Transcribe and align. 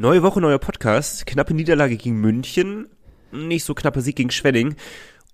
Neue 0.00 0.22
Woche, 0.22 0.40
neuer 0.40 0.60
Podcast. 0.60 1.26
Knappe 1.26 1.54
Niederlage 1.54 1.96
gegen 1.96 2.20
München. 2.20 2.86
Nicht 3.32 3.64
so 3.64 3.74
knapper 3.74 4.00
Sieg 4.00 4.14
gegen 4.14 4.30
Schwenning. 4.30 4.76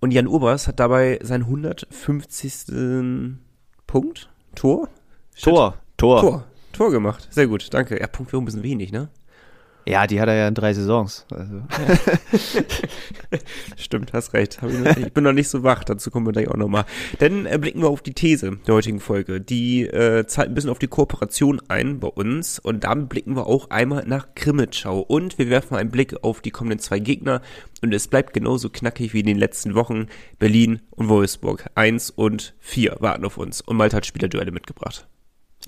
Und 0.00 0.10
Jan 0.10 0.26
Urbers 0.26 0.66
hat 0.68 0.80
dabei 0.80 1.18
seinen 1.22 1.42
150. 1.42 3.36
Punkt? 3.86 4.30
Tor? 4.54 4.88
Tor. 5.38 5.76
Tor. 5.98 6.20
Tor. 6.20 6.46
Tor 6.72 6.90
gemacht. 6.90 7.28
Sehr 7.30 7.46
gut, 7.46 7.74
danke. 7.74 8.00
Ja, 8.00 8.06
Punkt 8.06 8.32
wäre 8.32 8.40
ein 8.40 8.46
bisschen 8.46 8.62
wenig, 8.62 8.90
ne? 8.90 9.10
Ja, 9.86 10.06
die 10.06 10.20
hat 10.20 10.28
er 10.28 10.34
ja 10.34 10.48
in 10.48 10.54
drei 10.54 10.72
Saisons. 10.72 11.26
Also. 11.30 11.62
Stimmt, 13.76 14.12
hast 14.12 14.32
recht. 14.32 14.58
Ich, 14.98 15.12
bin 15.12 15.24
noch 15.24 15.32
nicht 15.32 15.48
so 15.48 15.62
wach, 15.62 15.84
dazu 15.84 16.10
kommen 16.10 16.26
wir 16.26 16.32
gleich 16.32 16.48
auch 16.48 16.56
nochmal. 16.56 16.86
Dann 17.18 17.44
äh, 17.44 17.58
blicken 17.58 17.82
wir 17.82 17.88
auf 17.88 18.00
die 18.00 18.14
These 18.14 18.58
der 18.66 18.74
heutigen 18.74 19.00
Folge. 19.00 19.40
Die 19.40 19.82
äh, 19.82 20.26
zahlt 20.26 20.48
ein 20.48 20.54
bisschen 20.54 20.70
auf 20.70 20.78
die 20.78 20.86
Kooperation 20.86 21.60
ein 21.68 22.00
bei 22.00 22.08
uns 22.08 22.58
und 22.58 22.84
damit 22.84 23.10
blicken 23.10 23.36
wir 23.36 23.46
auch 23.46 23.70
einmal 23.70 24.04
nach 24.06 24.34
Krimitschau 24.34 25.00
und 25.00 25.38
wir 25.38 25.50
werfen 25.50 25.76
einen 25.76 25.90
Blick 25.90 26.22
auf 26.22 26.40
die 26.40 26.50
kommenden 26.50 26.78
zwei 26.78 26.98
Gegner 26.98 27.42
und 27.82 27.92
es 27.92 28.08
bleibt 28.08 28.32
genauso 28.32 28.70
knackig 28.70 29.12
wie 29.12 29.20
in 29.20 29.26
den 29.26 29.38
letzten 29.38 29.74
Wochen. 29.74 30.06
Berlin 30.38 30.80
und 30.90 31.08
Wolfsburg. 31.08 31.66
Eins 31.74 32.10
und 32.10 32.54
vier 32.58 32.96
warten 33.00 33.24
auf 33.24 33.36
uns 33.36 33.60
und 33.60 33.76
Malte 33.76 33.96
hat 33.96 34.06
Spielerduelle 34.06 34.50
mitgebracht. 34.50 35.06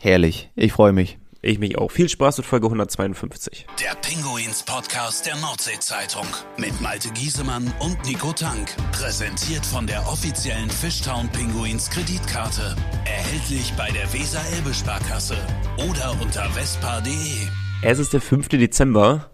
Herrlich, 0.01 0.51
ich 0.57 0.73
freue 0.73 0.93
mich. 0.93 1.19
Ich 1.47 1.61
mich 1.61 1.79
auch. 1.79 1.93
Viel 1.93 2.09
Spaß 2.09 2.39
mit 2.39 2.47
Folge 2.47 2.67
152. 2.67 3.67
Der 3.81 3.95
Pinguins 4.03 4.65
Podcast 4.65 5.27
der 5.27 5.37
Nordsee-Zeitung 5.37 6.27
mit 6.57 6.81
Malte 6.81 7.09
Giesemann 7.11 7.73
und 7.79 8.05
Nico 8.05 8.33
Tank. 8.33 8.75
Präsentiert 8.91 9.65
von 9.65 9.87
der 9.87 10.09
offiziellen 10.09 10.69
Fishtown 10.69 11.29
Pinguins 11.29 11.89
Kreditkarte. 11.89 12.75
Erhältlich 13.05 13.73
bei 13.77 13.89
der 13.93 14.13
Weser-Elbe-Sparkasse 14.13 15.37
oder 15.89 16.21
unter 16.21 16.51
vespa.de. 16.51 17.13
Es 17.83 18.01
ist 18.01 18.13
der 18.13 18.21
5. 18.21 18.49
Dezember. 18.49 19.31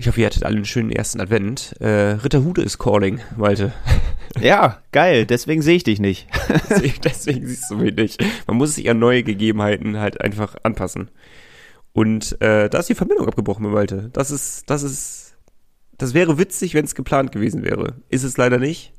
Ich 0.00 0.06
hoffe, 0.06 0.20
ihr 0.20 0.26
hattet 0.26 0.44
alle 0.44 0.54
einen 0.54 0.64
schönen 0.64 0.92
ersten 0.92 1.20
Advent. 1.20 1.74
Äh, 1.80 2.12
Ritterhude 2.22 2.62
ist 2.62 2.78
calling, 2.78 3.20
Malte. 3.36 3.72
Ja, 4.40 4.82
geil. 4.92 5.24
Deswegen 5.24 5.62
sehe 5.62 5.76
ich 5.76 5.84
dich 5.84 6.00
nicht. 6.00 6.28
deswegen, 6.70 7.00
deswegen 7.02 7.46
siehst 7.46 7.70
du 7.70 7.76
mich 7.76 7.96
nicht. 7.96 8.22
Man 8.46 8.58
muss 8.58 8.74
sich 8.74 8.88
an 8.88 8.98
neue 8.98 9.22
Gegebenheiten 9.24 9.98
halt 9.98 10.20
einfach 10.20 10.54
anpassen. 10.62 11.10
Und 11.92 12.40
äh, 12.42 12.68
da 12.68 12.78
ist 12.78 12.90
die 12.90 12.94
Verbindung 12.94 13.26
abgebrochen 13.26 13.64
mit 13.64 13.72
Malte. 13.72 14.10
Das 14.12 14.30
ist, 14.30 14.68
das 14.68 14.82
ist, 14.82 15.38
das 15.96 16.12
wäre 16.12 16.38
witzig, 16.38 16.74
wenn 16.74 16.84
es 16.84 16.94
geplant 16.94 17.32
gewesen 17.32 17.64
wäre. 17.64 17.94
Ist 18.10 18.22
es 18.22 18.36
leider 18.36 18.58
nicht. 18.58 18.92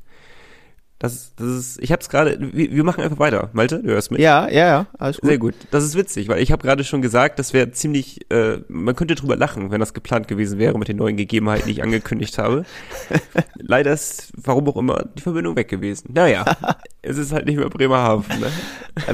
Das, 0.99 1.33
das 1.37 1.47
ist, 1.47 1.81
ich 1.81 1.93
hab's 1.93 2.09
gerade, 2.09 2.37
wir, 2.39 2.71
wir 2.71 2.83
machen 2.83 3.01
einfach 3.01 3.19
weiter. 3.19 3.49
Malte, 3.53 3.81
du 3.81 3.87
hörst 3.87 4.11
mich? 4.11 4.19
Ja, 4.19 4.49
ja, 4.49 4.67
ja, 4.67 4.87
alles 4.97 5.21
gut. 5.21 5.29
Sehr 5.29 5.37
gut. 5.37 5.55
Das 5.71 5.85
ist 5.85 5.95
witzig, 5.95 6.27
weil 6.27 6.43
ich 6.43 6.51
habe 6.51 6.61
gerade 6.61 6.83
schon 6.83 7.01
gesagt, 7.01 7.39
das 7.39 7.53
wäre 7.53 7.71
ziemlich, 7.71 8.29
äh, 8.29 8.57
man 8.67 8.97
könnte 8.97 9.15
drüber 9.15 9.37
lachen, 9.37 9.71
wenn 9.71 9.79
das 9.79 9.93
geplant 9.93 10.27
gewesen 10.27 10.59
wäre 10.59 10.77
mit 10.77 10.89
den 10.89 10.97
neuen 10.97 11.15
Gegebenheiten, 11.15 11.67
die 11.67 11.71
ich 11.71 11.83
angekündigt 11.83 12.37
habe. 12.37 12.65
Leider 13.55 13.93
ist, 13.93 14.33
warum 14.35 14.67
auch 14.67 14.75
immer, 14.75 15.05
die 15.17 15.21
Verbindung 15.21 15.55
weg 15.55 15.69
gewesen. 15.69 16.11
Naja, 16.13 16.43
es 17.01 17.17
ist 17.17 17.31
halt 17.31 17.45
nicht 17.45 17.57
mehr 17.57 17.69
Bremerhaven. 17.69 18.37
Ne? 18.37 18.47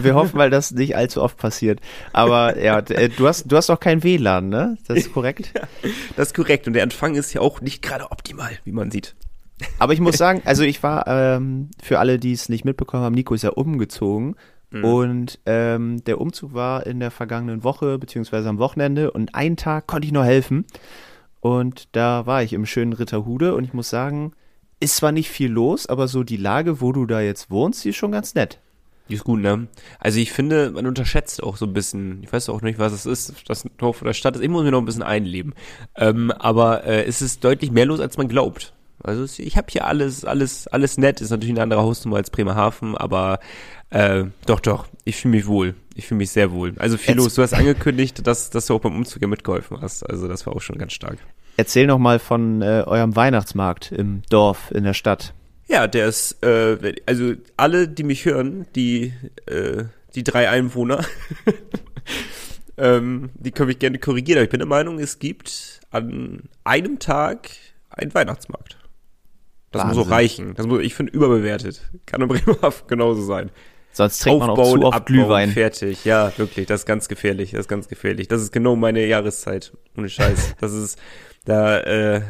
Wir 0.04 0.16
hoffen 0.16 0.38
mal, 0.38 0.50
dass 0.50 0.72
nicht 0.72 0.96
allzu 0.96 1.22
oft 1.22 1.38
passiert. 1.38 1.82
Aber 2.14 2.58
ja, 2.58 2.80
äh, 2.80 3.10
du 3.10 3.28
hast, 3.28 3.52
du 3.52 3.56
hast 3.56 3.70
auch 3.70 3.80
kein 3.80 4.04
WLAN, 4.04 4.50
ne? 4.50 4.78
Das 4.88 4.98
ist 4.98 5.14
korrekt? 5.14 5.52
Ja, 5.56 5.62
das 6.18 6.30
ist 6.30 6.34
korrekt. 6.34 6.68
Und 6.68 6.74
der 6.74 6.84
Empfang 6.84 7.16
ist 7.16 7.34
ja 7.34 7.42
auch 7.42 7.62
nicht 7.62 7.82
gerade 7.82 8.12
optimal, 8.12 8.52
wie 8.64 8.72
man 8.72 8.92
sieht. 8.92 9.16
Aber 9.80 9.94
ich 9.94 10.00
muss 10.00 10.18
sagen, 10.18 10.42
also 10.46 10.64
ich 10.64 10.84
war, 10.84 11.08
ähm, 11.08 11.70
für 11.82 12.00
alle, 12.00 12.20
die 12.20 12.34
es 12.34 12.50
nicht 12.50 12.66
mitbekommen 12.66 13.04
haben, 13.04 13.16
Nico 13.16 13.34
ist 13.34 13.44
ja 13.44 13.52
umgezogen. 13.52 14.36
Mhm. 14.72 14.84
Und 14.84 15.40
ähm, 15.46 16.04
der 16.04 16.20
Umzug 16.20 16.54
war 16.54 16.86
in 16.86 17.00
der 17.00 17.12
vergangenen 17.12 17.64
Woche, 17.64 17.98
beziehungsweise 17.98 18.50
am 18.50 18.58
Wochenende. 18.58 19.12
Und 19.12 19.36
einen 19.36 19.58
Tag 19.58 19.88
konnte 19.88 20.06
ich 20.06 20.12
noch 20.12 20.26
helfen. 20.26 20.66
Und 21.40 21.90
da 21.94 22.26
war 22.26 22.44
ich 22.44 22.54
im 22.54 22.66
schönen 22.66 22.94
Ritterhude. 22.94 23.56
Und 23.56 23.64
ich 23.64 23.74
muss 23.74 23.90
sagen, 23.90 24.34
ist 24.80 24.98
zwar 24.98 25.12
nicht 25.12 25.30
viel 25.30 25.50
los, 25.50 25.88
aber 25.88 26.08
so 26.08 26.24
die 26.24 26.38
Lage, 26.38 26.82
wo 26.82 26.92
du 26.92 27.06
da 27.06 27.22
jetzt 27.22 27.50
wohnst, 27.50 27.86
die 27.86 27.90
ist 27.90 27.96
schon 27.96 28.12
ganz 28.12 28.36
nett. 28.36 28.60
Die 29.08 29.14
ist 29.14 29.24
gut, 29.24 29.40
ne? 29.40 29.68
Also 30.00 30.20
ich 30.20 30.32
finde, 30.32 30.72
man 30.72 30.88
unterschätzt 30.88 31.44
auch 31.44 31.58
so 31.58 31.66
ein 31.66 31.74
bisschen, 31.74 32.24
ich 32.24 32.34
weiß 32.34 32.50
auch 32.50 32.62
nicht, 32.62 32.80
was 32.80 32.92
es 32.92 33.06
ist, 33.06 33.34
das 33.48 33.64
Dorf 33.78 34.02
oder 34.02 34.14
Stadt 34.14 34.36
ist, 34.36 34.42
ich 34.42 34.50
muss 34.50 34.64
mir 34.64 34.72
noch 34.72 34.80
ein 34.80 34.86
bisschen 34.86 35.04
einleben. 35.04 35.54
Ähm, 35.96 36.32
aber 36.32 36.84
äh, 36.86 37.06
es 37.06 37.22
ist 37.22 37.44
deutlich 37.44 37.72
mehr 37.72 37.86
los, 37.86 38.00
als 38.00 38.18
man 38.18 38.28
glaubt. 38.28 38.74
Also 39.06 39.42
ich 39.42 39.58
habe 39.58 39.68
hier 39.70 39.86
alles, 39.86 40.26
alles, 40.26 40.68
alles 40.68 40.98
nett. 40.98 41.22
Ist 41.22 41.30
natürlich 41.30 41.54
eine 41.54 41.62
andere 41.62 41.82
Hausnummer 41.82 42.18
als 42.18 42.30
Bremerhaven, 42.30 42.98
aber 42.98 43.40
äh, 43.90 44.26
doch, 44.46 44.60
doch. 44.60 44.88
Ich 45.04 45.18
fühle 45.18 45.36
mich 45.38 45.48
wohl. 45.48 45.76
Ich 45.96 46.08
fühle 46.08 46.18
mich 46.18 46.32
sehr 46.32 46.52
wohl. 46.52 46.74
Also 46.78 46.98
viel 46.98 47.16
los. 47.16 47.36
Du 47.36 47.42
hast 47.42 47.54
angekündigt, 47.54 48.26
dass, 48.26 48.50
dass 48.50 48.66
du 48.66 48.76
auch 48.76 48.82
beim 48.82 48.96
Umzug 48.96 49.22
ja 49.22 49.28
mitgeholfen 49.28 49.80
hast. 49.82 50.04
Also 50.04 50.28
das 50.28 50.46
war 50.46 50.56
auch 50.56 50.62
schon 50.62 50.78
ganz 50.78 50.94
stark. 50.94 51.18
Erzähl 51.58 51.88
noch 51.88 52.00
mal 52.00 52.20
von 52.20 52.62
äh, 52.62 52.84
eurem 52.86 53.16
Weihnachtsmarkt 53.16 53.92
im 53.92 54.24
Dorf, 54.30 54.72
in 54.72 54.84
der 54.84 54.94
Stadt. 54.94 55.34
Ja, 55.68 55.88
der 55.88 56.08
ist, 56.08 56.44
äh, 56.44 56.96
also 57.06 57.34
alle, 57.58 57.88
die 57.88 58.04
mich 58.04 58.26
hören, 58.26 58.68
die, 58.76 59.14
äh, 59.46 59.86
die 60.14 60.24
drei 60.24 60.50
Einwohner, 60.50 61.04
ähm, 62.78 63.30
die 63.36 63.52
können 63.52 63.70
mich 63.70 63.80
gerne 63.80 63.98
korrigieren. 63.98 64.40
Aber 64.40 64.44
ich 64.44 64.52
bin 64.52 64.60
der 64.60 64.68
Meinung, 64.68 65.00
es 65.00 65.20
gibt 65.20 65.80
an 65.92 66.50
einem 66.66 67.00
Tag 67.00 67.50
einen 67.90 68.14
Weihnachtsmarkt. 68.14 68.78
Das 69.76 69.84
Wahnsinn. 69.84 69.98
muss 69.98 70.08
auch 70.08 70.12
reichen. 70.12 70.54
Das 70.56 70.68
muss, 70.68 70.82
ich 70.82 70.96
finde, 70.96 71.12
überbewertet. 71.12 71.82
Kann 72.06 72.22
in 72.22 72.30
Bremerhaven 72.30 72.84
genauso 72.88 73.22
sein. 73.22 73.52
Sonst 73.92 74.20
trinkt 74.20 74.42
Aufbauen, 74.44 74.58
man 74.58 74.66
auch 74.66 74.72
zu 74.72 74.86
oft 74.86 74.96
abbauen, 74.96 75.06
Glühwein. 75.06 75.52
Fertig, 75.52 76.06
ja, 76.06 76.32
wirklich. 76.38 76.66
Das 76.66 76.82
ist 76.82 76.86
ganz 76.86 77.10
gefährlich. 77.10 77.52
Das 77.52 77.62
ist 77.62 77.68
ganz 77.68 77.90
gefährlich. 77.90 78.30
Das 78.30 78.42
ist 78.42 78.54
genau 78.54 78.78
meine 78.78 79.06
Jahreszeit. 79.06 79.74
Ohne 79.98 80.08
Scheiß. 80.08 80.56
Das 80.62 80.72
ist, 80.72 80.98
da, 81.44 81.80
äh, 81.80 82.22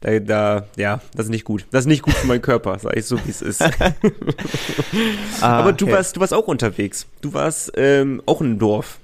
da, 0.00 0.18
da, 0.20 0.66
ja, 0.76 1.00
das 1.14 1.26
ist 1.26 1.30
nicht 1.30 1.44
gut. 1.44 1.66
Das 1.72 1.80
ist 1.80 1.86
nicht 1.88 2.02
gut 2.02 2.14
für 2.14 2.28
meinen 2.28 2.42
Körper, 2.42 2.78
sag 2.78 2.96
ich 2.96 3.06
so, 3.06 3.18
wie 3.26 3.30
es 3.30 3.42
ist. 3.42 3.60
ah, 5.40 5.58
Aber 5.60 5.72
du 5.72 5.86
okay. 5.86 5.94
warst, 5.94 6.16
du 6.16 6.20
warst 6.20 6.32
auch 6.32 6.46
unterwegs. 6.46 7.08
Du 7.22 7.32
warst 7.34 7.72
ähm, 7.76 8.22
auch 8.26 8.40
in 8.40 8.48
einem 8.48 8.58
Dorf. 8.60 9.00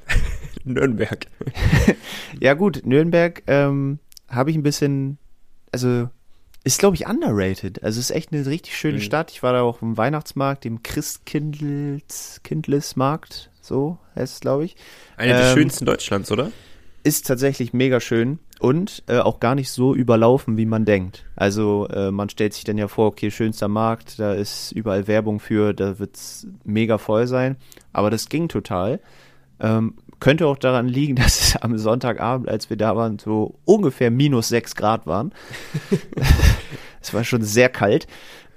Nürnberg. 0.65 1.27
ja 2.41 2.55
gut, 2.55 2.83
Nürnberg 2.85 3.43
ähm, 3.49 3.99
habe 4.29 4.51
ich 4.51 4.57
ein 4.57 4.63
bisschen, 4.63 5.19
also 5.73 6.09
ist, 6.65 6.79
glaube 6.79 6.97
ich, 6.97 7.07
underrated. 7.07 7.85
Also 7.85 8.01
ist 8.01 8.11
echt 8.11 8.33
eine 8.33 8.47
richtig 8.47 8.75
schöne 8.77 8.97
mhm. 8.97 9.03
Stadt. 9.03 9.31
Ich 9.31 9.43
war 9.43 9.53
da 9.53 9.61
auch 9.63 9.83
im 9.83 9.99
Weihnachtsmarkt, 9.99 10.65
dem 10.65 10.83
Christkindlesmarkt, 10.83 13.51
so 13.61 13.99
heißt 14.17 14.35
es, 14.35 14.41
glaube 14.41 14.65
ich. 14.65 14.75
Einer 15.17 15.39
der 15.39 15.51
ähm, 15.51 15.57
schönsten 15.57 15.85
Deutschlands, 15.85 16.33
oder? 16.33 16.51
Ist 17.03 17.27
tatsächlich 17.27 17.75
mega 17.75 18.01
schön 18.01 18.39
und 18.61 19.03
äh, 19.09 19.19
auch 19.19 19.41
gar 19.41 19.55
nicht 19.55 19.71
so 19.71 19.95
überlaufen, 19.95 20.57
wie 20.57 20.65
man 20.65 20.87
denkt. 20.87 21.27
Also 21.37 21.87
äh, 21.89 22.11
man 22.11 22.31
stellt 22.31 22.55
sich 22.55 22.65
dann 22.65 22.79
ja 22.79 22.89
vor, 22.89 23.09
okay, 23.09 23.31
schönster 23.31 23.69
Markt, 23.69 24.19
da 24.19 24.33
ist 24.33 24.73
überall 24.73 25.07
Werbung 25.07 25.41
für, 25.41 25.75
da 25.75 25.99
wird's 25.99 26.47
mega 26.65 26.97
voll 26.97 27.27
sein. 27.27 27.57
Aber 27.93 28.09
das 28.09 28.31
ging 28.31 28.49
total. 28.49 29.01
Ähm, 29.61 29.99
könnte 30.25 30.47
auch 30.47 30.57
daran 30.57 30.89
liegen, 30.89 31.17
dass 31.23 31.41
es 31.41 31.57
am 31.57 31.77
Sonntagabend, 31.77 32.49
als 32.49 32.71
wir 32.71 32.79
da 32.79 32.97
waren, 32.97 33.19
so 33.19 33.59
ungefähr 33.67 34.11
minus 34.11 34.49
sechs 34.49 34.75
Grad 34.75 35.07
waren. 35.07 35.33
es 37.01 37.13
war 37.13 37.25
schon 37.25 37.43
sehr 37.43 37.69
kalt. 37.69 38.07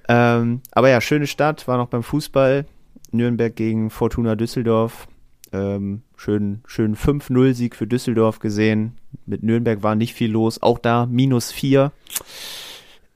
Ähm, 0.08 0.62
aber 0.72 0.90
ja, 0.90 1.02
schöne 1.02 1.28
Stadt, 1.28 1.68
war 1.68 1.78
noch 1.78 1.90
beim 1.90 2.04
Fußball. 2.04 2.66
Nürnberg 3.12 3.54
gegen 3.54 3.90
Fortuna 3.90 4.36
Düsseldorf. 4.36 5.10
Ähm, 5.52 6.04
schön, 6.16 6.62
schön 6.66 6.96
5-0-Sieg 6.96 7.76
für 7.76 7.86
Düsseldorf 7.86 8.40
gesehen. 8.40 8.98
Mit 9.26 9.44
Nürnberg 9.44 9.84
war 9.84 9.96
nicht 9.96 10.14
viel 10.14 10.32
los. 10.32 10.62
Auch 10.62 10.80
da 10.80 11.06
minus 11.06 11.52
vier. 11.52 11.92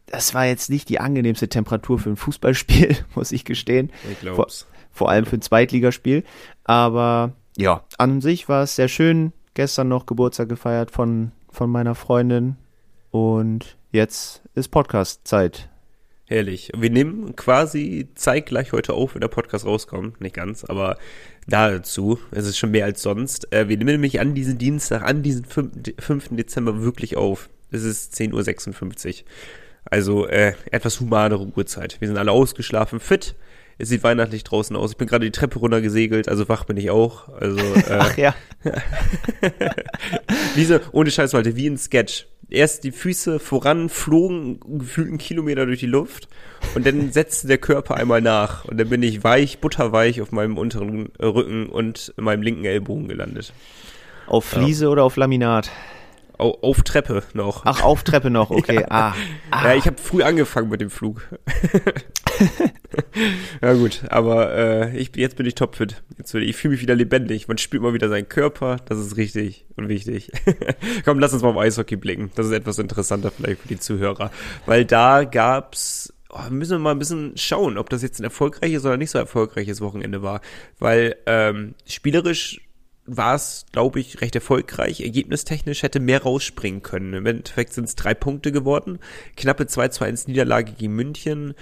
Das 0.07 0.33
war 0.33 0.45
jetzt 0.45 0.69
nicht 0.69 0.89
die 0.89 0.99
angenehmste 0.99 1.47
Temperatur 1.47 1.99
für 1.99 2.09
ein 2.09 2.17
Fußballspiel, 2.17 2.97
muss 3.15 3.31
ich 3.31 3.45
gestehen. 3.45 3.91
Ich 4.11 4.19
glaub's. 4.19 4.67
Vor, 4.91 5.07
vor 5.07 5.09
allem 5.09 5.25
für 5.25 5.37
ein 5.37 5.41
Zweitligaspiel. 5.41 6.25
Aber 6.65 7.31
ja, 7.57 7.83
an 7.97 8.21
sich 8.21 8.49
war 8.49 8.63
es 8.63 8.75
sehr 8.75 8.87
schön. 8.87 9.33
Gestern 9.53 9.89
noch 9.89 10.05
Geburtstag 10.05 10.49
gefeiert 10.49 10.91
von, 10.91 11.31
von 11.49 11.69
meiner 11.69 11.95
Freundin. 11.95 12.55
Und 13.11 13.77
jetzt 13.91 14.41
ist 14.55 14.69
Podcast-Zeit. 14.69 15.69
Herrlich. 16.25 16.71
Wir 16.77 16.89
nehmen 16.89 17.35
quasi 17.35 18.07
zeitgleich 18.15 18.71
heute 18.71 18.93
auf, 18.93 19.15
wenn 19.15 19.21
der 19.21 19.27
Podcast 19.27 19.65
rauskommt. 19.65 20.21
Nicht 20.21 20.35
ganz, 20.35 20.63
aber 20.63 20.97
dazu. 21.45 22.19
Es 22.31 22.47
ist 22.47 22.57
schon 22.57 22.71
mehr 22.71 22.85
als 22.85 23.01
sonst. 23.01 23.51
Äh, 23.51 23.67
wir 23.67 23.77
nehmen 23.77 23.91
nämlich 23.91 24.21
an 24.21 24.33
diesen 24.33 24.57
Dienstag, 24.57 25.03
an 25.03 25.23
diesen 25.23 25.43
5. 25.43 26.29
Dezember 26.31 26.81
wirklich 26.81 27.17
auf. 27.17 27.49
Es 27.69 27.83
ist 27.83 28.13
10.56 28.13 29.23
Uhr. 29.23 29.27
Also 29.83 30.25
äh, 30.27 30.53
etwas 30.71 31.01
humanere 31.01 31.47
Uhrzeit. 31.47 31.99
Wir 31.99 32.07
sind 32.07 32.17
alle 32.17 32.31
ausgeschlafen, 32.31 33.01
fit. 33.01 33.35
Es 33.81 33.89
sieht 33.89 34.03
weihnachtlich 34.03 34.43
draußen 34.43 34.75
aus. 34.75 34.91
Ich 34.91 34.97
bin 34.97 35.07
gerade 35.07 35.25
die 35.25 35.31
Treppe 35.31 35.57
runter 35.57 35.81
gesegelt, 35.81 36.29
also 36.29 36.47
wach 36.47 36.65
bin 36.65 36.77
ich 36.77 36.91
auch. 36.91 37.29
Also, 37.29 37.57
äh, 37.75 37.97
Ach 37.97 38.15
ja. 38.15 38.35
wie 40.55 40.65
so, 40.65 40.79
ohne 40.91 41.09
Scheiß, 41.09 41.33
Leute, 41.33 41.55
wie 41.55 41.67
ein 41.67 41.79
Sketch. 41.79 42.27
Erst 42.51 42.83
die 42.83 42.91
Füße 42.91 43.39
voran 43.39 43.89
flogen 43.89 44.59
gefühlt 44.77 45.07
einen 45.07 45.17
Kilometer 45.17 45.65
durch 45.65 45.79
die 45.79 45.85
Luft 45.87 46.27
und 46.75 46.85
dann 46.85 47.11
setzte 47.11 47.47
der 47.47 47.57
Körper 47.57 47.95
einmal 47.95 48.21
nach 48.21 48.65
und 48.65 48.77
dann 48.77 48.89
bin 48.89 49.01
ich 49.01 49.23
weich, 49.23 49.59
butterweich 49.59 50.21
auf 50.21 50.31
meinem 50.31 50.57
unteren 50.57 51.11
Rücken 51.19 51.67
und 51.67 52.13
meinem 52.17 52.43
linken 52.43 52.65
Ellbogen 52.65 53.07
gelandet. 53.07 53.53
Auf 54.27 54.45
Fliese 54.45 54.85
ja. 54.85 54.91
oder 54.91 55.05
auf 55.05 55.15
Laminat? 55.15 55.71
Auf, 56.41 56.63
auf 56.63 56.81
Treppe 56.81 57.23
noch. 57.33 57.61
Ach, 57.65 57.83
auf 57.83 58.03
Treppe 58.03 58.29
noch, 58.29 58.49
okay. 58.51 58.81
ja. 58.81 58.87
Ah, 58.89 59.15
ah. 59.51 59.65
Ja, 59.65 59.75
ich 59.75 59.85
habe 59.85 60.01
früh 60.01 60.23
angefangen 60.23 60.69
mit 60.69 60.81
dem 60.81 60.89
Flug. 60.89 61.27
ja 63.61 63.73
gut, 63.73 64.01
aber 64.09 64.53
äh, 64.55 64.97
ich, 64.97 65.15
jetzt 65.15 65.35
bin 65.35 65.45
ich 65.45 65.55
topfit. 65.55 66.03
Jetzt 66.17 66.33
ich 66.33 66.55
fühle 66.55 66.73
mich 66.73 66.81
wieder 66.81 66.95
lebendig. 66.95 67.47
Man 67.47 67.57
spürt 67.57 67.83
mal 67.83 67.93
wieder 67.93 68.09
seinen 68.09 68.27
Körper. 68.27 68.77
Das 68.85 68.97
ist 68.97 69.17
richtig 69.17 69.65
und 69.75 69.87
wichtig. 69.87 70.31
Komm, 71.05 71.19
lass 71.19 71.33
uns 71.33 71.43
mal 71.43 71.49
auf 71.49 71.57
Eishockey 71.57 71.95
blicken. 71.95 72.31
Das 72.35 72.47
ist 72.47 72.53
etwas 72.53 72.79
interessanter 72.79 73.31
vielleicht 73.31 73.61
für 73.61 73.67
die 73.67 73.79
Zuhörer, 73.79 74.31
weil 74.65 74.85
da 74.85 75.23
gab's 75.23 76.13
oh, 76.29 76.49
müssen 76.49 76.73
wir 76.73 76.79
mal 76.79 76.91
ein 76.91 76.99
bisschen 76.99 77.33
schauen, 77.35 77.77
ob 77.77 77.89
das 77.89 78.01
jetzt 78.01 78.19
ein 78.19 78.23
erfolgreiches 78.23 78.85
oder 78.85 78.97
nicht 78.97 79.11
so 79.11 79.19
erfolgreiches 79.19 79.81
Wochenende 79.81 80.21
war, 80.21 80.41
weil 80.79 81.15
ähm, 81.25 81.75
spielerisch 81.85 82.61
war 83.17 83.35
es, 83.35 83.65
glaube 83.71 83.99
ich, 83.99 84.21
recht 84.21 84.35
erfolgreich. 84.35 85.01
Ergebnistechnisch 85.01 85.83
hätte 85.83 85.99
mehr 85.99 86.23
rausspringen 86.23 86.81
können. 86.81 87.13
Im 87.13 87.25
Endeffekt 87.25 87.73
sind 87.73 87.85
es 87.85 87.95
drei 87.95 88.13
Punkte 88.13 88.51
geworden. 88.51 88.99
Knappe 89.35 89.67
2 89.67 89.89
zu 89.89 90.03
1 90.03 90.27
Niederlage 90.27 90.73
gegen 90.73 90.95
München 90.95 91.53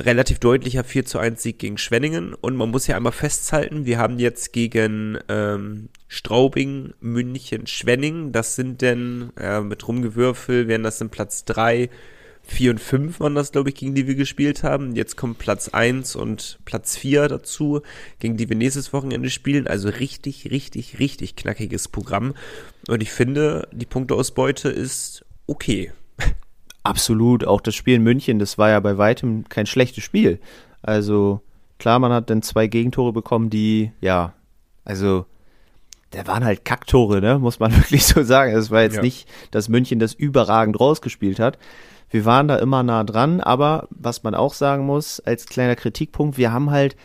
relativ 0.00 0.38
deutlicher 0.38 0.84
4 0.84 1.04
zu 1.04 1.18
1 1.18 1.42
Sieg 1.42 1.58
gegen 1.58 1.78
Schwenningen. 1.78 2.34
Und 2.34 2.56
man 2.56 2.70
muss 2.70 2.86
ja 2.86 2.96
einmal 2.96 3.12
festhalten, 3.12 3.84
wir 3.84 3.98
haben 3.98 4.18
jetzt 4.18 4.52
gegen 4.52 5.18
ähm, 5.28 5.88
Straubing, 6.06 6.94
München, 7.00 7.66
Schwenning. 7.66 8.32
Das 8.32 8.54
sind 8.54 8.80
denn, 8.80 9.32
äh, 9.36 9.60
mit 9.60 9.86
Rumgewürfel, 9.86 10.68
wären 10.68 10.82
das 10.84 11.00
in 11.00 11.10
Platz 11.10 11.44
3, 11.44 11.90
4 12.48 12.72
und 12.72 12.80
5 12.80 13.20
waren 13.20 13.34
das, 13.34 13.52
glaube 13.52 13.68
ich, 13.68 13.74
gegen 13.74 13.94
die 13.94 14.06
wir 14.06 14.14
gespielt 14.14 14.62
haben. 14.62 14.96
Jetzt 14.96 15.16
kommt 15.16 15.38
Platz 15.38 15.68
1 15.68 16.16
und 16.16 16.58
Platz 16.64 16.96
4 16.96 17.28
dazu, 17.28 17.82
gegen 18.18 18.36
die 18.36 18.48
wir 18.48 18.56
nächstes 18.56 18.92
Wochenende 18.92 19.30
spielen. 19.30 19.66
Also 19.66 19.90
richtig, 19.90 20.50
richtig, 20.50 20.98
richtig 20.98 21.36
knackiges 21.36 21.88
Programm. 21.88 22.34
Und 22.88 23.02
ich 23.02 23.12
finde, 23.12 23.68
die 23.72 23.86
Punkteausbeute 23.86 24.70
ist 24.70 25.24
okay. 25.46 25.92
Absolut, 26.82 27.46
auch 27.46 27.60
das 27.60 27.74
Spiel 27.74 27.96
in 27.96 28.02
München, 28.02 28.38
das 28.38 28.56
war 28.56 28.70
ja 28.70 28.80
bei 28.80 28.96
weitem 28.96 29.48
kein 29.48 29.66
schlechtes 29.66 30.02
Spiel. 30.02 30.38
Also 30.80 31.42
klar, 31.78 31.98
man 31.98 32.12
hat 32.12 32.30
dann 32.30 32.40
zwei 32.40 32.66
Gegentore 32.66 33.12
bekommen, 33.12 33.50
die, 33.50 33.92
ja, 34.00 34.32
also 34.84 35.26
der 36.14 36.26
waren 36.26 36.44
halt 36.44 36.64
Kacktore, 36.64 37.20
ne, 37.20 37.38
muss 37.38 37.60
man 37.60 37.72
wirklich 37.76 38.06
so 38.06 38.22
sagen. 38.22 38.56
Es 38.56 38.70
war 38.70 38.82
jetzt 38.82 38.96
ja. 38.96 39.02
nicht, 39.02 39.28
dass 39.50 39.68
München 39.68 39.98
das 39.98 40.14
überragend 40.14 40.80
rausgespielt 40.80 41.38
hat. 41.38 41.58
Wir 42.10 42.24
waren 42.24 42.48
da 42.48 42.56
immer 42.56 42.82
nah 42.82 43.04
dran, 43.04 43.40
aber 43.40 43.88
was 43.90 44.22
man 44.22 44.34
auch 44.34 44.54
sagen 44.54 44.86
muss, 44.86 45.20
als 45.20 45.46
kleiner 45.46 45.76
Kritikpunkt, 45.76 46.38
wir 46.38 46.52
haben 46.52 46.70
halt 46.70 46.96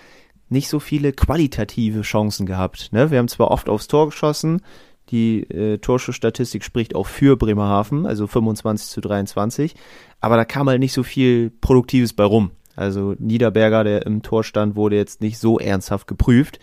nicht 0.50 0.70
so 0.70 0.80
viele 0.80 1.12
qualitative 1.12 2.02
Chancen 2.02 2.46
gehabt. 2.46 2.94
Ne? 2.94 3.12
Wir 3.12 3.18
haben 3.20 3.28
zwar 3.28 3.52
oft 3.52 3.68
aufs 3.70 3.88
Tor 3.88 4.08
geschossen, 4.08 4.62
die 5.10 5.42
äh, 5.50 5.80
Torschussstatistik 5.80 6.64
spricht 6.64 6.96
auch 6.96 7.08
für 7.08 7.36
Bremerhaven, 7.36 8.06
also 8.06 8.28
25 8.28 8.90
zu 8.90 9.02
23. 9.02 9.76
Aber 10.22 10.38
da 10.38 10.46
kam 10.46 10.70
halt 10.70 10.80
nicht 10.80 10.94
so 10.94 11.04
viel 11.04 11.50
Produktives 11.50 12.14
bei 12.14 12.24
rum. 12.24 12.52
Also 12.76 13.16
Niederberger, 13.20 13.84
der 13.84 14.06
im 14.06 14.22
Tor 14.22 14.44
stand, 14.44 14.76
wurde 14.76 14.96
jetzt 14.96 15.22
nicht 15.22 15.38
so 15.38 15.60
ernsthaft 15.60 16.08
geprüft. 16.08 16.60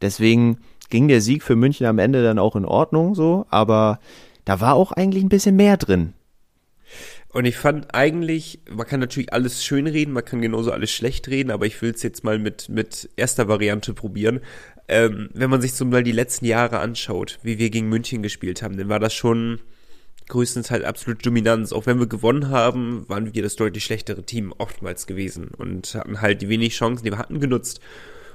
Deswegen 0.00 0.58
ging 0.88 1.08
der 1.08 1.20
Sieg 1.20 1.42
für 1.42 1.56
München 1.56 1.86
am 1.86 1.98
Ende 1.98 2.22
dann 2.22 2.38
auch 2.38 2.56
in 2.56 2.64
Ordnung 2.64 3.14
so, 3.14 3.46
aber 3.50 3.98
da 4.44 4.60
war 4.60 4.74
auch 4.74 4.92
eigentlich 4.92 5.22
ein 5.22 5.28
bisschen 5.28 5.56
mehr 5.56 5.76
drin. 5.76 6.14
Und 7.32 7.44
ich 7.44 7.56
fand 7.56 7.94
eigentlich, 7.94 8.60
man 8.68 8.86
kann 8.86 8.98
natürlich 8.98 9.32
alles 9.32 9.64
schön 9.64 9.86
reden, 9.86 10.12
man 10.12 10.24
kann 10.24 10.42
genauso 10.42 10.72
alles 10.72 10.90
schlecht 10.90 11.28
reden, 11.28 11.52
aber 11.52 11.64
ich 11.64 11.80
will 11.80 11.92
es 11.92 12.02
jetzt 12.02 12.24
mal 12.24 12.40
mit, 12.40 12.68
mit 12.68 13.08
erster 13.16 13.46
Variante 13.46 13.94
probieren 13.94 14.40
ähm, 14.90 15.30
wenn 15.32 15.50
man 15.50 15.60
sich 15.60 15.74
so 15.74 15.84
mal 15.84 16.02
die 16.02 16.10
letzten 16.10 16.46
Jahre 16.46 16.80
anschaut, 16.80 17.38
wie 17.42 17.58
wir 17.58 17.70
gegen 17.70 17.88
München 17.88 18.22
gespielt 18.22 18.60
haben, 18.60 18.76
dann 18.76 18.88
war 18.88 18.98
das 18.98 19.14
schon 19.14 19.60
größtenteils 20.26 20.70
halt 20.70 20.84
absolut 20.84 21.24
Dominanz. 21.24 21.72
Auch 21.72 21.86
wenn 21.86 22.00
wir 22.00 22.08
gewonnen 22.08 22.48
haben, 22.48 23.08
waren 23.08 23.32
wir 23.32 23.42
das 23.42 23.54
deutlich 23.54 23.84
schlechtere 23.84 24.24
Team 24.24 24.52
oftmals 24.58 25.06
gewesen 25.06 25.48
und 25.56 25.94
hatten 25.94 26.20
halt 26.20 26.42
die 26.42 26.48
wenig 26.48 26.74
Chancen, 26.74 27.04
die 27.04 27.12
wir 27.12 27.18
hatten, 27.18 27.38
genutzt. 27.38 27.80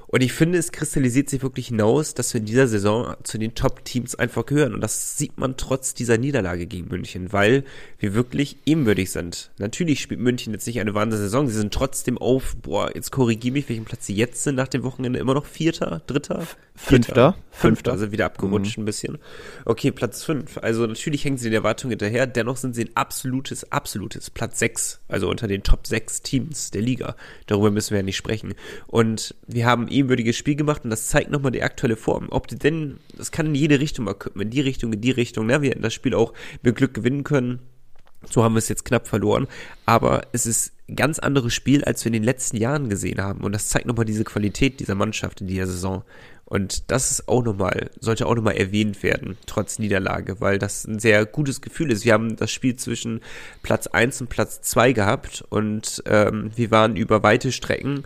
Und 0.08 0.22
ich 0.22 0.32
finde, 0.32 0.58
es 0.58 0.72
kristallisiert 0.72 1.28
sich 1.28 1.42
wirklich 1.42 1.68
hinaus, 1.68 2.14
dass 2.14 2.32
wir 2.32 2.40
in 2.40 2.46
dieser 2.46 2.68
Saison 2.68 3.14
zu 3.24 3.38
den 3.38 3.54
Top-Teams 3.54 4.14
einfach 4.14 4.46
gehören. 4.46 4.74
Und 4.74 4.80
das 4.80 5.18
sieht 5.18 5.38
man 5.38 5.56
trotz 5.56 5.94
dieser 5.94 6.18
Niederlage 6.18 6.66
gegen 6.66 6.88
München, 6.88 7.32
weil 7.32 7.64
wir 7.98 8.14
wirklich 8.14 8.58
ebenbürtig 8.66 9.10
sind. 9.10 9.50
Natürlich 9.58 10.00
spielt 10.00 10.20
München 10.20 10.52
jetzt 10.52 10.66
nicht 10.66 10.80
eine 10.80 10.94
wahnsinnige 10.94 11.24
Saison. 11.24 11.48
Sie 11.48 11.54
sind 11.54 11.74
trotzdem 11.74 12.18
auf, 12.18 12.56
boah, 12.56 12.94
jetzt 12.94 13.10
korrigiere 13.10 13.52
mich, 13.52 13.68
welchen 13.68 13.84
Platz 13.84 14.06
sie 14.06 14.14
jetzt 14.14 14.44
sind 14.44 14.54
nach 14.54 14.68
dem 14.68 14.82
Wochenende. 14.82 15.18
Immer 15.18 15.34
noch 15.34 15.46
Vierter, 15.46 16.02
Dritter? 16.06 16.46
Fünfter. 16.76 17.36
Fünfter, 17.50 17.92
also 17.92 18.12
wieder 18.12 18.26
abgerutscht 18.26 18.76
mhm. 18.76 18.82
ein 18.82 18.84
bisschen. 18.84 19.18
Okay, 19.64 19.90
Platz 19.90 20.22
fünf. 20.22 20.58
Also 20.58 20.86
natürlich 20.86 21.24
hängen 21.24 21.38
sie 21.38 21.48
den 21.48 21.54
Erwartungen 21.54 21.92
hinterher. 21.92 22.26
Dennoch 22.26 22.58
sind 22.58 22.74
sie 22.74 22.84
ein 22.84 22.90
absolutes, 22.94 23.72
absolutes 23.72 24.30
Platz 24.30 24.58
sechs. 24.58 25.00
Also 25.08 25.30
unter 25.30 25.48
den 25.48 25.62
Top 25.62 25.86
sechs 25.86 26.20
Teams 26.20 26.70
der 26.70 26.82
Liga. 26.82 27.16
Darüber 27.46 27.70
müssen 27.70 27.90
wir 27.92 27.98
ja 27.98 28.02
nicht 28.02 28.16
sprechen. 28.16 28.54
Und 28.86 29.34
wir 29.46 29.64
haben 29.64 29.88
ebenbürtiges 29.96 30.36
Spiel 30.36 30.56
gemacht 30.56 30.84
und 30.84 30.90
das 30.90 31.08
zeigt 31.08 31.30
nochmal 31.30 31.52
die 31.52 31.62
aktuelle 31.62 31.96
Form. 31.96 32.28
Ob 32.30 32.48
die 32.48 32.56
denn, 32.56 32.98
das 33.16 33.32
kann 33.32 33.46
in 33.46 33.54
jede 33.54 33.80
Richtung 33.80 34.04
mal 34.04 34.14
kippen, 34.14 34.42
in 34.42 34.50
die 34.50 34.60
Richtung, 34.60 34.92
in 34.92 35.00
die 35.00 35.10
Richtung. 35.10 35.46
Ne? 35.46 35.62
Wir 35.62 35.70
hätten 35.70 35.82
das 35.82 35.94
Spiel 35.94 36.14
auch 36.14 36.32
mit 36.62 36.76
Glück 36.76 36.94
gewinnen 36.94 37.24
können. 37.24 37.60
So 38.28 38.42
haben 38.42 38.54
wir 38.54 38.58
es 38.58 38.68
jetzt 38.68 38.84
knapp 38.84 39.06
verloren. 39.06 39.46
Aber 39.84 40.22
es 40.32 40.46
ist 40.46 40.72
ein 40.88 40.96
ganz 40.96 41.18
anderes 41.18 41.54
Spiel, 41.54 41.84
als 41.84 42.04
wir 42.04 42.08
in 42.08 42.14
den 42.14 42.24
letzten 42.24 42.56
Jahren 42.56 42.88
gesehen 42.88 43.20
haben. 43.20 43.40
Und 43.40 43.52
das 43.52 43.68
zeigt 43.68 43.86
nochmal 43.86 44.04
diese 44.04 44.24
Qualität 44.24 44.80
dieser 44.80 44.94
Mannschaft 44.94 45.40
in 45.40 45.46
dieser 45.46 45.66
Saison. 45.66 46.02
Und 46.44 46.92
das 46.92 47.10
ist 47.10 47.28
auch 47.28 47.42
nochmal, 47.42 47.90
sollte 47.98 48.26
auch 48.26 48.36
nochmal 48.36 48.56
erwähnt 48.56 49.02
werden, 49.02 49.36
trotz 49.46 49.80
Niederlage, 49.80 50.40
weil 50.40 50.60
das 50.60 50.86
ein 50.86 51.00
sehr 51.00 51.26
gutes 51.26 51.60
Gefühl 51.60 51.90
ist. 51.90 52.04
Wir 52.04 52.12
haben 52.12 52.36
das 52.36 52.52
Spiel 52.52 52.76
zwischen 52.76 53.20
Platz 53.64 53.88
1 53.88 54.20
und 54.20 54.28
Platz 54.28 54.60
2 54.62 54.92
gehabt 54.92 55.44
und 55.48 56.04
ähm, 56.06 56.52
wir 56.54 56.70
waren 56.70 56.94
über 56.94 57.24
weite 57.24 57.50
Strecken 57.50 58.04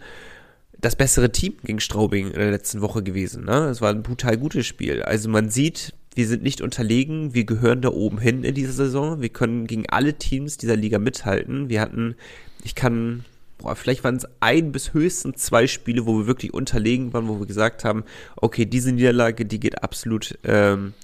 das 0.80 0.96
bessere 0.96 1.30
Team 1.30 1.54
gegen 1.64 1.80
Straubing 1.80 2.28
in 2.28 2.38
der 2.38 2.50
letzten 2.50 2.80
Woche 2.80 3.02
gewesen. 3.02 3.44
Ne? 3.44 3.68
Es 3.68 3.80
war 3.80 3.90
ein 3.90 4.02
brutal 4.02 4.36
gutes 4.36 4.66
Spiel. 4.66 5.02
Also 5.02 5.28
man 5.28 5.50
sieht, 5.50 5.94
wir 6.14 6.26
sind 6.26 6.42
nicht 6.42 6.60
unterlegen, 6.60 7.34
wir 7.34 7.44
gehören 7.44 7.82
da 7.82 7.90
oben 7.90 8.18
hin 8.18 8.44
in 8.44 8.54
dieser 8.54 8.72
Saison. 8.72 9.20
Wir 9.20 9.28
können 9.28 9.66
gegen 9.66 9.88
alle 9.88 10.14
Teams 10.14 10.56
dieser 10.56 10.76
Liga 10.76 10.98
mithalten. 10.98 11.68
Wir 11.68 11.80
hatten, 11.80 12.16
ich 12.64 12.74
kann, 12.74 13.24
boah, 13.58 13.76
vielleicht 13.76 14.04
waren 14.04 14.16
es 14.16 14.26
ein 14.40 14.72
bis 14.72 14.94
höchstens 14.94 15.42
zwei 15.42 15.66
Spiele, 15.66 16.06
wo 16.06 16.18
wir 16.18 16.26
wirklich 16.26 16.54
unterlegen 16.54 17.12
waren, 17.12 17.28
wo 17.28 17.38
wir 17.38 17.46
gesagt 17.46 17.84
haben, 17.84 18.04
okay, 18.36 18.64
diese 18.64 18.92
Niederlage, 18.92 19.44
die 19.44 19.60
geht 19.60 19.82
absolut 19.82 20.38
ähm, 20.44 20.94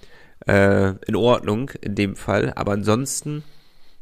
äh, 0.47 0.95
in 1.07 1.17
Ordnung 1.17 1.71
in 1.83 1.95
dem 1.95 2.17
Fall. 2.17 2.53
Aber 2.55 2.73
ansonsten 2.73 3.45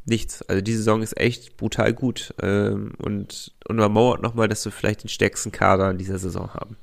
nichts. 0.06 0.42
Also 0.42 0.60
die 0.60 0.74
Saison 0.74 1.02
ist 1.02 1.18
echt 1.18 1.56
brutal 1.56 1.92
gut 1.92 2.34
ähm, 2.42 2.92
und 2.98 3.52
untermauert 3.66 4.22
nochmal, 4.22 4.48
dass 4.48 4.64
wir 4.64 4.72
vielleicht 4.72 5.04
den 5.04 5.08
stärksten 5.08 5.52
Kader 5.52 5.90
in 5.90 5.98
dieser 5.98 6.18
Saison 6.18 6.52
haben. 6.54 6.76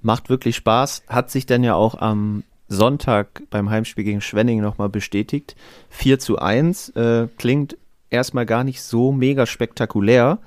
Macht 0.00 0.30
wirklich 0.30 0.56
Spaß, 0.56 1.04
hat 1.08 1.30
sich 1.30 1.46
dann 1.46 1.62
ja 1.64 1.74
auch 1.74 1.94
am 2.00 2.44
Sonntag 2.68 3.42
beim 3.50 3.70
Heimspiel 3.70 4.04
gegen 4.04 4.20
Schwenning 4.20 4.60
nochmal 4.60 4.88
bestätigt. 4.88 5.54
4 5.90 6.18
zu 6.18 6.38
1 6.38 6.90
äh, 6.90 7.28
klingt 7.38 7.76
erstmal 8.10 8.46
gar 8.46 8.64
nicht 8.64 8.82
so 8.82 9.12
mega 9.12 9.46
spektakulär, 9.46 10.38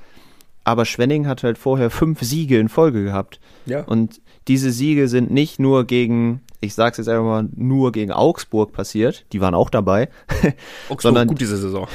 aber 0.64 0.86
Schwenning 0.86 1.28
hat 1.28 1.44
halt 1.44 1.58
vorher 1.58 1.90
fünf 1.90 2.22
Siege 2.22 2.60
in 2.60 2.70
Folge 2.70 3.04
gehabt. 3.04 3.40
Ja. 3.66 3.84
Und 3.84 4.22
diese 4.48 4.72
Siege 4.72 5.08
sind 5.08 5.32
nicht 5.32 5.60
nur 5.60 5.86
gegen 5.86 6.42
ich 6.66 6.74
sag's 6.74 6.98
jetzt 6.98 7.08
einfach 7.08 7.24
mal, 7.24 7.48
nur 7.56 7.92
gegen 7.92 8.12
Augsburg 8.12 8.74
passiert. 8.74 9.26
Die 9.32 9.42
waren 9.42 9.56
auch 9.56 9.70
dabei. 9.70 10.10
Augsburg 10.90 11.02
sondern, 11.02 11.28
gut 11.28 11.40
diese 11.40 11.58
Saison. 11.58 11.88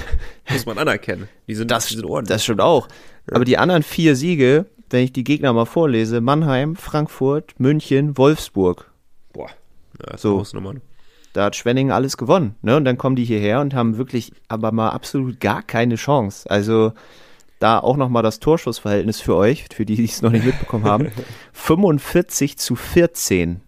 Muss 0.51 0.67
man 0.67 0.79
anerkennen. 0.79 1.29
Die 1.47 1.55
sind, 1.55 1.71
das, 1.71 1.89
die 1.89 1.97
sind 1.97 2.05
ordentlich. 2.05 2.35
Das 2.35 2.45
stimmt 2.45 2.61
auch. 2.61 2.89
Ja. 3.29 3.37
Aber 3.37 3.45
die 3.45 3.59
anderen 3.59 3.83
vier 3.83 4.17
Siege, 4.17 4.67
wenn 4.89 5.05
ich 5.05 5.13
die 5.13 5.25
Gegner 5.25 5.53
mal 5.53 5.67
vorlese, 5.67 6.21
Mannheim, 6.21 6.77
Frankfurt, 6.77 7.59
München, 7.59 8.17
Wolfsburg. 8.17 8.91
Boah, 9.33 9.51
ja, 10.07 10.17
so. 10.17 10.39
Hausnummern. 10.39 10.81
Da 11.33 11.45
hat 11.45 11.57
Schwenning 11.57 11.93
alles 11.93 12.17
gewonnen. 12.17 12.57
Ne? 12.63 12.77
Und 12.77 12.85
dann 12.85 12.99
kommen 12.99 13.15
die 13.15 13.25
hierher 13.25 13.61
und 13.61 13.73
haben 13.73 13.99
wirklich 13.99 14.33
aber 14.49 14.73
mal 14.73 14.91
absolut 14.91 15.39
gar 15.39 15.63
keine 15.63 15.95
Chance. 15.95 16.51
Also 16.51 16.93
da 17.61 17.79
auch 17.79 17.97
nochmal 17.97 18.25
das 18.25 18.41
Torschussverhältnis 18.41 19.21
für 19.21 19.37
euch, 19.37 19.67
für 19.73 19.87
die, 19.87 19.95
die 19.95 20.05
es 20.05 20.23
noch 20.23 20.33
nicht 20.33 20.45
mitbekommen 20.45 20.85
haben. 20.85 21.13
45 21.53 22.59
zu 22.59 22.75
14 22.75 23.61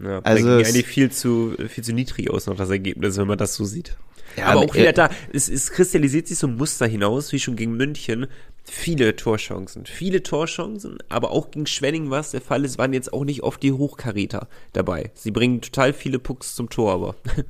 ja, 0.00 0.20
also 0.20 0.44
ging 0.44 0.66
eigentlich 0.66 0.86
viel 0.86 1.10
zu, 1.10 1.56
viel 1.68 1.82
zu 1.82 1.92
niedrig 1.92 2.30
aus 2.30 2.46
noch 2.46 2.56
das 2.56 2.70
Ergebnis, 2.70 3.16
wenn 3.16 3.26
man 3.26 3.38
das 3.38 3.54
so 3.54 3.64
sieht. 3.64 3.96
Ja, 4.36 4.46
aber 4.46 4.60
auch 4.60 4.74
wieder 4.74 4.92
da, 4.92 5.10
es, 5.32 5.48
es 5.48 5.72
kristallisiert 5.72 6.28
sich 6.28 6.38
so 6.38 6.46
ein 6.46 6.56
Muster 6.56 6.86
hinaus, 6.86 7.32
wie 7.32 7.40
schon 7.40 7.56
gegen 7.56 7.72
München. 7.72 8.26
Viele 8.62 9.16
Torchancen, 9.16 9.86
viele 9.86 10.22
Torchancen, 10.22 10.98
aber 11.08 11.30
auch 11.30 11.50
gegen 11.50 11.66
Schwenning 11.66 12.10
was 12.10 12.30
der 12.30 12.42
Fall 12.42 12.64
ist, 12.64 12.78
waren 12.78 12.92
jetzt 12.92 13.12
auch 13.12 13.24
nicht 13.24 13.42
oft 13.42 13.62
die 13.62 13.72
Hochkaräter 13.72 14.46
dabei. 14.72 15.10
Sie 15.14 15.30
bringen 15.30 15.62
total 15.62 15.92
viele 15.92 16.18
Pucks 16.18 16.54
zum 16.54 16.70
Tor, 16.70 16.92
aber. 16.92 17.14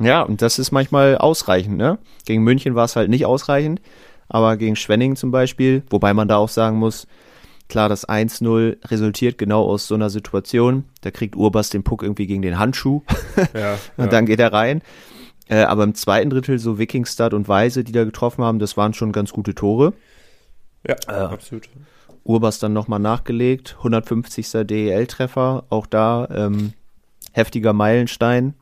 Ja, 0.00 0.22
und 0.22 0.42
das 0.42 0.60
ist 0.60 0.70
manchmal 0.70 1.18
ausreichend, 1.18 1.76
ne? 1.76 1.98
Gegen 2.24 2.44
München 2.44 2.76
war 2.76 2.84
es 2.84 2.94
halt 2.94 3.10
nicht 3.10 3.26
ausreichend, 3.26 3.80
aber 4.28 4.56
gegen 4.56 4.76
Schwenning 4.76 5.16
zum 5.16 5.30
Beispiel, 5.30 5.82
wobei 5.90 6.14
man 6.14 6.28
da 6.28 6.36
auch 6.36 6.48
sagen 6.48 6.78
muss, 6.78 7.06
Klar, 7.68 7.90
das 7.90 8.08
1-0 8.08 8.78
resultiert 8.90 9.36
genau 9.36 9.64
aus 9.64 9.86
so 9.86 9.94
einer 9.94 10.08
Situation. 10.08 10.84
Da 11.02 11.10
kriegt 11.10 11.36
Urbas 11.36 11.68
den 11.68 11.82
Puck 11.82 12.02
irgendwie 12.02 12.26
gegen 12.26 12.40
den 12.40 12.58
Handschuh 12.58 13.02
ja, 13.54 13.74
und 13.98 14.06
ja. 14.06 14.10
dann 14.10 14.24
geht 14.24 14.40
er 14.40 14.52
rein. 14.54 14.80
Äh, 15.48 15.62
aber 15.62 15.84
im 15.84 15.94
zweiten 15.94 16.30
Drittel 16.30 16.58
so 16.58 16.78
Wikingstad 16.78 17.34
und 17.34 17.46
Weise, 17.46 17.84
die 17.84 17.92
da 17.92 18.04
getroffen 18.04 18.42
haben, 18.42 18.58
das 18.58 18.76
waren 18.78 18.94
schon 18.94 19.12
ganz 19.12 19.32
gute 19.32 19.54
Tore. 19.54 19.92
Ja, 20.86 20.96
absolut. 21.08 21.68
Urbas 22.24 22.58
dann 22.58 22.72
nochmal 22.72 23.00
nachgelegt, 23.00 23.74
150. 23.78 24.66
DEL-Treffer, 24.66 25.64
auch 25.68 25.86
da 25.86 26.28
ähm, 26.30 26.72
heftiger 27.32 27.74
Meilenstein. 27.74 28.54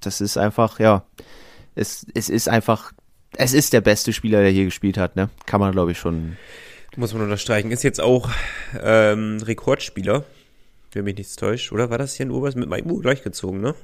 Das 0.00 0.20
ist 0.20 0.38
einfach, 0.38 0.80
ja, 0.80 1.04
es, 1.74 2.06
es 2.14 2.28
ist 2.30 2.48
einfach, 2.48 2.92
es 3.36 3.52
ist 3.52 3.72
der 3.72 3.80
beste 3.80 4.12
Spieler, 4.12 4.40
der 4.40 4.50
hier 4.50 4.64
gespielt 4.64 4.98
hat, 4.98 5.16
ne? 5.16 5.30
Kann 5.46 5.60
man, 5.60 5.72
glaube 5.72 5.92
ich, 5.92 5.98
schon. 5.98 6.36
Muss 6.96 7.12
man 7.12 7.22
unterstreichen. 7.22 7.72
Ist 7.72 7.82
jetzt 7.82 8.00
auch 8.00 8.30
ähm, 8.82 9.38
Rekordspieler, 9.42 10.24
wenn 10.92 11.04
mich 11.04 11.16
nichts 11.16 11.36
täuscht, 11.36 11.72
oder? 11.72 11.90
War 11.90 11.98
das 11.98 12.14
hier 12.14 12.26
in 12.26 12.32
Urbas 12.32 12.54
mit 12.54 12.68
Mike 12.68 12.88
gleichgezogen, 13.00 13.60
ne? 13.60 13.74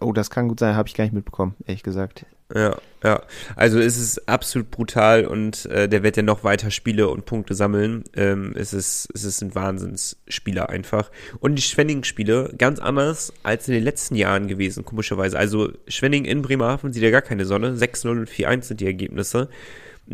Oh, 0.00 0.12
das 0.12 0.30
kann 0.30 0.48
gut 0.48 0.60
sein, 0.60 0.76
habe 0.76 0.88
ich 0.88 0.94
gar 0.94 1.04
nicht 1.04 1.14
mitbekommen, 1.14 1.54
ehrlich 1.66 1.82
gesagt. 1.82 2.26
Ja, 2.54 2.76
ja. 3.02 3.22
Also 3.56 3.78
es 3.78 3.96
ist 3.96 4.28
absolut 4.28 4.70
brutal 4.70 5.24
und 5.26 5.64
äh, 5.66 5.88
der 5.88 6.02
wird 6.02 6.16
ja 6.16 6.22
noch 6.22 6.44
weiter 6.44 6.70
Spiele 6.70 7.08
und 7.08 7.24
Punkte 7.24 7.54
sammeln. 7.54 8.04
Ähm, 8.14 8.52
es, 8.56 8.74
ist, 8.74 9.08
es 9.14 9.24
ist 9.24 9.42
ein 9.42 9.54
Wahnsinnsspieler 9.54 10.68
einfach. 10.68 11.10
Und 11.40 11.54
die 11.54 11.62
Schwenning-Spiele 11.62 12.54
ganz 12.58 12.78
anders 12.78 13.32
als 13.42 13.68
in 13.68 13.74
den 13.74 13.84
letzten 13.84 14.16
Jahren 14.16 14.48
gewesen, 14.48 14.84
komischerweise. 14.84 15.38
Also 15.38 15.72
Schwenning 15.88 16.26
in 16.26 16.42
Bremerhaven 16.42 16.92
sieht 16.92 17.02
ja 17.02 17.10
gar 17.10 17.22
keine 17.22 17.46
Sonne. 17.46 17.74
6-0 17.74 18.10
und 18.10 18.28
4-1 18.28 18.62
sind 18.64 18.80
die 18.80 18.86
Ergebnisse 18.86 19.48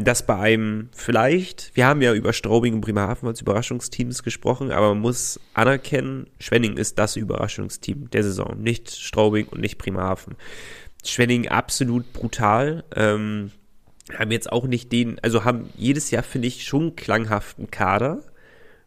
das 0.05 0.25
bei 0.25 0.37
einem 0.37 0.91
vielleicht, 0.93 1.73
wir 1.75 1.87
haben 1.87 2.03
ja 2.03 2.15
über 2.15 2.33
Straubing 2.33 2.75
und 2.75 2.81
Bremerhaven 2.83 3.29
als 3.29 3.41
Überraschungsteams 3.41 4.23
gesprochen, 4.23 4.71
aber 4.71 4.91
man 4.91 5.01
muss 5.01 5.41
anerkennen, 5.55 6.29
Schwenning 6.39 6.77
ist 6.77 6.99
das 6.99 7.17
Überraschungsteam 7.17 8.09
der 8.11 8.23
Saison, 8.23 8.61
nicht 8.61 8.91
Straubing 8.91 9.49
und 9.49 9.61
nicht 9.61 9.79
Bremerhaven. 9.79 10.37
Schwenning 11.05 11.49
absolut 11.49 12.13
brutal, 12.13 12.85
ähm, 12.95 13.51
haben 14.17 14.31
jetzt 14.31 14.53
auch 14.53 14.67
nicht 14.67 14.93
den, 14.93 15.19
also 15.21 15.45
haben 15.45 15.71
jedes 15.77 16.11
Jahr, 16.11 16.23
finde 16.23 16.49
ich, 16.49 16.65
schon 16.65 16.97
klanghaften 16.97 17.71
Kader, 17.71 18.23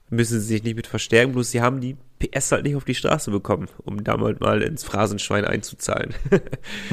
müssen 0.10 0.39
sie 0.39 0.48
sich 0.48 0.63
nicht 0.63 0.75
mit 0.75 0.88
verstärken, 0.88 1.34
bloß 1.34 1.51
sie 1.51 1.62
haben 1.62 1.82
die 1.82 1.98
PS 2.30 2.51
halt 2.51 2.63
nicht 2.63 2.75
auf 2.75 2.86
die 2.86 2.96
Straße 2.96 3.32
bekommen, 3.32 3.68
um 3.84 4.04
damals 4.04 4.40
mal 4.40 4.62
ins 4.62 4.84
Phrasenschwein 4.84 5.46
einzuzahlen. 5.46 6.13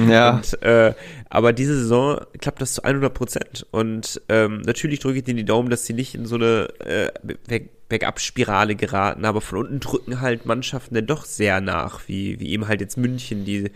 Ja. 0.09 0.31
Und, 0.37 0.63
äh, 0.63 0.95
aber 1.29 1.53
diese 1.53 1.79
Saison 1.79 2.21
klappt 2.41 2.63
das 2.63 2.75
zu 2.75 2.85
100 2.85 3.13
Prozent. 3.13 3.67
Und 3.71 4.21
ähm, 4.29 4.63
natürlich 4.63 5.01
drücke 5.01 5.19
ich 5.19 5.25
denen 5.25 5.39
die 5.39 5.45
Daumen, 5.45 5.71
dass 5.71 5.87
sie 5.87 5.93
nicht 5.93 6.15
in 6.15 6.27
so 6.27 6.37
eine 6.37 6.69
äh, 6.81 7.11
Back-up-Spirale 7.89 8.77
geraten, 8.77 9.25
aber 9.25 9.41
von 9.41 9.59
unten 9.59 9.81
drücken 9.81 10.21
halt 10.21 10.45
Mannschaften 10.45 10.95
dann 10.95 11.07
doch 11.07 11.25
sehr 11.25 11.61
nach, 11.61 12.07
wie, 12.07 12.39
wie 12.39 12.51
eben 12.51 12.69
halt 12.69 12.81
jetzt 12.83 12.99
München, 12.99 13.45
die 13.45 13.71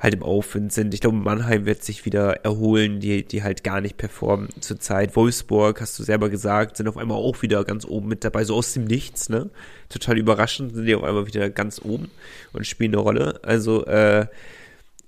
halt 0.00 0.14
im 0.14 0.22
Aufwind 0.22 0.72
sind. 0.72 0.94
Ich 0.94 1.00
glaube, 1.00 1.16
Mannheim 1.16 1.66
wird 1.66 1.84
sich 1.84 2.06
wieder 2.06 2.44
erholen, 2.44 3.00
die, 3.00 3.24
die 3.24 3.42
halt 3.42 3.64
gar 3.64 3.80
nicht 3.80 3.98
performen 3.98 4.48
zurzeit. 4.60 5.16
Wolfsburg, 5.16 5.80
hast 5.82 5.98
du 5.98 6.02
selber 6.02 6.30
gesagt, 6.30 6.78
sind 6.78 6.88
auf 6.88 6.96
einmal 6.96 7.18
auch 7.18 7.42
wieder 7.42 7.62
ganz 7.64 7.84
oben 7.84 8.08
mit 8.08 8.24
dabei, 8.24 8.44
so 8.44 8.56
aus 8.56 8.72
dem 8.72 8.84
Nichts, 8.84 9.28
ne? 9.28 9.50
Total 9.90 10.16
überraschend 10.16 10.74
sind 10.74 10.86
die 10.86 10.94
auf 10.94 11.04
einmal 11.04 11.26
wieder 11.26 11.50
ganz 11.50 11.80
oben 11.82 12.10
und 12.52 12.66
spielen 12.66 12.92
eine 12.92 13.02
Rolle. 13.02 13.40
Also, 13.42 13.84
äh, 13.84 14.26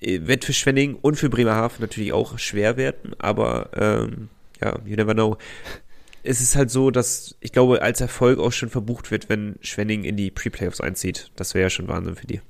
wird 0.00 0.44
für 0.44 0.52
Schwenning 0.52 0.96
und 1.00 1.16
für 1.16 1.28
Bremerhaven 1.28 1.80
natürlich 1.80 2.12
auch 2.12 2.38
schwer 2.38 2.76
werden, 2.76 3.14
aber 3.18 3.70
ähm, 3.74 4.28
ja, 4.60 4.78
you 4.84 4.96
never 4.96 5.14
know 5.14 5.36
es 6.22 6.40
ist 6.40 6.56
halt 6.56 6.70
so, 6.70 6.90
dass 6.90 7.36
ich 7.40 7.52
glaube, 7.52 7.82
als 7.82 8.00
Erfolg 8.00 8.38
auch 8.38 8.52
schon 8.52 8.68
verbucht 8.68 9.10
wird, 9.10 9.28
wenn 9.28 9.56
Schwenning 9.62 10.04
in 10.04 10.16
die 10.16 10.30
Pre-Playoffs 10.30 10.80
einzieht. 10.80 11.30
Das 11.36 11.54
wäre 11.54 11.64
ja 11.64 11.70
schon 11.70 11.88
Wahnsinn 11.88 12.16
für 12.16 12.26
die. 12.26 12.40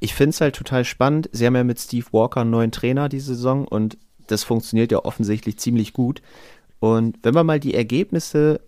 Ich 0.00 0.14
finde 0.14 0.30
es 0.30 0.40
halt 0.40 0.56
total 0.56 0.84
spannend. 0.84 1.30
Sie 1.32 1.46
haben 1.46 1.56
ja 1.56 1.64
mit 1.64 1.80
Steve 1.80 2.06
Walker 2.12 2.42
einen 2.42 2.50
neuen 2.50 2.72
Trainer 2.72 3.08
diese 3.08 3.34
Saison 3.34 3.66
und 3.66 3.96
das 4.26 4.44
funktioniert 4.44 4.92
ja 4.92 4.98
offensichtlich 5.04 5.58
ziemlich 5.58 5.92
gut. 5.92 6.20
Und 6.80 7.18
wenn 7.22 7.34
man 7.34 7.46
mal 7.46 7.60
die 7.60 7.74
Ergebnisse 7.74 8.60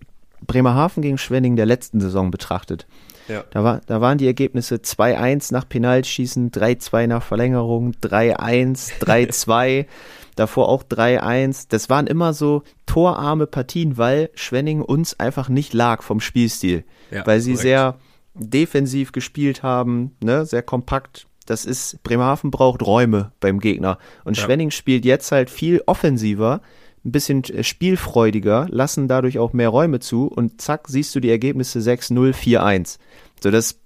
Bremerhaven 0.47 1.03
gegen 1.03 1.19
Schwenning 1.19 1.57
der 1.57 1.67
letzten 1.67 2.01
Saison 2.01 2.31
betrachtet, 2.31 2.87
ja. 3.29 3.45
da, 3.51 3.65
war, 3.65 3.81
da 3.87 4.01
waren 4.01 4.19
die 4.19 4.27
Ergebnisse 4.27 4.77
2-1 4.77 5.53
nach 5.53 5.69
Penalschießen, 5.69 6.51
3-2 6.51 7.07
nach 7.07 7.23
Verlängerung, 7.23 7.93
3-1, 8.03 9.01
3-2. 9.01 9.87
davor 10.37 10.69
auch 10.69 10.85
3-1. 10.85 11.67
Das 11.69 11.91
waren 11.91 12.07
immer 12.07 12.33
so 12.33 12.63
torarme 12.87 13.47
Partien, 13.47 13.99
weil 13.99 14.31
Schwenning 14.35 14.81
uns 14.83 15.19
einfach 15.19 15.49
nicht 15.49 15.75
lag 15.75 16.03
vom 16.03 16.21
Spielstil. 16.21 16.85
Ja, 17.11 17.27
weil 17.27 17.41
sie 17.41 17.53
korrekt. 17.53 17.63
sehr 17.63 17.95
defensiv 18.35 19.13
gespielt 19.13 19.63
haben, 19.63 20.15
ne, 20.23 20.45
sehr 20.47 20.63
kompakt. 20.63 21.27
Das 21.47 21.65
ist, 21.65 22.03
Bremerhaven 22.03 22.51
braucht 22.51 22.83
Räume 22.85 23.33
beim 23.41 23.61
Gegner. 23.61 23.99
Und 24.25 24.37
ja. 24.37 24.45
Schwenning 24.45 24.71
spielt 24.71 25.05
jetzt 25.05 25.33
halt 25.33 25.49
viel 25.49 25.83
offensiver, 25.87 26.61
ein 27.05 27.13
bisschen 27.13 27.45
äh, 27.45 27.63
spielfreudiger, 27.63 28.67
lassen 28.69 29.09
dadurch 29.09 29.39
auch 29.39 29.53
mehr 29.53 29.69
Räume 29.69 30.01
zu 30.01 30.27
und 30.27 30.61
zack, 30.61 30.89
siehst 30.89 31.15
du 31.15 31.21
die 31.21 31.31
Ergebnisse 31.31 31.79
6-0, 31.79 32.35
4-1. 32.35 32.99
So, 33.43 33.51
das, 33.51 33.81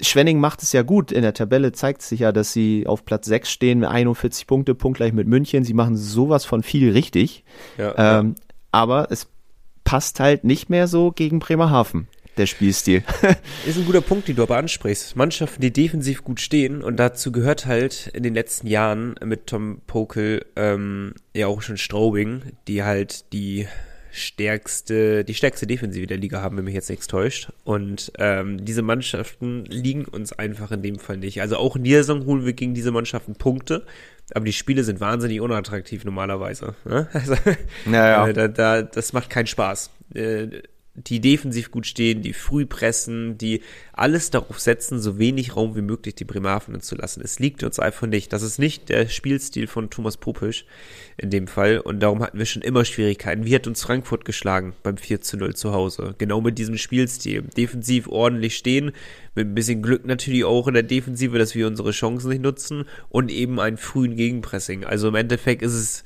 Schwenning 0.00 0.40
macht 0.40 0.62
es 0.62 0.72
ja 0.72 0.82
gut. 0.82 1.12
In 1.12 1.22
der 1.22 1.34
Tabelle 1.34 1.72
zeigt 1.72 2.02
sich 2.02 2.20
ja, 2.20 2.32
dass 2.32 2.52
sie 2.52 2.86
auf 2.86 3.04
Platz 3.04 3.26
6 3.26 3.50
stehen, 3.50 3.84
41 3.84 4.46
Punkte, 4.46 4.74
punktgleich 4.74 5.12
mit 5.12 5.26
München. 5.26 5.64
Sie 5.64 5.74
machen 5.74 5.96
sowas 5.96 6.44
von 6.44 6.62
viel 6.62 6.92
richtig. 6.92 7.44
Ja, 7.76 8.20
ähm, 8.20 8.34
ja. 8.36 8.42
Aber 8.70 9.08
es 9.10 9.28
passt 9.84 10.20
halt 10.20 10.44
nicht 10.44 10.68
mehr 10.68 10.86
so 10.86 11.12
gegen 11.12 11.38
Bremerhaven 11.38 12.08
der 12.38 12.46
Spielstil. 12.46 13.02
ist 13.66 13.76
ein 13.76 13.84
guter 13.84 14.00
Punkt, 14.00 14.28
den 14.28 14.36
du 14.36 14.42
aber 14.42 14.56
ansprichst. 14.56 15.16
Mannschaften, 15.16 15.60
die 15.60 15.72
defensiv 15.72 16.24
gut 16.24 16.40
stehen 16.40 16.82
und 16.82 16.96
dazu 16.96 17.32
gehört 17.32 17.66
halt 17.66 18.10
in 18.14 18.22
den 18.22 18.34
letzten 18.34 18.66
Jahren 18.66 19.16
mit 19.24 19.48
Tom 19.48 19.80
Pokel 19.86 20.46
ähm, 20.56 21.14
ja 21.34 21.48
auch 21.48 21.62
schon 21.62 21.76
Straubing, 21.76 22.42
die 22.68 22.84
halt 22.84 23.32
die 23.32 23.66
stärkste, 24.18 25.24
die 25.24 25.34
stärkste 25.34 25.66
Defensive 25.66 26.06
der 26.06 26.18
Liga 26.18 26.42
haben, 26.42 26.56
wenn 26.56 26.64
mich 26.64 26.74
jetzt 26.74 26.90
nichts 26.90 27.06
täuscht. 27.06 27.50
Und 27.64 28.12
ähm, 28.18 28.64
diese 28.64 28.82
Mannschaften 28.82 29.64
liegen 29.66 30.04
uns 30.04 30.32
einfach 30.32 30.70
in 30.72 30.82
dem 30.82 30.98
Fall 30.98 31.16
nicht. 31.16 31.40
Also 31.40 31.56
auch 31.56 31.76
in 31.76 31.84
dieser 31.84 31.98
Saison 32.04 32.26
holen 32.26 32.44
wir 32.44 32.52
gegen 32.52 32.74
diese 32.74 32.90
Mannschaften 32.90 33.34
Punkte, 33.34 33.84
aber 34.34 34.44
die 34.44 34.52
Spiele 34.52 34.84
sind 34.84 35.00
wahnsinnig 35.00 35.40
unattraktiv 35.40 36.04
normalerweise. 36.04 36.74
Ne? 36.84 37.08
Also, 37.18 37.34
naja. 37.86 38.28
äh, 38.28 38.32
da, 38.32 38.48
da, 38.48 38.82
das 38.82 39.12
macht 39.12 39.30
keinen 39.30 39.46
Spaß. 39.46 39.90
Äh, 40.14 40.62
die 41.06 41.20
defensiv 41.20 41.70
gut 41.70 41.86
stehen, 41.86 42.22
die 42.22 42.32
früh 42.32 42.66
pressen, 42.66 43.38
die 43.38 43.62
alles 43.92 44.30
darauf 44.30 44.58
setzen, 44.58 45.00
so 45.00 45.18
wenig 45.18 45.56
Raum 45.56 45.76
wie 45.76 45.82
möglich 45.82 46.14
die 46.14 46.24
Bremerhaven 46.24 46.80
zu 46.80 46.96
lassen. 46.96 47.20
Es 47.22 47.38
liegt 47.38 47.62
uns 47.62 47.78
einfach 47.78 48.06
nicht. 48.06 48.32
Das 48.32 48.42
ist 48.42 48.58
nicht 48.58 48.88
der 48.88 49.08
Spielstil 49.08 49.66
von 49.66 49.90
Thomas 49.90 50.16
Popisch 50.16 50.64
in 51.16 51.30
dem 51.30 51.46
Fall 51.46 51.78
und 51.78 52.00
darum 52.00 52.22
hatten 52.22 52.38
wir 52.38 52.46
schon 52.46 52.62
immer 52.62 52.84
Schwierigkeiten. 52.84 53.44
Wie 53.44 53.54
hat 53.54 53.66
uns 53.66 53.82
Frankfurt 53.82 54.24
geschlagen 54.24 54.74
beim 54.82 54.96
4 54.96 55.20
zu 55.20 55.36
0 55.36 55.54
zu 55.54 55.72
Hause? 55.72 56.14
Genau 56.18 56.40
mit 56.40 56.58
diesem 56.58 56.76
Spielstil. 56.76 57.42
Defensiv 57.42 58.08
ordentlich 58.08 58.56
stehen, 58.56 58.92
mit 59.34 59.48
ein 59.48 59.54
bisschen 59.54 59.82
Glück 59.82 60.06
natürlich 60.06 60.44
auch 60.44 60.68
in 60.68 60.74
der 60.74 60.82
Defensive, 60.82 61.38
dass 61.38 61.54
wir 61.54 61.66
unsere 61.66 61.92
Chancen 61.92 62.30
nicht 62.30 62.42
nutzen 62.42 62.84
und 63.08 63.30
eben 63.30 63.60
einen 63.60 63.76
frühen 63.76 64.16
Gegenpressing. 64.16 64.84
Also 64.84 65.08
im 65.08 65.14
Endeffekt 65.14 65.62
ist 65.62 65.74
es 65.74 66.04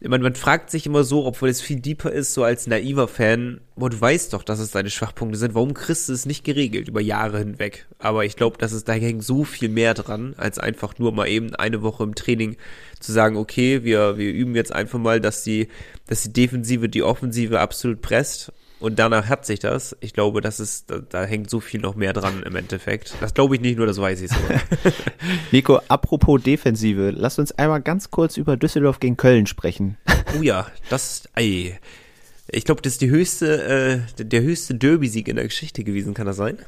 man, 0.00 0.22
man 0.22 0.34
fragt 0.34 0.70
sich 0.70 0.86
immer 0.86 1.04
so, 1.04 1.24
obwohl 1.24 1.48
es 1.48 1.60
viel 1.60 1.80
deeper 1.80 2.10
ist, 2.10 2.34
so 2.34 2.44
als 2.44 2.66
naiver 2.66 3.08
Fan, 3.08 3.60
boah, 3.76 3.90
du 3.90 4.00
weißt 4.00 4.32
doch, 4.32 4.42
dass 4.42 4.58
es 4.58 4.70
deine 4.70 4.90
Schwachpunkte 4.90 5.38
sind. 5.38 5.54
Warum 5.54 5.74
kriegst 5.74 6.08
du 6.08 6.12
es 6.12 6.26
nicht 6.26 6.44
geregelt 6.44 6.88
über 6.88 7.00
Jahre 7.00 7.38
hinweg? 7.38 7.86
Aber 7.98 8.24
ich 8.24 8.36
glaube, 8.36 8.58
dass 8.58 8.72
es 8.72 8.84
da 8.84 8.92
hängt 8.92 9.24
so 9.24 9.44
viel 9.44 9.68
mehr 9.68 9.94
dran, 9.94 10.34
als 10.36 10.58
einfach 10.58 10.98
nur 10.98 11.12
mal 11.12 11.28
eben 11.28 11.54
eine 11.54 11.82
Woche 11.82 12.04
im 12.04 12.14
Training 12.14 12.56
zu 13.00 13.12
sagen, 13.12 13.36
okay, 13.36 13.84
wir, 13.84 14.18
wir 14.18 14.32
üben 14.32 14.54
jetzt 14.54 14.72
einfach 14.72 14.98
mal, 14.98 15.20
dass 15.20 15.42
die, 15.42 15.68
dass 16.06 16.22
die 16.22 16.32
Defensive 16.32 16.88
die 16.88 17.02
Offensive 17.02 17.60
absolut 17.60 18.02
presst 18.02 18.52
und 18.84 18.98
danach 18.98 19.30
hat 19.30 19.46
sich 19.46 19.60
das. 19.60 19.96
Ich 20.00 20.12
glaube, 20.12 20.42
das 20.42 20.60
ist, 20.60 20.90
da, 20.90 20.98
da, 20.98 21.24
hängt 21.24 21.48
so 21.48 21.60
viel 21.60 21.80
noch 21.80 21.94
mehr 21.94 22.12
dran 22.12 22.42
im 22.42 22.54
Endeffekt. 22.54 23.14
Das 23.18 23.32
glaube 23.32 23.54
ich 23.54 23.62
nicht 23.62 23.78
nur, 23.78 23.86
das 23.86 23.98
weiß 23.98 24.20
ich 24.20 24.30
so. 24.30 24.36
Nico, 25.52 25.80
apropos 25.88 26.42
Defensive, 26.42 27.10
lass 27.10 27.38
uns 27.38 27.52
einmal 27.52 27.80
ganz 27.80 28.10
kurz 28.10 28.36
über 28.36 28.58
Düsseldorf 28.58 29.00
gegen 29.00 29.16
Köln 29.16 29.46
sprechen. 29.46 29.96
Oh 30.38 30.42
ja, 30.42 30.66
das, 30.90 31.26
ey. 31.34 31.78
Ich 32.50 32.66
glaube, 32.66 32.82
das 32.82 32.92
ist 32.94 33.00
die 33.00 33.08
höchste, 33.08 34.04
äh, 34.18 34.22
der 34.22 34.42
höchste 34.42 34.74
Derby-Sieg 34.74 35.28
in 35.28 35.36
der 35.36 35.46
Geschichte 35.46 35.82
gewesen, 35.82 36.12
kann 36.12 36.26
das 36.26 36.36
sein? 36.36 36.58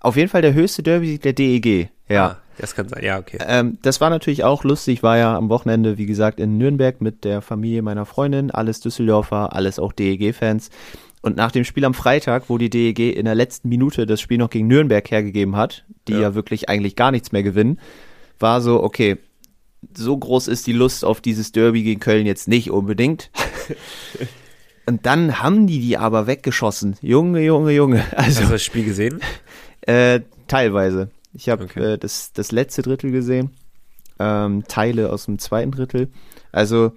Auf 0.00 0.16
jeden 0.16 0.28
Fall 0.28 0.42
der 0.42 0.54
höchste 0.54 0.82
Derby-Sieg 0.82 1.22
der 1.22 1.34
DEG, 1.34 1.88
ja. 2.08 2.26
Ah, 2.26 2.38
das 2.58 2.74
kann 2.74 2.88
sein, 2.88 3.04
ja, 3.04 3.20
okay. 3.20 3.38
Ähm, 3.46 3.78
das 3.82 4.00
war 4.00 4.10
natürlich 4.10 4.42
auch 4.42 4.64
lustig, 4.64 5.04
war 5.04 5.18
ja 5.18 5.36
am 5.36 5.48
Wochenende, 5.50 5.98
wie 5.98 6.06
gesagt, 6.06 6.40
in 6.40 6.58
Nürnberg 6.58 7.00
mit 7.00 7.22
der 7.22 7.42
Familie 7.42 7.82
meiner 7.82 8.06
Freundin, 8.06 8.50
alles 8.50 8.80
Düsseldorfer, 8.80 9.52
alles 9.54 9.78
auch 9.78 9.92
DEG-Fans. 9.92 10.70
Und 11.24 11.38
nach 11.38 11.52
dem 11.52 11.64
Spiel 11.64 11.86
am 11.86 11.94
Freitag, 11.94 12.50
wo 12.50 12.58
die 12.58 12.68
DEG 12.68 13.16
in 13.16 13.24
der 13.24 13.34
letzten 13.34 13.70
Minute 13.70 14.04
das 14.04 14.20
Spiel 14.20 14.36
noch 14.36 14.50
gegen 14.50 14.66
Nürnberg 14.66 15.10
hergegeben 15.10 15.56
hat, 15.56 15.86
die 16.06 16.12
ja, 16.12 16.20
ja 16.20 16.34
wirklich 16.34 16.68
eigentlich 16.68 16.96
gar 16.96 17.12
nichts 17.12 17.32
mehr 17.32 17.42
gewinnen, 17.42 17.80
war 18.38 18.60
so, 18.60 18.82
okay, 18.82 19.16
so 19.96 20.14
groß 20.14 20.48
ist 20.48 20.66
die 20.66 20.74
Lust 20.74 21.02
auf 21.02 21.22
dieses 21.22 21.50
Derby 21.50 21.82
gegen 21.82 21.98
Köln 21.98 22.26
jetzt 22.26 22.46
nicht 22.46 22.70
unbedingt. 22.70 23.30
Und 24.86 25.06
dann 25.06 25.40
haben 25.40 25.66
die 25.66 25.80
die 25.80 25.96
aber 25.96 26.26
weggeschossen. 26.26 26.96
Junge, 27.00 27.40
Junge, 27.40 27.72
Junge. 27.72 28.04
Also, 28.14 28.40
Hast 28.40 28.48
du 28.48 28.52
das 28.52 28.62
Spiel 28.62 28.84
gesehen? 28.84 29.20
Äh, 29.86 30.20
teilweise. 30.46 31.10
Ich 31.32 31.48
habe 31.48 31.64
okay. 31.64 31.94
äh, 31.94 31.98
das, 31.98 32.32
das 32.34 32.52
letzte 32.52 32.82
Drittel 32.82 33.12
gesehen. 33.12 33.50
ähm, 34.18 34.64
Teile 34.68 35.10
aus 35.10 35.24
dem 35.24 35.38
zweiten 35.38 35.70
Drittel. 35.70 36.08
Also, 36.52 36.92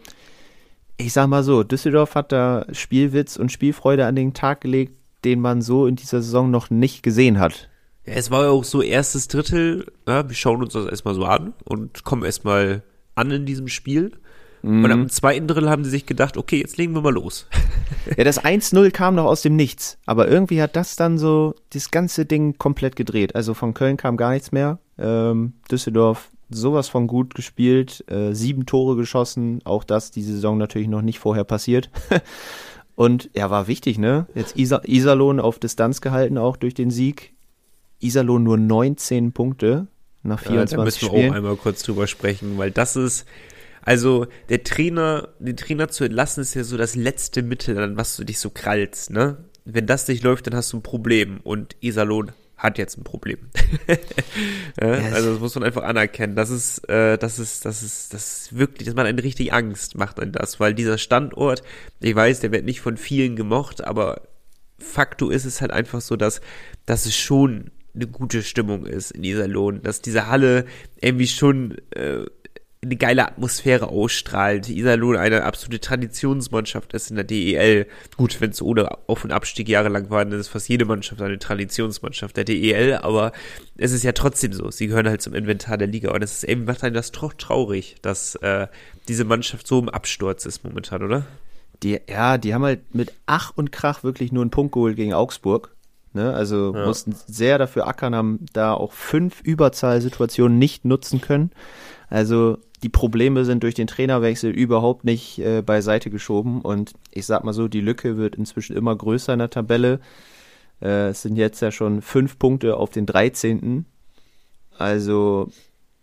ich 0.97 1.13
sag 1.13 1.27
mal 1.27 1.43
so, 1.43 1.63
Düsseldorf 1.63 2.15
hat 2.15 2.31
da 2.31 2.65
Spielwitz 2.71 3.37
und 3.37 3.51
Spielfreude 3.51 4.05
an 4.05 4.15
den 4.15 4.33
Tag 4.33 4.61
gelegt, 4.61 4.93
den 5.23 5.39
man 5.39 5.61
so 5.61 5.87
in 5.87 5.95
dieser 5.95 6.21
Saison 6.21 6.49
noch 6.51 6.69
nicht 6.69 7.03
gesehen 7.03 7.39
hat. 7.39 7.69
Ja, 8.05 8.13
es 8.13 8.31
war 8.31 8.45
ja 8.45 8.49
auch 8.49 8.63
so 8.63 8.81
erstes 8.81 9.27
Drittel, 9.27 9.91
ja, 10.07 10.27
wir 10.27 10.35
schauen 10.35 10.63
uns 10.63 10.73
das 10.73 10.87
erstmal 10.87 11.13
so 11.13 11.25
an 11.25 11.53
und 11.65 12.03
kommen 12.03 12.23
erstmal 12.23 12.81
an 13.15 13.31
in 13.31 13.45
diesem 13.45 13.67
Spiel. 13.67 14.11
Mhm. 14.63 14.85
Und 14.85 14.91
am 14.91 15.09
zweiten 15.09 15.47
Drittel 15.47 15.69
haben 15.69 15.83
sie 15.83 15.89
sich 15.89 16.05
gedacht, 16.05 16.35
okay, 16.35 16.59
jetzt 16.59 16.77
legen 16.77 16.95
wir 16.95 17.01
mal 17.01 17.13
los. 17.13 17.47
ja, 18.17 18.23
das 18.23 18.43
1-0 18.43 18.89
kam 18.91 19.15
noch 19.15 19.25
aus 19.25 19.41
dem 19.41 19.55
Nichts, 19.55 19.99
aber 20.05 20.27
irgendwie 20.27 20.61
hat 20.61 20.75
das 20.75 20.95
dann 20.95 21.17
so 21.17 21.53
das 21.71 21.91
ganze 21.91 22.25
Ding 22.25 22.57
komplett 22.57 22.95
gedreht. 22.95 23.35
Also 23.35 23.53
von 23.53 23.73
Köln 23.73 23.97
kam 23.97 24.17
gar 24.17 24.31
nichts 24.31 24.51
mehr. 24.51 24.79
Ähm, 24.97 25.53
Düsseldorf 25.69 26.31
sowas 26.49 26.89
von 26.89 27.07
gut 27.07 27.35
gespielt, 27.35 28.03
äh, 28.09 28.33
sieben 28.33 28.65
Tore 28.65 28.95
geschossen, 28.95 29.61
auch 29.65 29.83
das 29.83 30.11
die 30.11 30.23
Saison 30.23 30.57
natürlich 30.57 30.87
noch 30.87 31.01
nicht 31.01 31.19
vorher 31.19 31.43
passiert. 31.43 31.89
Und 32.95 33.29
ja, 33.35 33.49
war 33.51 33.67
wichtig, 33.67 33.99
ne? 33.99 34.25
Jetzt 34.33 34.57
Isa 34.57 34.81
Iserlohn 34.83 35.39
auf 35.39 35.59
Distanz 35.59 36.01
gehalten, 36.01 36.37
auch 36.37 36.57
durch 36.57 36.73
den 36.73 36.89
Sieg. 36.89 37.33
Iserlohn 37.99 38.43
nur 38.43 38.57
19 38.57 39.33
Punkte 39.33 39.87
nach 40.23 40.39
24 40.39 40.71
ja, 40.71 40.77
da 40.77 40.83
müssen 40.83 41.01
wir 41.01 41.07
Spielen. 41.09 41.31
auch 41.31 41.35
einmal 41.35 41.55
kurz 41.57 41.83
drüber 41.83 42.07
sprechen, 42.07 42.57
weil 42.57 42.71
das 42.71 42.95
ist, 42.95 43.25
also 43.81 44.27
der 44.49 44.63
Trainer, 44.63 45.29
den 45.39 45.57
Trainer 45.57 45.89
zu 45.89 46.05
entlassen, 46.05 46.41
ist 46.41 46.55
ja 46.55 46.63
so 46.63 46.75
das 46.75 46.95
letzte 46.95 47.43
Mittel, 47.43 47.77
an 47.77 47.97
was 47.97 48.17
du 48.17 48.23
dich 48.23 48.39
so 48.39 48.49
krallst, 48.49 49.11
ne? 49.11 49.37
Wenn 49.63 49.85
das 49.85 50.07
nicht 50.07 50.23
läuft, 50.23 50.47
dann 50.47 50.55
hast 50.55 50.73
du 50.73 50.77
ein 50.77 50.83
Problem. 50.83 51.39
Und 51.43 51.75
Iserlohn 51.81 52.31
hat 52.57 52.77
jetzt 52.77 52.97
ein 52.97 53.03
Problem. 53.03 53.37
ja, 54.81 54.87
also 55.13 55.33
das 55.33 55.39
muss 55.39 55.55
man 55.55 55.63
einfach 55.63 55.83
anerkennen. 55.83 56.35
Das 56.35 56.49
ist, 56.49 56.89
äh, 56.89 57.17
das 57.17 57.37
ist, 57.37 57.65
das 57.65 57.83
ist, 57.83 58.13
das 58.13 58.41
ist 58.41 58.57
wirklich, 58.57 58.87
das 58.87 58.95
macht 58.95 59.05
einen 59.05 59.19
richtig 59.19 59.53
Angst, 59.53 59.95
macht 59.95 60.19
einen 60.19 60.31
das, 60.31 60.59
weil 60.59 60.73
dieser 60.73 60.97
Standort, 60.97 61.61
ich 61.99 62.15
weiß, 62.15 62.39
der 62.39 62.51
wird 62.51 62.65
nicht 62.65 62.81
von 62.81 62.97
vielen 62.97 63.35
gemocht, 63.35 63.83
aber 63.83 64.21
facto 64.79 65.29
ist 65.29 65.45
es 65.45 65.61
halt 65.61 65.71
einfach 65.71 66.01
so, 66.01 66.15
dass, 66.15 66.41
dass 66.85 67.05
es 67.05 67.15
schon 67.15 67.71
eine 67.93 68.07
gute 68.07 68.43
Stimmung 68.43 68.85
ist 68.85 69.11
in 69.11 69.21
dieser 69.21 69.47
Lohn, 69.47 69.81
dass 69.81 70.01
diese 70.01 70.27
Halle 70.27 70.65
irgendwie 70.99 71.27
schon 71.27 71.77
äh, 71.91 72.25
eine 72.87 72.95
geile 72.95 73.27
Atmosphäre 73.27 73.87
ausstrahlt. 73.87 74.69
Iserlohn 74.69 75.17
eine 75.17 75.43
absolute 75.43 75.79
Traditionsmannschaft 75.79 76.93
ist 76.93 77.09
in 77.09 77.17
der 77.17 77.25
DEL. 77.25 77.85
Gut, 78.15 78.39
wenn 78.39 78.51
es 78.51 78.61
ohne 78.61 78.89
Auf- 79.07 79.23
und 79.23 79.31
Abstieg 79.31 79.69
jahrelang 79.69 80.09
war, 80.09 80.23
dann 80.23 80.39
ist 80.39 80.47
fast 80.47 80.69
jede 80.69 80.85
Mannschaft 80.85 81.21
eine 81.21 81.37
Traditionsmannschaft 81.37 82.37
der 82.37 82.45
DEL, 82.45 82.95
aber 82.95 83.33
es 83.77 83.91
ist 83.91 84.03
ja 84.03 84.13
trotzdem 84.13 84.53
so. 84.53 84.71
Sie 84.71 84.87
gehören 84.87 85.07
halt 85.07 85.21
zum 85.21 85.33
Inventar 85.33 85.77
der 85.77 85.87
Liga 85.87 86.11
und 86.11 86.23
es 86.23 86.37
ist 86.37 86.43
eben, 86.45 86.65
macht 86.65 86.83
einen 86.83 86.95
das 86.95 87.11
doch 87.11 87.33
traurig, 87.33 87.97
dass 88.01 88.35
äh, 88.35 88.67
diese 89.07 89.25
Mannschaft 89.25 89.67
so 89.67 89.79
im 89.79 89.89
Absturz 89.89 90.45
ist 90.45 90.63
momentan, 90.63 91.03
oder? 91.03 91.25
Die, 91.83 91.99
ja, 92.09 92.37
die 92.37 92.53
haben 92.53 92.63
halt 92.63 92.95
mit 92.95 93.13
Ach 93.25 93.51
und 93.55 93.71
Krach 93.71 94.03
wirklich 94.03 94.31
nur 94.31 94.41
einen 94.41 94.51
Punkt 94.51 94.73
geholt 94.73 94.95
gegen 94.95 95.13
Augsburg. 95.13 95.75
Ne? 96.13 96.33
Also 96.33 96.73
ja. 96.73 96.85
mussten 96.85 97.15
sehr 97.27 97.57
dafür 97.57 97.85
ackern, 97.85 98.15
haben 98.15 98.45
da 98.53 98.73
auch 98.73 98.93
fünf 98.93 99.41
Überzahlsituationen 99.41 100.57
nicht 100.57 100.85
nutzen 100.85 101.21
können. 101.21 101.51
Also 102.09 102.57
die 102.83 102.89
Probleme 102.89 103.43
sind 103.43 103.63
durch 103.63 103.73
den 103.73 103.87
Trainerwechsel 103.87 104.51
überhaupt 104.51 105.03
nicht 105.03 105.39
äh, 105.39 105.61
beiseite 105.61 106.09
geschoben 106.09 106.61
und 106.61 106.93
ich 107.11 107.25
sag 107.25 107.43
mal 107.43 107.53
so, 107.53 107.67
die 107.67 107.81
Lücke 107.81 108.17
wird 108.17 108.35
inzwischen 108.35 108.75
immer 108.75 108.95
größer 108.95 109.33
in 109.33 109.39
der 109.39 109.49
Tabelle. 109.49 109.99
Äh, 110.81 111.09
es 111.09 111.23
sind 111.23 111.37
jetzt 111.37 111.59
ja 111.61 111.71
schon 111.71 112.01
fünf 112.01 112.37
Punkte 112.37 112.77
auf 112.77 112.91
den 112.91 113.07
13. 113.07 113.85
Also 114.77 115.49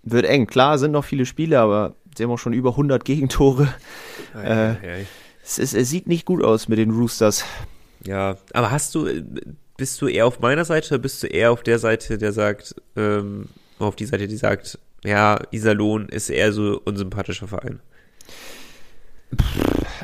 wird 0.03 0.27
eng. 0.27 0.47
Klar 0.47 0.79
sind 0.79 0.91
noch 0.91 1.05
viele 1.05 1.27
Spiele, 1.27 1.61
aber 1.61 1.95
sie 2.17 2.25
haben 2.25 2.31
auch 2.31 2.39
schon 2.39 2.53
über 2.53 2.71
100 2.71 3.05
Gegentore. 3.05 3.69
Äh, 4.35 5.05
es, 5.45 5.59
ist, 5.59 5.75
es 5.75 5.91
sieht 5.91 6.09
nicht 6.09 6.27
gut 6.27 6.43
aus 6.43 6.67
mit 6.67 6.79
den 6.79 6.91
Roosters. 6.91 7.45
Ja, 8.05 8.37
aber 8.53 8.71
hast 8.73 8.95
du, 8.97 9.09
bist 9.77 10.03
du 10.03 10.09
eher 10.09 10.27
auf 10.27 10.41
meiner 10.41 10.65
Seite 10.65 10.95
oder 10.95 11.03
bist 11.03 11.23
du 11.23 11.29
eher 11.29 11.53
auf 11.53 11.63
der 11.63 11.79
Seite, 11.79 12.19
der 12.19 12.33
sagt, 12.33 12.75
ähm, 12.97 13.49
auf 13.79 13.97
die 13.97 14.07
Seite, 14.07 14.29
die 14.29 14.37
sagt, 14.37 14.79
ja, 15.05 15.39
Iserlohn 15.51 16.09
ist 16.09 16.31
eher 16.31 16.53
so 16.53 16.81
unsympathischer 16.85 17.47
Verein. 17.47 17.81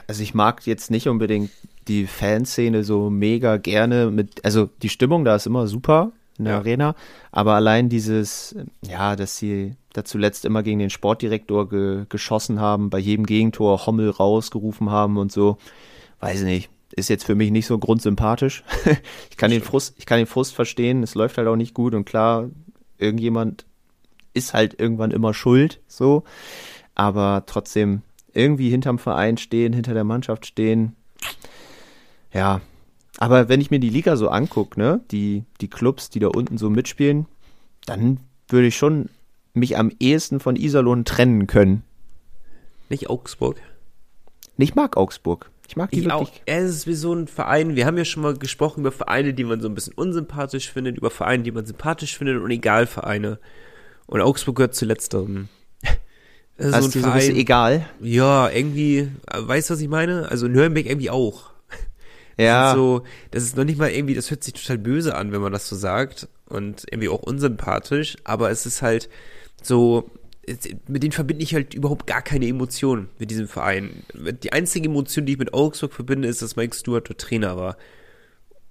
Also 0.07 0.23
ich 0.23 0.35
mag 0.35 0.67
jetzt 0.67 0.91
nicht 0.91 1.09
unbedingt 1.09 1.51
die 1.89 2.07
Fanszene 2.07 2.85
so 2.85 3.11
mega 3.11 3.57
gerne 3.57 4.11
mit, 4.11 4.45
also 4.45 4.69
die 4.83 4.89
Stimmung 4.89 5.25
da 5.25 5.37
ist 5.37 5.47
immer 5.47 5.67
super 5.67 6.13
in 6.39 6.45
der 6.45 6.55
ja. 6.55 6.61
Arena, 6.61 6.95
aber 7.33 7.55
allein 7.55 7.89
dieses, 7.89 8.55
ja, 8.83 9.17
dass 9.17 9.37
sie 9.37 9.77
da 9.93 10.05
zuletzt 10.05 10.45
immer 10.45 10.63
gegen 10.63 10.79
den 10.79 10.91
Sportdirektor 10.91 11.69
ge 11.69 12.07
geschossen 12.09 12.61
haben, 12.61 12.91
bei 12.91 12.99
jedem 12.99 13.27
Gegentor 13.27 13.87
Hommel 13.87 14.11
rausgerufen 14.11 14.91
haben 14.91 15.17
und 15.17 15.33
so, 15.33 15.59
weiß 16.21 16.43
nicht, 16.43 16.71
ist 16.95 17.09
jetzt 17.09 17.25
für 17.25 17.35
mich 17.35 17.51
nicht 17.51 17.67
so 17.67 17.79
grundsympathisch. 17.79 18.63
ich 19.31 19.37
kann 19.37 19.51
den 19.51 19.63
Frust, 19.63 19.95
ich 19.99 20.07
kann 20.07 20.19
den 20.19 20.27
Frust 20.27 20.55
verstehen, 20.55 21.03
es 21.03 21.15
läuft 21.15 21.39
halt 21.39 21.49
auch 21.49 21.57
nicht 21.57 21.75
gut 21.75 21.95
und 21.95 22.05
klar, 22.05 22.51
irgendjemand 22.99 23.65
ist 24.35 24.55
halt 24.55 24.79
irgendwann 24.79 25.11
immer 25.11 25.35
schuld, 25.35 25.81
so. 25.87 26.25
Aber 26.95 27.45
trotzdem 27.47 28.03
irgendwie 28.33 28.71
hinterm 28.71 28.99
Verein 28.99 29.37
stehen, 29.37 29.73
hinter 29.73 29.95
der 29.95 30.05
Mannschaft 30.05 30.47
stehen. 30.47 30.97
Ja. 32.33 32.61
Aber 33.19 33.49
wenn 33.49 33.61
ich 33.61 33.71
mir 33.71 33.81
die 33.81 33.90
Liga 33.90 34.16
so 34.16 34.29
angucke, 34.29 34.79
ne, 34.79 35.01
die, 35.11 35.45
die 35.61 35.69
Clubs, 35.69 36.11
die 36.11 36.21
da 36.21 36.29
unten 36.29 36.59
so 36.59 36.71
mitspielen, 36.71 37.27
dann 37.87 38.21
würde 38.49 38.69
ich 38.69 38.77
schon 38.77 39.09
mich 39.53 39.77
am 39.77 39.90
ehesten 39.99 40.40
von 40.40 40.57
Iserlohn 40.57 41.05
trennen 41.05 41.47
können. 41.47 41.83
Nicht 42.88 43.11
Augsburg? 43.11 43.61
Ich 44.57 44.75
mag 44.75 44.97
Augsburg. 44.97 45.51
Ich 45.69 45.77
mag 45.77 45.90
die 45.90 46.01
ich 46.01 46.05
wirklich. 46.05 46.29
Auch. 46.29 46.43
Es 46.47 46.71
ist 46.71 46.87
wie 46.87 46.95
so 46.95 47.14
ein 47.14 47.29
Verein. 47.29 47.77
Wir 47.77 47.87
haben 47.87 47.97
ja 47.97 48.05
schon 48.05 48.23
mal 48.23 48.37
gesprochen 48.37 48.81
über 48.81 48.93
Vereine, 48.93 49.35
die 49.35 49.45
man 49.45 49.61
so 49.61 49.69
ein 49.69 49.75
bisschen 49.75 49.95
unsympathisch 49.95 50.71
findet, 50.71 50.99
über 50.99 51.11
Vereine, 51.11 51.45
die 51.45 51.53
man 51.53 51.64
sympathisch 51.64 52.19
findet 52.19 52.43
und 52.43 52.51
egal 52.51 52.87
Vereine. 52.87 53.38
Und 54.11 54.20
Augsburg 54.20 54.57
gehört 54.57 54.75
zu 54.75 54.85
letzterem. 54.85 55.49
So 56.62 56.73
Hast 56.73 56.94
du 56.94 57.01
so 57.01 57.07
ein 57.07 57.14
bisschen 57.14 57.37
egal? 57.37 57.88
Ja, 58.03 58.51
irgendwie, 58.51 59.09
weißt 59.33 59.70
du, 59.70 59.75
was 59.75 59.81
ich 59.81 59.88
meine? 59.88 60.29
Also 60.29 60.46
Nürnberg 60.46 60.85
irgendwie 60.85 61.09
auch. 61.09 61.53
Ja. 62.37 62.64
Das 62.64 62.73
ist 62.73 62.77
so, 62.77 63.03
das 63.31 63.42
ist 63.44 63.57
noch 63.57 63.64
nicht 63.64 63.79
mal 63.79 63.90
irgendwie, 63.90 64.12
das 64.12 64.31
hört 64.31 64.44
sich 64.44 64.53
total 64.53 64.77
böse 64.77 65.14
an, 65.14 65.33
wenn 65.33 65.40
man 65.40 65.53
das 65.55 65.66
so 65.66 65.75
sagt. 65.75 66.29
Und 66.44 66.85
irgendwie 66.90 67.09
auch 67.09 67.23
unsympathisch, 67.23 68.18
aber 68.25 68.51
es 68.51 68.66
ist 68.66 68.83
halt 68.83 69.09
so, 69.62 70.11
mit 70.87 71.03
denen 71.03 71.12
verbinde 71.12 71.42
ich 71.42 71.55
halt 71.55 71.73
überhaupt 71.73 72.07
gar 72.07 72.20
keine 72.20 72.46
Emotionen 72.46 73.09
mit 73.18 73.31
diesem 73.31 73.49
Verein. 73.49 74.03
Die 74.42 74.53
einzige 74.53 74.88
Emotion, 74.88 75.25
die 75.25 75.33
ich 75.33 75.38
mit 75.38 75.55
Augsburg 75.55 75.94
verbinde, 75.94 76.29
ist, 76.29 76.42
dass 76.42 76.57
Mike 76.57 76.77
Stewart 76.77 77.09
dort 77.09 77.23
Trainer 77.23 77.57
war. 77.57 77.79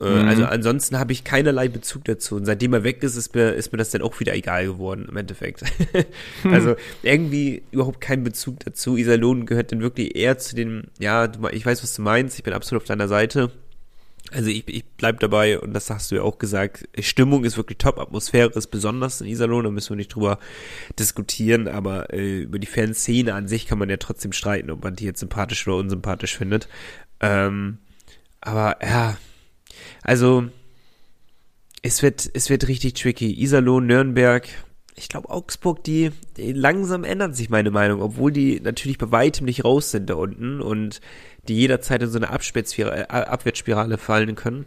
Äh, 0.02 0.10
mhm. 0.10 0.28
Also 0.28 0.46
ansonsten 0.46 0.98
habe 0.98 1.12
ich 1.12 1.24
keinerlei 1.24 1.68
Bezug 1.68 2.06
dazu. 2.06 2.36
Und 2.36 2.46
seitdem 2.46 2.74
er 2.74 2.84
weg 2.84 3.04
ist, 3.04 3.16
ist 3.16 3.36
mir, 3.36 3.54
ist 3.54 3.72
mir 3.72 3.78
das 3.78 3.92
dann 3.92 4.02
auch 4.02 4.20
wieder 4.20 4.34
egal 4.34 4.66
geworden, 4.66 5.08
im 5.10 5.18
Endeffekt. 5.18 5.64
also 6.44 6.76
irgendwie 7.04 7.64
überhaupt 7.72 8.00
kein 8.02 8.24
Bezug 8.24 8.60
dazu. 8.62 8.96
Iserlohn 8.98 9.46
gehört 9.46 9.72
dann 9.72 9.82
wirklich 9.82 10.16
eher 10.16 10.38
zu 10.38 10.56
den, 10.56 10.88
ja, 11.00 11.30
ich 11.52 11.66
weiß, 11.66 11.84
was 11.84 11.94
du 11.94 12.02
meinst, 12.02 12.38
ich 12.38 12.44
bin 12.44 12.54
absolut 12.54 12.84
auf 12.84 12.88
deiner 12.88 13.08
Seite. 13.08 13.52
Also 14.32 14.50
ich, 14.50 14.68
ich 14.68 14.86
bleib 14.98 15.20
dabei 15.22 15.60
und 15.60 15.74
das 15.74 15.90
hast 15.90 16.12
du 16.12 16.16
ja 16.16 16.22
auch 16.22 16.38
gesagt. 16.38 16.88
Stimmung 17.00 17.44
ist 17.46 17.58
wirklich 17.58 17.80
top, 17.80 17.98
Atmosphäre 17.98 18.52
ist 18.52 18.68
besonders 18.68 19.22
in 19.22 19.28
Iserlohn, 19.28 19.64
da 19.64 19.72
müssen 19.72 19.90
wir 19.90 19.96
nicht 19.96 20.14
drüber 20.14 20.38
diskutieren, 21.00 21.68
aber 21.68 22.14
äh, 22.14 22.42
über 22.42 22.60
die 22.60 22.68
Fanszene 22.68 23.34
an 23.34 23.48
sich 23.48 23.66
kann 23.66 23.80
man 23.80 23.90
ja 23.90 23.98
trotzdem 23.98 24.32
streiten, 24.32 24.70
ob 24.70 24.84
man 24.84 24.96
die 24.96 25.06
jetzt 25.06 25.20
sympathisch 25.20 25.68
oder 25.68 25.78
unsympathisch 25.78 26.38
findet. 26.38 26.68
Ähm, 27.22 27.80
aber 28.40 28.78
ja, 28.84 29.18
also, 30.02 30.46
es 31.82 32.02
wird, 32.02 32.30
es 32.34 32.50
wird 32.50 32.68
richtig 32.68 32.94
tricky. 32.96 33.42
Iserlohn, 33.42 33.86
Nürnberg, 33.88 34.48
ich 34.96 35.10
glaube 35.10 35.30
Augsburg, 35.30 35.84
die, 35.84 36.12
die, 36.38 36.52
langsam 36.52 37.04
ändert 37.04 37.36
sich 37.36 37.50
meine 37.50 37.72
Meinung, 37.72 38.02
obwohl 38.02 38.32
die 38.32 38.60
natürlich 38.60 38.98
bei 38.98 39.12
weitem 39.12 39.46
nicht 39.46 39.64
raus 39.64 39.92
sind 39.92 40.10
da 40.10 40.16
unten 40.16 40.62
und 40.62 41.00
die 41.48 41.56
jederzeit 41.56 42.02
in 42.04 42.10
so 42.10 42.20
eine 42.20 42.28
äh, 42.28 43.04
Abwärtsspirale 43.08 43.98
fallen 43.98 44.36
können, 44.36 44.66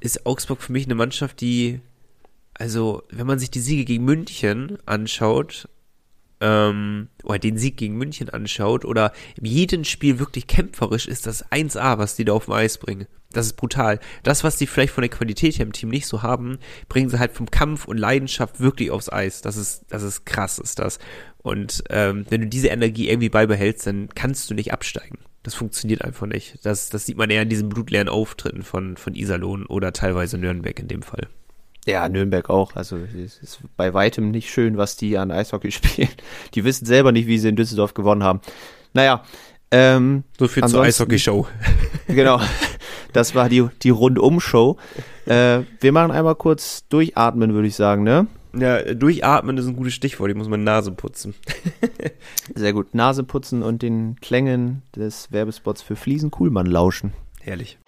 ist 0.00 0.26
Augsburg 0.26 0.62
für 0.62 0.72
mich 0.72 0.84
eine 0.84 0.94
Mannschaft, 0.94 1.40
die, 1.40 1.80
also, 2.54 3.02
wenn 3.10 3.26
man 3.26 3.38
sich 3.38 3.50
die 3.50 3.60
Siege 3.60 3.84
gegen 3.84 4.04
München 4.04 4.78
anschaut, 4.86 5.68
ähm, 6.40 7.08
oder 7.22 7.38
den 7.38 7.58
Sieg 7.58 7.76
gegen 7.76 7.96
München 7.96 8.30
anschaut 8.30 8.84
oder 8.84 9.12
in 9.36 9.46
jedem 9.46 9.84
Spiel 9.84 10.18
wirklich 10.18 10.46
kämpferisch 10.46 11.06
ist 11.06 11.26
das 11.26 11.50
1A, 11.50 11.98
was 11.98 12.16
die 12.16 12.24
da 12.24 12.32
auf 12.32 12.46
dem 12.46 12.54
Eis 12.54 12.78
bringen. 12.78 13.06
Das 13.32 13.46
ist 13.46 13.56
brutal. 13.56 14.00
Das, 14.24 14.42
was 14.42 14.56
die 14.56 14.66
vielleicht 14.66 14.92
von 14.92 15.02
der 15.02 15.10
Qualität 15.10 15.58
her 15.58 15.66
im 15.66 15.72
Team 15.72 15.90
nicht 15.90 16.06
so 16.06 16.22
haben, 16.22 16.58
bringen 16.88 17.08
sie 17.08 17.18
halt 17.18 17.32
vom 17.32 17.50
Kampf 17.50 17.84
und 17.84 17.96
Leidenschaft 17.96 18.58
wirklich 18.58 18.90
aufs 18.90 19.12
Eis. 19.12 19.40
Das 19.40 19.56
ist, 19.56 19.84
das 19.88 20.02
ist 20.02 20.26
krass, 20.26 20.58
ist 20.58 20.80
das. 20.80 20.98
Und 21.38 21.84
ähm, 21.90 22.26
wenn 22.28 22.40
du 22.40 22.46
diese 22.48 22.68
Energie 22.68 23.08
irgendwie 23.08 23.28
beibehältst, 23.28 23.86
dann 23.86 24.08
kannst 24.14 24.50
du 24.50 24.54
nicht 24.54 24.72
absteigen. 24.72 25.18
Das 25.42 25.54
funktioniert 25.54 26.02
einfach 26.02 26.26
nicht. 26.26 26.58
Das, 26.64 26.90
das 26.90 27.06
sieht 27.06 27.16
man 27.16 27.30
eher 27.30 27.42
in 27.42 27.48
diesen 27.48 27.68
blutleeren 27.68 28.08
Auftritten 28.08 28.62
von, 28.62 28.96
von 28.96 29.14
Iserlohn 29.14 29.64
oder 29.64 29.92
teilweise 29.92 30.36
Nürnberg 30.36 30.78
in 30.78 30.88
dem 30.88 31.02
Fall. 31.02 31.28
Ja, 31.86 32.08
Nürnberg 32.08 32.50
auch. 32.50 32.76
Also 32.76 32.96
es 32.96 33.38
ist 33.38 33.60
bei 33.76 33.94
weitem 33.94 34.30
nicht 34.30 34.50
schön, 34.50 34.76
was 34.76 34.96
die 34.96 35.16
an 35.18 35.30
Eishockey 35.30 35.70
spielen. 35.72 36.10
Die 36.54 36.64
wissen 36.64 36.86
selber 36.86 37.12
nicht, 37.12 37.26
wie 37.26 37.38
sie 37.38 37.48
in 37.48 37.56
Düsseldorf 37.56 37.94
gewonnen 37.94 38.22
haben. 38.22 38.40
Naja, 38.92 39.24
ähm, 39.70 40.24
So 40.38 40.48
viel 40.48 40.64
zur 40.66 40.82
Eishockey-Show. 40.82 41.46
genau. 42.08 42.40
Das 43.12 43.34
war 43.34 43.48
die, 43.48 43.66
die 43.82 43.90
Rundum-Show. 43.90 44.76
Äh, 45.26 45.60
wir 45.80 45.92
machen 45.92 46.10
einmal 46.10 46.34
kurz 46.34 46.86
durchatmen, 46.88 47.54
würde 47.54 47.68
ich 47.68 47.76
sagen, 47.76 48.02
ne? 48.02 48.26
Ja, 48.52 48.82
durchatmen 48.94 49.56
ist 49.58 49.66
ein 49.66 49.76
gutes 49.76 49.94
Stichwort. 49.94 50.30
Ich 50.30 50.36
muss 50.36 50.48
meine 50.48 50.64
Nase 50.64 50.90
putzen. 50.90 51.34
Sehr 52.54 52.72
gut. 52.72 52.94
Nase 52.94 53.22
putzen 53.22 53.62
und 53.62 53.82
den 53.82 54.16
Klängen 54.20 54.82
des 54.94 55.30
Werbespots 55.30 55.82
für 55.82 55.94
Fliesen 55.94 56.32
Kuhlmann 56.32 56.66
lauschen. 56.66 57.12
Herrlich. 57.40 57.78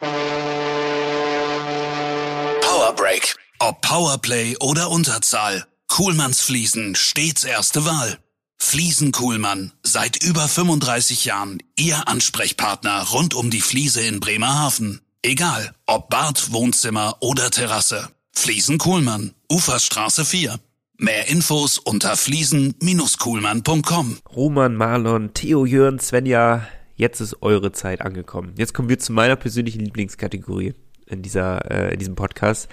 Ob 3.65 3.81
Powerplay 3.81 4.57
oder 4.59 4.91
Unterzahl. 4.91 5.65
Kuhlmanns 5.87 6.41
Fliesen 6.41 6.97
stets 6.97 7.45
erste 7.45 7.85
Wahl. 7.85 8.19
Fliesen 8.59 9.13
Kuhlmann. 9.13 9.71
Seit 9.85 10.21
über 10.21 10.49
35 10.49 11.27
Jahren 11.27 11.59
Ihr 11.79 12.09
Ansprechpartner 12.09 13.07
rund 13.13 13.35
um 13.35 13.51
die 13.51 13.61
Fliese 13.61 14.01
in 14.01 14.19
Bremerhaven. 14.19 15.01
Egal, 15.23 15.73
ob 15.87 16.11
Bad, 16.11 16.51
Wohnzimmer 16.51 17.19
oder 17.21 17.53
Terrasse. 17.53 18.09
Fliesen 18.33 18.79
Kuhlmann. 18.79 19.33
Uferstraße 19.49 20.25
4. 20.25 20.59
Mehr 20.99 21.29
Infos 21.29 21.79
unter 21.79 22.17
fliesen-kuhlmann.com. 22.17 24.19
Roman, 24.35 24.75
Marlon, 24.75 25.35
Theo, 25.35 25.67
Jörn, 25.67 26.01
Svenja, 26.01 26.67
jetzt 26.97 27.21
ist 27.21 27.41
eure 27.43 27.71
Zeit 27.71 28.01
angekommen. 28.01 28.55
Jetzt 28.59 28.75
kommen 28.75 28.89
wir 28.89 28.99
zu 28.99 29.13
meiner 29.13 29.37
persönlichen 29.37 29.85
Lieblingskategorie 29.85 30.75
in 31.07 31.23
dieser, 31.23 31.71
äh, 31.71 31.93
in 31.93 32.01
diesem 32.01 32.17
Podcast, 32.17 32.69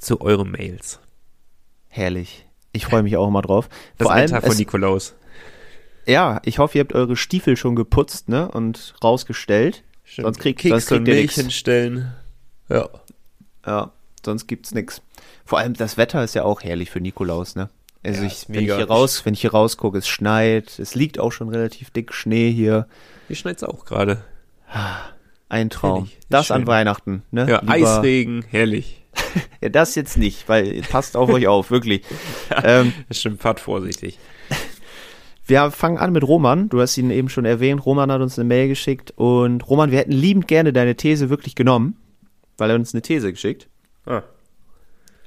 zu 0.00 0.20
euren 0.20 0.50
Mails. 0.50 1.00
Herrlich. 1.88 2.46
Ich 2.72 2.86
freue 2.86 3.02
mich 3.02 3.16
auch 3.16 3.28
immer 3.28 3.42
drauf. 3.42 3.68
Das 3.98 4.06
Vor 4.06 4.12
allem, 4.14 4.30
Tag 4.30 4.42
von 4.42 4.52
es, 4.52 4.58
Nikolaus. 4.58 5.14
ja, 6.06 6.40
ich 6.44 6.58
hoffe, 6.58 6.78
ihr 6.78 6.84
habt 6.84 6.94
eure 6.94 7.16
Stiefel 7.16 7.56
schon 7.56 7.76
geputzt, 7.76 8.28
ne? 8.28 8.48
Und 8.50 8.94
rausgestellt. 9.02 9.82
Sonst 10.04 10.38
kriegt, 10.40 10.60
sonst 10.62 10.72
Kekse 10.88 10.94
und 10.96 11.04
kriegt 11.04 11.08
ihr 11.08 11.14
Milch 11.14 11.22
nichts. 11.26 11.40
hinstellen. 11.40 12.12
Ja. 12.68 12.88
Ja, 13.66 13.92
sonst 14.24 14.46
gibt's 14.46 14.72
nix. 14.74 15.02
Vor 15.44 15.58
allem 15.58 15.74
das 15.74 15.96
Wetter 15.96 16.22
ist 16.24 16.34
ja 16.34 16.44
auch 16.44 16.62
herrlich 16.62 16.90
für 16.90 17.00
Nikolaus, 17.00 17.54
ne? 17.56 17.68
Also 18.02 18.22
Ja, 18.22 18.26
ich, 18.28 18.46
wenn 18.48 18.64
ich 18.64 18.72
hier 18.74 18.88
raus, 18.88 19.24
wenn 19.26 19.34
ich 19.34 19.40
hier 19.42 19.50
rausgucke, 19.52 19.98
es 19.98 20.08
schneit, 20.08 20.78
es 20.78 20.94
liegt 20.94 21.18
auch 21.18 21.32
schon 21.32 21.48
relativ 21.50 21.90
dick 21.90 22.14
Schnee 22.14 22.50
hier. 22.50 22.86
Hier 23.26 23.36
schneit's 23.36 23.62
auch 23.62 23.84
gerade. 23.84 24.24
Ein 25.48 25.68
Traum. 25.70 26.04
Herrlich, 26.04 26.18
das 26.28 26.46
schön. 26.46 26.56
an 26.56 26.66
Weihnachten, 26.66 27.22
ne? 27.30 27.48
Ja, 27.48 27.60
Lieber- 27.60 27.72
Eisregen, 27.72 28.44
herrlich. 28.48 28.99
Ja, 29.62 29.68
das 29.68 29.94
jetzt 29.94 30.16
nicht, 30.16 30.48
weil 30.48 30.80
passt 30.82 31.18
auf 31.18 31.28
euch 31.28 31.46
auf, 31.46 31.70
wirklich. 31.70 32.02
ähm, 32.64 32.94
Das 33.08 33.20
stimmt, 33.20 33.42
fahrt 33.42 33.60
vorsichtig. 33.60 34.18
wir 35.46 35.70
fangen 35.70 35.98
an 35.98 36.12
mit 36.12 36.26
Roman. 36.26 36.70
Du 36.70 36.80
hast 36.80 36.96
ihn 36.96 37.10
eben 37.10 37.28
schon 37.28 37.44
erwähnt. 37.44 37.84
Roman 37.84 38.10
hat 38.10 38.22
uns 38.22 38.38
eine 38.38 38.48
Mail 38.48 38.68
geschickt 38.68 39.12
und 39.16 39.68
Roman, 39.68 39.90
wir 39.90 39.98
hätten 39.98 40.12
liebend 40.12 40.48
gerne 40.48 40.72
deine 40.72 40.96
These 40.96 41.28
wirklich 41.28 41.54
genommen, 41.54 41.96
weil 42.56 42.70
er 42.70 42.76
uns 42.76 42.94
eine 42.94 43.02
These 43.02 43.30
geschickt. 43.30 43.68
Ah. 44.06 44.22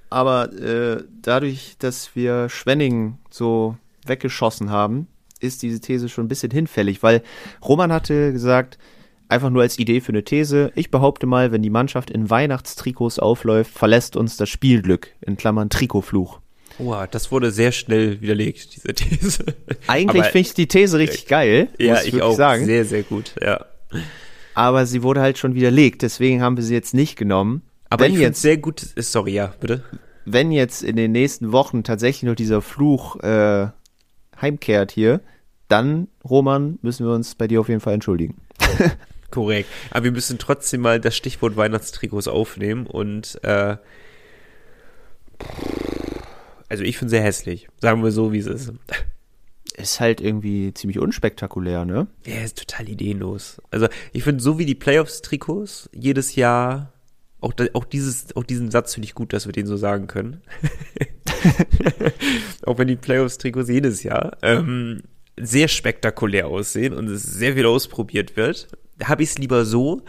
Aber 0.09 0.51
äh, 0.53 1.03
dadurch, 1.21 1.75
dass 1.79 2.15
wir 2.15 2.49
Schwenning 2.49 3.19
so 3.29 3.77
weggeschossen 4.05 4.69
haben, 4.69 5.07
ist 5.39 5.61
diese 5.61 5.81
These 5.81 6.09
schon 6.09 6.25
ein 6.25 6.29
bisschen 6.29 6.51
hinfällig, 6.51 7.03
weil 7.03 7.21
Roman 7.63 7.91
hatte 7.91 8.31
gesagt, 8.31 8.77
einfach 9.33 9.49
nur 9.49 9.61
als 9.63 9.77
Idee 9.79 9.99
für 9.99 10.11
eine 10.11 10.23
These, 10.23 10.71
ich 10.75 10.91
behaupte 10.91 11.25
mal, 11.25 11.51
wenn 11.51 11.61
die 11.61 11.69
Mannschaft 11.69 12.09
in 12.09 12.29
Weihnachtstrikots 12.29 13.19
aufläuft, 13.19 13.71
verlässt 13.71 14.15
uns 14.15 14.37
das 14.37 14.49
Spielglück, 14.49 15.09
in 15.21 15.35
Klammern 15.37 15.69
Trikotfluch. 15.69 16.39
Wow, 16.77 17.05
das 17.09 17.31
wurde 17.31 17.51
sehr 17.51 17.71
schnell 17.71 18.21
widerlegt, 18.21 18.75
diese 18.75 18.93
These. 18.93 19.45
Eigentlich 19.87 20.25
finde 20.25 20.39
ich 20.47 20.53
die 20.53 20.67
These 20.67 20.97
richtig 20.97 21.27
geil, 21.27 21.67
Ja, 21.77 21.97
ich 21.97 22.05
wirklich 22.05 22.21
auch. 22.23 22.35
sagen. 22.35 22.65
Sehr, 22.65 22.85
sehr 22.85 23.03
gut, 23.03 23.35
ja. 23.41 23.65
aber 24.55 24.85
sie 24.85 25.03
wurde 25.03 25.21
halt 25.21 25.37
schon 25.37 25.55
widerlegt, 25.55 26.01
deswegen 26.01 26.41
haben 26.41 26.55
wir 26.57 26.63
sie 26.63 26.73
jetzt 26.73 26.93
nicht 26.93 27.15
genommen. 27.15 27.61
Aber 27.89 28.05
wenn 28.05 28.11
ich 28.11 28.17
finde 28.17 28.29
jetzt, 28.29 28.41
sehr 28.41 28.57
gut, 28.57 28.81
ist, 28.81 29.11
sorry, 29.11 29.33
ja, 29.33 29.53
bitte. 29.59 29.83
wenn 30.25 30.51
jetzt 30.51 30.81
in 30.83 30.95
den 30.95 31.11
nächsten 31.11 31.51
Wochen 31.51 31.83
tatsächlich 31.83 32.23
noch 32.27 32.35
dieser 32.35 32.61
Fluch 32.61 33.17
äh, 33.21 33.67
heimkehrt 34.41 34.91
hier, 34.91 35.21
dann, 35.67 36.07
Roman, 36.27 36.79
müssen 36.81 37.05
wir 37.05 37.13
uns 37.13 37.35
bei 37.35 37.47
dir 37.47 37.59
auf 37.61 37.69
jeden 37.69 37.81
Fall 37.81 37.93
entschuldigen. 37.93 38.35
Korrekt. 39.33 39.67
Aber 39.89 40.03
wir 40.03 40.11
müssen 40.11 40.37
trotzdem 40.37 40.81
mal 40.81 40.99
das 40.99 41.17
Stichwort 41.17 41.57
Weihnachtstrikots 41.57 42.27
aufnehmen 42.27 42.85
und 42.85 43.43
äh, 43.43 43.77
also 46.69 46.83
ich 46.83 46.99
finde 46.99 47.09
sehr 47.09 47.23
hässlich. 47.23 47.67
Sagen 47.81 48.03
wir 48.03 48.11
so, 48.11 48.31
wie 48.31 48.37
es 48.37 48.45
ist. 48.45 48.73
Ist 49.75 49.99
halt 49.99 50.21
irgendwie 50.21 50.71
ziemlich 50.75 50.99
unspektakulär, 50.99 51.83
ne? 51.83 52.05
Ja, 52.27 52.41
ist 52.41 52.59
total 52.59 52.87
ideenlos. 52.87 53.59
Also 53.71 53.87
ich 54.11 54.23
finde, 54.23 54.43
so 54.43 54.59
wie 54.59 54.67
die 54.67 54.75
Playoffs-Trikots 54.75 55.89
jedes 55.95 56.35
Jahr, 56.35 56.93
auch, 57.41 57.53
auch, 57.73 57.85
dieses, 57.85 58.35
auch 58.35 58.43
diesen 58.43 58.69
Satz 58.69 58.93
finde 58.93 59.05
ich 59.05 59.15
gut, 59.15 59.33
dass 59.33 59.47
wir 59.47 59.53
den 59.53 59.65
so 59.65 59.77
sagen 59.77 60.05
können. 60.05 60.43
auch 62.67 62.77
wenn 62.77 62.87
die 62.87 62.97
Playoffs-Trikots 62.97 63.67
jedes 63.67 64.03
Jahr 64.03 64.37
ähm, 64.43 65.01
sehr 65.37 65.67
spektakulär 65.67 66.47
aussehen 66.47 66.93
und 66.93 67.07
es 67.07 67.23
sehr 67.23 67.53
viel 67.53 67.65
ausprobiert 67.65 68.35
wird, 68.35 68.67
habe 69.03 69.23
ich 69.23 69.29
es 69.29 69.37
lieber 69.37 69.65
so, 69.65 70.01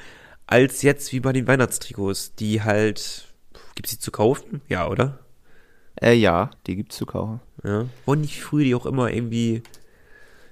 als 0.46 0.82
jetzt 0.82 1.12
wie 1.12 1.20
bei 1.20 1.32
den 1.32 1.46
Weihnachtstrikots, 1.46 2.34
die 2.34 2.62
halt, 2.62 3.32
gibt's 3.74 3.92
die 3.92 3.98
zu 3.98 4.10
kaufen? 4.10 4.60
Ja, 4.68 4.88
oder? 4.88 5.20
Äh, 6.00 6.14
ja, 6.14 6.50
die 6.66 6.76
gibt's 6.76 6.96
zu 6.96 7.06
kaufen. 7.06 7.40
Ja. 7.62 7.86
Wurden 8.04 8.20
nicht 8.20 8.42
früher 8.42 8.64
die 8.64 8.74
auch 8.74 8.84
immer 8.86 9.10
irgendwie 9.10 9.62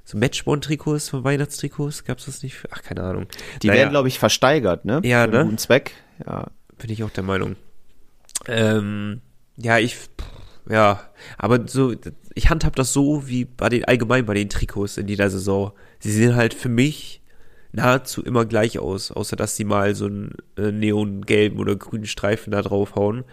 so 0.04 0.16
Matchbond-Trikots 0.16 1.10
von 1.10 1.24
Weihnachtstrikots? 1.24 2.04
Gab's 2.04 2.24
das 2.24 2.42
nicht? 2.42 2.54
Für? 2.56 2.68
Ach, 2.72 2.82
keine 2.82 3.02
Ahnung. 3.02 3.26
Die 3.62 3.66
Naja. 3.66 3.80
werden, 3.80 3.90
glaube 3.90 4.08
ich, 4.08 4.18
versteigert, 4.18 4.84
ne? 4.84 5.00
Ja, 5.04 5.24
Für 5.24 5.30
ne? 5.30 5.44
guten 5.44 5.58
Zweck. 5.58 5.92
Ja. 6.26 6.46
Bin 6.78 6.90
ich 6.90 7.04
auch 7.04 7.10
der 7.10 7.22
Meinung. 7.22 7.56
Ähm, 8.46 9.20
ja, 9.56 9.78
ich, 9.78 9.96
ja, 10.68 11.00
aber 11.38 11.66
so, 11.66 11.94
ich 12.34 12.50
handhab 12.50 12.76
das 12.76 12.92
so 12.92 13.26
wie 13.28 13.44
bei 13.44 13.68
den, 13.68 13.84
allgemein 13.84 14.26
bei 14.26 14.34
den 14.34 14.48
Trikots 14.48 14.96
in 14.96 15.08
jeder 15.08 15.28
Saison. 15.28 15.72
Sie 15.98 16.12
sehen 16.12 16.36
halt 16.36 16.54
für 16.54 16.68
mich 16.68 17.22
nahezu 17.72 18.22
immer 18.22 18.44
gleich 18.44 18.78
aus, 18.78 19.10
außer 19.10 19.34
dass 19.34 19.56
sie 19.56 19.64
mal 19.64 19.94
so 19.94 20.06
einen 20.06 20.34
äh, 20.56 20.70
neongelben 20.70 21.58
oder 21.58 21.74
grünen 21.74 22.06
Streifen 22.06 22.50
da 22.50 22.62
draufhauen. 22.62 23.24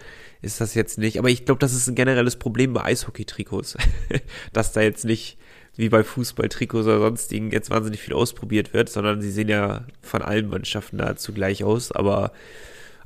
Ist 0.41 0.61
das 0.61 0.73
jetzt 0.73 0.97
nicht, 0.97 1.19
aber 1.19 1.29
ich 1.29 1.45
glaube, 1.45 1.59
das 1.59 1.73
ist 1.73 1.87
ein 1.87 1.95
generelles 1.95 2.37
Problem 2.37 2.73
bei 2.73 2.83
Eishockey-Trikots. 2.85 3.77
dass 4.53 4.71
da 4.71 4.81
jetzt 4.81 5.03
nicht 5.03 5.37
wie 5.75 5.89
bei 5.89 6.03
Fußball-Trikots 6.03 6.87
oder 6.87 6.99
sonstigen 6.99 7.51
jetzt 7.51 7.69
wahnsinnig 7.69 8.01
viel 8.01 8.13
ausprobiert 8.13 8.73
wird, 8.73 8.89
sondern 8.89 9.21
sie 9.21 9.31
sehen 9.31 9.49
ja 9.49 9.85
von 10.01 10.21
allen 10.21 10.47
Mannschaften 10.47 10.97
nahezu 10.97 11.33
gleich 11.33 11.63
aus, 11.63 11.91
aber 11.91 12.31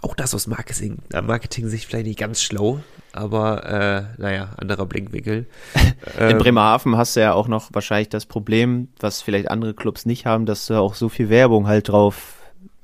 auch 0.02 0.16
das 0.16 0.36
aus 0.36 0.48
Marketing, 0.48 0.98
Marketing-Sicht 1.12 1.86
vielleicht 1.86 2.08
nicht 2.08 2.20
ganz 2.20 2.42
schlau, 2.42 2.84
aber 3.14 3.66
äh, 4.18 4.22
naja, 4.22 4.50
anderer 4.58 4.86
Blinkwinkel. 4.86 5.46
In 6.20 6.32
Ähm, 6.32 6.38
Bremerhaven 6.40 6.98
hast 6.98 7.16
du 7.16 7.22
ja 7.22 7.34
auch 7.34 7.48
noch 7.48 7.70
wahrscheinlich 7.72 8.10
das 8.10 8.26
Problem, 8.26 8.90
was 9.00 9.22
vielleicht 9.22 9.50
andere 9.50 9.74
Clubs 9.74 10.06
nicht 10.06 10.26
haben, 10.26 10.46
dass 10.46 10.66
du 10.66 10.76
auch 10.76 10.96
so 10.96 11.10
viel 11.10 11.30
Werbung 11.30 11.68
halt 11.68 11.90
drauf 11.90 12.34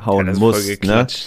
hauen 0.04 0.28
voll 0.28 0.40
musst. 0.40 0.84
Ne? 0.84 1.08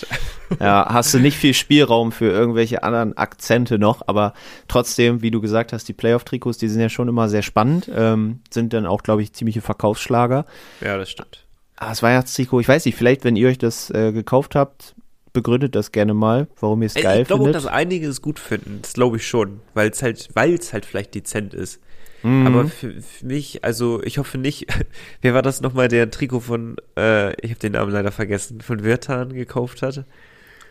Ja, 0.60 0.86
hast 0.90 1.14
du 1.14 1.18
nicht 1.18 1.38
viel 1.38 1.54
Spielraum 1.54 2.12
für 2.12 2.30
irgendwelche 2.30 2.82
anderen 2.82 3.16
Akzente 3.16 3.78
noch, 3.78 4.02
aber 4.06 4.34
trotzdem, 4.68 5.22
wie 5.22 5.30
du 5.30 5.40
gesagt 5.40 5.72
hast, 5.72 5.88
die 5.88 5.94
Playoff-Trikots, 5.94 6.58
die 6.58 6.68
sind 6.68 6.82
ja 6.82 6.90
schon 6.90 7.08
immer 7.08 7.30
sehr 7.30 7.40
spannend, 7.40 7.90
ähm, 7.94 8.40
sind 8.50 8.74
dann 8.74 8.84
auch, 8.84 9.02
glaube 9.02 9.22
ich, 9.22 9.32
ziemliche 9.32 9.62
Verkaufsschlager. 9.62 10.44
Ja, 10.82 10.98
das 10.98 11.10
stimmt. 11.10 11.46
Ah, 11.76 11.88
das 11.88 12.02
Weihnachtstrikot, 12.02 12.60
ich 12.60 12.68
weiß 12.68 12.84
nicht, 12.84 12.96
vielleicht, 12.96 13.24
wenn 13.24 13.34
ihr 13.34 13.48
euch 13.48 13.56
das 13.56 13.88
äh, 13.90 14.12
gekauft 14.12 14.54
habt, 14.54 14.94
begründet 15.32 15.74
das 15.74 15.92
gerne 15.92 16.14
mal, 16.14 16.48
warum 16.60 16.82
ihr 16.82 16.86
es 16.86 16.94
geil 16.94 17.22
ich 17.22 17.28
glaube 17.28 17.44
findet. 17.44 17.56
dass 17.56 17.66
einige 17.66 18.06
es 18.06 18.22
gut 18.22 18.38
finden. 18.38 18.80
Das 18.82 18.92
glaube 18.92 19.16
ich 19.16 19.26
schon, 19.26 19.60
weil 19.74 19.90
es 19.90 20.02
halt, 20.02 20.28
weil 20.34 20.54
es 20.54 20.72
halt 20.72 20.86
vielleicht 20.86 21.14
dezent 21.14 21.54
ist. 21.54 21.80
Mhm. 22.22 22.46
Aber 22.46 22.68
für, 22.68 23.00
für 23.00 23.26
mich, 23.26 23.64
also 23.64 24.02
ich 24.02 24.18
hoffe 24.18 24.38
nicht. 24.38 24.66
Wer 25.22 25.34
war 25.34 25.42
das 25.42 25.60
nochmal, 25.60 25.88
der 25.88 26.04
ein 26.04 26.10
Trikot 26.10 26.40
von, 26.40 26.76
äh, 26.96 27.32
ich 27.40 27.50
habe 27.50 27.60
den 27.60 27.72
Namen 27.72 27.92
leider 27.92 28.12
vergessen, 28.12 28.60
von 28.60 28.84
Wirtan 28.84 29.32
gekauft 29.32 29.82
hat? 29.82 30.04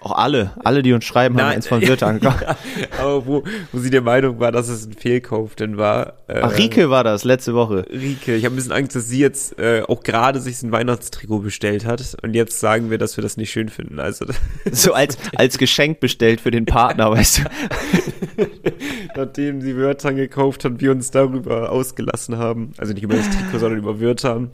Auch 0.01 0.13
alle, 0.13 0.53
alle, 0.63 0.81
die 0.81 0.93
uns 0.93 1.05
schreiben, 1.05 1.39
haben 1.39 1.51
eins 1.51 1.67
von 1.67 1.79
Wirth 1.81 2.01
angekauft. 2.03 2.41
ja, 2.41 2.55
aber 2.99 3.27
wo, 3.27 3.43
wo 3.71 3.77
sie 3.77 3.91
der 3.91 4.01
Meinung 4.01 4.39
war, 4.39 4.51
dass 4.51 4.67
es 4.67 4.87
ein 4.87 4.93
Fehlkauf 4.93 5.53
denn 5.53 5.77
war. 5.77 6.13
Äh, 6.27 6.39
Ach, 6.41 6.57
Rike 6.57 6.89
war 6.89 7.03
das, 7.03 7.23
letzte 7.23 7.53
Woche. 7.53 7.85
Rike, 7.87 8.35
ich 8.35 8.43
habe 8.45 8.53
ein 8.53 8.55
bisschen 8.55 8.71
Angst, 8.71 8.95
dass 8.95 9.07
sie 9.07 9.19
jetzt 9.19 9.59
äh, 9.59 9.83
auch 9.87 10.01
gerade 10.01 10.39
sich 10.39 10.63
ein 10.63 10.71
Weihnachtstrikot 10.71 11.39
bestellt 11.39 11.85
hat 11.85 12.17
und 12.23 12.33
jetzt 12.33 12.59
sagen 12.59 12.89
wir, 12.89 12.97
dass 12.97 13.15
wir 13.15 13.21
das 13.21 13.37
nicht 13.37 13.51
schön 13.51 13.69
finden. 13.69 13.99
Also 13.99 14.25
So 14.71 14.93
als, 14.93 15.17
als 15.35 15.59
Geschenk 15.59 15.99
bestellt 15.99 16.41
für 16.41 16.51
den 16.51 16.65
Partner, 16.65 17.11
weißt 17.11 17.39
du. 17.39 17.43
nachdem 19.15 19.61
sie 19.61 19.77
Wörtern 19.77 20.15
gekauft 20.15 20.65
hat, 20.65 20.81
wir 20.81 20.91
uns 20.91 21.11
darüber 21.11 21.71
ausgelassen 21.71 22.37
haben, 22.37 22.71
also 22.77 22.93
nicht 22.93 23.03
über 23.03 23.15
das 23.15 23.29
Trikot, 23.29 23.59
sondern 23.59 23.79
über 23.79 23.99
Wörtern, 23.99 24.51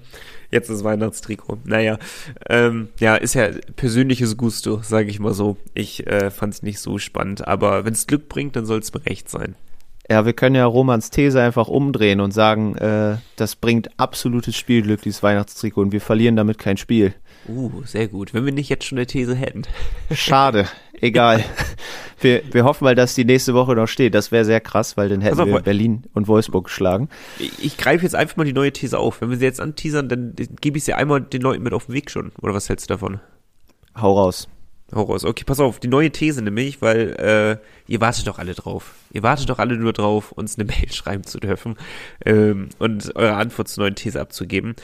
Jetzt 0.52 0.70
das 0.70 0.84
Weihnachtstrikot. 0.84 1.60
Naja, 1.66 1.98
ähm, 2.50 2.90
ja, 3.00 3.16
ist 3.16 3.34
ja 3.34 3.50
persönliches 3.76 4.38
Gusto, 4.38 4.82
sage 4.82 5.10
ich 5.10 5.20
mal 5.20 5.34
so. 5.34 5.58
Ich 5.74 6.08
äh, 6.08 6.32
fand 6.32 6.54
es 6.54 6.64
nicht 6.64 6.80
so 6.80 6.98
spannend, 6.98 7.48
aber 7.48 7.86
wenn 7.86 7.94
es 7.94 8.08
Glück 8.08 8.30
bringt, 8.30 8.56
dann 8.56 8.66
soll 8.66 8.80
es 8.80 8.92
mir 8.92 9.30
sein. 9.30 9.56
Ja, 10.10 10.26
wir 10.26 10.32
können 10.32 10.56
ja 10.56 10.66
Romans 10.66 11.10
These 11.10 11.42
einfach 11.42 11.68
umdrehen 11.68 12.22
und 12.22 12.32
sagen, 12.32 12.78
äh, 12.78 13.18
das 13.36 13.58
bringt 13.58 13.90
absolutes 14.00 14.56
Spielglück, 14.56 15.02
dieses 15.02 15.22
Weihnachtstrikot, 15.22 15.82
und 15.82 15.92
wir 15.92 16.00
verlieren 16.00 16.38
damit 16.38 16.58
kein 16.58 16.78
Spiel. 16.78 17.14
Uh, 17.48 17.84
sehr 17.86 18.08
gut. 18.08 18.34
Wenn 18.34 18.46
wir 18.46 18.52
nicht 18.52 18.70
jetzt 18.70 18.86
schon 18.86 18.98
eine 18.98 19.08
These 19.08 19.36
hätten. 19.36 19.64
Schade, 20.12 20.68
egal. 21.00 21.44
Wir, 22.20 22.42
wir 22.52 22.64
hoffen 22.64 22.84
mal, 22.84 22.96
dass 22.96 23.14
die 23.14 23.26
nächste 23.26 23.54
Woche 23.54 23.76
noch 23.76 23.88
steht. 23.88 24.16
Das 24.16 24.32
wäre 24.32 24.44
sehr 24.44 24.60
krass, 24.60 24.98
weil 24.98 25.10
dann 25.10 25.22
hätten 25.22 25.38
wir 25.38 25.60
Berlin 25.62 26.04
und 26.14 26.28
Wolfsburg 26.28 26.66
geschlagen. 26.66 27.10
Ich, 27.38 27.64
ich 27.64 27.78
greife 27.78 28.04
jetzt 28.04 28.16
einfach 28.16 28.38
mal 28.38 28.44
die 28.44 28.54
neue 28.54 28.74
These 28.74 28.98
auf. 28.98 29.22
Wenn 29.22 29.30
wir 29.30 29.38
sie 29.38 29.46
jetzt 29.46 29.62
anteasern, 29.62 30.10
dann 30.10 30.34
gebe 30.60 30.78
ich 30.78 30.84
sie 30.84 30.94
einmal 30.94 31.22
den 31.22 31.42
Leuten 31.42 31.64
mit 31.64 31.74
auf 31.74 31.86
den 31.86 31.94
Weg 31.94 32.10
schon. 32.10 32.32
Oder 32.42 32.54
was 32.54 32.70
hältst 32.70 32.90
du 32.90 32.94
davon? 32.94 33.20
Hau 33.96 34.18
raus. 34.18 34.48
Raus. 34.94 35.26
Okay, 35.26 35.44
pass 35.46 35.60
auf, 35.60 35.80
die 35.80 35.90
neue 35.90 36.12
These 36.12 36.42
nämlich, 36.42 36.82
weil 36.82 37.10
äh, 37.20 37.92
ihr 37.92 38.00
wartet 38.00 38.28
doch 38.28 38.40
alle 38.40 38.54
drauf. 38.54 38.94
Ihr 39.12 39.22
wartet 39.22 39.50
doch 39.50 39.60
alle 39.60 39.76
nur 39.76 39.92
drauf, 39.92 40.32
uns 40.32 40.58
eine 40.58 40.66
Mail 40.72 40.92
schreiben 40.92 41.24
zu 41.24 41.40
dürfen 41.40 41.76
ähm, 42.26 42.70
und 42.80 43.14
eure 43.16 43.36
Antwort 43.36 43.68
zur 43.68 43.84
neuen 43.84 43.96
These 43.96 44.20
abzugeben. 44.22 44.76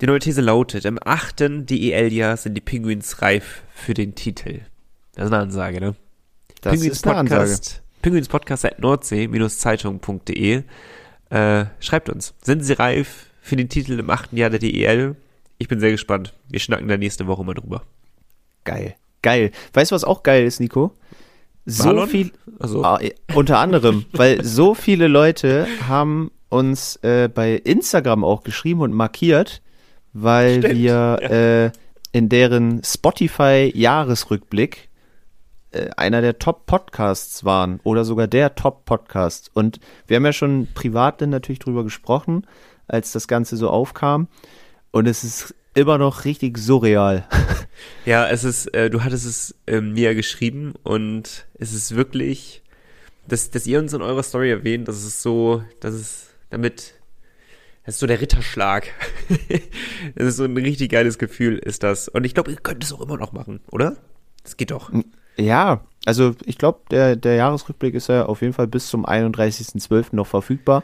Die 0.00 0.06
neue 0.06 0.20
These 0.20 0.42
lautet, 0.42 0.84
im 0.84 0.98
achten 1.04 1.66
DEL-Jahr 1.66 2.36
sind 2.36 2.54
die 2.54 2.60
Penguins 2.60 3.20
reif 3.20 3.62
für 3.74 3.94
den 3.94 4.14
Titel. 4.14 4.60
Das 5.14 5.26
ist 5.26 5.32
eine 5.32 5.42
Ansage, 5.42 5.80
ne? 5.80 5.96
Das 6.60 6.74
Penguins 6.74 6.96
ist 6.96 7.06
eine 7.06 7.16
Ansage. 7.16 7.42
Podcast, 7.42 7.82
Penguins 8.02 8.28
Podcast 8.28 8.64
at 8.64 8.78
nordsee-zeitung.de 8.78 10.62
äh, 11.30 11.64
Schreibt 11.80 12.08
uns, 12.08 12.34
sind 12.42 12.62
sie 12.62 12.74
reif 12.74 13.26
für 13.40 13.56
den 13.56 13.68
Titel 13.68 13.98
im 13.98 14.08
achten 14.08 14.36
Jahr 14.36 14.50
der 14.50 14.60
DEL? 14.60 15.16
Ich 15.58 15.66
bin 15.66 15.80
sehr 15.80 15.90
gespannt. 15.90 16.34
Wir 16.48 16.60
schnacken 16.60 16.86
da 16.86 16.96
nächste 16.96 17.26
Woche 17.26 17.44
mal 17.44 17.54
drüber. 17.54 17.82
Geil. 18.64 18.94
Geil. 19.28 19.50
Weißt 19.72 19.90
du, 19.90 19.94
was 19.94 20.04
auch 20.04 20.22
geil 20.22 20.46
ist, 20.46 20.60
Nico? 20.60 20.92
So 21.66 21.84
Marlon? 21.84 22.08
viel, 22.08 22.32
Also, 22.58 22.82
ja, 22.82 22.98
unter 23.34 23.58
anderem, 23.58 24.06
weil 24.12 24.42
so 24.42 24.72
viele 24.74 25.06
Leute 25.06 25.66
haben 25.86 26.30
uns 26.48 26.96
äh, 27.02 27.28
bei 27.32 27.52
Instagram 27.54 28.24
auch 28.24 28.42
geschrieben 28.42 28.80
und 28.80 28.94
markiert, 28.94 29.60
weil 30.14 30.60
Stimmt, 30.60 30.76
wir 30.76 31.18
äh, 31.22 31.70
in 32.16 32.30
deren 32.30 32.82
Spotify-Jahresrückblick 32.82 34.88
äh, 35.72 35.90
einer 35.96 36.22
der 36.22 36.38
Top-Podcasts 36.38 37.44
waren 37.44 37.80
oder 37.84 38.06
sogar 38.06 38.26
der 38.26 38.54
Top-Podcast. 38.54 39.50
Und 39.52 39.78
wir 40.06 40.16
haben 40.16 40.24
ja 40.24 40.32
schon 40.32 40.68
privat 40.72 41.20
dann 41.20 41.28
natürlich 41.28 41.58
drüber 41.58 41.84
gesprochen, 41.84 42.46
als 42.86 43.12
das 43.12 43.28
Ganze 43.28 43.58
so 43.58 43.68
aufkam. 43.68 44.28
Und 44.90 45.06
es 45.06 45.22
ist 45.22 45.54
immer 45.74 45.98
noch 45.98 46.24
richtig 46.24 46.58
surreal. 46.58 47.26
Ja, 48.04 48.28
es 48.28 48.42
ist, 48.42 48.74
äh, 48.74 48.90
du 48.90 49.04
hattest 49.04 49.26
es 49.26 49.54
ähm, 49.66 49.92
mir 49.92 50.14
geschrieben 50.14 50.74
und 50.82 51.46
es 51.54 51.72
ist 51.72 51.94
wirklich, 51.94 52.62
dass, 53.28 53.50
dass 53.50 53.66
ihr 53.66 53.78
uns 53.78 53.92
in 53.92 54.02
eurer 54.02 54.22
Story 54.22 54.50
erwähnt, 54.50 54.88
das 54.88 55.04
ist 55.04 55.22
so, 55.22 55.62
das 55.80 55.94
ist 55.94 56.34
damit, 56.50 56.94
das 57.84 57.96
ist 57.96 58.00
so 58.00 58.06
der 58.06 58.20
Ritterschlag. 58.20 58.88
das 60.14 60.26
ist 60.26 60.36
so 60.38 60.44
ein 60.44 60.56
richtig 60.56 60.90
geiles 60.90 61.18
Gefühl, 61.18 61.58
ist 61.58 61.82
das. 61.82 62.08
Und 62.08 62.24
ich 62.24 62.34
glaube, 62.34 62.50
ihr 62.50 62.56
könnt 62.56 62.82
es 62.82 62.92
auch 62.92 63.00
immer 63.00 63.16
noch 63.16 63.32
machen, 63.32 63.60
oder? 63.70 63.96
Das 64.42 64.56
geht 64.56 64.70
doch. 64.70 64.90
Ja, 65.36 65.82
also 66.06 66.34
ich 66.46 66.58
glaube, 66.58 66.80
der, 66.90 67.14
der 67.16 67.34
Jahresrückblick 67.34 67.94
ist 67.94 68.08
ja 68.08 68.26
auf 68.26 68.40
jeden 68.40 68.54
Fall 68.54 68.66
bis 68.66 68.88
zum 68.88 69.06
31.12. 69.06 70.06
noch 70.12 70.26
verfügbar. 70.26 70.82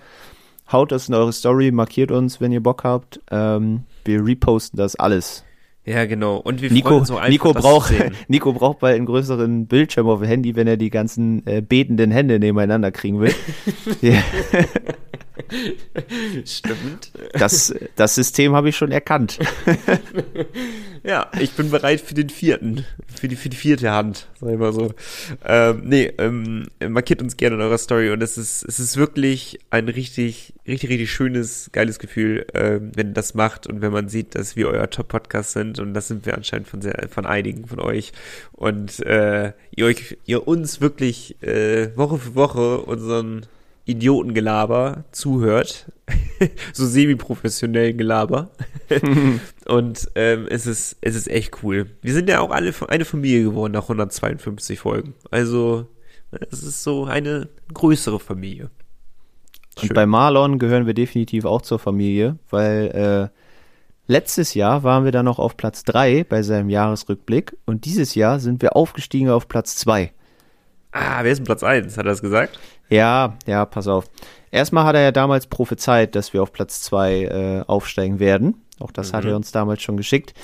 Haut 0.70 0.92
das 0.92 1.08
in 1.08 1.14
eure 1.14 1.32
Story, 1.32 1.70
markiert 1.70 2.10
uns, 2.10 2.40
wenn 2.40 2.52
ihr 2.52 2.62
Bock 2.62 2.84
habt. 2.84 3.20
Ähm, 3.30 3.84
wir 4.04 4.24
reposten 4.24 4.76
das 4.76 4.96
alles. 4.96 5.44
Ja, 5.86 6.06
genau. 6.06 6.36
Und 6.36 6.62
wir 6.62 6.72
Nico, 6.72 6.96
uns 6.96 7.10
auch 7.10 7.16
einfach, 7.16 7.28
Nico, 7.28 7.52
braucht. 7.52 7.92
Nico 8.28 8.52
braucht 8.52 8.78
bald 8.78 8.96
einen 8.96 9.06
größeren 9.06 9.66
Bildschirm 9.66 10.08
auf 10.08 10.20
dem 10.20 10.28
Handy, 10.28 10.56
wenn 10.56 10.66
er 10.66 10.78
die 10.78 10.90
ganzen 10.90 11.46
äh, 11.46 11.60
betenden 11.60 12.10
Hände 12.10 12.38
nebeneinander 12.38 12.90
kriegen 12.90 13.20
will. 13.20 13.34
Stimmt. 16.44 17.12
das, 17.32 17.74
das 17.96 18.14
System 18.14 18.54
habe 18.54 18.68
ich 18.68 18.76
schon 18.76 18.92
erkannt. 18.92 19.38
Ja, 21.06 21.30
ich 21.38 21.52
bin 21.52 21.70
bereit 21.70 22.00
für 22.00 22.14
den 22.14 22.30
vierten, 22.30 22.86
für 23.14 23.28
die, 23.28 23.36
für 23.36 23.50
die 23.50 23.58
vierte 23.58 23.90
Hand, 23.90 24.26
sag 24.40 24.52
ich 24.52 24.58
mal 24.58 24.72
so. 24.72 24.94
Ähm, 25.44 25.82
nee, 25.84 26.10
ähm, 26.16 26.66
markiert 26.80 27.20
uns 27.20 27.36
gerne 27.36 27.56
in 27.56 27.60
eurer 27.60 27.76
Story 27.76 28.08
und 28.10 28.22
es 28.22 28.38
ist, 28.38 28.64
es 28.64 28.80
ist 28.80 28.96
wirklich 28.96 29.58
ein 29.68 29.90
richtig, 29.90 30.54
richtig, 30.66 30.88
richtig 30.88 31.12
schönes, 31.12 31.68
geiles 31.72 31.98
Gefühl, 31.98 32.46
ähm, 32.54 32.92
wenn 32.94 33.08
ihr 33.08 33.12
das 33.12 33.34
macht 33.34 33.66
und 33.66 33.82
wenn 33.82 33.92
man 33.92 34.08
sieht, 34.08 34.34
dass 34.34 34.56
wir 34.56 34.68
euer 34.68 34.88
Top-Podcast 34.88 35.52
sind 35.52 35.78
und 35.78 35.92
das 35.92 36.08
sind 36.08 36.24
wir 36.24 36.34
anscheinend 36.34 36.68
von 36.68 36.80
sehr, 36.80 37.06
von 37.10 37.26
einigen 37.26 37.66
von 37.66 37.80
euch 37.80 38.12
und 38.52 39.00
äh, 39.00 39.52
ihr 39.76 39.84
euch, 39.84 40.16
ihr 40.24 40.48
uns 40.48 40.80
wirklich 40.80 41.36
äh, 41.42 41.94
Woche 41.98 42.16
für 42.16 42.34
Woche 42.34 42.78
unseren 42.78 43.44
Idiotengelaber 43.86 45.04
zuhört, 45.12 45.92
so 46.72 46.86
semi-professionellen 46.86 47.98
Gelaber. 47.98 48.50
Und 49.66 50.08
ähm, 50.14 50.46
es 50.48 50.66
ist 50.66 50.96
es 51.00 51.14
ist 51.14 51.28
echt 51.28 51.62
cool. 51.62 51.86
Wir 52.00 52.12
sind 52.14 52.28
ja 52.28 52.40
auch 52.40 52.50
alle 52.50 52.72
eine 52.88 53.04
Familie 53.04 53.44
geworden 53.44 53.72
nach 53.72 53.84
152 53.84 54.78
Folgen. 54.78 55.14
Also 55.30 55.86
es 56.50 56.62
ist 56.62 56.82
so 56.82 57.04
eine 57.04 57.48
größere 57.72 58.20
Familie. 58.20 58.70
Und 59.76 59.88
Schön. 59.88 59.94
bei 59.94 60.06
Marlon 60.06 60.58
gehören 60.58 60.86
wir 60.86 60.94
definitiv 60.94 61.44
auch 61.44 61.62
zur 61.62 61.78
Familie, 61.78 62.38
weil 62.50 63.30
äh, 63.32 63.40
letztes 64.06 64.54
Jahr 64.54 64.82
waren 64.82 65.04
wir 65.04 65.12
dann 65.12 65.24
noch 65.24 65.38
auf 65.38 65.56
Platz 65.56 65.82
3 65.84 66.24
bei 66.24 66.42
seinem 66.42 66.70
Jahresrückblick 66.70 67.56
und 67.66 67.84
dieses 67.84 68.14
Jahr 68.14 68.38
sind 68.38 68.62
wir 68.62 68.76
aufgestiegen 68.76 69.30
auf 69.30 69.48
Platz 69.48 69.76
2. 69.76 70.12
Ah, 70.94 71.18
wer 71.22 71.32
ist 71.32 71.38
denn 71.38 71.44
Platz 71.44 71.62
1? 71.62 71.96
Hat 71.98 72.06
er 72.06 72.10
das 72.10 72.22
gesagt? 72.22 72.58
Ja, 72.88 73.34
ja, 73.46 73.66
pass 73.66 73.88
auf. 73.88 74.04
Erstmal 74.50 74.84
hat 74.84 74.94
er 74.94 75.02
ja 75.02 75.12
damals 75.12 75.46
prophezeit, 75.48 76.14
dass 76.14 76.32
wir 76.32 76.42
auf 76.42 76.52
Platz 76.52 76.80
2 76.82 77.22
äh, 77.24 77.64
aufsteigen 77.66 78.20
werden. 78.20 78.62
Auch 78.78 78.92
das 78.92 79.12
hat 79.12 79.24
Mhm. 79.24 79.30
er 79.30 79.36
uns 79.36 79.50
damals 79.52 79.82
schon 79.82 79.96
geschickt. 79.96 80.34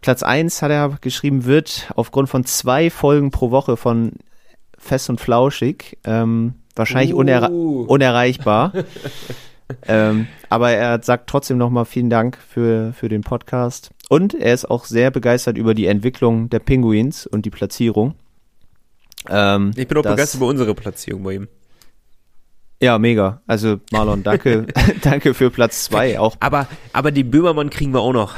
Platz 0.00 0.22
1 0.22 0.62
hat 0.62 0.70
er 0.70 0.96
geschrieben, 1.00 1.44
wird 1.44 1.90
aufgrund 1.94 2.28
von 2.28 2.44
zwei 2.44 2.88
Folgen 2.90 3.30
pro 3.30 3.50
Woche 3.50 3.76
von 3.76 4.12
Fest 4.78 5.10
und 5.10 5.20
Flauschig 5.20 5.98
ähm, 6.04 6.54
wahrscheinlich 6.76 7.12
unerre 7.14 7.50
Uh. 7.50 7.82
unerreichbar. 7.86 8.72
ähm, 9.88 10.26
aber 10.48 10.70
er 10.70 11.02
sagt 11.02 11.28
trotzdem 11.28 11.58
nochmal 11.58 11.84
vielen 11.84 12.08
Dank 12.10 12.38
für, 12.48 12.92
für 12.94 13.08
den 13.08 13.22
Podcast. 13.22 13.90
Und 14.08 14.32
er 14.34 14.54
ist 14.54 14.70
auch 14.70 14.84
sehr 14.86 15.10
begeistert 15.10 15.58
über 15.58 15.74
die 15.74 15.86
Entwicklung 15.86 16.48
der 16.48 16.60
Pinguins 16.60 17.26
und 17.26 17.44
die 17.44 17.50
Platzierung. 17.50 18.14
Ähm, 19.30 19.72
Ich 19.76 19.86
bin 19.88 19.98
auch 19.98 20.02
begeistert 20.02 20.38
über 20.40 20.46
unsere 20.46 20.74
Platzierung 20.74 21.22
bei 21.22 21.34
ihm. 21.34 21.48
Ja, 22.80 22.98
mega. 22.98 23.42
Also 23.46 23.80
Marlon, 23.92 24.22
danke, 24.22 24.66
danke 25.02 25.34
für 25.34 25.50
Platz 25.50 25.84
zwei. 25.84 26.18
Auch 26.18 26.36
Aber, 26.40 26.66
aber 26.92 27.10
den 27.10 27.30
Böhmermann 27.30 27.70
kriegen 27.70 27.92
wir 27.92 28.00
auch 28.00 28.12
noch. 28.12 28.36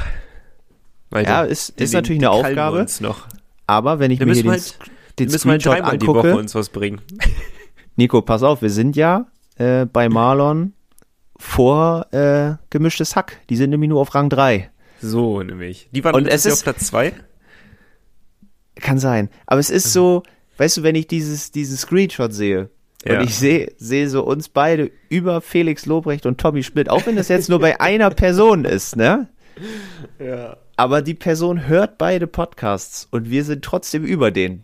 Weil 1.09 1.25
Ja, 1.25 1.43
den- 1.43 1.51
ist- 1.51 1.79
den- 1.79 1.83
ist 1.85 1.93
natürlich 1.93 2.19
den 2.19 2.27
eine 2.29 2.35
Aufgabe. 2.49 2.85
Aber 3.67 3.99
wenn 3.99 4.11
ich 4.11 4.19
Da 4.19 4.25
mir 4.25 4.33
hier 4.33 4.43
den, 4.43 4.51
halt, 4.51 4.79
den 5.19 5.27
wir 5.27 5.31
halt 5.33 5.41
Screenshot 5.41 5.73
dreimal 5.73 5.97
die 5.97 6.07
Woche 6.07 6.19
angucke, 6.19 6.37
uns 6.39 6.55
was 6.55 6.69
bringen. 6.69 7.01
Nico, 7.95 8.21
pass 8.21 8.41
auf, 8.43 8.61
wir 8.61 8.69
sind 8.69 8.95
ja 8.95 9.27
äh, 9.57 9.85
bei 9.85 10.09
Marlon 10.09 10.73
vor 11.37 12.11
äh, 12.13 12.55
gemischtes 12.69 13.15
Hack. 13.15 13.39
Die 13.49 13.55
sind 13.57 13.69
nämlich 13.69 13.89
nur 13.89 13.99
auf 14.01 14.13
Rang 14.15 14.29
3. 14.29 14.69
So 15.01 15.41
nämlich. 15.43 15.89
Die 15.91 16.03
waren 16.03 16.15
Und 16.15 16.27
es 16.27 16.45
ist- 16.45 16.53
auf 16.53 16.63
Platz 16.63 16.87
2. 16.87 17.13
Kann 18.75 18.97
sein. 18.99 19.29
Aber 19.45 19.59
es 19.59 19.69
Mhm. 19.69 19.75
ist 19.75 19.93
so, 19.93 20.23
weißt 20.61 20.77
du, 20.77 20.83
wenn 20.83 20.93
ich 20.95 21.07
dieses, 21.07 21.51
dieses 21.51 21.81
Screenshot 21.81 22.31
sehe 22.33 22.69
Ja. 23.03 23.17
und 23.19 23.25
ich 23.25 23.35
sehe 23.35 23.71
sehe 23.77 24.07
so 24.09 24.23
uns 24.23 24.47
beide 24.47 24.91
über 25.09 25.41
Felix 25.41 25.87
Lobrecht 25.87 26.25
und 26.27 26.39
Tommy 26.39 26.61
Schmidt, 26.63 26.87
auch 26.89 27.05
wenn 27.07 27.15
das 27.15 27.29
jetzt 27.29 27.49
nur 27.49 27.59
bei 27.59 27.79
einer 27.81 28.11
Person 28.11 28.63
ist, 28.65 28.95
ne? 28.95 29.27
Ja. 30.19 30.57
Aber 30.77 31.01
die 31.01 31.13
Person 31.15 31.67
hört 31.67 31.97
beide 31.97 32.27
Podcasts 32.27 33.07
und 33.11 33.29
wir 33.29 33.43
sind 33.43 33.63
trotzdem 33.63 34.03
über 34.03 34.29
den. 34.31 34.63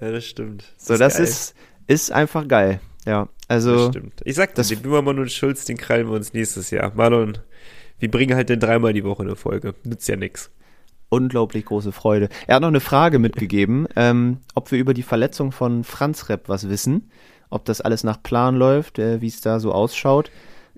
Ja, 0.00 0.10
das 0.12 0.24
stimmt. 0.26 0.64
So, 0.76 0.96
das 0.96 1.14
geil. 1.14 1.24
ist, 1.24 1.54
ist 1.86 2.12
einfach 2.12 2.46
geil. 2.48 2.80
Ja, 3.04 3.28
also 3.48 3.74
Das 3.76 3.88
stimmt. 3.96 4.20
Ich 4.24 4.34
sag 4.36 4.54
das- 4.54 4.68
den 4.68 4.80
Böhmermann 4.82 5.18
und 5.18 5.30
Schulz, 5.32 5.64
den 5.64 5.76
krallen 5.76 6.06
wir 6.08 6.14
uns 6.14 6.32
nächstes 6.32 6.70
Jahr. 6.70 6.92
Marlon, 6.94 7.38
wir 7.98 8.10
bringen 8.10 8.36
halt 8.36 8.50
dann 8.50 8.60
dreimal 8.60 8.92
die 8.92 9.04
Woche 9.04 9.22
eine 9.22 9.36
Folge. 9.36 9.74
Nützt 9.84 10.08
ja 10.08 10.16
nix. 10.16 10.50
Unglaublich 11.08 11.64
große 11.66 11.92
Freude. 11.92 12.28
Er 12.46 12.56
hat 12.56 12.62
noch 12.62 12.68
eine 12.68 12.80
Frage 12.80 13.18
mitgegeben, 13.18 13.86
ähm, 13.96 14.38
ob 14.54 14.70
wir 14.72 14.78
über 14.78 14.94
die 14.94 15.02
Verletzung 15.02 15.52
von 15.52 15.84
Franz 15.84 16.28
Repp 16.28 16.48
was 16.48 16.68
wissen, 16.68 17.10
ob 17.50 17.64
das 17.64 17.80
alles 17.80 18.04
nach 18.04 18.22
Plan 18.22 18.56
läuft, 18.56 18.98
äh, 18.98 19.20
wie 19.20 19.28
es 19.28 19.40
da 19.40 19.60
so 19.60 19.72
ausschaut. 19.72 20.30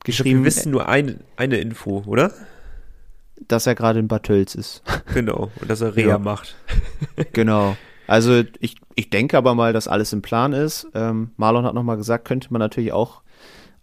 Geschrieben, 0.05 0.41
wir 0.41 0.47
wissen 0.47 0.71
nur 0.71 0.89
eine, 0.89 1.17
eine 1.37 1.57
Info, 1.59 2.03
oder? 2.07 2.33
dass 3.47 3.69
er 3.69 3.77
gerade 3.77 4.01
in 4.01 4.09
Bad 4.09 4.25
Tölz 4.25 4.55
ist. 4.57 4.83
Genau. 5.15 5.51
Und 5.61 5.71
dass 5.71 5.81
er 5.81 5.95
Reha 5.95 6.09
Ja. 6.09 6.19
macht. 6.19 6.57
genau. 7.33 7.77
Also 8.09 8.43
ich, 8.59 8.77
ich 8.97 9.11
denke 9.11 9.39
aber 9.39 9.55
mal, 9.55 9.73
dass 9.73 9.87
alles 9.87 10.13
im 10.13 10.23
Plan 10.23 10.53
ist. 10.53 10.89
Ähm, 10.95 11.31
Marlon 11.37 11.65
hat 11.65 11.73
nochmal 11.75 11.97
gesagt, 11.97 12.25
könnte 12.27 12.49
man 12.51 12.59
natürlich 12.59 12.93
auch 12.93 13.23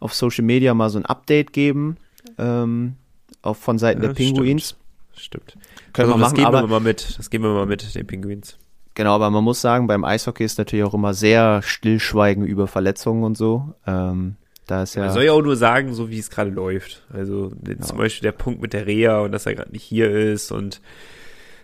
auf 0.01 0.13
Social 0.13 0.43
Media 0.43 0.73
mal 0.73 0.89
so 0.89 0.99
ein 0.99 1.05
Update 1.05 1.53
geben, 1.53 1.95
ähm, 2.37 2.95
auch 3.41 3.55
von 3.55 3.77
Seiten 3.79 4.01
Ja, 4.01 4.09
der 4.09 4.13
Pinguins. 4.15 4.75
Stimmt. 5.15 5.51
stimmt. 5.51 5.64
Können 5.95 6.11
also, 6.11 6.19
wir 6.19 6.23
das 6.23 6.31
machen, 6.31 6.35
geben 6.35 6.47
aber 6.47 6.61
wir 6.63 6.67
mal 6.67 6.79
mit. 6.81 7.17
Das 7.17 7.29
geben 7.29 7.45
wir 7.45 7.53
mal 7.53 7.65
mit, 7.65 7.95
den 7.95 8.05
Pinguins. 8.05 8.57
Genau, 8.95 9.15
aber 9.15 9.29
man 9.29 9.43
muss 9.43 9.61
sagen, 9.61 9.87
beim 9.87 10.03
Eishockey 10.03 10.43
ist 10.43 10.57
natürlich 10.57 10.85
auch 10.85 10.93
immer 10.93 11.13
sehr 11.13 11.61
stillschweigen 11.61 12.45
über 12.45 12.67
Verletzungen 12.67 13.23
und 13.23 13.37
so. 13.37 13.73
Ähm, 13.87 14.35
da 14.67 14.83
ist 14.83 14.95
ja. 14.95 15.03
Man 15.03 15.13
soll 15.13 15.23
ja 15.23 15.31
auch 15.31 15.41
nur 15.41 15.55
sagen, 15.55 15.93
so 15.93 16.09
wie 16.09 16.19
es 16.19 16.29
gerade 16.29 16.49
läuft. 16.49 17.03
Also 17.13 17.51
zum 17.81 17.97
Beispiel 17.97 18.23
der 18.23 18.31
Punkt 18.31 18.61
mit 18.61 18.73
der 18.73 18.87
Reha 18.87 19.19
und 19.19 19.31
dass 19.31 19.45
er 19.45 19.55
gerade 19.55 19.71
nicht 19.71 19.83
hier 19.83 20.11
ist 20.11 20.51
und 20.51 20.81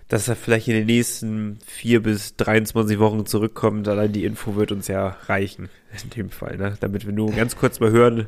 dass 0.08 0.28
er 0.28 0.36
vielleicht 0.36 0.68
in 0.68 0.74
den 0.74 0.88
nächsten 0.88 1.60
vier 1.66 2.04
bis 2.04 2.36
23 2.36 3.00
Wochen 3.00 3.26
zurückkommt. 3.26 3.88
Allein 3.88 4.12
die 4.12 4.26
Info 4.26 4.56
wird 4.56 4.72
uns 4.72 4.88
ja 4.88 5.16
reichen, 5.28 5.70
in 6.04 6.10
dem 6.10 6.30
Fall, 6.30 6.58
ne? 6.58 6.78
Damit 6.80 7.06
wir 7.06 7.14
nur 7.14 7.32
ganz 7.32 7.56
kurz 7.56 7.80
mal 7.80 7.92
hören, 7.92 8.28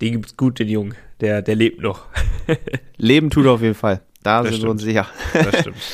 den 0.00 0.12
gibt's 0.12 0.36
gut, 0.36 0.58
den 0.58 0.68
Jungen. 0.68 0.94
Der, 1.20 1.40
der 1.40 1.54
lebt 1.54 1.80
noch. 1.80 2.06
Leben 2.98 3.30
tut 3.30 3.46
auf 3.46 3.62
jeden 3.62 3.74
Fall. 3.74 4.02
Da 4.24 4.42
Das 4.42 4.54
sind 4.54 4.64
wir 4.64 4.70
uns 4.70 4.82
sicher. 4.82 5.06
Das 5.32 5.60
stimmt. 5.60 5.76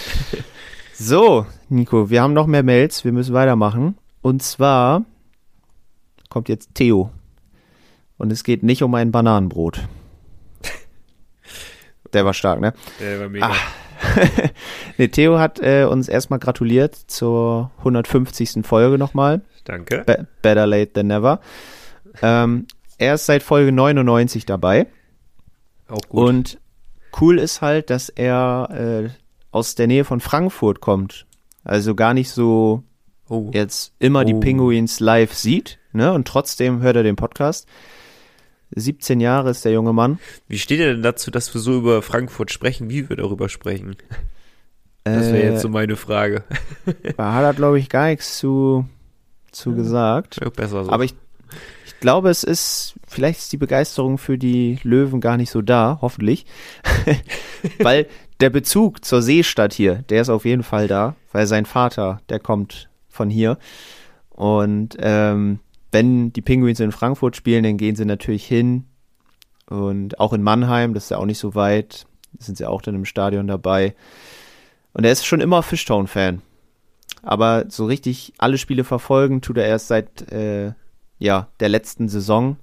So, 1.03 1.47
Nico, 1.71 2.11
wir 2.11 2.21
haben 2.21 2.35
noch 2.35 2.47
mehr 2.47 2.63
Mails. 2.63 3.07
Wir 3.07 3.13
müssen 3.13 3.33
weitermachen. 3.33 3.97
Und 4.21 4.43
zwar 4.43 5.07
kommt 6.29 6.51
jetzt 6.51 6.75
Theo. 6.75 7.11
Und 8.19 8.31
es 8.31 8.45
geht 8.45 8.63
nicht 8.63 8.83
um 8.83 8.95
ein 8.95 9.11
Bananenbrot. 9.11 9.89
Der 12.13 12.27
war 12.27 12.35
stark, 12.35 12.61
ne? 12.61 12.75
Der 13.01 13.19
war 13.19 13.31
mega. 13.31 13.51
nee, 14.99 15.09
Theo 15.09 15.39
hat 15.39 15.59
äh, 15.63 15.85
uns 15.85 16.07
erstmal 16.07 16.39
gratuliert 16.39 16.95
zur 16.95 17.71
150. 17.79 18.67
Folge 18.67 18.99
nochmal. 18.99 19.41
Danke. 19.65 20.05
Be 20.05 20.27
better 20.43 20.67
late 20.67 20.93
than 20.93 21.07
never. 21.07 21.41
Ähm, 22.21 22.67
er 22.99 23.15
ist 23.15 23.25
seit 23.25 23.43
Folge 23.43 23.73
99 23.73 24.45
dabei. 24.45 24.87
Auch 25.89 26.07
gut. 26.11 26.29
Und 26.29 26.60
cool 27.21 27.39
ist 27.39 27.61
halt, 27.61 27.91
dass 27.91 28.09
er 28.09 28.69
äh, 29.07 29.11
aus 29.51 29.75
der 29.75 29.87
Nähe 29.87 30.05
von 30.05 30.21
Frankfurt 30.21 30.81
kommt. 30.81 31.27
Also 31.65 31.95
gar 31.95 32.15
nicht 32.15 32.31
so 32.31 32.83
oh. 33.29 33.51
jetzt 33.53 33.95
immer 33.99 34.25
die 34.25 34.35
Oh. 34.35 34.41
Pinguins 34.41 35.01
live 35.01 35.33
sieht, 35.35 35.79
ne? 35.93 36.13
Und 36.13 36.27
trotzdem 36.27 36.81
hört 36.83 36.97
er 36.97 37.03
den 37.03 37.17
Podcast. 37.17 37.67
17 38.75 39.21
Jahre 39.21 39.51
ist 39.51 39.65
der 39.65 39.73
junge 39.73 39.93
Mann. 39.93 40.19
Wie 40.47 40.59
steht 40.59 40.81
er 40.81 40.93
denn 40.93 41.03
dazu, 41.03 41.31
dass 41.31 41.53
wir 41.53 41.61
so 41.61 41.77
über 41.77 42.03
Frankfurt 42.03 42.53
sprechen, 42.53 42.89
wie 42.89 43.09
wir 43.09 43.17
darüber 43.17 43.49
sprechen? 43.49 43.97
Das 45.03 45.27
wäre 45.33 45.43
Äh, 45.43 45.51
jetzt 45.53 45.63
so 45.63 45.69
meine 45.69 45.97
Frage. 45.97 46.45
Da 47.17 47.35
hat 47.35 47.43
er, 47.43 47.55
glaube 47.55 47.79
ich, 47.81 47.89
gar 47.89 48.07
nichts 48.09 48.39
zu, 48.39 48.87
zu 49.51 49.75
gesagt. 49.75 50.39
Ja, 50.41 50.51
besser 50.51 50.85
so. 50.85 50.91
Aber 50.91 51.05
ich 51.05 51.15
glaube, 52.01 52.31
es 52.31 52.45
ist, 52.45 52.95
vielleicht 53.07 53.41
ist 53.41 53.53
die 53.53 53.57
Begeisterung 53.57 54.19
für 54.19 54.39
die 54.39 54.79
Löwen 54.83 55.21
gar 55.21 55.37
nicht 55.37 55.51
so 55.51 55.63
da, 55.63 55.99
hoffentlich. 56.01 56.47
weil 57.79 58.07
der 58.41 58.51
Bezug 58.51 59.05
zur 59.05 59.23
Seestadt 59.23 59.73
hier, 59.73 59.97
der 60.09 60.23
ist 60.23 60.31
auf 60.31 60.45
jeden 60.45 60.63
Fall 60.63 60.89
da, 60.89 61.15
weil 61.33 61.47
sein 61.47 61.67
Vater, 61.67 62.21
der 62.29 62.41
kommt 62.41 62.89
von 63.09 63.31
hier. 63.31 63.59
Und 64.31 64.97
ähm, 65.01 65.61
wenn 65.93 66.33
die 66.33 66.43
Pinguins 66.43 66.81
in 66.81 66.93
Frankfurt 66.93 67.37
spielen, 67.37 67.65
dann 67.65 67.77
gehen 67.77 67.97
sie 67.97 68.05
natürlich 68.05 68.47
hin. 68.47 68.87
Und 69.69 70.19
auch 70.19 70.33
in 70.33 70.43
Mannheim, 70.43 70.95
das 70.95 71.05
ist 71.05 71.11
ja 71.11 71.19
auch 71.19 71.27
nicht 71.27 71.39
so 71.39 71.55
weit, 71.55 72.07
sind 72.39 72.57
sie 72.57 72.67
auch 72.67 72.83
dann 72.83 72.95
im 72.95 73.05
Stadion 73.05 73.47
dabei. 73.47 73.95
Und 74.93 75.05
er 75.05 75.13
ist 75.13 75.27
schon 75.27 75.41
immer 75.41 75.63
Fishtown-Fan. 75.63 76.43
Aber 77.23 77.67
so 77.69 77.85
richtig 77.85 78.33
alle 78.39 78.59
Spiele 78.59 78.85
verfolgen 78.85 79.43
tut 79.43 79.59
er 79.59 79.67
erst 79.67 79.89
seit 79.89 80.33
äh, 80.33 80.73
ja, 81.21 81.47
der 81.61 81.69
letzten 81.69 82.09
Saison. 82.09 82.57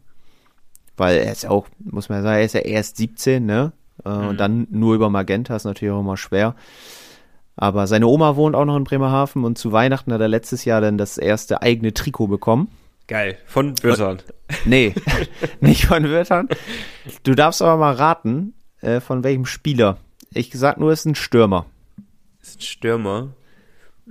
Weil 0.98 1.20
er 1.20 1.32
ist 1.32 1.44
ja 1.44 1.52
auch, 1.52 1.68
muss 1.80 2.10
man 2.10 2.24
sagen, 2.24 2.40
er 2.40 2.44
ist 2.46 2.54
ja 2.56 2.62
erst 2.62 2.98
17, 2.98 3.46
ne? 3.46 3.72
Äh, 4.04 4.10
Und 4.10 4.38
dann 4.38 4.68
nur 4.72 4.96
über 4.96 5.10
Magenta 5.10 5.56
ist 5.56 5.64
natürlich 5.64 5.94
auch 5.94 6.00
immer 6.02 6.18
schwer. 6.18 6.56
Aber 7.56 7.88
seine 7.88 8.08
Oma 8.08 8.36
wohnt 8.36 8.56
auch 8.56 8.66
noch 8.66 8.76
in 8.76 8.84
Bremerhaven 8.84 9.44
und 9.44 9.58
zu 9.58 9.72
Weihnachten 9.72 10.12
hat 10.14 10.22
er 10.22 10.28
letztes 10.28 10.66
Jahr 10.66 10.82
dann 10.82 10.98
das 10.98 11.18
erste 11.18 11.62
eigene 11.62 11.94
Trikot 11.94 12.28
bekommen. 12.28 12.70
Geil. 13.08 13.38
Von 13.46 13.74
Würtern. 13.84 14.22
Nee, 14.66 14.94
nicht 15.62 15.86
von 15.86 16.04
Wörtern. 16.10 16.50
Du 17.24 17.36
darfst 17.36 17.62
aber 17.62 17.78
mal 17.78 17.94
raten, 17.94 18.54
äh, 18.82 19.00
von 19.00 19.24
welchem 19.24 19.46
Spieler. 19.46 19.98
Ich 20.34 20.52
sag 20.54 20.78
nur, 20.78 20.92
es 20.92 21.00
ist 21.00 21.06
ein 21.06 21.16
Stürmer. 21.16 21.66
ist 22.42 22.58
ein 22.60 22.62
Stürmer. 22.62 23.30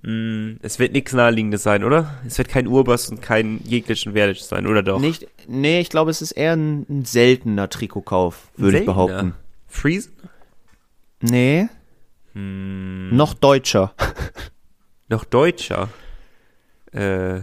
Mm, 0.02 0.56
es 0.62 0.78
wird 0.78 0.92
nichts 0.92 1.12
Naheliegendes 1.12 1.62
sein, 1.62 1.82
oder? 1.84 2.14
Es 2.26 2.36
wird 2.38 2.48
kein 2.48 2.66
Urbas 2.66 3.08
und 3.08 3.22
kein 3.22 3.60
jeglichen 3.64 4.12
Verdic 4.12 4.38
sein, 4.38 4.66
oder 4.66 4.82
doch? 4.82 5.00
Nicht, 5.00 5.26
nee, 5.48 5.80
ich 5.80 5.88
glaube, 5.90 6.10
es 6.10 6.20
ist 6.22 6.32
eher 6.32 6.52
ein, 6.54 6.86
ein 6.88 7.04
seltener 7.04 7.68
Trikotkauf, 7.70 8.48
würde 8.56 8.80
ich 8.80 8.86
behaupten. 8.86 9.34
Friesen? 9.66 10.12
Nee, 11.20 11.68
Hm, 12.34 13.16
noch 13.16 13.32
deutscher. 13.32 13.94
noch 15.08 15.24
Deutscher. 15.24 15.88
Äh, 16.92 17.40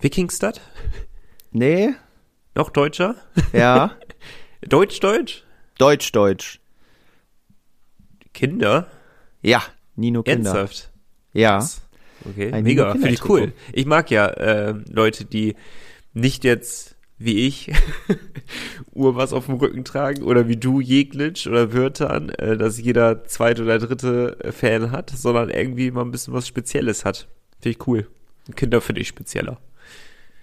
Wikingstad? 0.00 0.60
Nee, 1.50 1.94
Noch 2.54 2.70
Deutscher? 2.70 3.16
ja, 3.52 3.96
Deutsch-Deutsch? 4.68 5.42
deutsch-deutsch. 5.78 6.60
Kinder? 8.34 8.86
Ja, 9.42 9.62
Nino 9.96 10.22
Kinder. 10.22 10.50
Ernsthaft? 10.54 10.90
Ja, 11.32 11.66
Okay, 12.24 12.52
Ein 12.52 12.64
mega, 12.64 12.92
finde 12.92 13.10
ich 13.10 13.28
cool. 13.28 13.52
Ich 13.72 13.86
mag 13.86 14.10
ja 14.10 14.26
äh, 14.26 14.74
Leute, 14.90 15.24
die 15.24 15.54
nicht 16.14 16.44
jetzt 16.44 16.96
wie 17.18 17.46
ich 17.46 17.72
Urwas 18.92 19.32
auf 19.32 19.46
dem 19.46 19.56
Rücken 19.56 19.84
tragen 19.84 20.22
oder 20.22 20.46
wie 20.46 20.56
du 20.56 20.80
Jeglitsch 20.80 21.46
oder 21.46 21.72
Wörtern, 21.72 22.30
äh, 22.30 22.56
dass 22.56 22.80
jeder 22.80 23.24
zweite 23.24 23.64
oder 23.64 23.78
dritte 23.78 24.36
äh, 24.40 24.52
Fan 24.52 24.92
hat, 24.92 25.10
sondern 25.10 25.50
irgendwie 25.50 25.90
mal 25.90 26.02
ein 26.02 26.12
bisschen 26.12 26.32
was 26.32 26.46
Spezielles 26.46 27.04
hat. 27.04 27.28
Finde 27.60 27.76
ich 27.76 27.86
cool. 27.86 28.06
Kinder 28.54 28.80
finde 28.80 29.00
ich 29.00 29.08
spezieller. 29.08 29.58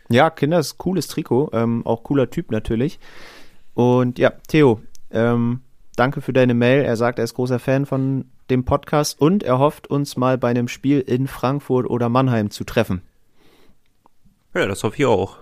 ja, 0.09 0.29
Kinder 0.29 0.59
ist 0.59 0.73
ein 0.73 0.77
cooles 0.77 1.07
Trikot, 1.07 1.49
ähm, 1.53 1.85
auch 1.85 2.03
cooler 2.03 2.29
Typ 2.29 2.51
natürlich. 2.51 2.99
Und 3.73 4.19
ja, 4.19 4.31
Theo, 4.47 4.81
ähm, 5.11 5.61
danke 5.95 6.21
für 6.21 6.33
deine 6.33 6.53
Mail. 6.53 6.83
Er 6.83 6.95
sagt, 6.95 7.19
er 7.19 7.25
ist 7.25 7.33
großer 7.33 7.59
Fan 7.59 7.85
von 7.85 8.25
dem 8.49 8.63
Podcast 8.65 9.19
und 9.19 9.43
er 9.43 9.59
hofft, 9.59 9.87
uns 9.87 10.17
mal 10.17 10.37
bei 10.37 10.49
einem 10.49 10.67
Spiel 10.67 10.99
in 10.99 11.27
Frankfurt 11.27 11.89
oder 11.89 12.09
Mannheim 12.09 12.49
zu 12.49 12.63
treffen. 12.63 13.01
Ja, 14.53 14.65
das 14.67 14.83
hoffe 14.83 14.97
ich 14.97 15.05
auch. 15.05 15.37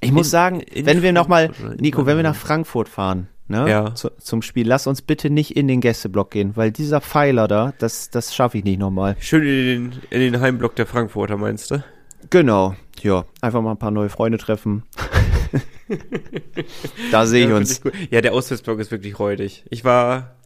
Ich 0.00 0.12
muss 0.12 0.28
In- 0.28 0.30
sagen, 0.30 0.60
in 0.60 0.86
wenn 0.86 1.02
wir 1.02 1.12
nochmal, 1.12 1.50
Nico, 1.78 2.06
wenn 2.06 2.16
wir 2.16 2.22
nach? 2.22 2.34
Frankfurt 2.36 2.88
fahren, 2.88 3.28
ne, 3.48 3.68
Ja. 3.68 3.94
zu, 3.94 4.10
zum 4.18 4.40
Spiel, 4.42 4.66
lass 4.66 4.86
uns 4.86 5.02
bitte 5.02 5.28
nicht 5.30 5.56
in 5.56 5.68
den 5.68 5.80
Gästeblock 5.80 6.30
gehen, 6.30 6.56
weil 6.56 6.70
dieser 6.70 7.00
Pfeiler 7.00 7.48
da, 7.48 7.74
das, 7.78 8.08
das 8.10 8.34
schaffe 8.34 8.58
ich 8.58 8.64
nicht 8.64 8.78
nochmal. 8.78 9.16
Schön 9.20 9.42
in 9.42 9.90
den, 9.90 10.00
in 10.10 10.20
den 10.20 10.40
Heimblock 10.40 10.74
der 10.76 10.86
Frankfurter, 10.86 11.36
meinst 11.36 11.70
du? 11.70 11.82
Genau, 12.30 12.74
ja, 13.02 13.24
einfach 13.40 13.60
mal 13.62 13.72
ein 13.72 13.78
paar 13.78 13.90
neue 13.90 14.08
Freunde 14.08 14.38
treffen. 14.38 14.84
da 17.10 17.26
sehe 17.26 17.46
ich 17.46 17.52
uns. 17.52 17.80
cool. 17.84 17.92
Ja, 18.10 18.20
der 18.20 18.32
Auswärtsblock 18.32 18.78
ist 18.80 18.90
wirklich 18.90 19.18
räudig. 19.18 19.64
Ich 19.70 19.84
war, 19.84 20.36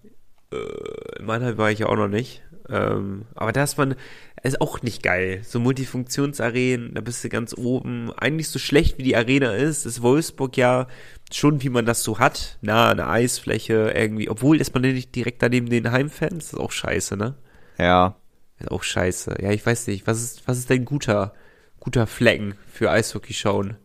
äh, 0.52 1.18
in 1.18 1.26
Mannheim 1.26 1.58
war 1.58 1.70
ich 1.70 1.80
ja 1.80 1.86
auch 1.86 1.96
noch 1.96 2.08
nicht. 2.08 2.42
Ähm, 2.68 3.26
aber 3.34 3.52
da 3.52 3.62
ist 3.62 3.76
man, 3.76 3.94
ist 4.42 4.60
auch 4.60 4.82
nicht 4.82 5.02
geil. 5.02 5.42
So 5.44 5.60
Multifunktionsarenen, 5.60 6.94
da 6.94 7.00
bist 7.00 7.24
du 7.24 7.28
ganz 7.28 7.54
oben. 7.56 8.10
Eigentlich 8.12 8.48
so 8.48 8.58
schlecht 8.58 8.98
wie 8.98 9.02
die 9.02 9.16
Arena 9.16 9.54
ist, 9.54 9.86
ist 9.86 10.02
Wolfsburg 10.02 10.56
ja 10.56 10.86
schon, 11.32 11.62
wie 11.62 11.68
man 11.68 11.86
das 11.86 12.02
so 12.02 12.18
hat. 12.18 12.58
Na, 12.62 12.90
eine 12.90 13.06
Eisfläche 13.08 13.92
irgendwie. 13.94 14.28
Obwohl 14.30 14.60
ist 14.60 14.74
man 14.74 14.82
nicht 14.82 15.14
direkt 15.14 15.42
daneben 15.42 15.68
den 15.68 15.90
Heimfans. 15.90 16.50
Das 16.50 16.52
ist 16.54 16.58
auch 16.58 16.72
scheiße, 16.72 17.16
ne? 17.16 17.34
Ja, 17.78 18.16
Ist 18.58 18.70
auch 18.70 18.82
scheiße. 18.82 19.36
Ja, 19.42 19.50
ich 19.50 19.64
weiß 19.64 19.86
nicht. 19.88 20.06
Was 20.06 20.22
ist, 20.22 20.46
was 20.46 20.58
ist 20.58 20.70
denn 20.70 20.84
guter, 20.84 21.34
guter 21.80 22.06
Flecken 22.06 22.54
für 22.66 22.90
Eishockey 22.90 23.34
schauen? 23.34 23.76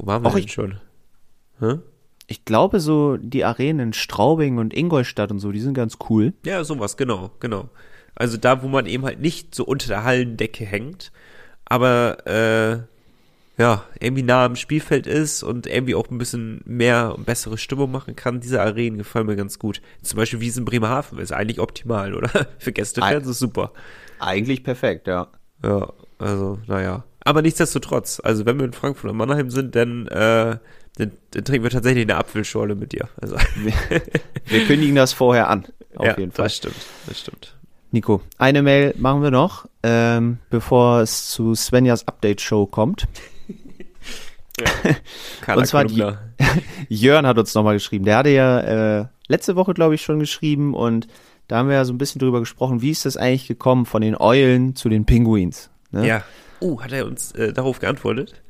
Wo 0.00 0.06
waren 0.06 0.22
wir 0.22 0.28
Och, 0.28 0.34
denn 0.34 0.44
ich- 0.44 0.52
schon? 0.52 0.80
Hä? 1.60 1.78
ich 2.26 2.44
glaube 2.44 2.80
so, 2.80 3.16
die 3.18 3.44
Arenen 3.44 3.88
in 3.88 3.92
Straubing 3.92 4.58
und 4.58 4.72
Ingolstadt 4.72 5.30
und 5.30 5.40
so, 5.40 5.50
die 5.52 5.60
sind 5.60 5.74
ganz 5.74 5.98
cool. 6.08 6.32
Ja, 6.44 6.62
sowas, 6.64 6.96
genau, 6.96 7.32
genau. 7.40 7.68
Also 8.14 8.36
da, 8.36 8.62
wo 8.62 8.68
man 8.68 8.86
eben 8.86 9.04
halt 9.04 9.20
nicht 9.20 9.54
so 9.54 9.64
unter 9.64 9.88
der 9.88 10.04
Hallendecke 10.04 10.64
hängt, 10.64 11.10
aber 11.64 12.26
äh, 12.26 13.60
ja, 13.60 13.82
irgendwie 13.98 14.22
nah 14.22 14.44
am 14.46 14.56
Spielfeld 14.56 15.06
ist 15.06 15.42
und 15.42 15.66
irgendwie 15.66 15.94
auch 15.96 16.08
ein 16.10 16.18
bisschen 16.18 16.60
mehr 16.64 17.14
und 17.16 17.26
bessere 17.26 17.58
Stimmung 17.58 17.90
machen 17.90 18.14
kann, 18.16 18.40
diese 18.40 18.62
Arenen 18.62 18.98
gefallen 18.98 19.26
mir 19.26 19.36
ganz 19.36 19.58
gut. 19.58 19.82
Zum 20.02 20.16
Beispiel 20.16 20.40
wie 20.40 20.48
es 20.48 20.56
in 20.56 20.64
Bremerhaven 20.64 21.18
ist, 21.18 21.32
eigentlich 21.32 21.60
optimal, 21.60 22.14
oder? 22.14 22.30
Für 22.58 22.72
Gästefans 22.72 23.26
ist 23.26 23.38
super. 23.40 23.72
Eigentlich 24.20 24.62
perfekt, 24.64 25.08
ja. 25.08 25.28
Ja, 25.64 25.92
also, 26.18 26.58
naja. 26.68 27.04
Aber 27.24 27.42
nichtsdestotrotz, 27.42 28.20
also 28.24 28.46
wenn 28.46 28.58
wir 28.58 28.64
in 28.66 28.72
Frankfurt 28.72 29.10
und 29.10 29.16
Mannheim 29.16 29.50
sind, 29.50 29.74
dann, 29.76 30.06
äh, 30.08 30.56
dann, 30.96 31.12
dann 31.32 31.44
trinken 31.44 31.62
wir 31.64 31.70
tatsächlich 31.70 32.04
eine 32.04 32.16
Apfelschorle 32.16 32.74
mit 32.74 32.92
dir. 32.92 33.08
Also, 33.20 33.36
Wir 34.46 34.64
kündigen 34.66 34.94
das 34.96 35.12
vorher 35.12 35.48
an, 35.50 35.66
auf 35.96 36.06
ja, 36.06 36.16
jeden 36.18 36.32
Fall. 36.32 36.44
das 36.46 36.56
stimmt, 36.56 36.76
das 37.06 37.20
stimmt. 37.20 37.54
Nico, 37.92 38.22
eine 38.38 38.62
Mail 38.62 38.94
machen 38.98 39.22
wir 39.22 39.30
noch, 39.30 39.66
ähm, 39.82 40.38
bevor 40.48 41.00
es 41.00 41.28
zu 41.28 41.54
Svenjas 41.54 42.06
Update-Show 42.06 42.66
kommt. 42.66 43.06
Carla 45.40 45.58
Und 45.60 45.66
zwar 45.66 45.84
die- 45.84 45.96
Kolumna. 45.98 46.20
Jörn 46.88 47.26
hat 47.26 47.38
uns 47.38 47.54
nochmal 47.54 47.74
geschrieben. 47.74 48.04
Der 48.04 48.16
hatte 48.16 48.30
ja 48.30 49.00
äh, 49.00 49.06
letzte 49.28 49.56
Woche, 49.56 49.74
glaube 49.74 49.94
ich, 49.94 50.02
schon 50.02 50.18
geschrieben 50.20 50.74
und 50.74 51.06
da 51.48 51.58
haben 51.58 51.68
wir 51.68 51.76
ja 51.76 51.84
so 51.84 51.92
ein 51.92 51.98
bisschen 51.98 52.20
drüber 52.20 52.40
gesprochen, 52.40 52.80
wie 52.80 52.90
ist 52.90 53.04
das 53.04 53.16
eigentlich 53.16 53.48
gekommen 53.48 53.84
von 53.86 54.02
den 54.02 54.16
Eulen 54.16 54.76
zu 54.76 54.88
den 54.88 55.04
Pinguins? 55.04 55.70
Ne? 55.90 56.06
Ja. 56.06 56.22
Oh, 56.60 56.80
hat 56.80 56.92
er 56.92 57.06
uns 57.06 57.32
äh, 57.32 57.52
darauf 57.52 57.78
geantwortet? 57.78 58.40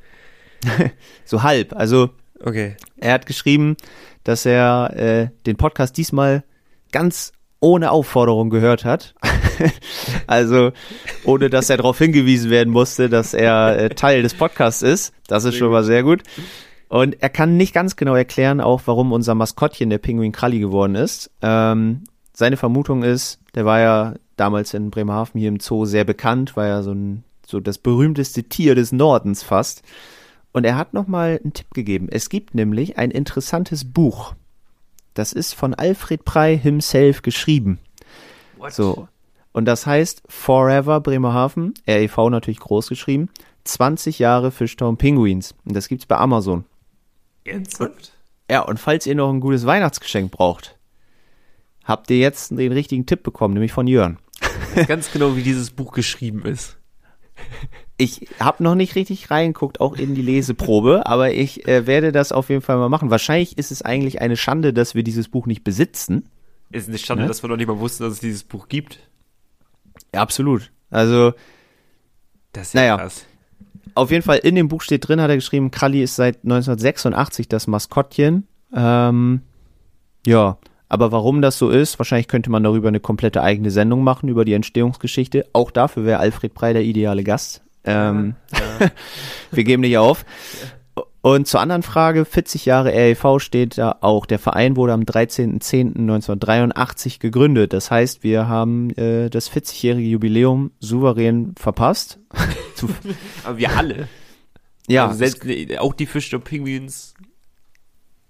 So 1.25 1.41
halb. 1.43 1.73
Also 1.73 2.11
Okay. 2.43 2.75
er 2.97 3.13
hat 3.13 3.25
geschrieben, 3.25 3.77
dass 4.23 4.45
er 4.45 4.93
äh, 4.95 5.29
den 5.45 5.57
Podcast 5.57 5.97
diesmal 5.97 6.43
ganz 6.91 7.31
ohne 7.59 7.91
Aufforderung 7.91 8.49
gehört 8.49 8.85
hat. 8.85 9.13
also 10.27 10.71
ohne 11.23 11.49
dass 11.49 11.69
er 11.69 11.77
darauf 11.77 11.97
hingewiesen 11.97 12.49
werden 12.49 12.71
musste, 12.71 13.09
dass 13.09 13.33
er 13.33 13.77
äh, 13.77 13.89
Teil 13.89 14.23
des 14.23 14.33
Podcasts 14.33 14.81
ist. 14.81 15.13
Das 15.27 15.45
ist 15.45 15.55
schon 15.55 15.71
mal 15.71 15.83
sehr 15.83 16.03
gut. 16.03 16.23
Und 16.89 17.21
er 17.21 17.29
kann 17.29 17.57
nicht 17.57 17.73
ganz 17.73 17.95
genau 17.95 18.15
erklären, 18.15 18.59
auch 18.59 18.81
warum 18.85 19.13
unser 19.13 19.33
Maskottchen 19.35 19.89
der 19.89 19.99
Pinguin 19.99 20.31
Kralli 20.31 20.59
geworden 20.59 20.95
ist. 20.95 21.31
Ähm, 21.41 22.03
seine 22.33 22.57
Vermutung 22.57 23.03
ist, 23.03 23.39
der 23.55 23.65
war 23.65 23.79
ja 23.79 24.15
damals 24.35 24.73
in 24.73 24.89
Bremerhaven 24.89 25.39
hier 25.39 25.49
im 25.49 25.59
Zoo 25.59 25.85
sehr 25.85 26.03
bekannt, 26.03 26.55
war 26.57 26.67
ja 26.67 26.81
so 26.81 26.91
ein 26.91 27.23
so 27.51 27.59
das 27.59 27.77
berühmteste 27.77 28.43
Tier 28.43 28.73
des 28.73 28.91
Nordens 28.91 29.43
fast. 29.43 29.83
Und 30.51 30.65
er 30.65 30.75
hat 30.75 30.93
noch 30.93 31.07
mal 31.07 31.39
einen 31.41 31.53
Tipp 31.53 31.71
gegeben. 31.73 32.07
Es 32.09 32.29
gibt 32.29 32.55
nämlich 32.55 32.97
ein 32.97 33.11
interessantes 33.11 33.91
Buch. 33.91 34.33
Das 35.13 35.33
ist 35.33 35.53
von 35.53 35.73
Alfred 35.73 36.25
Prey 36.25 36.57
himself 36.57 37.21
geschrieben. 37.21 37.79
What? 38.57 38.73
So. 38.73 39.07
Und 39.53 39.65
das 39.65 39.85
heißt 39.85 40.23
Forever 40.27 41.01
Bremerhaven, 41.01 41.73
REV 41.87 42.29
natürlich 42.29 42.59
groß 42.59 42.87
geschrieben, 42.87 43.29
20 43.65 44.19
Jahre 44.19 44.51
Fishtown 44.51 44.97
Penguins. 44.97 45.53
Und 45.65 45.75
das 45.75 45.87
gibt's 45.87 46.05
bei 46.05 46.17
Amazon. 46.17 46.65
Ernsthaft? 47.43 48.13
Ja, 48.49 48.61
und 48.61 48.79
falls 48.79 49.05
ihr 49.05 49.15
noch 49.15 49.31
ein 49.31 49.39
gutes 49.39 49.65
Weihnachtsgeschenk 49.65 50.31
braucht, 50.31 50.77
habt 51.83 52.09
ihr 52.09 52.17
jetzt 52.17 52.51
den 52.51 52.71
richtigen 52.71 53.05
Tipp 53.05 53.23
bekommen, 53.23 53.53
nämlich 53.53 53.71
von 53.71 53.87
Jörn. 53.87 54.19
Ganz 54.87 55.11
genau, 55.11 55.35
wie 55.35 55.43
dieses 55.43 55.71
Buch 55.71 55.91
geschrieben 55.91 56.45
ist. 56.45 56.77
Ich 57.97 58.27
habe 58.39 58.63
noch 58.63 58.73
nicht 58.75 58.95
richtig 58.95 59.29
reingeguckt, 59.29 59.79
auch 59.79 59.95
in 59.95 60.15
die 60.15 60.21
Leseprobe, 60.23 61.05
aber 61.05 61.33
ich 61.33 61.67
äh, 61.67 61.85
werde 61.85 62.11
das 62.11 62.31
auf 62.31 62.49
jeden 62.49 62.61
Fall 62.61 62.77
mal 62.77 62.89
machen. 62.89 63.11
Wahrscheinlich 63.11 63.57
ist 63.59 63.71
es 63.71 63.81
eigentlich 63.83 64.21
eine 64.21 64.37
Schande, 64.37 64.73
dass 64.73 64.95
wir 64.95 65.03
dieses 65.03 65.27
Buch 65.27 65.45
nicht 65.45 65.63
besitzen. 65.63 66.27
Ist 66.71 66.87
eine 66.89 66.97
Schande, 66.97 67.23
Ne? 67.23 67.27
dass 67.27 67.43
wir 67.43 67.49
noch 67.49 67.57
nicht 67.57 67.67
mal 67.67 67.77
wussten, 67.79 68.03
dass 68.03 68.13
es 68.13 68.19
dieses 68.19 68.43
Buch 68.43 68.67
gibt. 68.69 68.97
Ja, 70.15 70.21
absolut. 70.21 70.71
Also 70.89 71.33
Das 72.53 72.67
ist 72.69 72.73
ja 72.73 72.81
Naja. 72.81 72.97
krass. 72.97 73.25
auf 73.93 74.09
jeden 74.09 74.23
Fall 74.23 74.37
in 74.39 74.55
dem 74.55 74.67
Buch 74.67 74.81
steht 74.81 75.07
drin, 75.07 75.21
hat 75.21 75.29
er 75.29 75.35
geschrieben, 75.35 75.69
Kralli 75.69 76.01
ist 76.01 76.15
seit 76.15 76.43
1986 76.43 77.47
das 77.49 77.67
Maskottchen. 77.67 78.47
Ähm, 78.73 79.41
ja, 80.25 80.57
aber 80.91 81.11
warum 81.13 81.41
das 81.41 81.57
so 81.57 81.69
ist, 81.69 81.97
wahrscheinlich 81.99 82.27
könnte 82.27 82.49
man 82.49 82.65
darüber 82.65 82.89
eine 82.89 82.99
komplette 82.99 83.41
eigene 83.41 83.71
Sendung 83.71 84.03
machen, 84.03 84.27
über 84.27 84.43
die 84.43 84.51
Entstehungsgeschichte. 84.51 85.45
Auch 85.53 85.71
dafür 85.71 86.03
wäre 86.03 86.19
Alfred 86.19 86.53
Prey 86.53 86.73
der 86.73 86.83
ideale 86.83 87.23
Gast. 87.23 87.61
Ähm, 87.85 88.35
wir 89.51 89.63
geben 89.63 89.83
nicht 89.83 89.97
auf. 89.97 90.25
Und 91.21 91.47
zur 91.47 91.61
anderen 91.61 91.83
Frage, 91.83 92.25
40 92.25 92.65
Jahre 92.65 92.91
REV 92.91 93.39
steht 93.39 93.77
da 93.77 93.99
auch. 94.01 94.25
Der 94.25 94.37
Verein 94.37 94.75
wurde 94.75 94.91
am 94.91 95.03
13.10.1983 95.03 97.21
gegründet. 97.21 97.71
Das 97.71 97.89
heißt, 97.89 98.25
wir 98.25 98.49
haben 98.49 98.89
äh, 98.97 99.29
das 99.29 99.49
40-jährige 99.49 100.09
Jubiläum 100.09 100.71
souverän 100.81 101.55
verpasst. 101.57 102.19
Aber 103.45 103.57
wir 103.57 103.77
alle. 103.77 104.09
ja, 104.89 105.07
Also 105.07 105.19
selbst, 105.19 105.45
auch 105.79 105.93
die 105.93 106.05
Fisch 106.05 106.33
und 106.33 106.43
Pinguins 106.43 107.13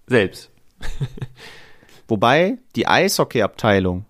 selbst. 0.06 0.52
Wobei 2.12 2.58
die 2.76 2.88
Eishockey-Abteilung 2.90 4.04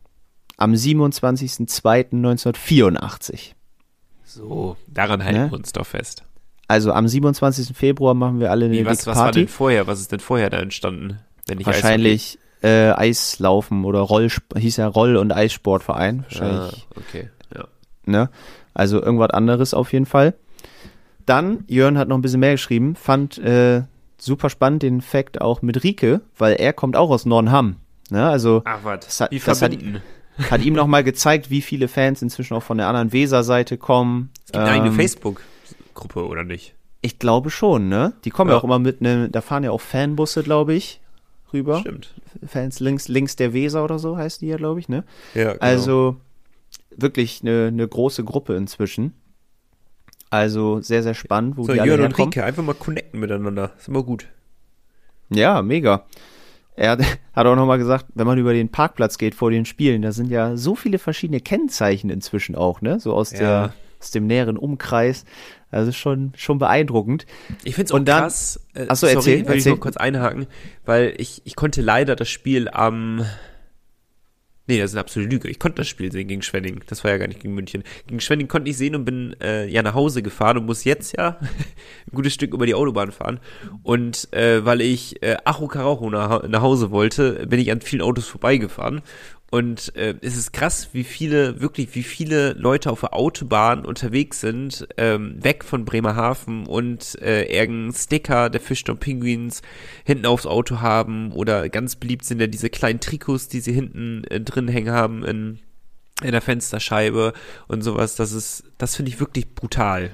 am 0.57 0.73
27.02.1984. 0.73 3.51
So, 4.23 4.75
daran 4.87 5.23
halten 5.23 5.39
Ne? 5.43 5.51
wir 5.51 5.57
uns 5.57 5.71
doch 5.71 5.85
fest. 5.85 6.23
Also 6.67 6.93
am 6.93 7.07
27. 7.07 7.77
Februar 7.77 8.15
machen 8.15 8.39
wir 8.39 8.49
alle 8.49 8.65
eine 8.65 8.73
Wie, 8.73 8.85
was, 8.87 9.05
was 9.05 9.17
war 9.19 9.31
denn 9.31 9.47
vorher? 9.47 9.85
Was 9.85 9.99
ist 9.99 10.11
denn 10.11 10.19
vorher 10.19 10.49
da 10.49 10.57
entstanden? 10.59 11.19
Wahrscheinlich 11.63 12.39
äh, 12.63 12.89
Eislaufen 12.91 13.85
oder 13.85 13.99
Roll, 13.99 14.29
hieß 14.57 14.77
ja 14.77 14.87
Roll- 14.87 15.17
und 15.17 15.31
Eissportverein. 15.31 16.21
Ah, 16.21 16.23
Wahrscheinlich, 16.31 16.87
okay, 16.95 17.29
ja. 17.55 17.65
ne? 18.05 18.31
Also 18.73 18.99
irgendwas 18.99 19.29
anderes 19.29 19.75
auf 19.75 19.93
jeden 19.93 20.07
Fall. 20.07 20.33
Dann, 21.27 21.65
Jörn 21.67 21.99
hat 21.99 22.07
noch 22.07 22.17
ein 22.17 22.23
bisschen 22.23 22.39
mehr 22.39 22.53
geschrieben, 22.53 22.95
fand 22.95 23.37
äh, 23.37 23.83
super 24.17 24.49
spannend 24.49 24.81
den 24.81 25.01
Fact 25.01 25.39
auch 25.39 25.61
mit 25.61 25.83
Rike, 25.83 26.21
weil 26.37 26.53
er 26.55 26.73
kommt 26.73 26.95
auch 26.95 27.11
aus 27.11 27.27
Nordenham. 27.27 27.75
Ne? 28.11 28.27
Also 28.29 28.61
Ach, 28.65 28.79
was? 28.83 29.05
Das 29.05 29.21
hat- 29.21 29.31
Wie 29.31 29.39
das 29.39 29.61
hat- 29.61 29.71
hat 30.51 30.61
ihm 30.63 30.73
nochmal 30.73 31.03
gezeigt, 31.03 31.49
wie 31.49 31.61
viele 31.61 31.87
Fans 31.87 32.21
inzwischen 32.21 32.53
auch 32.55 32.63
von 32.63 32.77
der 32.77 32.87
anderen 32.87 33.11
Weser-Seite 33.13 33.77
kommen. 33.77 34.29
Es 34.45 34.51
gibt 34.51 34.57
eine 34.57 34.69
eigene 34.71 34.89
Ähm, 34.89 34.95
Facebook-Gruppe, 34.95 36.25
oder 36.27 36.43
nicht? 36.43 36.73
Ich 37.01 37.17
glaube 37.19 37.49
schon, 37.49 37.89
ne? 37.89 38.13
Die 38.25 38.29
kommen 38.29 38.49
ja, 38.49 38.55
Ja. 38.55 38.59
auch 38.59 38.63
immer 38.63 38.79
mit, 38.79 39.01
ne, 39.01 39.29
da 39.29 39.41
fahren 39.41 39.63
ja 39.63 39.71
auch 39.71 39.81
Fanbusse, 39.81 40.43
glaube 40.43 40.73
ich, 40.73 40.99
rüber. 41.53 41.79
Stimmt. 41.79 42.13
Fans 42.45 42.79
links, 42.79 43.07
links 43.07 43.35
der 43.35 43.53
Weser 43.53 43.83
oder 43.83 43.97
so 43.97 44.17
heißt 44.17 44.41
die 44.41 44.47
ja, 44.47 44.57
glaube 44.57 44.79
ich, 44.79 44.87
ne? 44.89 45.03
Ja, 45.33 45.53
genau. 45.53 45.57
Also 45.63 46.17
wirklich 46.95 47.39
eine, 47.41 47.67
eine 47.67 47.87
große 47.87 48.23
Gruppe 48.23 48.55
inzwischen. 48.55 49.13
Also 50.29 50.79
sehr, 50.81 51.03
sehr 51.03 51.13
spannend, 51.13 51.57
wo 51.57 51.63
so, 51.65 51.73
die 51.73 51.79
alle 51.81 51.89
Jörn 51.89 51.99
und 52.01 52.07
herkommen. 52.09 52.29
Rike, 52.33 52.43
einfach 52.45 52.63
mal 52.63 52.73
connecten 52.73 53.19
miteinander. 53.19 53.71
Ist 53.77 53.87
immer 53.89 54.03
gut. 54.03 54.27
Ja, 55.29 55.61
mega. 55.61 56.05
Er 56.75 56.91
hat, 56.91 57.01
auch 57.35 57.55
nochmal 57.55 57.77
gesagt, 57.77 58.05
wenn 58.15 58.27
man 58.27 58.37
über 58.37 58.53
den 58.53 58.69
Parkplatz 58.69 59.17
geht 59.17 59.35
vor 59.35 59.51
den 59.51 59.65
Spielen, 59.65 60.01
da 60.01 60.11
sind 60.11 60.29
ja 60.31 60.55
so 60.57 60.75
viele 60.75 60.99
verschiedene 60.99 61.41
Kennzeichen 61.41 62.09
inzwischen 62.09 62.55
auch, 62.55 62.81
ne? 62.81 62.99
So 62.99 63.13
aus, 63.13 63.31
Ja. 63.31 63.39
der, 63.39 63.73
aus 63.99 64.11
dem 64.11 64.25
näheren 64.27 64.57
Umkreis. 64.57 65.25
Also 65.69 65.91
schon, 65.93 66.33
schon 66.35 66.57
beeindruckend. 66.59 67.25
Ich 67.63 67.75
finde 67.75 67.85
es 67.85 67.91
auch 67.91 67.95
Und 67.95 68.05
dann- 68.07 68.23
krass. 68.23 68.59
Äh, 68.73 68.87
Ach 68.89 68.95
so, 68.95 69.05
sorry, 69.07 69.15
erzähl, 69.15 69.47
will 69.47 69.57
ich 69.57 69.65
noch 69.65 69.79
kurz 69.79 69.95
einhaken, 69.97 70.47
weil 70.85 71.13
ich, 71.17 71.41
ich 71.45 71.55
konnte 71.55 71.81
leider 71.81 72.15
das 72.15 72.29
Spiel 72.29 72.67
am. 72.69 73.25
Nee, 74.67 74.77
das 74.77 74.91
ist 74.91 74.95
eine 74.95 75.01
absolute 75.01 75.33
Lüge. 75.33 75.49
Ich 75.49 75.59
konnte 75.59 75.77
das 75.77 75.87
Spiel 75.87 76.11
sehen 76.11 76.27
gegen 76.27 76.43
Schwenning. 76.43 76.81
Das 76.87 77.03
war 77.03 77.11
ja 77.11 77.17
gar 77.17 77.27
nicht 77.27 77.41
gegen 77.41 77.55
München. 77.55 77.83
Gegen 78.07 78.21
Schwenning 78.21 78.47
konnte 78.47 78.69
ich 78.69 78.77
sehen 78.77 78.95
und 78.95 79.05
bin 79.05 79.35
äh, 79.41 79.67
ja 79.67 79.81
nach 79.81 79.95
Hause 79.95 80.21
gefahren 80.21 80.57
und 80.57 80.65
muss 80.65 80.83
jetzt 80.83 81.17
ja 81.17 81.39
ein 81.39 82.15
gutes 82.15 82.33
Stück 82.33 82.53
über 82.53 82.65
die 82.65 82.75
Autobahn 82.75 83.11
fahren. 83.11 83.39
Und 83.83 84.31
äh, 84.33 84.63
weil 84.63 84.81
ich 84.81 85.21
äh, 85.23 85.37
Acho 85.45 85.67
Karacho 85.67 86.09
nach, 86.09 86.47
nach 86.47 86.61
Hause 86.61 86.91
wollte, 86.91 87.47
bin 87.47 87.59
ich 87.59 87.71
an 87.71 87.81
vielen 87.81 88.01
Autos 88.03 88.27
vorbeigefahren. 88.27 89.01
Und 89.51 89.93
äh, 89.97 90.15
es 90.21 90.37
ist 90.37 90.53
krass, 90.53 90.89
wie 90.93 91.03
viele, 91.03 91.59
wirklich, 91.59 91.93
wie 91.93 92.03
viele 92.03 92.53
Leute 92.53 92.89
auf 92.89 93.01
der 93.01 93.13
Autobahn 93.13 93.85
unterwegs 93.85 94.39
sind, 94.39 94.87
ähm, 94.95 95.43
weg 95.43 95.65
von 95.65 95.83
Bremerhaven 95.83 96.65
und 96.65 97.21
äh, 97.21 97.43
irgendeinen 97.43 97.91
Sticker 97.91 98.49
der 98.49 98.61
Fischton 98.61 98.97
Penguins 98.97 99.61
hinten 100.05 100.25
aufs 100.25 100.45
Auto 100.45 100.79
haben 100.79 101.33
oder 101.33 101.67
ganz 101.67 101.97
beliebt 101.97 102.23
sind 102.23 102.39
ja 102.39 102.47
diese 102.47 102.69
kleinen 102.69 103.01
Trikots, 103.01 103.49
die 103.49 103.59
sie 103.59 103.73
hinten 103.73 104.23
äh, 104.29 104.39
drin 104.39 104.69
hängen 104.69 104.91
haben 104.91 105.25
in, 105.25 105.59
in 106.23 106.31
der 106.31 106.41
Fensterscheibe 106.41 107.33
und 107.67 107.81
sowas. 107.81 108.15
Das 108.15 108.31
ist, 108.31 108.63
das 108.77 108.95
finde 108.95 109.09
ich 109.09 109.19
wirklich 109.19 109.53
brutal. 109.53 110.11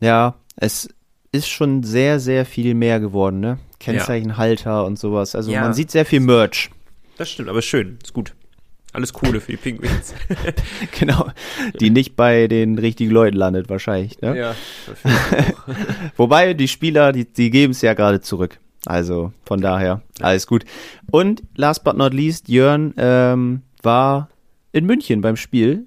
Ja, 0.00 0.36
es 0.54 0.88
ist 1.32 1.48
schon 1.48 1.82
sehr, 1.82 2.20
sehr 2.20 2.46
viel 2.46 2.74
mehr 2.74 3.00
geworden, 3.00 3.40
ne? 3.40 3.58
Kennzeichenhalter 3.80 4.84
und 4.84 5.00
sowas. 5.00 5.34
Also 5.34 5.50
Ja. 5.50 5.62
man 5.62 5.74
sieht 5.74 5.90
sehr 5.90 6.06
viel 6.06 6.20
Merch. 6.20 6.70
Das 7.16 7.30
stimmt, 7.30 7.48
aber 7.48 7.62
schön, 7.62 7.98
ist 8.02 8.12
gut. 8.12 8.34
Alles 8.92 9.12
Kohle 9.12 9.40
für 9.40 9.50
die 9.52 9.56
Penguins. 9.56 10.14
genau. 10.98 11.28
Die 11.80 11.90
nicht 11.90 12.14
bei 12.14 12.46
den 12.46 12.78
richtigen 12.78 13.10
Leuten 13.10 13.36
landet 13.36 13.68
wahrscheinlich, 13.68 14.20
ne? 14.20 14.36
ja. 14.38 14.54
Wobei, 16.16 16.54
die 16.54 16.68
Spieler, 16.68 17.12
die, 17.12 17.24
die 17.24 17.50
geben 17.50 17.72
es 17.72 17.82
ja 17.82 17.94
gerade 17.94 18.20
zurück. 18.20 18.58
Also 18.86 19.32
von 19.44 19.60
daher, 19.60 20.02
alles 20.20 20.46
gut. 20.46 20.64
Und 21.10 21.42
last 21.56 21.82
but 21.84 21.96
not 21.96 22.12
least, 22.14 22.48
Jörn 22.48 22.94
ähm, 22.96 23.62
war 23.82 24.28
in 24.72 24.84
München 24.86 25.22
beim 25.22 25.36
Spiel 25.36 25.86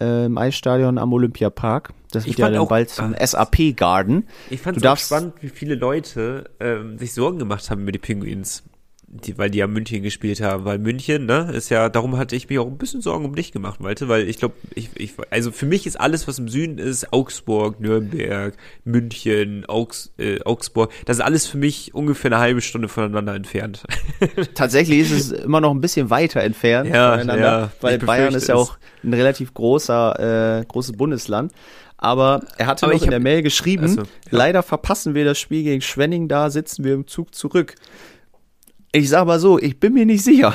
äh, 0.00 0.26
im 0.26 0.38
Eisstadion 0.38 0.98
am 0.98 1.12
Olympiapark. 1.12 1.92
Das 2.12 2.24
wird 2.24 2.34
Ich 2.34 2.38
ja 2.38 2.50
dann 2.50 2.58
auch- 2.60 2.68
bald 2.68 2.90
zum. 2.90 3.14
SAP 3.18 3.76
Garden. 3.76 4.28
Ich 4.50 4.60
fand 4.60 4.84
es 4.84 5.00
spannend, 5.02 5.34
wie 5.40 5.48
viele 5.48 5.74
Leute 5.74 6.50
ähm, 6.60 6.98
sich 6.98 7.14
Sorgen 7.14 7.38
gemacht 7.38 7.68
haben 7.70 7.82
über 7.82 7.92
die 7.92 7.98
Penguins. 7.98 8.62
Die, 9.08 9.38
weil 9.38 9.50
die 9.50 9.58
ja 9.58 9.68
München 9.68 10.02
gespielt 10.02 10.40
haben, 10.40 10.64
weil 10.64 10.78
München, 10.80 11.26
ne, 11.26 11.50
ist 11.54 11.68
ja, 11.68 11.88
darum 11.88 12.16
hatte 12.18 12.34
ich 12.34 12.48
mir 12.48 12.60
auch 12.60 12.66
ein 12.66 12.76
bisschen 12.76 13.00
Sorgen 13.02 13.24
um 13.24 13.36
dich 13.36 13.52
gemacht, 13.52 13.78
Malte, 13.80 14.08
weil 14.08 14.28
ich 14.28 14.36
glaube, 14.38 14.54
ich, 14.74 14.90
ich, 14.96 15.14
also 15.30 15.52
für 15.52 15.64
mich 15.64 15.86
ist 15.86 15.98
alles, 15.98 16.26
was 16.26 16.40
im 16.40 16.48
Süden 16.48 16.78
ist, 16.78 17.12
Augsburg, 17.12 17.78
Nürnberg, 17.80 18.54
München, 18.84 19.64
Augs, 19.66 20.10
äh, 20.18 20.40
Augsburg, 20.42 20.90
das 21.04 21.18
ist 21.18 21.22
alles 21.22 21.46
für 21.46 21.56
mich 21.56 21.94
ungefähr 21.94 22.32
eine 22.32 22.40
halbe 22.40 22.60
Stunde 22.60 22.88
voneinander 22.88 23.34
entfernt. 23.36 23.84
Tatsächlich 24.54 24.98
ist 24.98 25.12
es 25.12 25.30
immer 25.32 25.60
noch 25.60 25.70
ein 25.70 25.80
bisschen 25.80 26.10
weiter 26.10 26.40
entfernt 26.40 26.90
Ja, 26.90 27.12
voneinander, 27.12 27.46
ja, 27.60 27.70
weil 27.80 27.98
Bayern 27.98 28.34
ist 28.34 28.48
ja 28.48 28.56
auch 28.56 28.76
ein 29.04 29.14
relativ 29.14 29.54
großer, 29.54 30.60
äh, 30.60 30.64
großes 30.66 30.96
Bundesland. 30.96 31.52
Aber 31.98 32.40
er 32.58 32.66
hatte 32.66 32.84
Aber 32.86 32.92
noch 32.94 33.00
in 33.00 33.06
hab- 33.06 33.10
der 33.12 33.20
Mail 33.20 33.42
geschrieben, 33.42 33.84
Also, 33.84 34.00
ja. 34.02 34.06
leider 34.30 34.62
verpassen 34.62 35.14
wir 35.14 35.24
das 35.24 35.38
Spiel 35.38 35.62
gegen 35.62 35.80
Schwenning, 35.80 36.28
da 36.28 36.50
sitzen 36.50 36.84
wir 36.84 36.92
im 36.94 37.06
Zug 37.06 37.34
zurück. 37.34 37.76
Ich 38.96 39.08
sag 39.10 39.26
mal 39.26 39.38
so, 39.38 39.58
ich 39.58 39.78
bin 39.78 39.92
mir 39.92 40.06
nicht 40.06 40.24
sicher, 40.24 40.54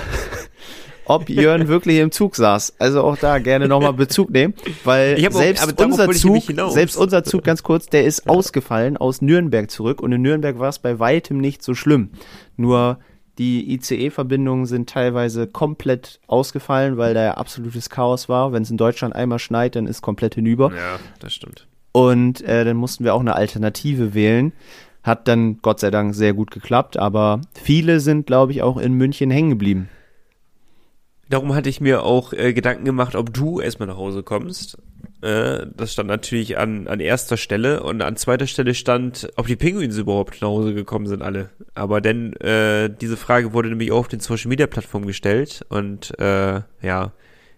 ob 1.06 1.30
Jörn 1.30 1.68
wirklich 1.68 2.00
im 2.00 2.12
Zug 2.12 2.36
saß. 2.36 2.74
Also 2.80 3.04
auch 3.04 3.18
da 3.18 3.38
gerne 3.40 3.68
nochmal 3.68 3.94
Bezug 3.94 4.32
nehmen, 4.32 4.54
weil 4.84 5.16
auch- 5.28 5.32
selbst 5.32 5.62
aber 5.64 5.74
darauf 5.74 5.92
unser 5.92 6.12
Zug, 6.12 6.44
selbst 6.72 6.98
unser 6.98 7.24
Zug 7.24 7.44
ganz 7.44 7.62
kurz, 7.64 7.86
der 7.88 8.04
ist 8.06 8.28
ausgefallen 8.30 8.98
aus 8.98 9.22
Nürnberg 9.22 9.70
zurück 9.70 10.02
und 10.02 10.12
in 10.12 10.22
Nürnberg 10.22 10.58
war 10.60 10.70
es 10.70 10.80
bei 10.80 10.98
weitem 11.00 11.38
nicht 11.38 11.62
so 11.64 11.76
schlimm. 11.76 12.10
Nur 12.58 13.00
die 13.38 13.74
ICE-Verbindungen 13.74 14.66
sind 14.66 14.90
teilweise 14.90 15.48
komplett 15.48 16.20
ausgefallen, 16.28 16.98
weil 16.98 17.14
da 17.14 17.24
ja 17.24 17.34
absolutes 17.36 17.90
Chaos 17.90 18.28
war. 18.28 18.52
Wenn 18.54 18.64
es 18.64 18.72
in 18.72 18.78
Deutschland 18.78 19.16
einmal 19.16 19.40
schneit, 19.40 19.76
dann 19.76 19.88
ist 19.88 20.02
komplett 20.02 20.36
hinüber. 20.36 20.72
Ja, 20.76 21.00
das 21.20 21.34
stimmt. 21.34 21.68
Und 21.94 22.42
äh, 22.42 22.66
dann 22.66 22.78
mussten 22.78 23.04
wir 23.04 23.14
auch 23.14 23.20
eine 23.20 23.36
Alternative 23.36 24.14
wählen. 24.14 24.52
Hat 25.04 25.28
dann 25.28 25.60
Gott 25.62 25.80
sei 25.80 25.90
Dank 25.92 26.14
sehr 26.14 26.34
gut 26.34 26.52
geklappt, 26.52 26.98
aber 26.98 27.42
viele 27.54 28.00
sind, 28.00 28.28
glaube 28.28 28.52
ich, 28.52 28.62
auch 28.62 28.78
in 28.78 28.94
München 28.94 29.32
hängen 29.32 29.50
geblieben. 29.50 29.90
Darum 31.30 31.56
hatte 31.56 31.70
ich 31.70 31.80
mir 31.80 32.04
auch 32.04 32.34
äh, 32.34 32.54
Gedanken 32.54 32.84
gemacht, 32.84 33.16
ob 33.16 33.34
du 33.34 33.62
erstmal 33.62 33.88
nach 33.88 33.96
Hause 33.96 34.22
kommst. 34.22 34.78
Äh, 35.22 35.66
das 35.78 35.94
stand 35.94 36.10
natürlich 36.10 36.58
an, 36.58 36.88
an 36.88 37.00
erster 37.00 37.38
Stelle 37.38 37.84
und 37.84 38.02
an 38.02 38.18
zweiter 38.18 38.48
Stelle 38.48 38.74
stand, 38.74 39.32
ob 39.38 39.48
die 39.48 39.56
Pinguins 39.56 39.98
überhaupt 39.98 40.42
nach 40.42 40.50
Hause 40.50 40.74
gekommen 40.74 41.08
sind, 41.08 41.22
alle. 41.22 41.50
Aber 41.74 42.02
denn 42.02 42.34
äh, 42.38 42.90
diese 42.90 43.18
Frage 43.18 43.54
wurde 43.54 43.70
nämlich 43.70 43.92
auch 43.92 44.00
auf 44.00 44.08
den 44.08 44.20
Social 44.20 44.50
Media 44.50 44.68
Plattformen 44.68 45.08
gestellt 45.08 45.66
und 45.70 46.20
äh, 46.20 46.62
ja, 46.82 47.14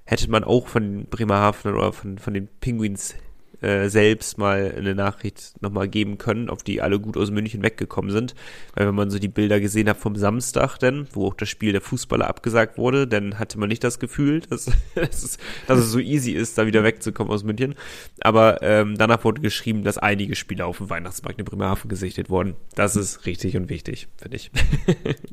hätte 0.06 0.30
man 0.30 0.44
auch 0.44 0.68
von 0.68 1.08
Bremerhaven 1.10 1.74
oder 1.74 1.94
von, 1.94 2.20
von 2.20 2.34
den 2.34 2.48
Pinguins 2.60 3.16
äh, 3.64 3.90
selbst 3.90 4.38
mal 4.38 4.74
eine 4.78 4.94
Nachricht 4.94 5.54
nochmal 5.62 5.88
geben 5.88 6.18
können, 6.18 6.50
ob 6.50 6.64
die 6.64 6.82
alle 6.82 7.00
gut 7.00 7.18
aus 7.18 7.32
München 7.32 7.64
weggekommen 7.64 8.12
sind. 8.12 8.36
Weil 8.76 8.88
wenn 8.88 8.96
man 8.96 9.10
so 9.10 9.20
die 9.20 9.28
Bilder 9.28 9.60
gesehen 9.60 9.90
hat 9.90 9.98
vom 9.98 10.16
Samstag 10.16 10.78
dann, 10.78 11.08
wo 11.14 11.28
auch 11.28 11.34
das 11.34 11.50
Spiel 11.50 11.72
der 11.72 11.82
Fußballer 11.82 12.28
abgesagt 12.28 12.78
wurde, 12.78 13.08
dann 13.08 13.40
hatte 13.40 13.58
man 13.58 13.70
nicht 13.70 13.84
das 13.84 14.00
Gefühl, 14.00 14.42
dass, 14.50 14.66
dass, 14.96 15.24
es, 15.24 15.38
dass 15.68 15.80
es 15.80 15.92
so 15.92 16.00
easy 16.00 16.32
ist, 16.32 16.58
da 16.58 16.66
wieder 16.66 16.84
wegzukommen 16.84 17.32
aus 17.32 17.44
München. 17.44 17.76
Aber 18.22 18.62
ähm, 18.62 18.98
danach 18.98 19.24
wurde 19.24 19.42
geschrieben, 19.42 19.84
dass 19.84 19.98
einige 19.98 20.36
Spieler 20.36 20.68
auf 20.68 20.78
dem 20.78 20.90
Weihnachtsmarkt 20.90 21.40
in 21.40 21.46
Bremerhaven 21.46 21.90
gesichtet 21.90 22.30
wurden. 22.30 22.56
Das 22.76 22.96
ist 22.96 23.26
richtig 23.26 23.56
und 23.56 23.70
wichtig, 23.70 24.08
finde 24.18 24.38
ich. 24.38 24.52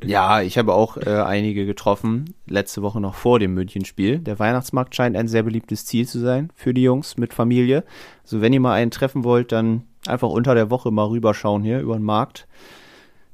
Ja, 0.03 0.41
ich 0.41 0.57
habe 0.57 0.73
auch 0.73 0.97
äh, 0.97 1.09
einige 1.09 1.65
getroffen, 1.65 2.33
letzte 2.47 2.81
Woche 2.81 2.99
noch 2.99 3.13
vor 3.13 3.39
dem 3.39 3.53
München-Spiel. 3.53 4.17
Der 4.17 4.39
Weihnachtsmarkt 4.39 4.95
scheint 4.95 5.15
ein 5.15 5.27
sehr 5.27 5.43
beliebtes 5.43 5.85
Ziel 5.85 6.07
zu 6.07 6.19
sein 6.19 6.49
für 6.55 6.73
die 6.73 6.81
Jungs 6.81 7.17
mit 7.17 7.33
Familie. 7.33 7.83
Also 8.31 8.41
wenn 8.41 8.53
ihr 8.53 8.61
mal 8.61 8.73
einen 8.75 8.91
treffen 8.91 9.25
wollt, 9.25 9.51
dann 9.51 9.83
einfach 10.07 10.29
unter 10.29 10.55
der 10.55 10.69
Woche 10.69 10.89
mal 10.89 11.03
rüberschauen 11.03 11.63
hier 11.63 11.81
über 11.81 11.95
den 11.97 12.03
Markt. 12.03 12.47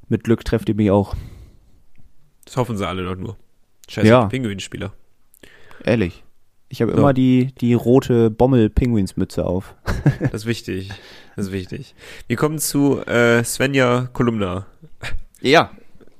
Mit 0.08 0.24
Glück 0.24 0.44
trefft 0.44 0.68
ihr 0.68 0.74
mich 0.74 0.90
auch. 0.90 1.14
Das 2.44 2.56
hoffen 2.56 2.76
sie 2.76 2.84
alle 2.84 3.04
doch 3.04 3.14
nur. 3.14 3.36
Scheiße, 3.88 4.08
Ja. 4.08 4.26
Pinguinspieler. 4.26 4.92
Ehrlich. 5.84 6.24
Ich 6.68 6.82
habe 6.82 6.90
So. 6.90 6.98
immer 6.98 7.12
die, 7.14 7.54
die 7.60 7.74
rote 7.74 8.28
Bommel-Pinguinsmütze 8.30 9.46
auf. 9.46 9.76
Das 10.20 10.32
ist 10.42 10.46
wichtig. 10.46 10.90
Das 11.36 11.46
ist 11.46 11.52
wichtig. 11.52 11.94
Wir 12.26 12.34
kommen 12.36 12.58
zu 12.58 12.98
äh, 13.06 13.44
Svenja 13.44 14.08
Kolumna. 14.12 14.66
Ja. 15.40 15.70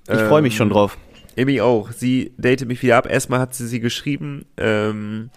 Ich 0.09 0.19
freue 0.21 0.41
mich 0.43 0.55
schon 0.55 0.69
Ähm, 0.69 0.73
drauf. 0.75 0.97
Amy 1.37 1.61
auch. 1.61 1.91
Sie 1.91 2.33
datet 2.39 2.69
mich 2.69 2.81
wieder 2.85 2.97
ab. 2.97 3.11
Erstmal 3.11 3.41
hat 3.41 3.55
sie 3.55 3.67
sie 3.67 3.81
geschrieben, 3.81 4.45
ähm, 4.57 5.31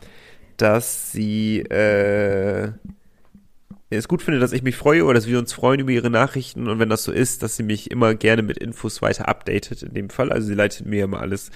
dass 0.58 1.12
sie 1.12 1.62
äh, 1.62 2.72
es 3.98 4.08
gut 4.08 4.22
findet, 4.22 4.42
dass 4.42 4.54
ich 4.54 4.64
mich 4.64 4.76
freue 4.76 5.04
oder 5.04 5.16
dass 5.16 5.28
wir 5.28 5.38
uns 5.38 5.52
freuen 5.52 5.82
über 5.82 5.92
ihre 5.92 6.10
Nachrichten. 6.10 6.70
Und 6.70 6.80
wenn 6.80 6.90
das 6.90 7.04
so 7.04 7.12
ist, 7.12 7.44
dass 7.44 7.58
sie 7.58 7.64
mich 7.64 7.92
immer 7.92 8.16
gerne 8.16 8.42
mit 8.42 8.58
Infos 8.58 9.02
weiter 9.02 9.28
updatet 9.28 9.84
in 9.84 9.94
dem 9.94 10.10
Fall. 10.10 10.32
Also 10.32 10.48
sie 10.48 10.54
leitet 10.54 10.86
mir 10.86 11.04
immer 11.04 11.20
alles 11.20 11.52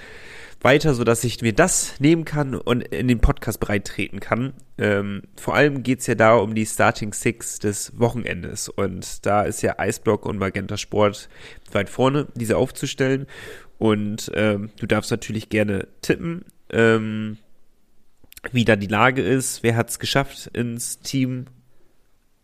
weiter, 0.60 0.94
sodass 0.94 1.24
ich 1.24 1.40
mir 1.40 1.54
das 1.54 1.98
nehmen 1.98 2.24
kann 2.24 2.54
und 2.54 2.82
in 2.82 3.08
den 3.08 3.20
Podcast 3.20 3.58
bereittreten 3.60 4.20
kann. 4.20 4.52
Ähm, 4.78 5.22
vor 5.36 5.54
allem 5.54 5.82
geht's 5.82 6.06
ja 6.06 6.14
da 6.14 6.34
um 6.36 6.54
die 6.54 6.66
Starting 6.66 7.12
Six 7.14 7.58
des 7.58 7.98
Wochenendes. 7.98 8.68
Und 8.68 9.24
da 9.24 9.42
ist 9.42 9.62
ja 9.62 9.78
Eisblock 9.78 10.26
und 10.26 10.38
Magenta 10.38 10.76
Sport 10.76 11.28
weit 11.72 11.88
vorne, 11.88 12.26
diese 12.34 12.58
aufzustellen. 12.58 13.26
Und 13.78 14.30
ähm, 14.34 14.70
du 14.78 14.86
darfst 14.86 15.10
natürlich 15.10 15.48
gerne 15.48 15.88
tippen, 16.02 16.44
ähm, 16.70 17.38
wie 18.52 18.64
da 18.64 18.76
die 18.76 18.86
Lage 18.86 19.22
ist, 19.22 19.62
wer 19.62 19.76
hat's 19.76 19.98
geschafft 19.98 20.50
ins 20.52 21.00
Team 21.00 21.46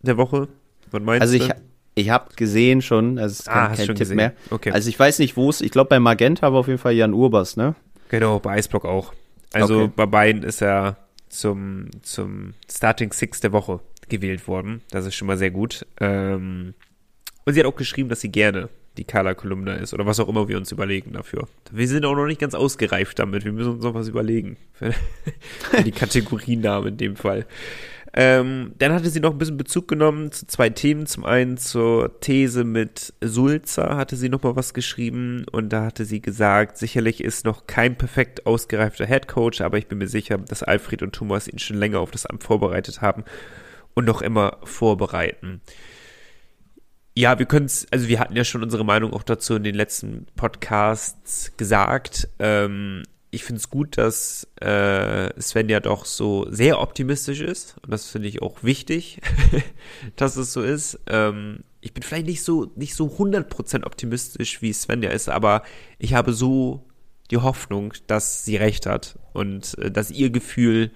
der 0.03 0.17
Woche? 0.17 0.49
Was 0.91 1.03
meinst 1.03 1.23
Also 1.23 1.35
ich, 1.35 1.49
du? 1.49 1.55
ich 1.95 2.11
habe 2.11 2.35
gesehen 2.37 2.83
schon, 2.83 3.19
also 3.19 3.33
es 3.33 3.41
ist 3.41 3.49
Ah, 3.49 3.53
kein, 3.55 3.71
hast 3.71 3.77
kein 3.79 3.87
Tipp 3.89 3.99
gesehen. 3.99 4.17
mehr. 4.17 4.33
Okay. 4.51 4.71
Also 4.73 4.89
ich 4.89 4.99
weiß 4.99 5.19
nicht, 5.19 5.37
wo 5.37 5.49
es, 5.51 5.61
ich 5.61 5.71
glaube 5.71 5.89
bei 5.89 6.01
Magenta 6.01 6.53
war 6.53 6.61
auf 6.61 6.67
jeden 6.69 6.79
Fall 6.79 6.93
Jan 6.95 7.15
Urbas, 7.15 7.57
ne? 7.57 7.75
Genau, 8.09 8.39
bei 8.39 8.53
Eisblock 8.53 8.85
auch. 8.85 9.13
Also 9.53 9.83
Okay. 9.85 9.93
bei 9.97 10.07
beiden 10.07 10.43
ist 10.43 10.63
er 10.63 10.97
zum, 11.29 11.89
zum 12.03 12.55
Starting 12.71 13.13
Six 13.13 13.41
der 13.41 13.53
Woche 13.53 13.81
gewählt 14.09 14.47
worden. 14.49 14.83
Das 14.91 15.07
ist 15.07 15.15
schon 15.15 15.29
mal 15.29 15.39
sehr 15.39 15.51
gut. 15.51 15.87
Ähm, 16.01 16.75
und 17.45 17.55
sie 17.55 17.61
hat 17.61 17.67
auch 17.67 17.77
geschrieben, 17.77 18.09
dass 18.11 18.21
sie 18.21 18.31
gerne 18.31 18.69
die 18.99 19.05
Carla-Kolumne 19.05 19.77
ist 19.77 19.95
oder 19.95 20.05
was 20.05 20.21
auch 20.21 20.29
immer 20.29 20.49
wir 20.49 20.59
uns 20.59 20.71
überlegen 20.71 21.13
dafür. 21.15 21.49
Wir 21.71 21.89
sind 21.89 22.05
auch 22.05 22.15
noch 22.15 22.27
nicht 22.27 22.41
ganz 22.41 22.55
ausgereift 22.55 23.19
damit. 23.19 23.45
Wir 23.47 23.53
müssen 23.53 23.73
uns 23.73 23.83
noch 23.85 23.95
was 23.95 24.09
überlegen. 24.09 24.59
Für, 24.75 24.93
für 25.71 25.83
die 25.83 25.93
Kategoriennamen 25.93 26.89
in 26.91 26.97
dem 26.99 27.17
Fall. 27.17 27.47
Ähm, 28.15 28.75
dann 28.79 28.93
hatte 28.93 29.09
sie 29.09 29.21
noch 29.21 29.33
ein 29.33 29.39
bisschen 29.39 29.57
Bezug 29.57 29.89
genommen 29.89 30.33
zu 30.33 30.47
zwei 30.47 30.69
Themen. 30.69 31.07
Zum 31.07 31.25
einen 31.25 31.57
zur 31.57 32.21
These 32.21 32.65
mit 32.65 33.15
Sulzer 33.23 33.97
hatte 33.97 34.17
sie 34.17 34.29
noch 34.29 34.43
mal 34.43 34.55
was 34.55 34.75
geschrieben 34.75 35.47
und 35.51 35.71
da 35.71 35.87
hatte 35.87 36.05
sie 36.05 36.21
gesagt, 36.21 36.77
sicherlich 36.77 37.25
ist 37.25 37.47
noch 37.47 37.67
kein 37.67 37.97
perfekt 37.97 38.47
ausgereifter 38.47 39.07
Headcoach, 39.07 39.63
aber 39.63 39.79
ich 39.79 39.87
bin 39.87 39.99
mir 39.99 40.09
sicher, 40.09 40.37
dass 40.37 40.63
Alfred 40.63 41.03
und 41.03 41.15
Thomas 41.15 41.49
ihn 41.49 41.59
schon 41.59 41.79
länger 41.79 42.01
auf 42.01 42.11
das 42.11 42.27
Amt 42.27 42.45
vorbereitet 42.45 43.01
haben 43.01 43.25
und 43.95 44.05
noch 44.05 44.21
immer 44.21 44.59
vorbereiten. 44.65 45.63
Ja, 47.15 47.39
wir 47.39 47.47
können 47.47 47.67
es, 47.67 47.87
also 47.91 48.09
wir 48.09 48.21
hatten 48.21 48.37
ja 48.37 48.45
schon 48.45 48.63
unsere 48.63 48.85
Meinung 48.85 49.13
auch 49.13 49.23
dazu 49.23 49.55
in 49.55 49.65
den 49.65 49.75
letzten 49.75 50.27
Podcasts 50.35 51.53
gesagt. 51.59 52.29
Ähm, 52.39 53.03
ich 53.35 53.45
finde 53.45 53.61
es 53.61 53.71
gut, 53.71 53.97
dass 53.97 54.47
äh, 54.61 55.41
Sven 55.41 55.71
ja 55.71 55.81
doch 55.81 56.05
so 56.05 56.47
sehr 56.51 56.81
optimistisch 56.81 57.41
ist. 57.41 57.77
Und 57.83 57.91
das 57.91 58.11
finde 58.11 58.29
ich 58.29 58.43
auch 58.43 58.63
wichtig, 58.63 59.21
dass 60.17 60.37
es 60.37 60.53
so 60.53 60.61
ist. 60.61 61.01
Ähm, 61.07 61.65
ich 61.81 61.95
bin 61.95 62.03
vielleicht 62.03 62.27
nicht 62.27 62.43
so, 62.43 62.71
nicht 62.77 62.95
so 62.95 63.07
100% 63.07 63.87
optimistisch, 63.87 64.61
wie 64.61 64.73
Sven 64.75 65.03
ja 65.03 65.11
ist, 65.11 65.31
aber 65.31 65.63
ich 65.99 66.13
habe 66.13 66.35
so 66.35 66.85
die 67.31 67.39
Hoffnung, 67.39 67.95
dass 68.07 68.45
sie 68.45 68.57
recht 68.57 68.85
hat 68.85 69.19
und 69.33 69.79
äh, 69.79 69.91
dass 69.91 70.11
ihr 70.11 70.29
Gefühl 70.29 70.91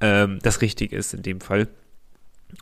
ähm, 0.00 0.38
das 0.42 0.62
richtig 0.62 0.90
ist 0.92 1.12
in 1.12 1.22
dem 1.22 1.42
Fall. 1.42 1.68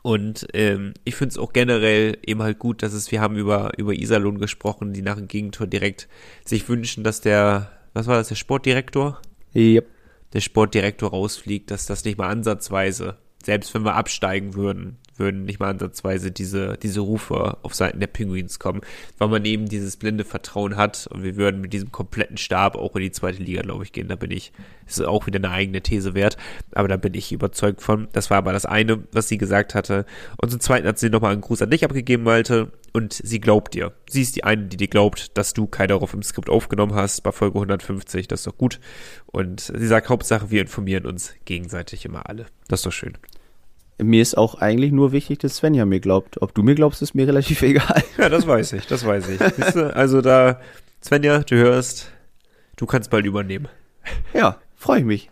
Und 0.02 0.48
ähm, 0.52 0.94
ich 1.04 1.14
finde 1.14 1.32
es 1.32 1.38
auch 1.38 1.52
generell 1.52 2.18
eben 2.26 2.42
halt 2.42 2.58
gut, 2.58 2.82
dass 2.82 2.92
es, 2.92 3.12
wir 3.12 3.20
haben 3.20 3.36
über, 3.36 3.78
über 3.78 3.92
Iserlohn 3.92 4.38
gesprochen, 4.38 4.92
die 4.92 5.02
nach 5.02 5.16
dem 5.16 5.28
Gegentor 5.28 5.68
direkt 5.68 6.08
sich 6.44 6.68
wünschen, 6.68 7.04
dass 7.04 7.20
der, 7.20 7.70
was 7.92 8.06
war 8.06 8.16
das, 8.16 8.28
der 8.28 8.34
Sportdirektor? 8.36 9.20
Yep. 9.54 9.88
Der 10.32 10.40
Sportdirektor 10.40 11.10
rausfliegt, 11.10 11.70
dass 11.70 11.86
das 11.86 12.04
nicht 12.04 12.18
mal 12.18 12.28
ansatzweise, 12.28 13.18
selbst 13.42 13.74
wenn 13.74 13.84
wir 13.84 13.94
absteigen 13.94 14.54
würden, 14.54 14.98
würden 15.16 15.44
nicht 15.44 15.60
mal 15.60 15.70
ansatzweise 15.70 16.30
diese, 16.30 16.76
diese 16.82 17.00
Rufe 17.00 17.58
auf 17.62 17.74
Seiten 17.74 18.00
der 18.00 18.06
Penguins 18.06 18.58
kommen, 18.58 18.80
weil 19.18 19.28
man 19.28 19.44
eben 19.44 19.68
dieses 19.68 19.96
blinde 19.96 20.24
Vertrauen 20.24 20.76
hat 20.76 21.06
und 21.10 21.22
wir 21.22 21.36
würden 21.36 21.60
mit 21.60 21.72
diesem 21.72 21.92
kompletten 21.92 22.36
Stab 22.36 22.76
auch 22.76 22.96
in 22.96 23.02
die 23.02 23.12
zweite 23.12 23.42
Liga, 23.42 23.62
glaube 23.62 23.84
ich, 23.84 23.92
gehen. 23.92 24.08
Da 24.08 24.16
bin 24.16 24.30
ich, 24.30 24.52
das 24.86 24.98
ist 24.98 25.06
auch 25.06 25.26
wieder 25.26 25.38
eine 25.38 25.50
eigene 25.50 25.82
These 25.82 26.14
wert, 26.14 26.36
aber 26.72 26.88
da 26.88 26.96
bin 26.96 27.14
ich 27.14 27.32
überzeugt 27.32 27.82
von. 27.82 28.08
Das 28.12 28.30
war 28.30 28.38
aber 28.38 28.52
das 28.52 28.66
eine, 28.66 29.04
was 29.12 29.28
sie 29.28 29.38
gesagt 29.38 29.74
hatte. 29.74 30.06
Und 30.38 30.50
zum 30.50 30.60
Zweiten 30.60 30.86
hat 30.86 30.98
sie 30.98 31.10
nochmal 31.10 31.32
einen 31.32 31.40
Gruß 31.40 31.62
an 31.62 31.70
dich 31.70 31.84
abgegeben, 31.84 32.22
Malte, 32.22 32.72
und 32.92 33.12
sie 33.12 33.40
glaubt 33.40 33.74
dir. 33.74 33.92
Sie 34.08 34.22
ist 34.22 34.36
die 34.36 34.44
eine, 34.44 34.66
die 34.66 34.76
dir 34.76 34.88
glaubt, 34.88 35.36
dass 35.36 35.54
du 35.54 35.66
Kai 35.66 35.86
darauf 35.86 36.14
im 36.14 36.22
Skript 36.22 36.50
aufgenommen 36.50 36.94
hast, 36.94 37.22
bei 37.22 37.32
Folge 37.32 37.56
150, 37.56 38.28
das 38.28 38.40
ist 38.40 38.46
doch 38.46 38.56
gut. 38.56 38.80
Und 39.26 39.60
sie 39.60 39.86
sagt, 39.86 40.08
Hauptsache, 40.08 40.50
wir 40.50 40.62
informieren 40.62 41.06
uns 41.06 41.34
gegenseitig 41.44 42.04
immer 42.04 42.28
alle. 42.28 42.46
Das 42.68 42.80
ist 42.80 42.86
doch 42.86 42.92
schön. 42.92 43.16
Mir 44.02 44.22
ist 44.22 44.36
auch 44.36 44.56
eigentlich 44.56 44.92
nur 44.92 45.12
wichtig, 45.12 45.38
dass 45.40 45.56
Svenja 45.56 45.84
mir 45.84 46.00
glaubt. 46.00 46.40
Ob 46.40 46.54
du 46.54 46.62
mir 46.62 46.74
glaubst, 46.74 47.02
ist 47.02 47.14
mir 47.14 47.26
relativ 47.26 47.62
egal. 47.62 48.02
Ja, 48.18 48.28
das 48.28 48.46
weiß 48.46 48.74
ich, 48.74 48.86
das 48.86 49.06
weiß 49.06 49.28
ich. 49.28 49.38
Du? 49.72 49.94
Also 49.94 50.20
da, 50.20 50.60
Svenja, 51.02 51.40
du 51.40 51.56
hörst, 51.56 52.10
du 52.76 52.86
kannst 52.86 53.10
bald 53.10 53.26
übernehmen. 53.26 53.68
Ja, 54.34 54.58
freue 54.76 55.00
ich 55.00 55.04
mich. 55.04 55.30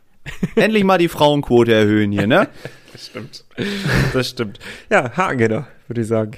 Endlich 0.54 0.84
mal 0.84 0.98
die 0.98 1.08
Frauenquote 1.08 1.72
erhöhen 1.72 2.12
hier, 2.12 2.26
ne? 2.26 2.48
Das 2.92 3.06
stimmt. 3.06 3.44
Das 4.12 4.28
stimmt. 4.28 4.58
Ja, 4.90 5.16
Haken 5.16 5.64
würde 5.86 6.00
ich 6.00 6.08
sagen. 6.08 6.32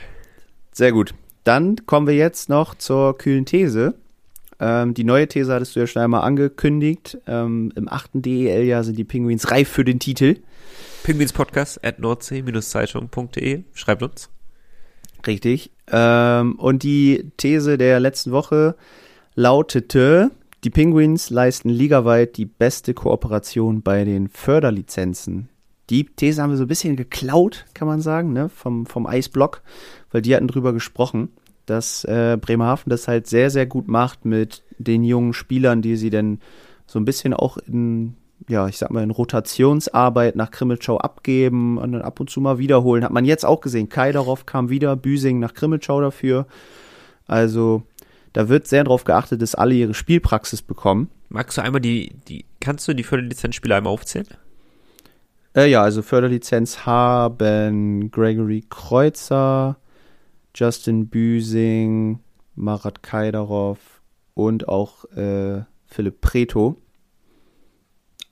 Sehr 0.71 0.93
gut. 0.93 1.15
Dann 1.45 1.77
kommen 1.87 2.07
wir 2.07 2.15
jetzt 2.15 2.51
noch 2.51 2.75
zur 2.75 3.17
kühlen 3.17 3.47
These. 3.47 3.95
Ähm, 4.61 4.95
die 4.95 5.03
neue 5.03 5.27
These 5.27 5.53
hattest 5.53 5.75
du 5.75 5.81
ja 5.81 5.87
schon 5.87 6.03
einmal 6.03 6.23
angekündigt. 6.23 7.19
Ähm, 7.27 7.73
Im 7.75 7.89
achten 7.89 8.23
DEL-Jahr 8.23 8.85
sind 8.85 8.99
die 8.99 9.05
Penguins 9.05 9.51
reif 9.51 9.69
für 9.69 9.85
den 9.85 9.99
Titel. 9.99 10.37
Pinguinspodcast 11.03 11.85
at 11.85 11.99
nordsee-zeitung.de. 11.99 13.65
Schreibt 13.75 14.03
uns. 14.03 14.31
Richtig. 15.27 15.71
Ähm, 15.91 16.59
und 16.59 16.83
die 16.83 17.31
These 17.37 17.79
der 17.79 18.01
letzten 18.01 18.33
Woche 18.33 18.77
lautete, 19.35 20.31
Die 20.65 20.71
Penguins 20.71 21.31
leisten 21.31 21.71
ligaweit 21.71 22.37
die 22.37 22.45
beste 22.47 22.95
Kooperation 22.95 23.83
bei 23.83 24.05
den 24.05 24.29
Förderlizenzen. 24.29 25.49
Die 25.91 26.05
These 26.05 26.41
haben 26.41 26.51
wir 26.51 26.57
so 26.57 26.65
ein 26.65 26.69
bisschen 26.69 26.95
geklaut, 26.95 27.67
kann 27.75 27.89
man 27.89 28.01
sagen, 28.01 28.33
ne, 28.33 28.49
vom, 28.49 28.87
vom 28.87 29.07
Eisblock, 29.07 29.63
weil 30.13 30.23
die 30.23 30.35
hatten 30.37 30.47
drüber 30.47 30.73
gesprochen, 30.73 31.31
dass 31.67 32.05
äh, 32.05 32.39
Bremerhaven 32.41 32.91
das 32.91 33.09
halt 33.09 33.27
sehr, 33.27 33.51
sehr 33.51 33.67
gut 33.67 33.89
macht 33.89 34.25
mit 34.25 34.63
den 34.79 35.03
jungen 35.03 35.33
Spielern, 35.33 35.83
die 35.83 35.97
sie 35.97 36.11
denn 36.11 36.39
so 36.87 37.01
ein 37.01 37.05
bisschen 37.05 37.35
auch 37.35 37.57
in, 37.57 38.15
ja, 38.49 38.69
ich 38.69 38.79
sag 38.79 38.91
mal, 38.91 39.03
in 39.03 39.11
Rotationsarbeit 39.11 40.37
nach 40.37 40.51
Krimmelschau 40.51 40.99
abgeben 40.99 41.79
und 41.79 41.93
dann 41.93 42.03
ab 42.03 42.21
und 42.21 42.31
zu 42.31 42.41
mal 42.41 42.59
wiederholen. 42.59 43.05
Hat 43.05 43.13
man 43.13 43.25
jetzt 43.25 43.45
auch 43.45 43.61
gesehen. 43.61 43.89
Kaidarov 43.89 44.47
kam 44.47 44.69
wieder, 44.69 44.97
Büsing 44.97 45.39
nach 45.39 45.55
Krimmelschau 45.55 46.01
dafür. 46.01 46.47
Also 47.27 47.83
da 48.33 48.49
wird 48.49 48.67
sehr 48.67 48.85
darauf 48.85 49.05
geachtet, 49.05 49.43
dass 49.43 49.55
alle 49.55 49.75
ihre 49.75 49.95
Spielpraxis 49.95 50.63
bekommen. 50.63 51.11
Magst 51.29 51.59
du 51.59 51.63
einmal 51.63 51.81
die, 51.81 52.15
die, 52.29 52.45
kannst 52.61 52.89
du 52.89 52.95
die 52.95 53.05
Förderlizenzspieler 53.05 53.77
einmal 53.77 53.93
aufzählen? 53.93 54.27
Äh, 55.55 55.71
ja, 55.71 55.83
also 55.83 56.03
Förderlizenz 56.03 56.87
haben 56.87 58.11
Gregory 58.11 58.65
Kreuzer, 58.69 59.77
Justin 60.55 61.09
Büsing, 61.09 62.21
Marat 62.55 63.03
Kaidarov 63.03 63.79
und 64.35 64.69
auch 64.69 65.05
äh, 65.17 65.63
Philipp 65.87 66.21
Preto. 66.21 66.77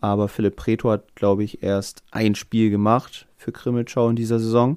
Aber 0.01 0.29
Philipp 0.29 0.57
Preto 0.57 0.91
hat, 0.91 1.15
glaube 1.15 1.45
ich, 1.45 1.63
erst 1.63 2.03
ein 2.11 2.35
Spiel 2.35 2.71
gemacht 2.71 3.27
für 3.37 3.53
Krimmelschau 3.53 4.09
in 4.09 4.17
dieser 4.17 4.39
Saison. 4.39 4.77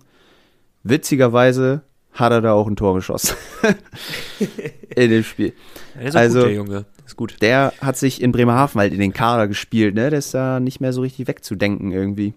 Witzigerweise 0.84 1.82
hat 2.12 2.32
er 2.32 2.42
da 2.42 2.54
auch 2.54 2.68
ein 2.68 2.76
Tor 2.76 2.94
geschossen. 2.96 3.36
in 4.96 5.10
dem 5.10 5.24
Spiel. 5.24 5.54
Der 5.96 6.04
ist 6.08 6.16
Also- 6.16 6.40
gut, 6.40 6.48
der 6.50 6.56
Junge. 6.56 6.86
Ist 7.06 7.18
gut. 7.18 7.42
Der 7.42 7.74
hat 7.82 7.98
sich 7.98 8.22
in 8.22 8.32
Bremerhaven 8.32 8.80
halt 8.80 8.94
in 8.94 9.00
den 9.00 9.12
Kader 9.14 9.48
gespielt, 9.50 9.94
ne? 9.94 10.10
Der 10.10 10.20
ist 10.20 10.34
da 10.34 10.60
nicht 10.62 10.80
mehr 10.80 10.94
so 10.94 11.02
richtig 11.02 11.28
wegzudenken 11.28 11.92
irgendwie. 11.92 12.34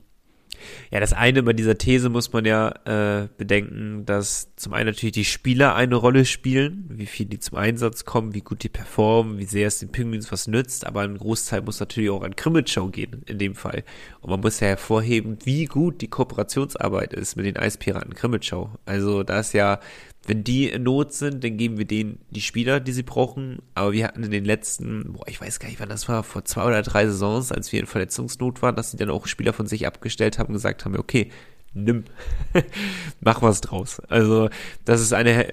Ja, 0.90 1.00
das 1.00 1.12
eine 1.12 1.42
bei 1.42 1.52
dieser 1.52 1.78
These 1.78 2.08
muss 2.08 2.32
man 2.32 2.44
ja 2.44 2.68
äh, 2.84 3.28
bedenken, 3.36 4.04
dass 4.06 4.54
zum 4.56 4.72
einen 4.72 4.86
natürlich 4.86 5.12
die 5.12 5.24
Spieler 5.24 5.74
eine 5.74 5.96
Rolle 5.96 6.24
spielen, 6.24 6.86
wie 6.88 7.06
viel 7.06 7.26
die 7.26 7.38
zum 7.38 7.58
Einsatz 7.58 8.04
kommen, 8.04 8.34
wie 8.34 8.40
gut 8.40 8.62
die 8.62 8.68
performen, 8.68 9.38
wie 9.38 9.44
sehr 9.44 9.68
es 9.68 9.78
den 9.78 9.90
Penguins 9.90 10.30
was 10.32 10.46
nützt, 10.46 10.86
aber 10.86 11.02
ein 11.02 11.18
Großteil 11.18 11.62
muss 11.62 11.80
natürlich 11.80 12.10
auch 12.10 12.22
an 12.22 12.36
Krimmelschau 12.36 12.88
gehen, 12.88 13.22
in 13.26 13.38
dem 13.38 13.54
Fall. 13.54 13.84
Und 14.20 14.30
man 14.30 14.40
muss 14.40 14.60
ja 14.60 14.68
hervorheben, 14.68 15.38
wie 15.44 15.66
gut 15.66 16.00
die 16.00 16.08
Kooperationsarbeit 16.08 17.12
ist 17.14 17.36
mit 17.36 17.46
den 17.46 17.56
Eispiraten 17.56 18.14
Krimmelschau. 18.14 18.70
Also 18.84 19.22
da 19.22 19.40
ist 19.40 19.52
ja, 19.52 19.80
wenn 20.26 20.42
die 20.42 20.68
in 20.68 20.82
Not 20.82 21.12
sind, 21.12 21.44
dann 21.44 21.56
geben 21.56 21.78
wir 21.78 21.84
denen 21.84 22.18
die 22.30 22.40
Spieler, 22.40 22.80
die 22.80 22.92
sie 22.92 23.02
brauchen. 23.02 23.62
Aber 23.74 23.92
wir 23.92 24.04
hatten 24.04 24.24
in 24.24 24.30
den 24.30 24.44
letzten, 24.44 25.12
boah, 25.12 25.26
ich 25.28 25.40
weiß 25.40 25.60
gar 25.60 25.68
nicht, 25.68 25.80
wann 25.80 25.88
das 25.88 26.08
war, 26.08 26.22
vor 26.22 26.44
zwei 26.44 26.64
oder 26.64 26.82
drei 26.82 27.06
Saisons, 27.06 27.52
als 27.52 27.70
wir 27.72 27.80
in 27.80 27.86
Verletzungsnot 27.86 28.60
waren, 28.62 28.76
dass 28.76 28.90
sie 28.90 28.96
dann 28.96 29.10
auch 29.10 29.26
Spieler 29.26 29.52
von 29.52 29.66
sich 29.66 29.86
abgestellt 29.86 30.38
haben 30.38 30.52
gesagt 30.52 30.84
haben, 30.84 30.96
okay, 30.96 31.30
nimm, 31.76 32.04
mach 33.20 33.42
was 33.42 33.60
draus. 33.60 34.00
Also 34.08 34.48
das 34.84 35.00
ist 35.00 35.12
eine, 35.12 35.46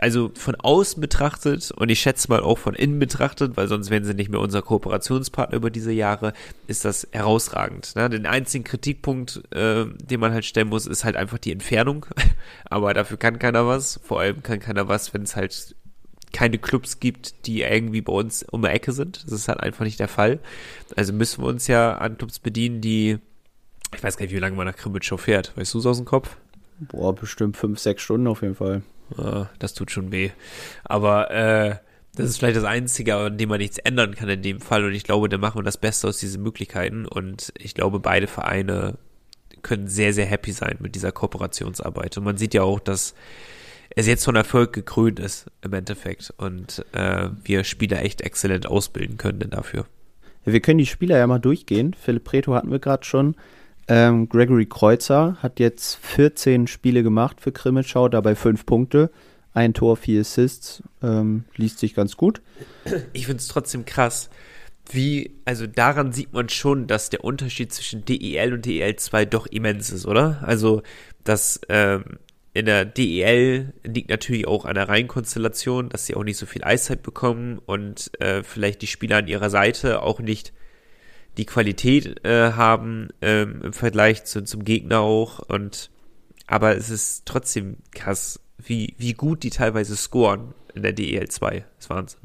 also 0.00 0.30
von 0.34 0.56
außen 0.56 1.00
betrachtet 1.00 1.70
und 1.72 1.88
ich 1.90 2.00
schätze 2.00 2.28
mal 2.28 2.40
auch 2.40 2.58
von 2.58 2.74
innen 2.74 2.98
betrachtet, 2.98 3.56
weil 3.56 3.68
sonst 3.68 3.90
wären 3.90 4.04
sie 4.04 4.14
nicht 4.14 4.30
mehr 4.30 4.40
unser 4.40 4.62
Kooperationspartner 4.62 5.56
über 5.56 5.70
diese 5.70 5.92
Jahre, 5.92 6.32
ist 6.66 6.84
das 6.84 7.06
herausragend. 7.12 7.94
Ne? 7.94 8.08
Den 8.08 8.26
einzigen 8.26 8.64
Kritikpunkt, 8.64 9.42
äh, 9.54 9.84
den 9.86 10.20
man 10.20 10.32
halt 10.32 10.44
stellen 10.44 10.68
muss, 10.68 10.86
ist 10.86 11.04
halt 11.04 11.16
einfach 11.16 11.38
die 11.38 11.52
Entfernung. 11.52 12.06
Aber 12.64 12.94
dafür 12.94 13.16
kann 13.16 13.38
keiner 13.38 13.66
was. 13.66 14.00
Vor 14.02 14.20
allem 14.20 14.42
kann 14.42 14.60
keiner 14.60 14.88
was, 14.88 15.12
wenn 15.14 15.22
es 15.22 15.36
halt 15.36 15.76
keine 16.32 16.58
Clubs 16.58 17.00
gibt, 17.00 17.46
die 17.46 17.62
irgendwie 17.62 18.00
bei 18.00 18.12
uns 18.12 18.42
um 18.42 18.62
die 18.62 18.68
Ecke 18.68 18.92
sind. 18.92 19.24
Das 19.24 19.32
ist 19.32 19.48
halt 19.48 19.60
einfach 19.60 19.84
nicht 19.84 20.00
der 20.00 20.08
Fall. 20.08 20.40
Also 20.96 21.12
müssen 21.12 21.42
wir 21.42 21.48
uns 21.48 21.66
ja 21.66 21.96
an 21.98 22.18
Clubs 22.18 22.38
bedienen, 22.38 22.80
die 22.80 23.18
ich 23.94 24.02
weiß 24.02 24.16
gar 24.16 24.24
nicht, 24.24 24.34
wie 24.34 24.38
lange 24.38 24.56
man 24.56 24.66
nach 24.66 24.76
Krimitschau 24.76 25.16
fährt. 25.16 25.56
Weißt 25.56 25.74
du 25.74 25.78
es 25.78 25.86
aus 25.86 25.96
dem 25.96 26.06
Kopf? 26.06 26.36
Boah, 26.80 27.14
bestimmt 27.14 27.56
fünf, 27.56 27.78
sechs 27.78 28.02
Stunden 28.02 28.26
auf 28.26 28.42
jeden 28.42 28.54
Fall. 28.54 28.82
Ah, 29.16 29.46
das 29.58 29.74
tut 29.74 29.90
schon 29.90 30.12
weh. 30.12 30.30
Aber 30.84 31.30
äh, 31.30 31.76
das 32.14 32.30
ist 32.30 32.38
vielleicht 32.38 32.56
das 32.56 32.64
Einzige, 32.64 33.16
an 33.16 33.38
dem 33.38 33.48
man 33.48 33.58
nichts 33.58 33.78
ändern 33.78 34.14
kann 34.14 34.28
in 34.28 34.42
dem 34.42 34.60
Fall. 34.60 34.84
Und 34.84 34.92
ich 34.92 35.04
glaube, 35.04 35.28
da 35.28 35.38
machen 35.38 35.58
wir 35.58 35.64
das 35.64 35.78
Beste 35.78 36.08
aus 36.08 36.18
diesen 36.18 36.42
Möglichkeiten. 36.42 37.06
Und 37.06 37.52
ich 37.58 37.74
glaube, 37.74 38.00
beide 38.00 38.26
Vereine 38.26 38.98
können 39.62 39.88
sehr, 39.88 40.12
sehr 40.12 40.26
happy 40.26 40.52
sein 40.52 40.76
mit 40.80 40.94
dieser 40.94 41.12
Kooperationsarbeit. 41.12 42.16
Und 42.18 42.24
man 42.24 42.36
sieht 42.36 42.54
ja 42.54 42.62
auch, 42.62 42.80
dass 42.80 43.14
es 43.90 44.06
jetzt 44.06 44.24
von 44.24 44.36
Erfolg 44.36 44.72
gekrönt 44.72 45.18
ist 45.18 45.46
im 45.62 45.72
Endeffekt. 45.72 46.32
Und 46.36 46.84
äh, 46.92 47.30
wir 47.44 47.64
Spieler 47.64 48.02
echt 48.02 48.20
exzellent 48.20 48.66
ausbilden 48.66 49.16
können 49.16 49.40
denn 49.40 49.50
dafür. 49.50 49.86
Ja, 50.44 50.52
wir 50.52 50.60
können 50.60 50.78
die 50.78 50.86
Spieler 50.86 51.18
ja 51.18 51.26
mal 51.26 51.38
durchgehen. 51.38 51.94
Philipp 51.94 52.24
Preto 52.24 52.54
hatten 52.54 52.70
wir 52.70 52.78
gerade 52.78 53.04
schon. 53.04 53.34
Ähm, 53.88 54.28
Gregory 54.28 54.66
Kreuzer 54.66 55.38
hat 55.42 55.60
jetzt 55.60 55.96
14 55.96 56.66
Spiele 56.66 57.02
gemacht 57.02 57.40
für 57.40 57.52
Krimmelschau, 57.52 58.08
dabei 58.08 58.34
5 58.34 58.66
Punkte. 58.66 59.10
Ein 59.54 59.74
Tor, 59.74 59.96
vier 59.96 60.20
Assists. 60.20 60.82
Ähm, 61.02 61.44
liest 61.56 61.78
sich 61.78 61.94
ganz 61.94 62.16
gut. 62.16 62.42
ich 63.12 63.26
finde 63.26 63.40
es 63.40 63.48
trotzdem 63.48 63.86
krass, 63.86 64.28
wie, 64.90 65.32
also 65.44 65.66
daran 65.66 66.12
sieht 66.12 66.32
man 66.32 66.48
schon, 66.48 66.86
dass 66.86 67.10
der 67.10 67.24
Unterschied 67.24 67.72
zwischen 67.72 68.04
DEL 68.04 68.52
und 68.52 68.66
DEL2 68.66 69.24
doch 69.24 69.46
immens 69.46 69.90
ist, 69.90 70.06
oder? 70.06 70.42
Also, 70.42 70.82
dass 71.24 71.60
ähm, 71.68 72.18
in 72.54 72.66
der 72.66 72.84
DEL 72.84 73.74
liegt 73.84 74.10
natürlich 74.10 74.46
auch 74.46 74.64
an 74.64 74.74
der 74.74 74.88
Reihenkonstellation, 74.88 75.88
dass 75.90 76.06
sie 76.06 76.14
auch 76.14 76.24
nicht 76.24 76.38
so 76.38 76.46
viel 76.46 76.64
Eiszeit 76.64 77.02
bekommen 77.02 77.60
und 77.64 78.10
äh, 78.20 78.42
vielleicht 78.42 78.82
die 78.82 78.86
Spieler 78.86 79.18
an 79.18 79.28
ihrer 79.28 79.50
Seite 79.50 80.02
auch 80.02 80.20
nicht 80.20 80.52
die 81.38 81.46
Qualität 81.46 82.24
äh, 82.24 82.52
haben 82.52 83.08
ähm, 83.22 83.62
im 83.62 83.72
Vergleich 83.72 84.24
zu, 84.24 84.44
zum 84.44 84.64
Gegner 84.64 85.00
auch 85.00 85.38
und 85.48 85.90
aber 86.46 86.76
es 86.76 86.90
ist 86.90 87.26
trotzdem 87.26 87.76
krass, 87.92 88.40
wie, 88.58 88.94
wie 88.98 89.12
gut 89.12 89.42
die 89.42 89.50
teilweise 89.50 89.96
scoren 89.96 90.54
in 90.74 90.82
der 90.82 90.96
DEL2. 90.96 91.50
Das 91.50 91.62
ist 91.78 91.90
Wahnsinn. 91.90 92.20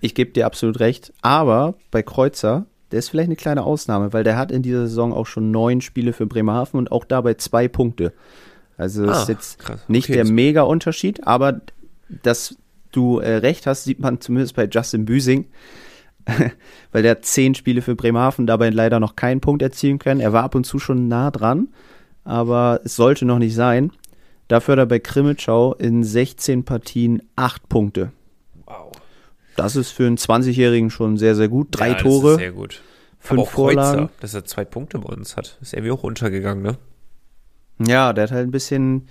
Ich 0.00 0.14
gebe 0.14 0.32
dir 0.32 0.46
absolut 0.46 0.80
recht. 0.80 1.12
Aber 1.22 1.74
bei 1.92 2.02
Kreuzer, 2.02 2.66
der 2.90 2.98
ist 2.98 3.10
vielleicht 3.10 3.28
eine 3.28 3.36
kleine 3.36 3.62
Ausnahme, 3.62 4.12
weil 4.12 4.24
der 4.24 4.36
hat 4.36 4.50
in 4.50 4.62
dieser 4.62 4.88
Saison 4.88 5.12
auch 5.12 5.26
schon 5.26 5.52
neun 5.52 5.80
Spiele 5.82 6.12
für 6.12 6.26
Bremerhaven 6.26 6.78
und 6.78 6.90
auch 6.90 7.04
dabei 7.04 7.34
zwei 7.34 7.68
Punkte. 7.68 8.12
Also 8.76 9.06
das 9.06 9.18
Ah, 9.18 9.22
ist 9.22 9.28
jetzt 9.28 9.58
krass. 9.60 9.80
nicht 9.88 10.06
Okay, 10.06 10.14
der 10.14 10.24
Mega-Unterschied, 10.24 11.26
aber 11.26 11.60
dass 12.08 12.56
du 12.90 13.18
äh, 13.20 13.36
recht 13.36 13.66
hast, 13.66 13.84
sieht 13.84 14.00
man 14.00 14.20
zumindest 14.20 14.56
bei 14.56 14.64
Justin 14.66 15.04
Büsing, 15.04 15.46
weil 16.92 17.02
der 17.02 17.12
hat 17.12 17.24
zehn 17.24 17.54
Spiele 17.54 17.82
für 17.82 17.94
Bremerhaven 17.94 18.46
dabei 18.46 18.70
leider 18.70 19.00
noch 19.00 19.16
keinen 19.16 19.40
Punkt 19.40 19.62
erzielen 19.62 19.98
können. 19.98 20.20
Er 20.20 20.32
war 20.32 20.44
ab 20.44 20.54
und 20.54 20.64
zu 20.64 20.78
schon 20.78 21.08
nah 21.08 21.30
dran, 21.30 21.68
aber 22.24 22.80
es 22.84 22.96
sollte 22.96 23.24
noch 23.24 23.38
nicht 23.38 23.54
sein. 23.54 23.92
Dafür 24.48 24.72
hat 24.72 24.78
er 24.80 24.86
bei 24.86 24.98
Krimmelschau 24.98 25.74
in 25.74 26.02
16 26.02 26.64
Partien 26.64 27.22
acht 27.36 27.68
Punkte. 27.68 28.12
Wow. 28.66 28.90
Das 29.56 29.76
ist 29.76 29.90
für 29.90 30.06
einen 30.06 30.16
20-Jährigen 30.16 30.90
schon 30.90 31.18
sehr, 31.18 31.36
sehr 31.36 31.48
gut. 31.48 31.68
Drei 31.70 31.90
ja, 31.90 31.94
Tore, 31.94 32.36
sehr 32.36 32.52
gut. 32.52 32.82
fünf 33.18 33.40
auch 33.42 33.52
Kreuzer, 33.52 33.82
Vorlagen. 33.82 34.08
dass 34.20 34.34
er 34.34 34.44
zwei 34.44 34.64
Punkte 34.64 34.98
bei 34.98 35.12
uns 35.14 35.36
hat. 35.36 35.58
Ist 35.60 35.72
irgendwie 35.72 35.92
auch 35.92 36.02
untergegangen, 36.02 36.62
ne? 36.64 36.78
Ja, 37.86 38.12
der 38.12 38.24
hat 38.24 38.32
halt 38.32 38.48
ein 38.48 38.50
bisschen. 38.50 39.08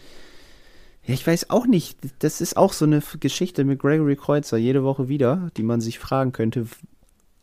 Ja, 1.05 1.13
ich 1.13 1.25
weiß 1.25 1.49
auch 1.49 1.65
nicht. 1.65 1.97
Das 2.19 2.41
ist 2.41 2.57
auch 2.57 2.73
so 2.73 2.85
eine 2.85 3.01
Geschichte 3.19 3.63
mit 3.63 3.79
Gregory 3.79 4.15
Kreuzer 4.15 4.57
jede 4.57 4.83
Woche 4.83 5.07
wieder, 5.07 5.49
die 5.57 5.63
man 5.63 5.81
sich 5.81 5.99
fragen 5.99 6.33
könnte. 6.33 6.67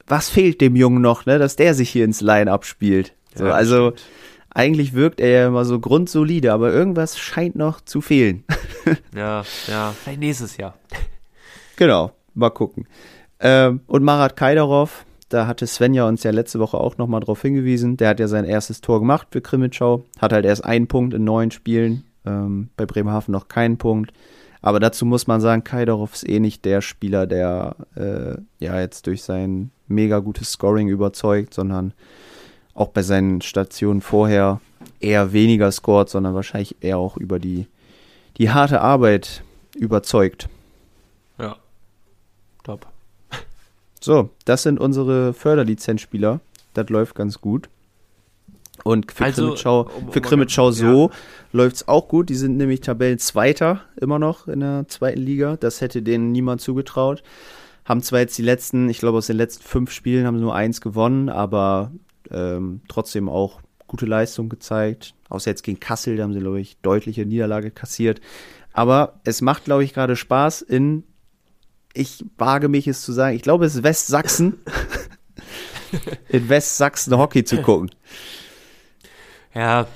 Was 0.06 0.28
fehlt 0.28 0.60
dem 0.60 0.76
Jungen 0.76 1.02
noch, 1.02 1.26
ne, 1.26 1.38
dass 1.38 1.56
der 1.56 1.74
sich 1.74 1.90
hier 1.90 2.04
ins 2.04 2.20
Line-Up 2.20 2.64
spielt? 2.64 3.14
So, 3.34 3.46
Ja, 3.46 3.52
also 3.52 3.92
eigentlich 4.50 4.94
wirkt 4.94 5.20
er 5.20 5.28
ja 5.28 5.46
immer 5.48 5.64
so 5.64 5.78
grundsolide, 5.80 6.52
aber 6.52 6.72
irgendwas 6.72 7.18
scheint 7.18 7.56
noch 7.56 7.80
zu 7.80 8.00
fehlen. 8.00 8.44
Ja, 9.16 9.42
ja. 9.66 9.92
Vielleicht 10.00 10.20
nächstes 10.20 10.56
Jahr. 10.58 10.74
Genau, 11.74 12.12
mal 12.34 12.50
gucken. 12.50 12.86
Ähm, 13.40 13.80
und 13.88 14.04
Marat 14.04 14.36
Kaidarov, 14.36 15.04
da 15.28 15.48
hatte 15.48 15.66
Svenja 15.66 16.06
uns 16.06 16.22
ja 16.22 16.30
letzte 16.30 16.60
Woche 16.60 16.78
auch 16.78 16.96
nochmal 16.96 17.20
drauf 17.20 17.42
hingewiesen. 17.42 17.96
Der 17.96 18.10
hat 18.10 18.20
ja 18.20 18.28
sein 18.28 18.44
erstes 18.44 18.80
Tor 18.80 19.00
gemacht 19.00 19.26
für 19.32 19.40
Krimitschau, 19.40 20.04
hat 20.20 20.32
halt 20.32 20.44
erst 20.44 20.64
einen 20.64 20.86
Punkt 20.86 21.14
in 21.14 21.24
neun 21.24 21.50
Spielen, 21.50 22.04
ähm, 22.24 22.68
bei 22.76 22.86
Bremerhaven 22.86 23.32
noch 23.32 23.48
keinen 23.48 23.76
Punkt. 23.76 24.12
Aber 24.62 24.78
dazu 24.78 25.04
muss 25.04 25.26
man 25.26 25.40
sagen, 25.40 25.64
Kaidarov 25.64 26.14
ist 26.14 26.28
eh 26.28 26.38
nicht 26.38 26.64
der 26.64 26.80
Spieler, 26.80 27.26
der 27.26 27.74
äh, 27.96 28.36
ja 28.64 28.80
jetzt 28.80 29.08
durch 29.08 29.24
sein 29.24 29.72
mega 29.88 30.18
gutes 30.18 30.50
Scoring 30.52 30.88
überzeugt, 30.88 31.54
sondern 31.54 31.92
auch 32.74 32.88
bei 32.88 33.02
seinen 33.02 33.40
Stationen 33.40 34.00
vorher 34.00 34.60
eher 35.00 35.32
weniger 35.32 35.70
scored, 35.72 36.08
sondern 36.08 36.34
wahrscheinlich 36.34 36.76
eher 36.80 36.98
auch 36.98 37.16
über 37.16 37.38
die, 37.38 37.66
die 38.38 38.50
harte 38.50 38.80
Arbeit 38.80 39.42
überzeugt. 39.74 40.48
Ja. 41.38 41.56
Top. 42.64 42.86
So, 44.00 44.30
das 44.44 44.62
sind 44.62 44.78
unsere 44.78 45.32
Förderlizenzspieler. 45.32 46.40
Das 46.74 46.88
läuft 46.90 47.14
ganz 47.14 47.40
gut. 47.40 47.68
Und 48.84 49.10
für 49.10 49.24
Also, 49.24 49.42
Krimitschau, 49.44 49.80
um- 49.82 50.06
um 50.08 50.12
für 50.12 50.20
mal 50.20 50.28
Krimitschau 50.28 50.66
ganz- 50.66 50.78
so 50.78 51.10
läuft's 51.52 51.88
auch 51.88 52.08
gut. 52.08 52.28
Die 52.28 52.34
sind 52.34 52.56
nämlich 52.58 52.82
Tabellenzweiter 52.82 53.80
immer 53.96 54.18
noch 54.18 54.46
in 54.48 54.60
der 54.60 54.86
zweiten 54.88 55.20
Liga. 55.20 55.56
Das 55.56 55.80
hätte 55.80 56.02
denen 56.02 56.30
niemand 56.30 56.60
zugetraut. 56.60 57.22
Haben 57.86 58.02
zwar 58.02 58.18
jetzt 58.18 58.36
die 58.36 58.42
letzten, 58.42 58.88
ich 58.88 58.98
glaube 58.98 59.18
aus 59.18 59.28
den 59.28 59.36
letzten 59.36 59.62
fünf 59.62 59.92
Spielen 59.92 60.26
haben 60.26 60.36
sie 60.36 60.42
nur 60.42 60.54
eins 60.54 60.80
gewonnen, 60.80 61.28
aber 61.28 61.92
ähm, 62.30 62.80
trotzdem 62.88 63.28
auch 63.28 63.62
gute 63.86 64.06
Leistung 64.06 64.48
gezeigt. 64.48 65.14
Außer 65.28 65.50
jetzt 65.50 65.62
gegen 65.62 65.78
Kassel, 65.78 66.16
da 66.16 66.24
haben 66.24 66.32
sie, 66.32 66.40
glaube 66.40 66.60
ich, 66.60 66.78
deutliche 66.78 67.24
Niederlage 67.24 67.70
kassiert. 67.70 68.20
Aber 68.72 69.20
es 69.22 69.40
macht, 69.40 69.64
glaube 69.64 69.84
ich, 69.84 69.94
gerade 69.94 70.16
Spaß 70.16 70.62
in, 70.62 71.04
ich 71.94 72.24
wage 72.36 72.68
mich 72.68 72.88
es 72.88 73.02
zu 73.02 73.12
sagen, 73.12 73.36
ich 73.36 73.42
glaube, 73.42 73.64
es 73.64 73.76
ist 73.76 73.84
Westsachsen, 73.84 74.58
in 76.28 76.48
Westsachsen 76.48 77.16
Hockey 77.16 77.44
zu 77.44 77.62
gucken. 77.62 77.90
Ja, 79.54 79.86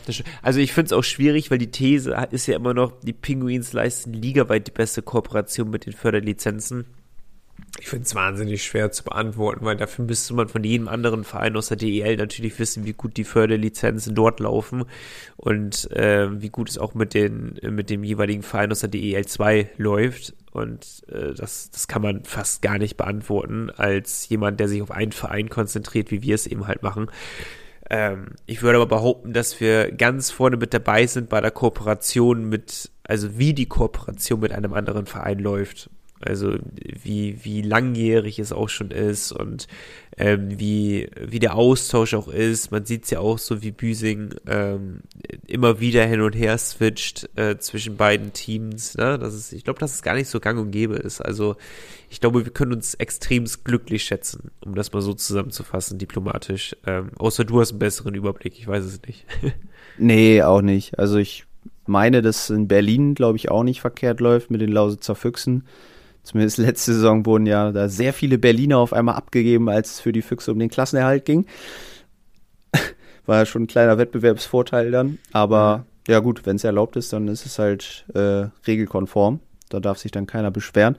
also 0.40 0.60
ich 0.60 0.72
finde 0.72 0.86
es 0.86 0.92
auch 0.92 1.04
schwierig, 1.04 1.50
weil 1.50 1.58
die 1.58 1.72
These 1.72 2.16
ist 2.30 2.46
ja 2.46 2.56
immer 2.56 2.72
noch, 2.72 2.92
die 3.00 3.12
Penguins 3.12 3.72
leisten 3.72 4.14
ligaweit 4.14 4.68
die 4.68 4.72
beste 4.72 5.02
Kooperation 5.02 5.68
mit 5.68 5.86
den 5.86 5.92
Förderlizenzen. 5.92 6.86
Ich 7.78 7.88
finde 7.88 8.04
es 8.04 8.14
wahnsinnig 8.14 8.64
schwer 8.64 8.90
zu 8.90 9.04
beantworten, 9.04 9.64
weil 9.64 9.76
dafür 9.76 10.04
müsste 10.04 10.34
man 10.34 10.48
von 10.48 10.64
jedem 10.64 10.88
anderen 10.88 11.24
Verein 11.24 11.56
aus 11.56 11.68
der 11.68 11.76
DEL 11.76 12.16
natürlich 12.16 12.58
wissen, 12.58 12.84
wie 12.84 12.92
gut 12.92 13.16
die 13.16 13.24
Förderlizenzen 13.24 14.14
dort 14.14 14.40
laufen 14.40 14.84
und 15.36 15.90
äh, 15.92 16.28
wie 16.42 16.50
gut 16.50 16.68
es 16.68 16.78
auch 16.78 16.94
mit, 16.94 17.14
den, 17.14 17.58
mit 17.70 17.88
dem 17.88 18.02
jeweiligen 18.02 18.42
Verein 18.42 18.72
aus 18.72 18.80
der 18.80 18.88
DEL 18.88 19.24
2 19.24 19.70
läuft. 19.76 20.34
Und 20.52 21.04
äh, 21.08 21.32
das, 21.34 21.70
das 21.70 21.86
kann 21.86 22.02
man 22.02 22.24
fast 22.24 22.60
gar 22.60 22.78
nicht 22.78 22.96
beantworten, 22.96 23.70
als 23.70 24.28
jemand, 24.28 24.58
der 24.58 24.68
sich 24.68 24.82
auf 24.82 24.90
einen 24.90 25.12
Verein 25.12 25.48
konzentriert, 25.48 26.10
wie 26.10 26.22
wir 26.22 26.34
es 26.34 26.46
eben 26.46 26.66
halt 26.66 26.82
machen. 26.82 27.08
Ähm, 27.88 28.34
ich 28.46 28.62
würde 28.62 28.76
aber 28.76 28.86
behaupten, 28.86 29.32
dass 29.32 29.60
wir 29.60 29.92
ganz 29.92 30.30
vorne 30.30 30.56
mit 30.56 30.74
dabei 30.74 31.06
sind 31.06 31.28
bei 31.28 31.40
der 31.40 31.50
Kooperation 31.50 32.48
mit, 32.48 32.90
also 33.04 33.38
wie 33.38 33.54
die 33.54 33.66
Kooperation 33.66 34.40
mit 34.40 34.52
einem 34.52 34.72
anderen 34.74 35.06
Verein 35.06 35.38
läuft. 35.38 35.90
Also 36.20 36.58
wie, 37.02 37.44
wie 37.44 37.62
langjährig 37.62 38.38
es 38.38 38.52
auch 38.52 38.68
schon 38.68 38.90
ist 38.90 39.32
und 39.32 39.66
ähm, 40.18 40.58
wie, 40.58 41.08
wie 41.18 41.38
der 41.38 41.56
Austausch 41.56 42.12
auch 42.12 42.28
ist. 42.28 42.70
Man 42.70 42.84
sieht 42.84 43.04
es 43.04 43.10
ja 43.10 43.20
auch 43.20 43.38
so, 43.38 43.62
wie 43.62 43.70
Büsing 43.70 44.34
ähm, 44.46 45.00
immer 45.46 45.80
wieder 45.80 46.04
hin 46.04 46.20
und 46.20 46.34
her 46.34 46.58
switcht 46.58 47.30
äh, 47.36 47.56
zwischen 47.58 47.96
beiden 47.96 48.34
Teams. 48.34 48.96
Ne? 48.96 49.18
Das 49.18 49.34
ist, 49.34 49.52
ich 49.52 49.64
glaube, 49.64 49.80
dass 49.80 49.94
es 49.94 50.02
gar 50.02 50.14
nicht 50.14 50.28
so 50.28 50.40
gang 50.40 50.60
und 50.60 50.72
gäbe 50.72 50.96
ist. 50.96 51.20
Also 51.22 51.56
ich 52.10 52.20
glaube, 52.20 52.44
wir 52.44 52.52
können 52.52 52.74
uns 52.74 52.94
extremst 52.94 53.64
glücklich 53.64 54.04
schätzen, 54.04 54.50
um 54.60 54.74
das 54.74 54.92
mal 54.92 55.00
so 55.00 55.14
zusammenzufassen, 55.14 55.98
diplomatisch. 55.98 56.76
Ähm, 56.86 57.12
außer 57.16 57.44
du 57.44 57.60
hast 57.60 57.70
einen 57.70 57.78
besseren 57.78 58.14
Überblick, 58.14 58.58
ich 58.58 58.66
weiß 58.68 58.84
es 58.84 59.00
nicht. 59.06 59.24
nee, 59.98 60.42
auch 60.42 60.60
nicht. 60.60 60.98
Also 60.98 61.16
ich 61.16 61.46
meine, 61.86 62.20
dass 62.20 62.50
in 62.50 62.68
Berlin, 62.68 63.14
glaube 63.14 63.36
ich, 63.36 63.50
auch 63.50 63.62
nicht 63.62 63.80
verkehrt 63.80 64.20
läuft 64.20 64.50
mit 64.50 64.60
den 64.60 64.72
Lausitzer 64.72 65.14
Füchsen. 65.14 65.64
Zumindest 66.22 66.58
letzte 66.58 66.94
Saison 66.94 67.24
wurden 67.26 67.46
ja 67.46 67.72
da 67.72 67.88
sehr 67.88 68.12
viele 68.12 68.38
Berliner 68.38 68.78
auf 68.78 68.92
einmal 68.92 69.16
abgegeben, 69.16 69.68
als 69.68 69.94
es 69.94 70.00
für 70.00 70.12
die 70.12 70.22
Füchse 70.22 70.52
um 70.52 70.58
den 70.58 70.68
Klassenerhalt 70.68 71.24
ging. 71.24 71.46
War 73.26 73.38
ja 73.38 73.46
schon 73.46 73.62
ein 73.62 73.68
kleiner 73.68 73.98
Wettbewerbsvorteil 73.98 74.90
dann. 74.90 75.18
Aber 75.32 75.86
ja 76.06 76.20
gut, 76.20 76.46
wenn 76.46 76.56
es 76.56 76.64
erlaubt 76.64 76.96
ist, 76.96 77.12
dann 77.12 77.28
ist 77.28 77.46
es 77.46 77.58
halt 77.58 78.04
äh, 78.14 78.48
regelkonform. 78.66 79.40
Da 79.68 79.80
darf 79.80 79.98
sich 79.98 80.12
dann 80.12 80.26
keiner 80.26 80.50
beschweren. 80.50 80.96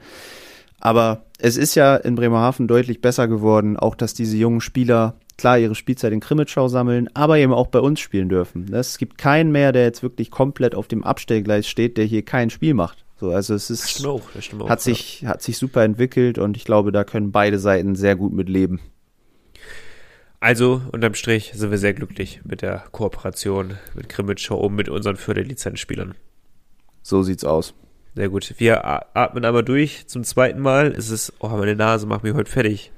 Aber 0.80 1.26
es 1.38 1.56
ist 1.56 1.76
ja 1.76 1.94
in 1.94 2.16
Bremerhaven 2.16 2.66
deutlich 2.66 3.00
besser 3.00 3.28
geworden, 3.28 3.76
auch 3.76 3.94
dass 3.94 4.14
diese 4.14 4.36
jungen 4.36 4.60
Spieler 4.60 5.14
klar 5.36 5.58
ihre 5.58 5.74
Spielzeit 5.74 6.12
in 6.12 6.20
Krimitschau 6.20 6.68
sammeln, 6.68 7.08
aber 7.14 7.38
eben 7.38 7.52
auch 7.52 7.68
bei 7.68 7.78
uns 7.78 8.00
spielen 8.00 8.28
dürfen. 8.28 8.72
Es 8.72 8.98
gibt 8.98 9.18
keinen 9.18 9.52
mehr, 9.52 9.72
der 9.72 9.84
jetzt 9.84 10.02
wirklich 10.02 10.30
komplett 10.30 10.74
auf 10.74 10.88
dem 10.88 11.04
Abstellgleis 11.04 11.68
steht, 11.68 11.96
der 11.96 12.04
hier 12.04 12.24
kein 12.24 12.50
Spiel 12.50 12.74
macht. 12.74 13.04
So, 13.22 13.30
also 13.30 13.54
es 13.54 13.70
ist, 13.70 14.00
das 14.00 14.04
auch, 14.04 14.20
das 14.34 14.50
auch, 14.52 14.68
hat, 14.68 14.80
sich, 14.80 15.20
ja. 15.20 15.28
hat 15.28 15.42
sich 15.42 15.56
super 15.56 15.84
entwickelt 15.84 16.38
und 16.38 16.56
ich 16.56 16.64
glaube, 16.64 16.90
da 16.90 17.04
können 17.04 17.30
beide 17.30 17.60
Seiten 17.60 17.94
sehr 17.94 18.16
gut 18.16 18.32
mit 18.32 18.48
leben. 18.48 18.80
Also, 20.40 20.82
unterm 20.90 21.14
Strich 21.14 21.52
sind 21.54 21.70
wir 21.70 21.78
sehr 21.78 21.94
glücklich 21.94 22.40
mit 22.42 22.62
der 22.62 22.82
Kooperation 22.90 23.78
mit 23.94 24.08
Krimitschau 24.08 24.58
und 24.58 24.74
mit 24.74 24.88
unseren 24.88 25.14
Förderlizenzspielern. 25.14 26.16
So 27.02 27.22
sieht's 27.22 27.44
aus. 27.44 27.74
Sehr 28.16 28.28
gut. 28.28 28.54
Wir 28.58 28.84
atmen 29.16 29.44
einmal 29.44 29.62
durch 29.62 30.08
zum 30.08 30.24
zweiten 30.24 30.58
Mal. 30.58 30.88
Es 30.88 31.08
ist, 31.08 31.32
oh, 31.38 31.46
meine 31.46 31.76
Nase 31.76 32.08
macht 32.08 32.24
mich 32.24 32.34
heute 32.34 32.50
fertig. 32.50 32.90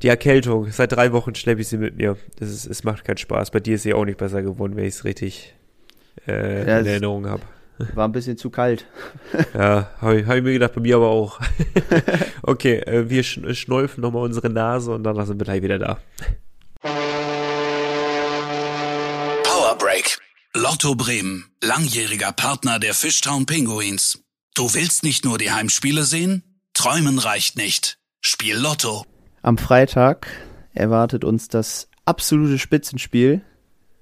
Die 0.00 0.08
Erkältung. 0.08 0.70
Seit 0.70 0.92
drei 0.92 1.12
Wochen 1.12 1.34
schleppe 1.34 1.60
ich 1.60 1.68
sie 1.68 1.76
mit 1.76 1.98
mir. 1.98 2.16
Das 2.38 2.48
ist, 2.48 2.64
es 2.64 2.84
macht 2.84 3.04
keinen 3.04 3.18
Spaß. 3.18 3.50
Bei 3.50 3.60
dir 3.60 3.74
ist 3.74 3.82
sie 3.82 3.92
auch 3.92 4.06
nicht 4.06 4.16
besser 4.16 4.40
geworden, 4.40 4.76
wenn 4.76 4.84
ich 4.84 4.94
es 4.94 5.04
richtig 5.04 5.54
äh, 6.26 6.66
ja, 6.66 6.78
in 6.78 6.86
Erinnerung 6.86 7.26
habe. 7.26 7.42
War 7.94 8.08
ein 8.08 8.12
bisschen 8.12 8.38
zu 8.38 8.50
kalt. 8.50 8.86
ja, 9.54 9.90
habe 10.00 10.20
ich, 10.20 10.26
hab 10.26 10.36
ich, 10.36 10.42
mir 10.42 10.52
gedacht, 10.52 10.74
bei 10.74 10.80
mir 10.80 10.96
aber 10.96 11.08
auch. 11.08 11.40
okay, 12.42 12.78
äh, 12.78 13.10
wir 13.10 13.22
sch 13.22 13.40
schnäufen 13.52 14.00
nochmal 14.00 14.22
unsere 14.22 14.48
Nase 14.48 14.92
und 14.92 15.04
dann 15.04 15.24
sind 15.26 15.38
wir 15.38 15.44
gleich 15.44 15.62
wieder 15.62 15.78
da. 15.78 15.98
Power 19.42 19.76
Break. 19.78 20.18
Lotto 20.54 20.94
Bremen, 20.94 21.50
langjähriger 21.62 22.32
Partner 22.32 22.78
der 22.78 22.94
Fishtown 22.94 23.44
Pinguins. 23.44 24.22
Du 24.54 24.72
willst 24.72 25.02
nicht 25.02 25.26
nur 25.26 25.36
die 25.36 25.52
Heimspiele 25.52 26.04
sehen? 26.04 26.42
Träumen 26.72 27.18
reicht 27.18 27.56
nicht. 27.56 27.98
Spiel 28.22 28.56
Lotto. 28.56 29.04
Am 29.42 29.58
Freitag 29.58 30.26
erwartet 30.72 31.24
uns 31.24 31.48
das 31.48 31.88
absolute 32.06 32.58
Spitzenspiel 32.58 33.42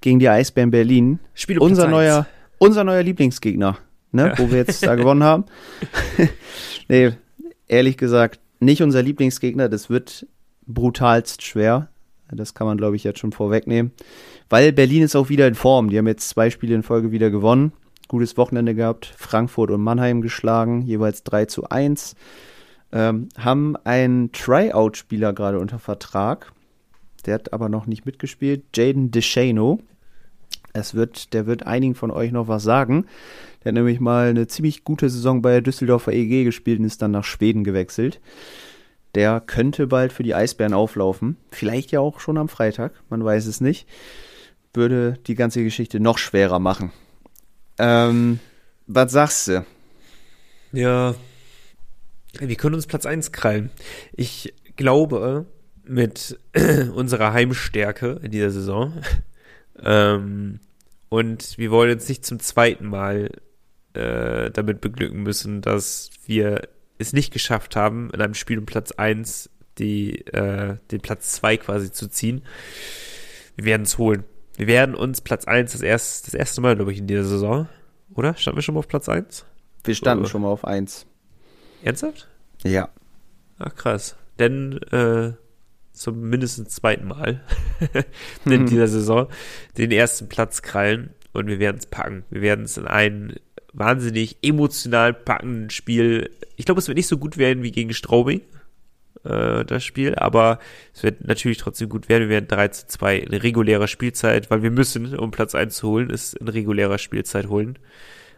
gegen 0.01 0.20
die 0.20 0.29
Eisbären 0.29 0.70
Berlin. 0.70 1.18
Spiel 1.35 1.59
um 1.59 1.66
Unser 1.66 1.89
neuer 1.89 2.27
unser 2.65 2.85
neuer 2.85 3.03
Lieblingsgegner, 3.03 3.79
ne, 4.12 4.29
ja. 4.29 4.39
wo 4.39 4.51
wir 4.51 4.59
jetzt 4.59 4.85
da 4.85 4.95
gewonnen 4.95 5.23
haben. 5.23 5.45
nee, 6.89 7.12
ehrlich 7.69 7.97
gesagt, 7.97 8.41
nicht 8.61 8.83
unser 8.83 9.03
Lieblingsgegner. 9.03 9.69
Das 9.69 9.91
wird 9.91 10.27
brutalst 10.67 11.43
schwer. 11.43 11.89
Das 12.31 12.55
kann 12.55 12.67
man, 12.67 12.79
glaube 12.79 12.97
ich, 12.97 13.05
jetzt 13.05 13.19
schon 13.19 13.33
vorwegnehmen. 13.33 13.93
Weil 14.49 14.73
Berlin 14.73 15.03
ist 15.03 15.15
auch 15.15 15.29
wieder 15.29 15.47
in 15.47 15.55
Form. 15.55 15.91
Die 15.91 15.99
haben 15.99 16.07
jetzt 16.07 16.29
zwei 16.29 16.51
Spiele 16.51 16.75
in 16.75 16.83
Folge 16.83 17.12
wieder 17.12 17.31
gewonnen. 17.31 17.73
Gutes 18.09 18.37
Wochenende 18.37 18.75
gehabt. 18.75 19.12
Frankfurt 19.17 19.71
und 19.71 19.83
Mannheim 19.83 20.21
geschlagen, 20.21 20.83
jeweils 20.83 21.23
3 21.25 21.47
zu 21.47 21.69
1. 21.69 22.17
Ähm, 22.93 23.29
haben 23.37 23.77
einen 23.85 24.33
Tryout-Spieler 24.33 25.33
gerade 25.33 25.59
unter 25.59 25.79
Vertrag. 25.79 26.53
Der 27.27 27.35
hat 27.35 27.53
aber 27.53 27.69
noch 27.69 27.87
nicht 27.87 28.07
mitgespielt. 28.07 28.65
Jaden 28.75 29.11
DeShano. 29.11 29.81
Es 30.77 30.95
wird, 30.95 31.33
der 31.33 31.47
wird 31.47 31.64
einigen 31.64 31.95
von 31.95 32.11
euch 32.11 32.33
noch 32.33 32.49
was 32.49 32.64
sagen. 32.64 33.07
Der 33.62 33.70
hat 33.70 33.75
nämlich 33.75 34.01
mal 34.01 34.29
eine 34.29 34.49
ziemlich 34.49 34.83
gute 34.83 35.09
Saison 35.09 35.41
bei 35.41 35.53
der 35.53 35.61
Düsseldorfer 35.62 36.12
EG 36.12 36.43
gespielt 36.43 36.81
und 36.81 36.85
ist 36.85 37.01
dann 37.01 37.12
nach 37.12 37.22
Schweden 37.22 37.62
gewechselt. 37.62 38.20
Der 39.14 39.41
könnte 39.41 39.87
bald 39.87 40.12
für 40.12 40.25
die 40.25 40.35
Eisbären 40.35 40.75
auflaufen. 40.75 41.37
Vielleicht 41.53 41.93
ja 41.93 42.01
auch 42.01 42.18
schon 42.18 42.37
am 42.37 42.49
Freitag, 42.49 42.93
man 43.09 43.25
weiß 43.25 43.47
es 43.47 43.61
nicht. 43.61 43.87
Würde 44.72 45.16
die 45.29 45.37
ganze 45.37 45.62
Geschichte 45.62 46.01
noch 46.01 46.18
schwerer 46.18 46.59
machen. 46.59 46.91
Ähm, 47.79 48.41
was 48.89 49.12
sagst 49.12 49.47
du? 49.47 49.64
Ja, 50.72 51.14
wir 52.41 52.57
können 52.57 52.75
uns 52.75 52.89
Platz 52.89 53.07
1 53.07 53.31
krallen. 53.31 53.70
Ich 54.12 54.53
glaube, 54.75 55.47
mit 55.85 56.37
unserer 56.97 57.33
Heimstärke 57.33 58.18
in 58.25 58.33
dieser 58.33 58.51
Saison 58.51 58.95
ähm, 59.83 60.61
und 61.09 61.59
wir 61.59 61.70
wollen 61.70 61.91
jetzt 61.91 62.09
nicht 62.09 62.25
zum 62.25 62.41
zweiten 62.41 62.87
Mal 62.87 63.31
äh, 63.95 64.51
damit 64.51 64.81
beglücken 64.81 65.22
müssen, 65.22 65.62
dass 65.62 66.11
wir 66.27 66.68
es 66.99 67.12
nicht 67.12 67.33
geschafft 67.33 67.77
haben, 67.77 68.11
in 68.11 68.20
einem 68.20 68.35
Spiel 68.35 68.59
um 68.59 68.66
Platz 68.66 68.93
1 68.93 69.51
die, 69.79 70.27
äh, 70.27 70.77
den 70.91 71.01
Platz 71.01 71.33
2 71.33 71.57
quasi 71.59 71.93
zu 71.93 72.09
ziehen. 72.09 72.43
Wir 73.57 73.64
werden 73.64 73.83
es 73.83 73.99
holen. 73.99 74.25
Wir 74.57 74.66
werden 74.66 74.95
uns 74.95 75.20
Platz 75.20 75.47
1 75.47 75.72
das, 75.72 75.81
erst, 75.81 76.27
das 76.27 76.35
erste 76.35 76.61
Mal, 76.61 76.77
glaube 76.77 76.93
ich, 76.93 76.99
in 76.99 77.07
dieser 77.07 77.25
Saison. 77.25 77.68
Oder? 78.14 78.35
Standen 78.35 78.59
wir 78.59 78.62
schon 78.62 78.75
mal 78.75 78.81
auf 78.81 78.89
Platz 78.89 79.09
1? 79.09 79.45
Wir 79.83 79.95
standen 79.95 80.25
oh. 80.25 80.29
schon 80.29 80.43
mal 80.43 80.49
auf 80.49 80.64
1. 80.64 81.07
Ernsthaft? 81.83 82.29
Ja. 82.62 82.89
Ach 83.59 83.75
krass. 83.75 84.16
Denn 84.39 84.81
äh, 84.91 85.33
zum 85.95 86.20
mindestens 86.28 86.74
zweiten 86.74 87.09
Mal 87.09 87.40
in 88.45 88.62
mhm. 88.62 88.66
dieser 88.66 88.88
Saison 88.88 89.28
den 89.78 89.90
ersten 89.90 90.28
Platz 90.28 90.62
krallen 90.62 91.11
und 91.32 91.47
wir 91.47 91.59
werden 91.59 91.78
es 91.78 91.86
packen. 91.86 92.24
Wir 92.30 92.42
werden 92.42 92.64
es 92.64 92.76
in 92.76 92.86
ein 92.86 93.34
wahnsinnig 93.72 94.38
emotional 94.42 95.14
packenden 95.14 95.70
Spiel. 95.70 96.30
Ich 96.57 96.64
glaube, 96.64 96.80
es 96.80 96.88
wird 96.88 96.97
nicht 96.97 97.09
so 97.09 97.18
gut 97.18 97.38
werden 97.38 97.62
wie 97.62 97.72
gegen 97.72 97.92
Straubing, 97.92 98.42
äh, 99.24 99.64
das 99.64 99.84
Spiel, 99.84 100.14
aber 100.14 100.59
es 100.92 101.03
wird 101.03 101.26
natürlich 101.26 101.59
trotzdem 101.59 101.88
gut 101.88 102.09
werden. 102.09 102.24
Wir 102.24 102.30
werden 102.30 102.49
3 102.49 102.68
zu 102.68 102.86
2 102.86 103.18
in 103.18 103.34
regulärer 103.34 103.88
Spielzeit, 103.88 104.51
weil 104.51 104.62
wir 104.62 104.70
müssen, 104.70 105.16
um 105.16 105.30
Platz 105.30 105.55
1 105.55 105.76
zu 105.76 105.88
holen, 105.88 106.11
ist 106.11 106.34
in 106.34 106.49
regulärer 106.49 106.99
Spielzeit 106.99 107.49
holen. 107.49 107.78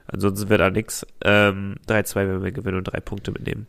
Ansonsten 0.06 0.48
wird 0.48 0.60
da 0.60 0.70
nichts. 0.70 1.06
Ähm, 1.24 1.76
3-2 1.88 2.14
werden 2.16 2.44
wir 2.44 2.52
gewinnen 2.52 2.78
und 2.78 2.84
drei 2.84 3.00
Punkte 3.00 3.32
mitnehmen. 3.32 3.66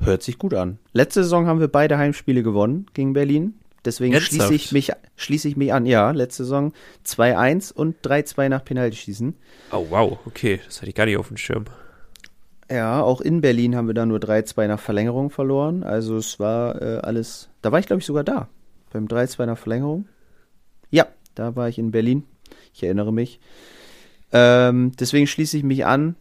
Hört 0.00 0.22
sich 0.22 0.38
gut 0.38 0.54
an. 0.54 0.78
Letzte 0.92 1.22
Saison 1.22 1.46
haben 1.46 1.60
wir 1.60 1.68
beide 1.68 1.98
Heimspiele 1.98 2.42
gewonnen 2.42 2.86
gegen 2.94 3.12
Berlin. 3.12 3.54
Deswegen 3.84 4.18
schließe 4.18 4.54
ich, 4.54 4.72
mich, 4.72 4.92
schließe 5.16 5.48
ich 5.48 5.56
mich 5.56 5.72
an. 5.72 5.84
Ja, 5.86 6.10
letzte 6.10 6.44
Saison 6.44 6.72
2-1 7.06 7.72
und 7.72 7.96
3-2 8.02 8.48
nach 8.48 8.64
Penaltyschießen. 8.64 9.34
Oh, 9.72 9.86
wow. 9.90 10.18
Okay, 10.24 10.60
das 10.64 10.78
hatte 10.78 10.88
ich 10.88 10.94
gar 10.94 11.04
nicht 11.04 11.18
auf 11.18 11.28
dem 11.28 11.36
Schirm. 11.36 11.66
Ja, 12.70 13.02
auch 13.02 13.20
in 13.20 13.42
Berlin 13.42 13.76
haben 13.76 13.86
wir 13.86 13.94
da 13.94 14.06
nur 14.06 14.18
3-2 14.18 14.68
nach 14.68 14.80
Verlängerung 14.80 15.28
verloren. 15.30 15.82
Also 15.82 16.16
es 16.16 16.40
war 16.40 16.80
äh, 16.80 16.98
alles. 16.98 17.50
Da 17.60 17.72
war 17.72 17.78
ich, 17.78 17.86
glaube 17.86 18.00
ich, 18.00 18.06
sogar 18.06 18.24
da. 18.24 18.48
Beim 18.90 19.06
3-2 19.06 19.46
nach 19.46 19.58
Verlängerung. 19.58 20.08
Ja, 20.90 21.06
da 21.34 21.54
war 21.56 21.68
ich 21.68 21.78
in 21.78 21.90
Berlin. 21.90 22.24
Ich 22.72 22.82
erinnere 22.82 23.12
mich. 23.12 23.38
Ähm, 24.32 24.92
deswegen 24.98 25.26
schließe 25.26 25.58
ich 25.58 25.62
mich 25.62 25.84
an 25.84 26.16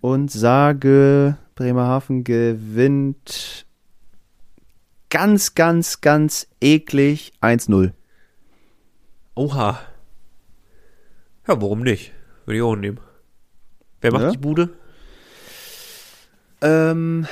und 0.00 0.30
sage, 0.30 1.36
Bremerhaven 1.54 2.24
gewinnt 2.24 3.66
ganz, 5.10 5.54
ganz, 5.54 6.00
ganz 6.00 6.46
eklig 6.60 7.32
1-0. 7.40 7.92
Oha. 9.36 9.80
Ja, 11.46 11.60
warum 11.60 11.82
nicht? 11.82 12.12
Würde 12.46 12.56
ich 12.56 12.62
auch 12.62 12.76
nehmen. 12.76 12.98
Wer 14.00 14.12
macht 14.12 14.22
Ja? 14.24 14.30
die 14.30 14.38
Bude? 14.38 14.70
Ähm, 16.60 17.26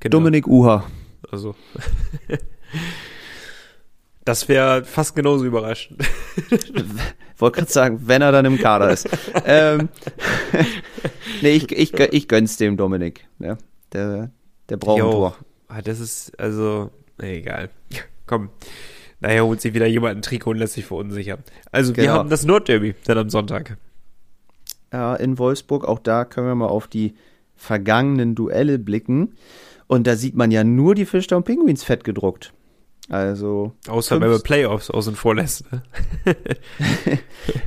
Genau. 0.00 0.18
Dominik 0.18 0.46
Uha. 0.46 0.84
Also. 1.30 1.54
das 4.26 4.48
wäre 4.48 4.84
fast 4.84 5.16
genauso 5.16 5.46
überraschend. 5.46 6.02
Wollte 7.38 7.60
gerade 7.60 7.72
sagen, 7.72 8.00
wenn 8.04 8.20
er 8.22 8.32
dann 8.32 8.44
im 8.44 8.58
Kader 8.58 8.90
ist. 8.90 9.08
ähm, 9.46 9.88
nee, 11.42 11.50
ich, 11.52 11.70
ich, 11.72 11.94
ich 11.94 12.28
gönn's 12.28 12.56
dem 12.58 12.76
Dominik. 12.76 13.26
Ja, 13.38 13.56
der, 13.92 14.30
der 14.68 14.76
braucht 14.76 15.00
ein 15.00 15.06
Jo. 15.06 15.10
Tor. 15.12 15.36
Ah, 15.68 15.80
das 15.80 16.00
ist, 16.00 16.38
also, 16.38 16.90
nee, 17.20 17.38
egal. 17.38 17.70
Komm. 18.26 18.50
Nachher 19.20 19.44
holt 19.46 19.60
sich 19.60 19.74
wieder 19.74 19.86
jemand 19.86 20.16
ein 20.18 20.22
Trikot 20.22 20.50
und 20.50 20.58
lässt 20.58 20.74
sich 20.74 20.84
verunsichern. 20.86 21.42
Also, 21.72 21.96
wir 21.96 22.04
Genau. 22.04 22.16
haben 22.16 22.28
das 22.28 22.44
Nordderby 22.44 22.94
dann 23.06 23.18
am 23.18 23.30
Sonntag. 23.30 23.76
Ja, 24.92 25.14
in 25.16 25.38
Wolfsburg, 25.38 25.84
auch 25.86 25.98
da 25.98 26.24
können 26.24 26.46
wir 26.48 26.54
mal 26.54 26.66
auf 26.68 26.86
die 26.88 27.14
vergangenen 27.54 28.34
Duelle 28.34 28.78
blicken. 28.78 29.34
Und 29.86 30.06
da 30.06 30.16
sieht 30.16 30.34
man 30.34 30.50
ja 30.50 30.64
nur 30.64 30.94
die 30.94 31.06
Fischtown 31.06 31.44
Penguins 31.44 31.84
fett 31.84 32.02
gedruckt. 32.04 32.52
Also, 33.08 33.72
Außer 33.88 34.16
Fünf- 34.16 34.22
wenn 34.24 34.30
man 34.32 34.42
Playoffs 34.42 34.90
außen 34.90 35.14
vor 35.14 35.36
lässt. 35.36 35.64
Ne? 35.72 35.82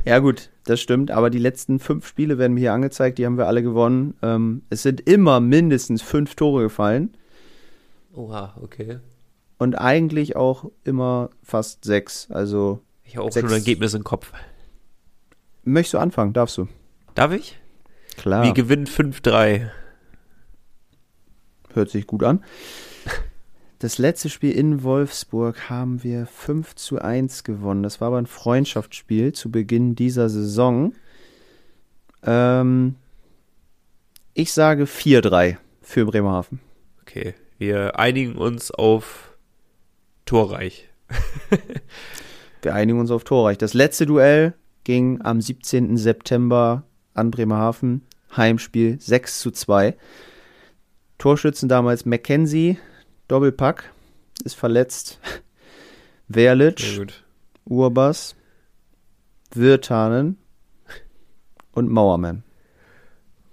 ja 0.04 0.18
gut, 0.18 0.50
das 0.64 0.80
stimmt. 0.80 1.10
Aber 1.10 1.30
die 1.30 1.38
letzten 1.38 1.78
fünf 1.78 2.06
Spiele 2.06 2.36
werden 2.36 2.52
mir 2.54 2.60
hier 2.60 2.72
angezeigt, 2.74 3.16
die 3.18 3.24
haben 3.24 3.38
wir 3.38 3.46
alle 3.46 3.62
gewonnen. 3.62 4.14
Ähm, 4.22 4.62
es 4.68 4.82
sind 4.82 5.00
immer 5.08 5.40
mindestens 5.40 6.02
fünf 6.02 6.34
Tore 6.34 6.62
gefallen. 6.64 7.16
Oha, 8.12 8.54
okay. 8.62 8.98
Und 9.56 9.76
eigentlich 9.76 10.36
auch 10.36 10.70
immer 10.84 11.30
fast 11.42 11.84
sechs. 11.84 12.30
Also, 12.30 12.80
Ich 13.04 13.16
habe 13.16 13.26
auch 13.26 13.32
Sechs. 13.32 13.46
schon 13.46 13.54
ein 13.54 13.60
Ergebnis 13.60 13.94
im 13.94 14.04
Kopf. 14.04 14.32
möchtest 15.64 15.94
du 15.94 15.98
anfangen? 15.98 16.32
Darfst 16.34 16.58
du. 16.58 16.68
Darf 17.14 17.32
ich? 17.32 17.58
Klar. 18.16 18.44
Wir 18.44 18.52
gewinnen 18.52 18.86
5-3. 18.86 19.70
Hört 21.72 21.88
sich 21.90 22.06
gut 22.06 22.22
an. 22.24 22.42
Das 23.80 23.96
letzte 23.96 24.28
Spiel 24.28 24.52
in 24.52 24.82
Wolfsburg 24.82 25.70
haben 25.70 26.04
wir 26.04 26.26
5 26.26 26.74
zu 26.74 27.00
1 27.00 27.44
gewonnen. 27.44 27.82
Das 27.82 27.98
war 28.02 28.08
aber 28.08 28.18
ein 28.18 28.26
Freundschaftsspiel 28.26 29.32
zu 29.32 29.50
Beginn 29.50 29.94
dieser 29.94 30.28
Saison. 30.28 30.92
Ähm, 32.22 32.96
ich 34.34 34.52
sage 34.52 34.84
4-3 34.84 35.56
für 35.80 36.04
Bremerhaven. 36.04 36.60
Okay, 37.00 37.32
wir 37.56 37.98
einigen 37.98 38.36
uns 38.36 38.70
auf 38.70 39.34
Torreich. 40.26 40.88
Wir 42.62 42.74
einigen 42.74 43.00
uns 43.00 43.10
auf 43.10 43.24
Torreich. 43.24 43.56
Das 43.56 43.72
letzte 43.72 44.04
Duell 44.04 44.52
ging 44.84 45.22
am 45.22 45.40
17. 45.40 45.96
September 45.96 46.84
an 47.14 47.30
Bremerhaven. 47.30 48.02
Heimspiel 48.36 49.00
6 49.00 49.40
zu 49.40 49.50
2. 49.50 49.96
Torschützen 51.16 51.70
damals 51.70 52.04
Mackenzie, 52.04 52.76
Doppelpack, 53.30 53.92
ist 54.44 54.56
verletzt. 54.56 55.20
Gut. 56.96 57.24
Urbas, 57.64 58.34
Wirtanen 59.54 60.36
und 61.70 61.88
Mauermann. 61.88 62.42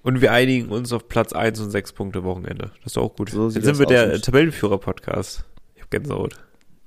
Und 0.01 0.21
wir 0.21 0.31
einigen 0.31 0.69
uns 0.69 0.91
auf 0.93 1.07
Platz 1.07 1.31
1 1.31 1.59
und 1.59 1.69
6 1.69 1.93
Punkte 1.93 2.23
Wochenende. 2.23 2.71
Das 2.83 2.93
ist 2.93 2.97
auch 2.97 3.15
gut. 3.15 3.29
So 3.29 3.49
Jetzt 3.49 3.65
sind 3.65 3.77
wir 3.77 3.85
der 3.85 4.19
Tabellenführer-Podcast. 4.19 5.45
Ich 5.75 5.83
hab 5.83 5.91
Gänsehaut. 5.91 6.33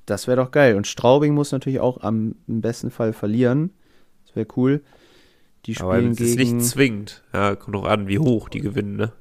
Das 0.06 0.26
wäre 0.26 0.38
doch 0.38 0.50
geil. 0.50 0.74
Und 0.74 0.88
Straubing 0.88 1.32
muss 1.32 1.52
natürlich 1.52 1.78
auch 1.78 2.02
am 2.02 2.34
im 2.48 2.60
besten 2.60 2.90
Fall 2.90 3.12
verlieren. 3.12 3.70
Das 4.26 4.34
wäre 4.34 4.48
cool. 4.56 4.82
Die 5.66 5.76
Aber 5.78 5.94
spielen 5.94 6.12
es 6.12 6.20
ist 6.20 6.36
gegen 6.36 6.56
nicht 6.56 6.66
zwingend. 6.66 7.22
Ja, 7.32 7.54
kommt 7.54 7.76
auch 7.76 7.84
an, 7.84 8.08
wie 8.08 8.18
hoch 8.18 8.48
die 8.48 8.60
gewinnen, 8.60 8.96
ne? 8.96 9.12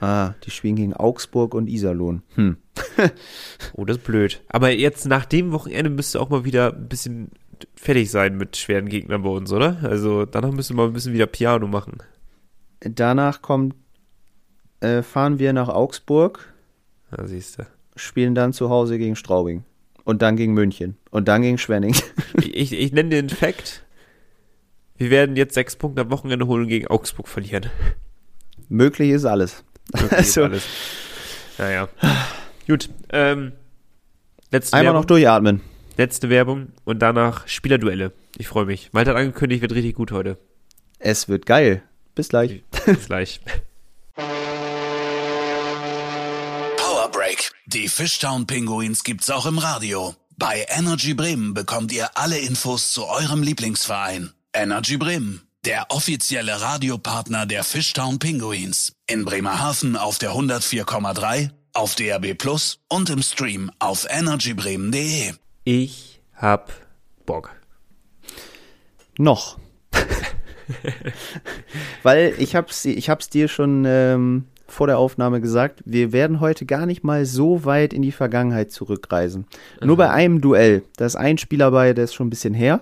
Ah, 0.00 0.34
die 0.44 0.50
spielen 0.50 0.76
gegen 0.76 0.92
Augsburg 0.94 1.54
und 1.54 1.68
Iserlohn. 1.68 2.22
Hm. 2.34 2.56
Oh, 3.74 3.84
das 3.84 3.98
ist 3.98 4.04
blöd. 4.04 4.42
Aber 4.48 4.70
jetzt 4.70 5.06
nach 5.06 5.24
dem 5.26 5.52
Wochenende 5.52 5.90
müsste 5.90 6.20
auch 6.20 6.28
mal 6.30 6.44
wieder 6.44 6.72
ein 6.74 6.88
bisschen 6.88 7.30
fertig 7.74 8.10
sein 8.10 8.36
mit 8.36 8.56
schweren 8.56 8.88
Gegnern 8.88 9.22
bei 9.22 9.28
uns, 9.30 9.52
oder? 9.52 9.78
Also 9.82 10.24
danach 10.26 10.50
müssen 10.52 10.76
wir 10.76 10.82
mal 10.82 10.88
ein 10.88 10.92
bisschen 10.94 11.12
wieder 11.14 11.26
Piano 11.26 11.66
machen. 11.66 11.98
Danach 12.80 13.40
kommt, 13.42 13.74
äh, 14.80 15.02
fahren 15.02 15.38
wir 15.38 15.52
nach 15.52 15.68
Augsburg, 15.68 16.52
Ja, 17.16 17.26
siehst 17.26 17.58
du. 17.58 17.66
spielen 17.96 18.34
dann 18.34 18.52
zu 18.52 18.68
Hause 18.70 18.98
gegen 18.98 19.16
Straubing. 19.16 19.64
Und 20.04 20.22
dann 20.22 20.36
gegen 20.36 20.52
München. 20.54 20.96
Und 21.10 21.28
dann 21.28 21.42
gegen 21.42 21.58
Schwenning. 21.58 21.94
Ich, 22.42 22.72
ich, 22.72 22.92
nenne 22.92 23.10
den 23.10 23.28
Fact. 23.30 23.84
Wir 24.96 25.10
werden 25.10 25.36
jetzt 25.36 25.54
sechs 25.54 25.76
Punkte 25.76 26.02
am 26.02 26.10
Wochenende 26.10 26.46
holen 26.46 26.62
und 26.62 26.68
gegen 26.68 26.86
Augsburg 26.86 27.28
verlieren. 27.28 27.66
Möglich 28.68 29.10
ist 29.10 29.24
alles. 29.24 29.64
Wirklich 29.92 30.12
Also- 30.18 30.44
alles. 30.44 30.64
Naja. 31.58 31.88
Gut. 32.66 32.88
Ähm, 33.10 33.52
letzte 34.50 34.74
Einmal 34.76 34.86
Werbung, 34.92 35.00
noch 35.02 35.06
durchatmen. 35.06 35.60
letzte 35.96 36.28
Werbung 36.28 36.72
und 36.84 36.98
danach 37.00 37.46
Spielerduelle. 37.48 38.12
Ich 38.38 38.48
freue 38.48 38.66
mich. 38.66 38.90
Malte 38.92 39.10
hat 39.10 39.16
angekündigt, 39.16 39.62
wird 39.62 39.72
richtig 39.72 39.94
gut 39.94 40.12
heute. 40.12 40.36
Es 40.98 41.28
wird 41.28 41.46
geil. 41.46 41.82
Bis 42.14 42.28
gleich. 42.28 42.62
Bis 42.86 43.06
gleich. 43.06 43.40
Power 46.76 47.10
Break. 47.10 47.52
Die 47.66 47.88
Fishtown 47.88 48.46
Pinguins 48.46 49.04
gibt's 49.04 49.30
auch 49.30 49.46
im 49.46 49.58
Radio. 49.58 50.14
Bei 50.38 50.66
Energy 50.68 51.14
Bremen 51.14 51.54
bekommt 51.54 51.92
ihr 51.92 52.10
alle 52.16 52.38
Infos 52.38 52.92
zu 52.92 53.06
eurem 53.06 53.42
Lieblingsverein. 53.42 54.32
Energy 54.52 54.96
Bremen, 54.96 55.42
der 55.64 55.86
offizielle 55.90 56.60
Radiopartner 56.60 57.46
der 57.46 57.64
Fishtown 57.64 58.18
Pinguins. 58.18 58.92
In 59.08 59.24
Bremerhaven 59.24 59.94
auf 59.94 60.18
der 60.18 60.32
104,3, 60.32 61.50
auf 61.74 61.94
DAB 61.94 62.34
Plus 62.34 62.80
und 62.88 63.08
im 63.08 63.22
Stream 63.22 63.70
auf 63.78 64.04
energybremen.de. 64.10 65.32
Ich 65.62 66.20
hab 66.34 66.72
Bock. 67.24 67.52
Noch. 69.16 69.58
Weil 72.02 72.34
ich 72.38 72.56
hab's, 72.56 72.84
ich 72.84 73.08
hab's 73.08 73.30
dir 73.30 73.46
schon 73.46 73.84
ähm, 73.86 74.46
vor 74.66 74.88
der 74.88 74.98
Aufnahme 74.98 75.40
gesagt, 75.40 75.84
wir 75.84 76.10
werden 76.10 76.40
heute 76.40 76.66
gar 76.66 76.84
nicht 76.84 77.04
mal 77.04 77.26
so 77.26 77.64
weit 77.64 77.92
in 77.92 78.02
die 78.02 78.10
Vergangenheit 78.10 78.72
zurückreisen. 78.72 79.46
Nur 79.80 79.96
bei 79.96 80.10
einem 80.10 80.40
Duell. 80.40 80.82
Da 80.96 81.06
ist 81.06 81.14
ein 81.14 81.38
Spieler 81.38 81.70
bei, 81.70 81.92
der 81.92 82.02
ist 82.02 82.14
schon 82.14 82.26
ein 82.26 82.30
bisschen 82.30 82.54
her. 82.54 82.80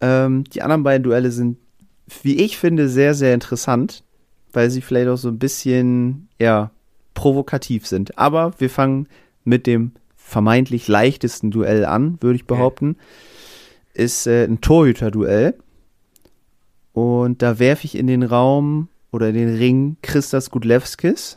Ähm, 0.00 0.44
die 0.44 0.62
anderen 0.62 0.82
beiden 0.82 1.02
Duelle 1.02 1.30
sind, 1.30 1.58
wie 2.22 2.36
ich 2.42 2.56
finde, 2.56 2.88
sehr, 2.88 3.12
sehr 3.12 3.34
interessant, 3.34 4.02
weil 4.56 4.70
sie 4.70 4.80
vielleicht 4.80 5.08
auch 5.08 5.18
so 5.18 5.28
ein 5.28 5.38
bisschen, 5.38 6.28
ja, 6.38 6.70
provokativ 7.12 7.86
sind. 7.86 8.16
Aber 8.16 8.54
wir 8.58 8.70
fangen 8.70 9.06
mit 9.44 9.66
dem 9.66 9.92
vermeintlich 10.16 10.88
leichtesten 10.88 11.50
Duell 11.50 11.84
an, 11.84 12.16
würde 12.22 12.36
ich 12.36 12.46
behaupten. 12.46 12.96
Ist 13.92 14.26
äh, 14.26 14.44
ein 14.44 14.62
Torhüter-Duell. 14.62 15.54
Und 16.94 17.42
da 17.42 17.58
werfe 17.58 17.84
ich 17.84 17.96
in 17.96 18.06
den 18.06 18.22
Raum 18.22 18.88
oder 19.12 19.28
in 19.28 19.34
den 19.34 19.56
Ring 19.56 19.98
Christas 20.00 20.50
Gudlewskis 20.50 21.36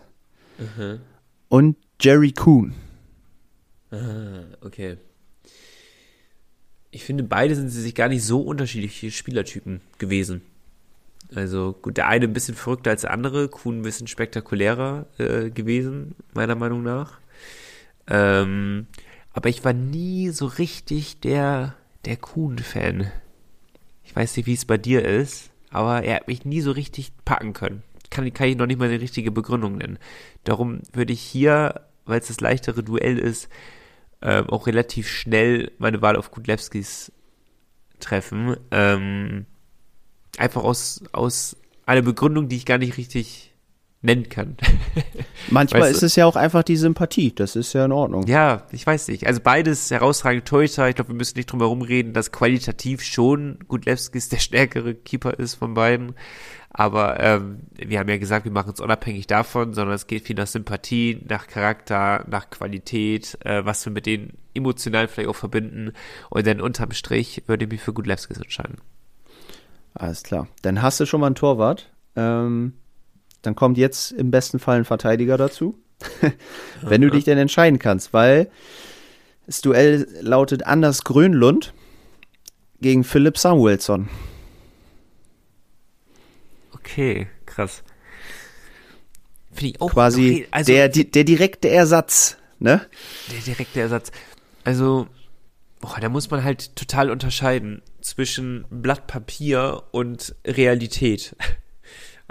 und 1.50 1.76
Jerry 2.00 2.32
Kuhn. 2.32 2.74
Ah, 3.92 4.46
okay. 4.62 4.96
Ich 6.90 7.04
finde, 7.04 7.24
beide 7.24 7.54
sind 7.54 7.68
sie 7.68 7.82
sich 7.82 7.96
gar 7.96 8.08
nicht 8.08 8.24
so 8.24 8.40
unterschiedliche 8.42 9.12
Spielertypen 9.12 9.82
gewesen. 9.98 10.42
Also 11.34 11.74
gut, 11.74 11.98
der 11.98 12.08
eine 12.08 12.26
ein 12.26 12.34
bisschen 12.34 12.56
verrückter 12.56 12.90
als 12.90 13.02
der 13.02 13.12
andere, 13.12 13.50
Kuhn 13.50 13.80
ein 13.80 13.84
bisschen 13.84 14.08
spektakulärer 14.08 15.06
äh, 15.20 15.50
gewesen, 15.52 16.16
meiner 16.34 16.56
Meinung 16.56 16.82
nach. 16.82 17.20
Ähm, 18.08 18.88
aber 19.34 19.50
ich 19.50 19.64
war 19.64 19.74
nie 19.74 20.30
so 20.30 20.48
richtig 20.48 21.20
der, 21.20 21.76
der 22.06 22.18
Kuhn-Fan. 22.18 23.12
Ich 24.04 24.16
weiß 24.16 24.36
nicht, 24.38 24.48
wie 24.48 24.54
es 24.54 24.66
bei 24.66 24.78
dir 24.78 25.06
ist, 25.06 25.52
aber 25.70 26.04
er 26.04 26.16
hat 26.16 26.28
mich 26.28 26.46
nie 26.46 26.62
so 26.62 26.72
richtig 26.72 27.12
packen 27.26 27.54
können. 27.54 27.84
Kann, 28.10 28.34
kann 28.34 28.48
ich 28.48 28.58
noch 28.58 28.66
nicht 28.66 28.80
mal 28.80 28.90
eine 28.90 29.00
richtige 29.00 29.30
Begründung 29.30 29.78
nennen. 29.78 30.00
Darum 30.44 30.82
würde 30.94 31.14
ich 31.14 31.22
hier, 31.22 31.82
weil 32.06 32.20
es 32.20 32.28
das 32.28 32.42
leichtere 32.42 32.82
Duell 32.82 33.20
ist, 33.20 33.50
ähm, 34.24 34.50
auch 34.50 34.66
relativ 34.66 35.08
schnell 35.08 35.72
meine 35.78 36.02
Wahl 36.02 36.16
auf 36.16 36.32
Kudlewskis 36.32 37.12
treffen. 38.00 38.58
Ähm, 38.72 39.46
einfach 40.38 40.64
aus, 40.64 41.04
aus 41.12 41.58
einer 41.86 42.02
Begründung, 42.02 42.50
die 42.50 42.58
ich 42.58 42.66
gar 42.66 42.78
nicht 42.78 42.98
richtig 42.98 43.50
nennen 44.02 44.30
kann. 44.30 44.56
Manchmal 45.50 45.82
Weißt 45.82 45.92
ist 45.92 46.02
du? 46.02 46.06
es 46.06 46.16
ja 46.16 46.26
auch 46.26 46.36
einfach 46.36 46.64
die 46.64 46.78
Sympathie. 46.78 47.34
Das 47.34 47.56
ist 47.56 47.74
ja 47.74 47.84
in 47.84 47.92
Ordnung. 47.92 48.26
Ja, 48.28 48.64
ich 48.72 48.86
weiß 48.86 49.10
nicht. 49.10 49.28
Also 49.28 49.42
beides 49.42 49.92
herausragende 49.92 50.46
Torhüter. 50.46 50.88
Ich 50.88 50.96
glaube, 50.96 51.10
wir 51.10 51.16
müssen 51.16 51.38
nicht 51.38 51.52
drum 51.52 51.60
herum 51.60 51.82
reden, 51.82 52.14
dass 52.14 52.32
qualitativ 52.32 53.04
schon 53.04 53.60
Gudlewskis 53.68 54.30
der 54.30 54.38
stärkere 54.38 54.96
Keeper 54.96 55.38
ist 55.38 55.56
von 55.56 55.74
beiden. 55.74 56.14
Aber 56.72 57.20
ähm, 57.20 57.62
wir 57.76 58.00
haben 58.00 58.10
ja 58.10 58.18
gesagt, 58.18 58.46
wir 58.46 58.52
machen 58.52 58.72
es 58.74 58.80
unabhängig 58.80 59.28
davon, 59.28 59.74
sondern 59.74 59.96
es 59.96 60.08
geht 60.08 60.28
viel 60.28 60.36
nach 60.36 60.48
Sympathie, 60.48 61.20
nach 61.28 61.48
Charakter, 61.48 62.24
nach 62.30 62.50
Qualität, 62.52 63.38
äh, 63.44 63.66
was 63.66 63.84
wir 63.86 63.92
mit 63.92 64.06
denen 64.06 64.38
emotional 64.54 65.08
vielleicht 65.08 65.30
auch 65.30 65.36
verbinden. 65.36 65.94
Und 66.30 66.48
dann 66.48 66.62
unterm 66.62 66.92
Strich 66.92 67.44
würde 67.48 67.66
ich 67.66 67.72
mich 67.72 67.82
für 67.82 67.92
Gudlewskis 67.92 68.38
entscheiden. 68.38 68.78
Alles 70.00 70.24
klar. 70.24 70.48
Dann 70.62 70.82
hast 70.82 71.00
du 71.00 71.06
schon 71.06 71.20
mal 71.20 71.28
einen 71.28 71.36
Torwart. 71.36 71.92
Ähm, 72.16 72.74
dann 73.42 73.56
kommt 73.56 73.78
jetzt 73.78 74.14
im 74.14 74.32
besten 74.32 74.58
Fall 74.58 74.78
ein 74.78 74.86
Verteidiger 74.86 75.38
dazu. 75.38 75.78
Wenn 76.82 77.02
du 77.02 77.10
dich 77.10 77.26
denn 77.26 77.38
entscheiden 77.38 77.78
kannst, 77.78 78.14
weil 78.14 78.50
das 79.46 79.60
Duell 79.60 80.08
lautet 80.22 80.66
Anders 80.66 81.04
Grönlund 81.04 81.74
gegen 82.80 83.04
Philipp 83.04 83.38
Samuelsson. 83.38 84.08
Okay, 86.74 87.28
krass. 87.46 87.84
Finde 89.52 89.72
ich 89.72 89.82
auch 89.82 89.92
Quasi 89.92 90.32
okay. 90.32 90.48
Also, 90.52 90.72
der, 90.72 90.88
der 90.88 91.24
direkte 91.26 91.70
Ersatz, 91.70 92.38
ne? 92.60 92.88
Der 93.34 93.40
direkte 93.42 93.82
Ersatz. 93.82 94.14
Also, 94.64 95.08
boah, 95.82 95.98
da 96.00 96.08
muss 96.08 96.30
man 96.30 96.46
halt 96.46 96.78
total 96.78 97.12
unterscheiden 97.12 97.82
zwischen 98.10 98.66
Blatt 98.70 99.08
Papier 99.08 99.84
und 99.92 100.36
Realität. 100.46 101.36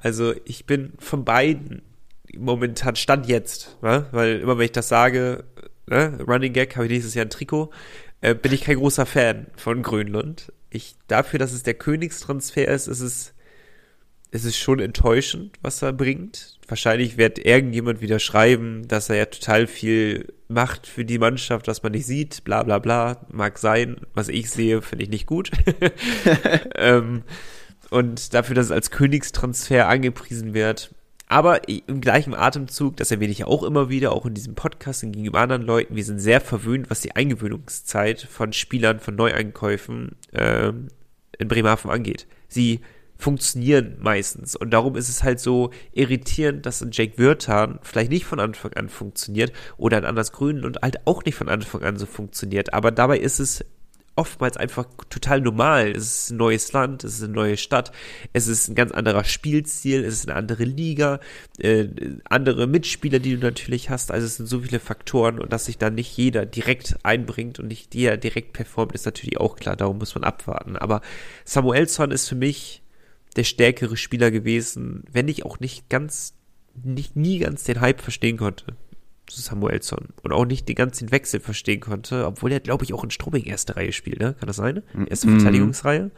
Also, 0.01 0.33
ich 0.45 0.65
bin 0.65 0.93
von 1.01 1.25
beiden 1.25 1.83
momentan 2.37 2.95
Stand 2.95 3.27
jetzt, 3.27 3.79
ne? 3.83 4.07
weil 4.13 4.39
immer 4.39 4.57
wenn 4.57 4.67
ich 4.67 4.71
das 4.71 4.89
sage, 4.89 5.43
ne? 5.87 6.21
Running 6.25 6.53
Gag, 6.53 6.77
habe 6.77 6.87
ich 6.87 6.93
nächstes 6.93 7.15
Jahr 7.15 7.27
ein 7.27 7.31
Trikot, 7.31 7.71
äh, 8.21 8.37
bin 8.37 8.53
ich 8.53 8.63
kein 8.63 8.77
großer 8.77 9.07
Fan 9.07 9.49
von 9.57 9.83
Grönlund. 9.83 10.53
Ich, 10.71 10.95
dafür, 11.09 11.41
dass 11.41 11.53
es 11.53 11.65
der 11.65 11.75
Königstransfer 11.75 12.69
ist, 12.69 12.87
ist 12.87 13.01
es, 13.01 13.35
ist 14.31 14.45
es 14.45 14.57
schon 14.57 14.81
enttäuschend, 14.81 15.57
was 15.63 15.83
er 15.83 15.93
bringt. 15.93 16.59
Wahrscheinlich 16.69 17.17
wird 17.17 17.39
irgendjemand 17.39 18.01
wieder 18.01 18.19
schreiben, 18.19 18.87
dass 18.87 19.09
er 19.09 19.17
ja 19.17 19.27
total 19.27 19.67
viel 19.67 20.33
macht 20.49 20.87
für 20.87 21.05
die 21.05 21.19
Mannschaft, 21.19 21.67
was 21.67 21.83
man 21.83 21.93
nicht 21.93 22.07
sieht, 22.07 22.45
bla 22.45 22.63
bla 22.63 22.79
bla. 22.79 23.27
Mag 23.31 23.59
sein. 23.59 23.97
Was 24.15 24.29
ich 24.29 24.51
sehe, 24.51 24.83
finde 24.83 25.05
ich 25.05 25.11
nicht 25.11 25.27
gut. 25.27 25.51
ähm, 26.77 27.23
und 27.91 28.35
dafür, 28.35 28.55
dass 28.55 28.67
es 28.67 28.73
als 28.73 28.91
Königstransfer 28.91 29.89
angepriesen 29.89 30.53
wird. 30.53 30.95
Aber 31.31 31.69
im 31.69 32.01
gleichen 32.01 32.35
Atemzug, 32.35 32.97
das 32.97 33.11
erwähne 33.11 33.33
ich 33.33 33.41
ja 33.41 33.47
auch 33.47 33.63
immer 33.63 33.91
wieder, 33.91 34.13
auch 34.13 34.25
in 34.25 34.33
diesem 34.33 34.55
Podcast 34.55 35.05
und 35.05 35.13
gegenüber 35.13 35.41
anderen 35.41 35.63
Leuten, 35.63 35.95
wir 35.95 36.05
sind 36.05 36.21
sehr 36.21 36.41
verwöhnt, 36.41 36.89
was 36.89 37.01
die 37.01 37.15
Eingewöhnungszeit 37.17 38.23
von 38.23 38.55
Spielern, 38.55 38.99
von 38.99 39.15
Neueinkäufen 39.15 40.17
ähm, 40.33 40.89
in 41.39 41.49
Bremerhaven 41.49 41.91
angeht. 41.91 42.27
Sie 42.49 42.81
funktionieren 43.19 43.97
meistens. 43.99 44.55
Und 44.55 44.71
darum 44.71 44.97
ist 44.97 45.09
es 45.09 45.25
halt 45.25 45.41
so 45.41 45.71
irritierend, 45.93 46.65
dass 46.65 46.81
ein 46.81 46.91
Jake 46.93 47.19
Würthan 47.19 47.81
vielleicht 47.83 48.11
nicht 48.11 48.25
von 48.25 48.39
Anfang 48.41 48.73
an 48.75 48.89
funktioniert 48.89 49.53
oder 49.77 49.97
ein 49.97 50.05
Anders 50.05 50.33
Grün 50.33 50.65
und 50.65 50.81
halt 50.81 51.07
auch 51.07 51.25
nicht 51.25 51.35
von 51.35 51.49
Anfang 51.49 51.83
an 51.83 51.97
so 51.97 52.07
funktioniert. 52.07 52.73
Aber 52.73 52.93
dabei 52.93 53.19
ist 53.19 53.41
es 53.41 53.65
oftmals 54.19 54.57
einfach 54.57 54.87
total 55.11 55.41
normal. 55.41 55.93
Es 55.93 56.23
ist 56.23 56.31
ein 56.31 56.39
neues 56.39 56.73
Land, 56.73 57.05
es 57.05 57.15
ist 57.15 57.23
eine 57.23 57.33
neue 57.33 57.57
Stadt, 57.57 57.93
es 58.33 58.49
ist 58.49 58.69
ein 58.69 58.75
ganz 58.75 58.91
anderer 58.91 59.25
Spielstil, 59.25 60.05
es 60.05 60.15
ist 60.15 60.29
eine 60.29 60.37
andere 60.37 60.65
Liga, 60.65 61.21
äh, 61.59 61.87
andere 62.29 62.67
Mitspieler, 62.67 63.21
die 63.21 63.37
du 63.37 63.41
natürlich 63.41 63.91
hast. 63.91 64.11
Also 64.11 64.27
es 64.27 64.37
sind 64.37 64.47
so 64.47 64.61
viele 64.61 64.81
Faktoren 64.81 65.39
und 65.39 65.53
dass 65.53 65.67
sich 65.67 65.79
da 65.79 65.91
nicht 65.91 66.17
jeder 66.17 66.47
direkt 66.47 66.99
einbringt 67.05 67.61
und 67.61 67.69
nicht 67.69 67.95
jeder 67.95 68.17
direkt 68.17 68.53
performt, 68.53 68.93
ist 68.93 69.07
natürlich 69.07 69.39
auch 69.39 69.57
klar. 69.57 69.77
Darum 69.77 69.99
muss 69.99 70.15
man 70.17 70.25
abwarten. 70.25 70.77
Aber 70.77 71.01
Samuelsson 71.45 72.11
ist 72.11 72.29
für 72.29 72.35
mich 72.35 72.83
der 73.39 73.45
stärkere 73.45 73.97
Spieler 73.97 74.31
gewesen, 74.31 75.05
wenn 75.13 75.29
ich 75.29 75.47
auch 75.47 75.61
nicht 75.61 75.89
ganz, 75.89 76.35
nicht 76.83 77.17
nie 77.17 77.39
ganz 77.39 77.65
den 77.65 77.81
Hype 77.81 78.01
verstehen 78.01 78.37
konnte 78.37 78.77
zu 79.29 79.41
Samuelsson 79.41 80.09
und 80.23 80.33
auch 80.33 80.45
nicht 80.45 80.69
den 80.69 80.75
ganzen 80.75 81.13
Wechsel 81.13 81.39
verstehen 81.39 81.81
konnte, 81.81 82.27
obwohl 82.27 82.51
er, 82.51 82.61
glaube 82.61 82.85
ich, 82.85 82.93
auch 82.95 83.05
in 83.05 83.11
Strobing 83.11 83.45
erste 83.45 83.77
Reihe 83.77 83.93
spielt, 83.93 84.19
ne? 84.21 84.35
Kann 84.39 84.47
das 84.47 84.57
sein? 84.57 84.83
Erste 85.07 85.29
Verteidigungsreihe? 85.29 86.11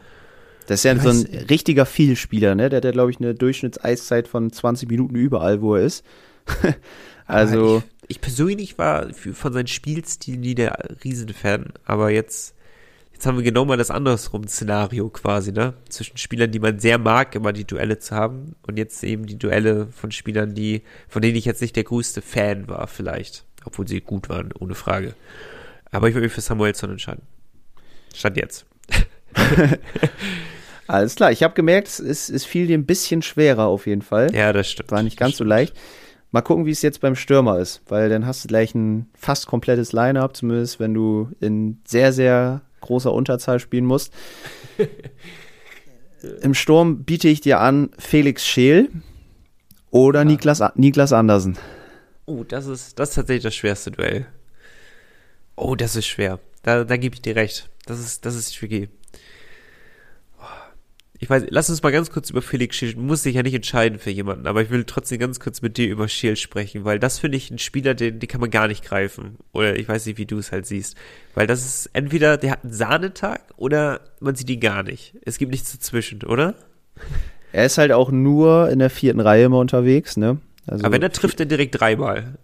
Das 0.66 0.80
ist 0.80 0.84
ja 0.84 0.96
so 0.96 1.10
ein 1.10 1.26
richtiger 1.50 1.84
Vielspieler, 1.84 2.54
ne? 2.54 2.70
Der 2.70 2.78
hat 2.78 2.84
ja, 2.84 2.92
glaube 2.92 3.10
ich, 3.10 3.18
eine 3.18 3.34
Durchschnittseiszeit 3.34 4.28
von 4.28 4.50
20 4.50 4.88
Minuten 4.88 5.16
überall, 5.16 5.60
wo 5.60 5.74
er 5.74 5.82
ist. 5.82 6.04
also, 7.26 7.82
ich, 8.02 8.16
ich 8.16 8.20
persönlich 8.20 8.78
war 8.78 9.12
für, 9.12 9.34
von 9.34 9.52
seinem 9.52 9.66
Spielstil 9.66 10.38
nie 10.38 10.54
der 10.54 10.78
Riesenfan, 11.04 11.72
aber 11.84 12.10
jetzt, 12.10 12.54
jetzt 13.20 13.26
haben 13.26 13.36
wir 13.36 13.44
genau 13.44 13.66
mal 13.66 13.76
das 13.76 13.90
andersrum 13.90 14.48
Szenario 14.48 15.10
quasi, 15.10 15.52
ne? 15.52 15.74
Zwischen 15.90 16.16
Spielern, 16.16 16.52
die 16.52 16.58
man 16.58 16.78
sehr 16.78 16.96
mag, 16.96 17.34
immer 17.34 17.52
die 17.52 17.66
Duelle 17.66 17.98
zu 17.98 18.16
haben 18.16 18.54
und 18.66 18.78
jetzt 18.78 19.04
eben 19.04 19.26
die 19.26 19.38
Duelle 19.38 19.88
von 19.92 20.10
Spielern, 20.10 20.54
die, 20.54 20.84
von 21.06 21.20
denen 21.20 21.36
ich 21.36 21.44
jetzt 21.44 21.60
nicht 21.60 21.76
der 21.76 21.84
größte 21.84 22.22
Fan 22.22 22.66
war, 22.66 22.86
vielleicht. 22.86 23.44
Obwohl 23.66 23.86
sie 23.86 24.00
gut 24.00 24.30
waren, 24.30 24.54
ohne 24.58 24.74
Frage. 24.74 25.14
Aber 25.90 26.08
ich 26.08 26.14
würde 26.14 26.28
mich 26.28 26.32
für 26.32 26.40
Samuelsson 26.40 26.92
entscheiden. 26.92 27.24
Stand 28.14 28.38
jetzt. 28.38 28.64
alles 30.86 31.14
klar. 31.14 31.30
Ich 31.30 31.42
habe 31.42 31.52
gemerkt, 31.52 31.88
es, 31.88 32.00
ist, 32.00 32.30
es 32.30 32.46
fiel 32.46 32.68
dir 32.68 32.78
ein 32.78 32.86
bisschen 32.86 33.20
schwerer 33.20 33.66
auf 33.66 33.86
jeden 33.86 34.00
Fall. 34.00 34.34
Ja, 34.34 34.54
das 34.54 34.70
stimmt. 34.70 34.92
War 34.92 35.02
nicht 35.02 35.18
ganz 35.18 35.36
so 35.36 35.44
leicht. 35.44 35.76
Mal 36.30 36.40
gucken, 36.40 36.64
wie 36.64 36.70
es 36.70 36.80
jetzt 36.80 37.02
beim 37.02 37.16
Stürmer 37.16 37.58
ist, 37.58 37.82
weil 37.86 38.08
dann 38.08 38.24
hast 38.24 38.44
du 38.44 38.48
gleich 38.48 38.74
ein 38.74 39.10
fast 39.14 39.46
komplettes 39.46 39.92
Line-Up, 39.92 40.34
zumindest 40.34 40.80
wenn 40.80 40.94
du 40.94 41.28
in 41.38 41.82
sehr, 41.84 42.14
sehr 42.14 42.62
großer 42.80 43.12
Unterzahl 43.12 43.60
spielen 43.60 43.84
musst. 43.84 44.12
Im 46.42 46.54
Sturm 46.54 47.04
biete 47.04 47.28
ich 47.28 47.40
dir 47.40 47.60
an 47.60 47.90
Felix 47.98 48.46
Scheel 48.46 48.90
oder 49.90 50.24
Niklas, 50.24 50.62
Niklas 50.74 51.12
Andersen. 51.12 51.58
Oh, 52.26 52.44
das 52.44 52.66
ist, 52.66 52.98
das 52.98 53.10
ist 53.10 53.14
tatsächlich 53.16 53.42
das 53.42 53.54
schwerste 53.54 53.90
Duell. 53.90 54.26
Oh, 55.56 55.74
das 55.74 55.96
ist 55.96 56.06
schwer. 56.06 56.38
Da, 56.62 56.84
da 56.84 56.96
gebe 56.96 57.14
ich 57.14 57.22
dir 57.22 57.36
recht. 57.36 57.70
Das 57.86 57.98
ist, 57.98 58.24
das 58.24 58.34
ist 58.34 58.56
tricky. 58.56 58.88
Ich 61.22 61.28
weiß, 61.28 61.44
lass 61.50 61.68
uns 61.68 61.82
mal 61.82 61.92
ganz 61.92 62.10
kurz 62.10 62.30
über 62.30 62.40
Felix 62.40 62.76
Schiel, 62.76 62.94
du 62.94 63.00
musst 63.02 63.26
dich 63.26 63.34
ja 63.34 63.42
nicht 63.42 63.52
entscheiden 63.52 63.98
für 63.98 64.08
jemanden, 64.08 64.46
aber 64.46 64.62
ich 64.62 64.70
will 64.70 64.84
trotzdem 64.84 65.18
ganz 65.18 65.38
kurz 65.38 65.60
mit 65.60 65.76
dir 65.76 65.86
über 65.86 66.08
Schiel 66.08 66.34
sprechen, 66.34 66.86
weil 66.86 66.98
das 66.98 67.18
finde 67.18 67.36
ich 67.36 67.50
ein 67.50 67.58
Spieler, 67.58 67.92
den, 67.92 68.18
den 68.20 68.26
kann 68.26 68.40
man 68.40 68.50
gar 68.50 68.68
nicht 68.68 68.82
greifen. 68.82 69.36
Oder 69.52 69.76
ich 69.76 69.86
weiß 69.86 70.06
nicht, 70.06 70.16
wie 70.16 70.24
du 70.24 70.38
es 70.38 70.50
halt 70.50 70.64
siehst. 70.64 70.96
Weil 71.34 71.46
das 71.46 71.66
ist 71.66 71.90
entweder, 71.92 72.38
der 72.38 72.52
hat 72.52 72.64
einen 72.64 72.72
Sahnetag 72.72 73.42
oder 73.58 74.00
man 74.20 74.34
sieht 74.34 74.48
ihn 74.48 74.60
gar 74.60 74.82
nicht. 74.82 75.14
Es 75.22 75.36
gibt 75.36 75.50
nichts 75.52 75.72
dazwischen, 75.72 76.22
oder? 76.22 76.54
Er 77.52 77.66
ist 77.66 77.76
halt 77.76 77.92
auch 77.92 78.10
nur 78.10 78.70
in 78.70 78.78
der 78.78 78.88
vierten 78.90 79.20
Reihe 79.20 79.44
immer 79.44 79.58
unterwegs, 79.58 80.16
ne? 80.16 80.38
Also, 80.66 80.86
aber 80.86 80.94
wenn 80.94 81.02
er 81.02 81.12
trifft, 81.12 81.38
dann 81.38 81.48
direkt 81.48 81.78
dreimal. 81.78 82.38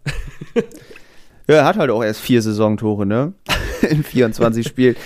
Ja, 1.49 1.55
er 1.55 1.65
hat 1.65 1.77
halt 1.77 1.91
auch 1.91 2.03
erst 2.03 2.21
vier 2.21 2.43
Saisontore, 2.43 3.07
ne? 3.07 3.33
in 3.89 4.03
24 4.03 4.67
Spielen. 4.69 4.97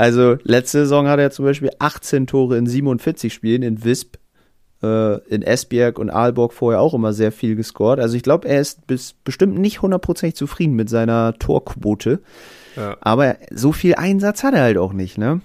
Also 0.00 0.38
letzte 0.44 0.78
Saison 0.78 1.08
hat 1.08 1.20
er 1.20 1.30
zum 1.30 1.44
Beispiel 1.44 1.68
18 1.78 2.26
Tore 2.26 2.56
in 2.56 2.66
47 2.66 3.34
Spielen 3.34 3.60
in 3.60 3.84
Wisp, 3.84 4.16
äh, 4.82 5.18
in 5.28 5.42
Esbjerg 5.42 5.98
und 5.98 6.08
Aalborg 6.08 6.54
vorher 6.54 6.80
auch 6.80 6.94
immer 6.94 7.12
sehr 7.12 7.32
viel 7.32 7.54
gescored. 7.54 8.00
Also 8.00 8.16
ich 8.16 8.22
glaube, 8.22 8.48
er 8.48 8.62
ist 8.62 8.86
bis, 8.86 9.12
bestimmt 9.12 9.58
nicht 9.58 9.82
hundertprozentig 9.82 10.36
zufrieden 10.36 10.74
mit 10.74 10.88
seiner 10.88 11.34
Torquote. 11.38 12.20
Ja. 12.76 12.96
Aber 13.02 13.36
so 13.50 13.72
viel 13.72 13.94
Einsatz 13.94 14.42
hat 14.42 14.54
er 14.54 14.62
halt 14.62 14.78
auch 14.78 14.94
nicht, 14.94 15.18
ne? 15.18 15.42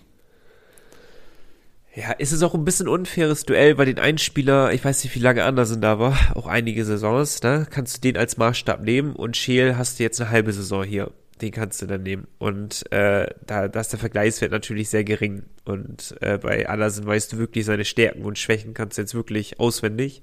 Ja, 1.94 2.14
ist 2.14 2.32
es 2.32 2.42
auch 2.42 2.54
ein 2.54 2.64
bisschen 2.64 2.88
unfaires 2.88 3.44
Duell, 3.44 3.78
weil 3.78 3.88
den 3.88 4.00
einen 4.00 4.20
Spieler, 4.20 4.72
ich 4.72 4.86
weiß 4.86 5.04
nicht, 5.04 5.16
wie 5.16 5.20
lange 5.20 5.44
Andersen 5.44 5.82
da 5.82 6.00
war, 6.00 6.18
auch 6.34 6.48
einige 6.48 6.86
Saisons, 6.86 7.44
ne? 7.44 7.68
Kannst 7.70 7.98
du 7.98 8.02
den 8.08 8.16
als 8.16 8.38
Maßstab 8.38 8.82
nehmen 8.84 9.18
und 9.18 9.36
Scheel 9.36 9.78
hast 9.78 10.00
du 10.00 10.04
jetzt 10.04 10.22
eine 10.22 10.30
halbe 10.30 10.54
Saison 10.54 10.86
hier. 10.86 11.12
Den 11.42 11.52
kannst 11.52 11.82
du 11.82 11.86
dann 11.86 12.04
nehmen. 12.04 12.28
Und 12.38 12.90
äh, 12.92 13.28
da, 13.46 13.68
da 13.68 13.80
ist 13.82 13.92
der 13.92 14.00
Vergleichswert 14.00 14.52
natürlich 14.52 14.90
sehr 14.90 15.04
gering. 15.04 15.44
Und 15.66 16.16
äh, 16.22 16.38
bei 16.38 16.68
Andersen 16.70 17.06
weißt 17.06 17.34
du 17.34 17.38
wirklich 17.38 17.66
seine 17.66 17.86
Stärken 17.86 18.24
und 18.24 18.40
Schwächen 18.40 18.74
kannst 18.74 18.98
du 18.98 19.02
jetzt 19.02 19.16
wirklich 19.16 19.60
auswendig. 19.60 20.22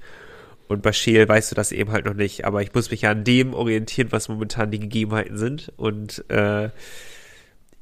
Und 0.68 0.82
bei 0.82 0.92
Scheel 0.92 1.28
weißt 1.28 1.50
du 1.50 1.54
das 1.54 1.70
eben 1.70 1.92
halt 1.92 2.06
noch 2.06 2.14
nicht. 2.14 2.46
Aber 2.46 2.62
ich 2.62 2.72
muss 2.72 2.90
mich 2.90 3.02
ja 3.02 3.10
an 3.10 3.24
dem 3.24 3.52
orientieren, 3.52 4.10
was 4.10 4.30
momentan 4.30 4.70
die 4.70 4.80
Gegebenheiten 4.80 5.36
sind. 5.36 5.70
Und 5.76 6.24
äh, 6.30 6.70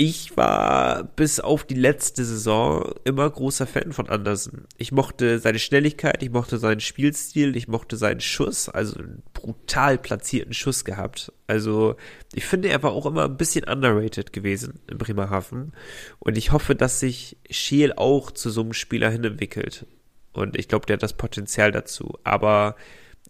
ich 0.03 0.34
war 0.34 1.05
bis 1.05 1.40
auf 1.40 1.64
die 1.64 1.74
letzte 1.74 2.24
Saison 2.24 2.94
immer 3.05 3.28
großer 3.28 3.66
Fan 3.66 3.92
von 3.92 4.09
Andersen. 4.09 4.64
Ich 4.78 4.92
mochte 4.92 5.38
seine 5.40 5.59
Schnelligkeit, 5.59 6.22
ich 6.22 6.30
mochte 6.30 6.57
seinen 6.57 6.80
Spielstil, 6.80 7.55
ich 7.55 7.68
mochte 7.68 7.98
seinen 7.98 8.22
Schuss, 8.22 8.70
also 8.70 8.98
einen 8.98 9.22
brutal 9.34 9.98
platzierten 9.98 10.55
Schuss 10.55 10.86
gehabt. 10.86 11.34
Also 11.48 11.96
ich 12.32 12.46
finde, 12.46 12.70
er 12.70 12.82
war 12.82 12.92
auch 12.92 13.05
immer 13.05 13.26
ein 13.26 13.36
bisschen 13.36 13.64
underrated 13.64 14.32
gewesen 14.32 14.80
in 14.90 14.96
Bremerhaven. 14.96 15.72
Und 16.18 16.38
ich 16.38 16.51
hoffe, 16.51 16.74
dass 16.74 16.98
sich 16.98 17.36
Scheel 17.51 17.92
auch 17.94 18.30
zu 18.30 18.48
so 18.48 18.62
einem 18.62 18.72
Spieler 18.72 19.11
hinentwickelt. 19.11 19.84
Und 20.32 20.57
ich 20.57 20.68
glaube, 20.68 20.86
der 20.86 20.94
hat 20.94 21.03
das 21.03 21.12
Potenzial 21.12 21.72
dazu. 21.72 22.18
Aber 22.24 22.74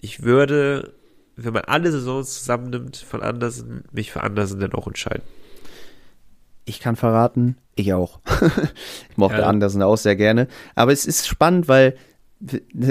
ich 0.01 0.23
würde, 0.23 0.95
wenn 1.35 1.53
man 1.53 1.65
alle 1.65 1.91
Saisons 1.91 2.39
zusammennimmt 2.39 2.97
von 2.97 3.23
Andersen, 3.23 3.83
mich 3.91 4.13
für 4.13 4.23
Andersen 4.23 4.61
dann 4.61 4.73
auch 4.73 4.87
entscheiden. 4.87 5.25
Ich 6.71 6.79
kann 6.81 6.95
verraten, 6.95 7.57
ich 7.75 7.93
auch. 7.95 8.21
ich 9.11 9.17
mochte 9.17 9.41
Ja. 9.41 9.47
Andersen 9.49 9.83
auch 9.83 9.97
sehr 9.97 10.15
gerne. 10.15 10.47
Aber 10.77 10.93
es 10.93 11.05
ist 11.05 11.27
spannend, 11.27 11.67
weil 11.67 11.97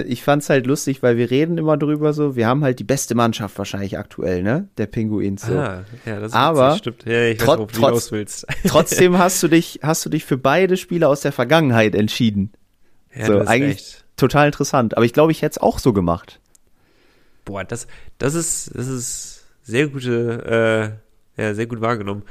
ich 0.05 0.21
fand 0.21 0.43
es 0.43 0.49
halt 0.49 0.67
lustig, 0.67 1.01
weil 1.01 1.15
wir 1.17 1.31
reden 1.31 1.57
immer 1.57 1.77
drüber 1.77 2.11
so, 2.13 2.35
wir 2.35 2.45
haben 2.45 2.63
halt 2.63 2.77
die 2.79 2.83
beste 2.83 3.15
Mannschaft 3.15 3.57
wahrscheinlich 3.57 3.97
aktuell, 3.97 4.43
ne? 4.43 4.67
Der 4.77 4.85
Pinguins 4.85 5.43
so. 5.43 5.53
Ah, 5.53 5.85
ja, 6.05 6.19
das 6.19 6.31
ist 6.31 6.35
Aber 6.35 6.75
stimmt. 6.75 7.05
Ja, 7.05 7.23
ich 7.23 7.39
weiß, 7.39 7.55
du 7.57 7.65
trotz- 7.65 8.11
willst. 8.11 8.45
Trotzdem 8.67 9.17
hast 9.17 9.41
du 9.41 9.47
dich, 9.47 9.79
hast 9.81 10.05
du 10.05 10.09
dich 10.09 10.25
für 10.25 10.37
beide 10.37 10.75
Spiele 10.77 11.07
aus 11.07 11.21
der 11.21 11.31
Vergangenheit 11.31 11.95
entschieden. 11.95 12.51
Ja, 13.15 13.25
so, 13.25 13.39
eigentlich 13.39 13.77
recht. 13.77 14.05
total 14.17 14.47
interessant. 14.47 14.95
Aber 14.97 15.05
ich 15.05 15.13
glaube, 15.13 15.31
ich 15.31 15.41
hätte 15.41 15.53
es 15.53 15.57
auch 15.57 15.79
so 15.79 15.93
gemacht. 15.93 16.39
Boah, 17.45 17.63
das, 17.63 17.87
das 18.19 18.35
ist, 18.35 18.69
das 18.75 18.87
ist 18.87 19.45
sehr 19.63 19.87
gute, 19.87 20.99
äh, 21.37 21.41
ja, 21.41 21.53
sehr 21.55 21.65
gut 21.65 21.81
wahrgenommen. 21.81 22.21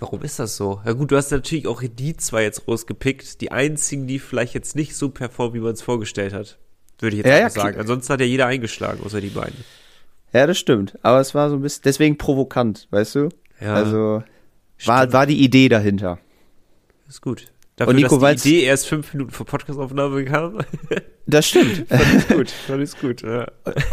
Warum 0.00 0.22
ist 0.22 0.38
das 0.38 0.56
so? 0.56 0.80
Ja 0.84 0.92
gut, 0.92 1.10
du 1.10 1.16
hast 1.16 1.30
natürlich 1.30 1.66
auch 1.66 1.82
die 1.82 2.16
zwei 2.16 2.42
jetzt 2.42 2.66
rausgepickt, 2.68 3.40
die 3.40 3.50
einzigen, 3.52 4.06
die 4.06 4.18
vielleicht 4.18 4.54
jetzt 4.54 4.76
nicht 4.76 4.96
so 4.96 5.08
performen, 5.10 5.54
wie 5.54 5.60
man 5.60 5.72
es 5.72 5.82
vorgestellt 5.82 6.32
hat. 6.32 6.58
Würde 7.00 7.16
ich 7.16 7.22
jetzt 7.24 7.30
Ja, 7.32 7.38
ja, 7.38 7.50
sagen. 7.50 7.70
klar. 7.70 7.80
Ansonsten 7.80 8.12
hat 8.12 8.20
ja 8.20 8.26
jeder 8.26 8.46
eingeschlagen, 8.46 9.00
außer 9.04 9.20
die 9.20 9.28
beiden. 9.30 9.56
Ja, 10.32 10.46
das 10.46 10.58
stimmt. 10.58 10.98
Aber 11.02 11.20
es 11.20 11.34
war 11.34 11.48
so 11.50 11.56
ein 11.56 11.62
bisschen, 11.62 11.82
deswegen 11.84 12.18
provokant, 12.18 12.88
weißt 12.90 13.14
du? 13.16 13.28
Ja, 13.60 13.74
also, 13.74 14.22
war, 14.84 14.98
stimmt. 14.98 15.12
war 15.12 15.26
die 15.26 15.42
Idee 15.42 15.68
dahinter. 15.68 16.18
ist 17.08 17.20
gut. 17.22 17.46
Dafür, 17.76 17.90
Und 17.90 17.96
Nico, 17.96 18.18
dass 18.18 18.42
die 18.42 18.56
Idee 18.58 18.66
erst 18.66 18.86
fünf 18.86 19.12
Minuten 19.14 19.32
vor 19.32 19.46
Podcastaufnahme 19.46 20.24
kam, 20.24 20.58
Das 21.26 21.48
stimmt. 21.48 21.90
ist 21.90 22.28
gut. 22.28 22.52
Dann 22.68 22.80
ist 22.82 23.00
gut. 23.00 23.22
Ja. 23.22 23.46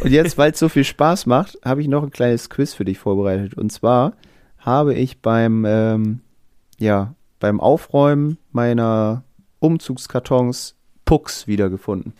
Und 0.03 0.11
jetzt, 0.11 0.37
weil 0.37 0.51
es 0.51 0.59
so 0.59 0.67
viel 0.69 0.83
Spaß 0.83 1.25
macht, 1.27 1.57
habe 1.63 1.81
ich 1.81 1.87
noch 1.87 2.03
ein 2.03 2.11
kleines 2.11 2.49
Quiz 2.49 2.73
für 2.73 2.83
dich 2.85 2.99
vorbereitet. 2.99 3.53
Und 3.55 3.71
zwar 3.71 4.13
habe 4.62 4.93
ich 4.93 5.22
beim, 5.22 5.66
ähm, 5.68 6.22
ja, 6.80 7.14
beim 7.39 7.59
Aufräumen 7.59 8.38
meiner 8.51 9.24
Umzugskartons 9.59 10.76
Pucks 11.05 11.45
wiedergefunden. 11.45 12.14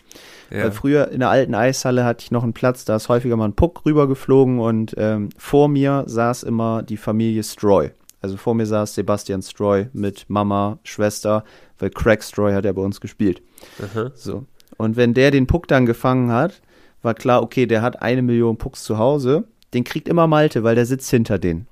Ja. 0.50 0.64
Weil 0.64 0.72
früher 0.72 1.08
in 1.10 1.20
der 1.20 1.30
alten 1.30 1.54
Eishalle 1.54 2.04
hatte 2.04 2.24
ich 2.24 2.30
noch 2.30 2.42
einen 2.42 2.52
Platz, 2.52 2.84
da 2.84 2.96
ist 2.96 3.08
häufiger 3.08 3.36
mal 3.36 3.46
ein 3.46 3.54
Puck 3.54 3.86
rübergeflogen 3.86 4.58
und 4.58 4.94
ähm, 4.98 5.30
vor 5.38 5.68
mir 5.68 6.04
saß 6.06 6.42
immer 6.42 6.82
die 6.82 6.98
Familie 6.98 7.42
Stroy. 7.42 7.90
Also 8.20 8.36
vor 8.36 8.54
mir 8.54 8.66
saß 8.66 8.94
Sebastian 8.94 9.40
Stroy 9.40 9.88
mit 9.94 10.26
Mama, 10.28 10.78
Schwester, 10.84 11.44
weil 11.78 11.90
Craig 11.90 12.22
Stroy 12.22 12.52
hat 12.52 12.66
ja 12.66 12.72
bei 12.72 12.82
uns 12.82 13.00
gespielt. 13.00 13.40
Aha. 13.82 14.10
So. 14.14 14.44
Und 14.76 14.96
wenn 14.96 15.14
der 15.14 15.30
den 15.30 15.46
Puck 15.46 15.68
dann 15.68 15.86
gefangen 15.86 16.30
hat, 16.30 16.60
war 17.00 17.14
klar, 17.14 17.42
okay, 17.42 17.66
der 17.66 17.82
hat 17.82 18.02
eine 18.02 18.22
Million 18.22 18.58
Pucks 18.58 18.84
zu 18.84 18.98
Hause. 18.98 19.44
Den 19.74 19.84
kriegt 19.84 20.08
immer 20.08 20.26
Malte, 20.26 20.62
weil 20.64 20.74
der 20.74 20.86
sitzt 20.86 21.10
hinter 21.10 21.38
denen. 21.38 21.66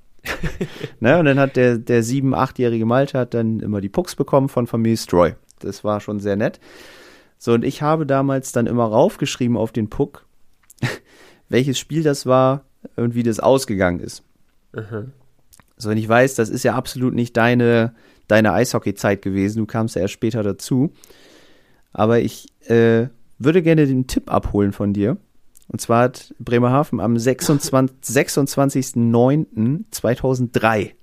Ne? 1.01 1.19
Und 1.19 1.25
dann 1.25 1.39
hat 1.39 1.57
der, 1.57 1.79
der 1.79 2.03
sieben-, 2.03 2.35
achtjährige 2.35 2.87
Malte 2.87 3.19
hat 3.19 3.35
dann 3.35 3.61
immer 3.61 3.81
die 3.81 3.89
Pucks 3.89 4.15
bekommen 4.15 4.49
von 4.49 4.67
Familie 4.67 4.97
Stroy. 4.97 5.35
Das 5.61 5.85
war 5.85 6.01
schon 6.01 6.21
sehr 6.21 6.37
nett. 6.37 6.61
So, 7.39 7.53
und 7.53 7.65
ich 7.65 7.83
habe 7.83 8.07
damals 8.07 8.53
dann 8.53 8.67
immer 8.67 8.85
raufgeschrieben 8.85 9.57
auf 9.57 9.73
den 9.73 9.89
Puck, 9.89 10.27
welches 11.49 11.79
Spiel 11.79 12.03
das 12.03 12.27
war 12.27 12.65
und 12.97 13.15
wie 13.15 13.23
das 13.23 13.41
ausgegangen 13.41 14.01
ist. 14.01 14.23
Aha. 14.75 15.05
So, 15.77 15.91
und 15.91 15.97
ich 15.97 16.09
weiß, 16.09 16.35
das 16.35 16.51
ist 16.51 16.63
ja 16.63 16.75
absolut 16.75 17.15
nicht 17.15 17.37
deine, 17.37 17.95
deine 18.29 18.53
Eishockey-Zeit 18.53 19.23
gewesen. 19.23 19.59
Du 19.61 19.67
kamst 19.67 19.97
ja 19.97 20.03
erst 20.03 20.15
später 20.15 20.43
dazu. 20.43 20.93
Aber 21.93 22.21
ich 22.21 22.49
äh, 22.69 23.09
würde 23.39 23.63
gerne 23.63 23.87
den 23.87 24.07
Tipp 24.07 24.31
abholen 24.31 24.73
von 24.73 24.93
dir. 24.93 25.17
Und 25.73 25.81
zwar 25.81 26.03
hat 26.05 26.35
Bremerhaven 26.41 26.99
am 27.01 27.17
26 27.17 27.71
26.09.2003 28.03 30.91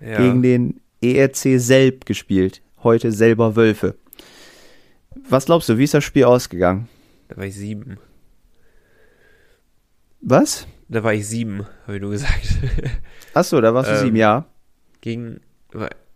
Ja. 0.00 0.16
gegen 0.16 0.42
den 0.42 0.80
ERC 1.02 1.60
Selb 1.60 2.06
gespielt. 2.06 2.62
Heute 2.82 3.12
selber 3.12 3.54
Wölfe. 3.56 3.96
Was 5.28 5.44
glaubst 5.46 5.68
du, 5.68 5.76
wie 5.76 5.84
ist 5.84 5.92
das 5.92 6.04
Spiel 6.04 6.24
ausgegangen? 6.24 6.88
Da 7.28 7.36
war 7.36 7.44
ich 7.44 7.54
sieben. 7.54 7.98
Was? 10.22 10.66
Da 10.88 11.04
war 11.04 11.12
ich 11.12 11.28
sieben, 11.28 11.66
habe 11.86 11.96
ich 11.96 12.00
nur 12.02 12.12
gesagt. 12.12 12.48
Achso, 13.34 13.60
da 13.60 13.74
warst 13.74 13.90
du 13.90 13.94
Ähm, 13.94 14.00
sieben, 14.00 14.16
ja. 14.16 14.46
Gegen, 15.02 15.40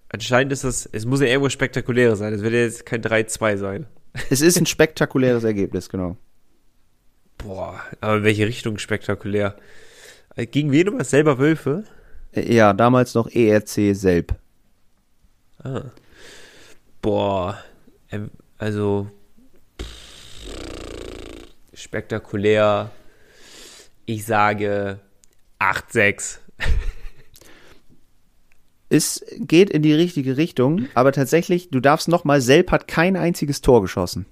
anscheinend 0.08 0.50
ist 0.52 0.64
das, 0.64 0.88
es 0.90 1.04
muss 1.04 1.20
ja 1.20 1.26
irgendwo 1.26 1.50
spektakuläres 1.50 2.18
sein. 2.20 2.32
Es 2.32 2.40
wird 2.42 2.54
ja 2.54 2.60
jetzt 2.60 2.86
kein 2.86 3.02
3-2 3.02 3.56
sein. 3.58 3.86
Es 4.30 4.40
ist 4.40 4.58
ein 4.58 4.64
spektakuläres 4.76 5.44
Ergebnis, 5.44 5.90
genau. 5.90 6.16
Boah, 7.44 7.78
aber 8.00 8.16
in 8.16 8.24
welche 8.24 8.46
Richtung 8.46 8.78
spektakulär? 8.78 9.56
Äh, 10.34 10.46
Gegen 10.46 10.72
wen 10.72 10.86
immer? 10.86 11.04
Selber 11.04 11.38
Wölfe? 11.38 11.84
Ja, 12.32 12.72
damals 12.72 13.14
noch 13.14 13.28
ERC 13.30 13.94
Selb. 13.94 14.34
Ah. 15.62 15.82
Boah, 17.02 17.62
ähm, 18.10 18.30
also 18.56 19.10
spektakulär. 21.74 22.90
Ich 24.06 24.24
sage 24.24 25.00
8-6. 25.58 26.38
Es 28.90 29.24
geht 29.38 29.70
in 29.70 29.82
die 29.82 29.94
richtige 29.94 30.36
Richtung, 30.36 30.86
aber 30.94 31.10
tatsächlich, 31.10 31.70
du 31.70 31.80
darfst 31.80 32.06
noch 32.06 32.22
mal, 32.22 32.40
Selb 32.40 32.70
hat 32.70 32.86
kein 32.86 33.16
einziges 33.16 33.60
Tor 33.60 33.82
geschossen. 33.82 34.26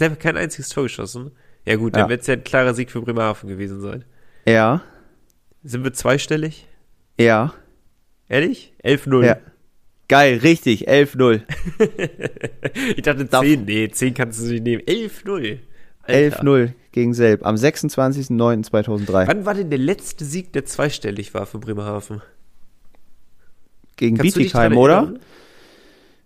Selber 0.00 0.16
kein 0.16 0.36
einziges 0.38 0.70
Tor 0.70 0.84
geschossen. 0.84 1.30
Ja 1.66 1.76
gut, 1.76 1.94
dann 1.94 2.04
Ja. 2.04 2.08
wird 2.08 2.22
es 2.22 2.26
ja 2.26 2.32
ein 2.34 2.42
klarer 2.42 2.72
Sieg 2.72 2.90
für 2.90 3.02
Bremerhaven 3.02 3.50
gewesen 3.50 3.82
sein. 3.82 4.04
Ja, 4.46 4.80
Sind 5.62 5.84
wir 5.84 5.92
zweistellig? 5.92 6.66
ja, 7.18 7.52
Ehrlich? 8.30 8.72
11-0. 8.82 9.26
ja. 9.26 9.36
Geil, 10.08 10.38
richtig, 10.38 10.88
11-0. 10.88 11.42
Ich 12.96 13.02
dachte 13.02 13.26
Darf- 13.26 13.44
10. 13.44 13.64
Nee, 13.66 13.90
10 13.90 14.14
kannst 14.14 14.40
du 14.40 14.46
nicht 14.46 14.62
nehmen. 14.64 14.82
11-0. 14.86 15.58
Alter. 16.02 16.42
11-0 16.42 16.72
gegen 16.92 17.12
Selb 17.12 17.44
am 17.44 17.56
26.09.2003. 17.56 19.26
Wann 19.26 19.44
war 19.44 19.52
denn 19.54 19.68
der 19.68 19.78
letzte 19.78 20.24
Sieg, 20.24 20.52
der 20.54 20.64
zweistellig 20.64 21.34
war 21.34 21.44
für 21.44 21.58
Bremerhaven? 21.58 22.22
Gegen 23.96 24.16
Bietigheim, 24.16 24.76
oder? 24.78 25.12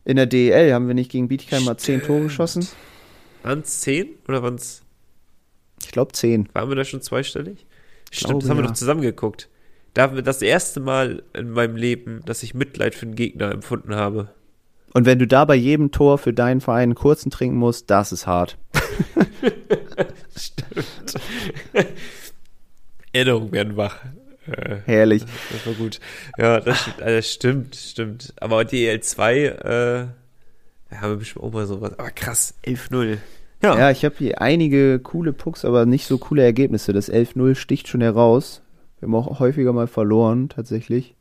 In 0.05 0.17
der 0.17 0.27
DEL 0.27 0.73
haben 0.73 0.87
wir 0.87 0.95
nicht 0.95 1.11
gegen 1.11 1.27
Bietigheim 1.29 1.65
mal 1.65 1.77
10 1.77 2.03
Tore 2.03 2.23
geschossen? 2.23 2.69
Waren 3.45 3.61
es 3.61 3.81
10 3.83 4.09
oder 4.27 4.43
waren 4.43 4.55
es, 4.57 4.83
Ich 5.83 5.93
glaube 5.93 6.13
10. 6.13 6.49
waren 6.55 6.69
wir 6.69 6.77
da 6.77 6.85
schon 6.85 7.03
zweistellig? 7.03 7.67
Stimmt, 8.11 8.31
Glaube, 8.31 8.41
das 8.43 8.51
haben 8.51 8.57
wir 8.59 8.63
ja. 8.65 8.69
doch 8.69 8.77
zusammen 8.77 9.03
geguckt. 9.03 9.49
Da 9.93 10.03
haben 10.03 10.17
wir 10.17 10.23
das 10.23 10.43
erste 10.43 10.81
Mal 10.81 11.23
in 11.35 11.51
meinem 11.51 11.77
Leben, 11.77 12.23
dass 12.25 12.43
ich 12.43 12.55
Mitleid 12.55 12.95
für 12.95 13.07
den 13.07 13.15
Gegner 13.15 13.53
empfunden 13.53 13.95
habe. 13.95 14.31
Und 14.93 15.07
wenn 15.07 15.19
du 15.19 15.27
da 15.27 15.45
bei 15.45 15.55
jedem 15.57 15.91
Tor 15.91 16.19
für 16.19 16.33
deinen 16.33 16.61
Verein 16.61 16.83
einen 16.85 16.95
kurzen 16.95 17.31
trinken 17.31 17.57
musst, 17.57 17.91
das 17.91 18.13
ist 18.13 18.27
hart. 18.27 18.57
Stimmt. 20.37 21.15
Erinnerungen 23.13 23.53
werden 23.53 23.77
wach. 23.77 23.97
Äh, 24.47 24.77
Herrlich. 24.85 25.25
Das 25.53 25.67
war 25.67 25.75
gut. 25.75 26.01
Ja, 26.39 26.61
das 26.61 26.81
stimmt, 26.81 27.01
äh, 27.01 27.17
das 27.17 27.33
stimmt, 27.33 27.77
stimmt. 27.77 28.35
Aber 28.41 28.65
die 28.65 28.89
EL2, 28.89 29.31
äh, 29.31 30.07
da 30.91 30.97
haben 31.01 31.11
wir 31.13 31.17
bestimmt 31.17 31.45
auch 31.45 31.53
mal 31.53 31.67
sowas. 31.67 31.99
Aber 31.99 32.11
krass, 32.11 32.55
11-0. 32.65 33.19
Ja. 33.65 33.79
Ja, 33.79 33.91
ich 33.91 34.05
habe 34.05 34.15
hier 34.19 34.41
einige 34.41 34.99
coole 34.99 35.33
Pucks, 35.33 35.65
aber 35.65 35.87
nicht 35.87 36.07
so 36.07 36.19
coole 36.19 36.43
Ergebnisse. 36.43 36.93
Das 36.93 37.11
11-0 37.11 37.55
sticht 37.55 37.89
schon 37.89 38.03
heraus. 38.03 38.63
Wir 39.01 39.09
haben 39.09 39.15
auch 39.15 39.41
häufiger 39.41 39.73
mal 39.73 39.87
verloren, 39.87 40.49
tatsächlich. 40.51 41.15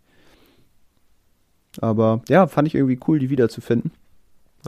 Aber 1.80 2.22
ja, 2.28 2.48
fand 2.48 2.68
ich 2.68 2.76
irgendwie 2.76 3.00
cool, 3.08 3.20
die 3.20 3.30
wiederzufinden. 3.30 3.92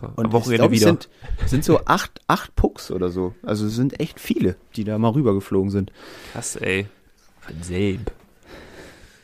Am 0.02 0.32
Wochenende 0.32 0.54
ich 0.54 0.58
glaub, 0.58 0.72
es 0.72 0.82
wieder. 0.82 0.88
Sind, 0.88 1.10
sind 1.46 1.64
so 1.64 1.82
acht, 1.86 2.20
acht 2.28 2.56
Pucks 2.56 2.92
oder 2.92 3.10
so. 3.10 3.34
Also 3.44 3.66
es 3.66 3.76
sind 3.76 4.00
echt 4.00 4.20
viele, 4.20 4.56
die 4.76 4.84
da 4.84 4.98
mal 4.98 5.12
rübergeflogen 5.12 5.70
sind. 5.70 5.92
Krass, 6.34 6.56
ey. 6.58 6.88
Von 7.40 7.62
Selb. 7.62 8.12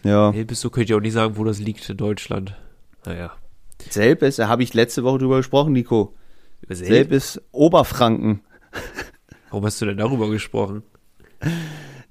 Ja. 0.03 0.31
Selb 0.31 0.51
ist 0.51 0.61
so, 0.61 0.69
könnte 0.69 0.91
ich 0.91 0.97
auch 0.97 1.01
nicht 1.01 1.13
sagen, 1.13 1.37
wo 1.37 1.43
das 1.43 1.59
liegt 1.59 1.89
in 1.89 1.97
Deutschland. 1.97 2.55
Naja. 3.05 3.31
Selb 3.89 4.21
ist, 4.21 4.39
da 4.39 4.47
habe 4.47 4.63
ich 4.63 4.73
letzte 4.73 5.03
Woche 5.03 5.19
drüber 5.19 5.37
gesprochen, 5.37 5.73
Nico. 5.73 6.13
Über 6.61 6.75
Selb? 6.75 6.89
Selb 6.89 7.11
ist 7.11 7.41
Oberfranken. 7.51 8.41
Warum 9.49 9.65
hast 9.65 9.81
du 9.81 9.85
denn 9.85 9.97
darüber 9.97 10.29
gesprochen? 10.29 10.83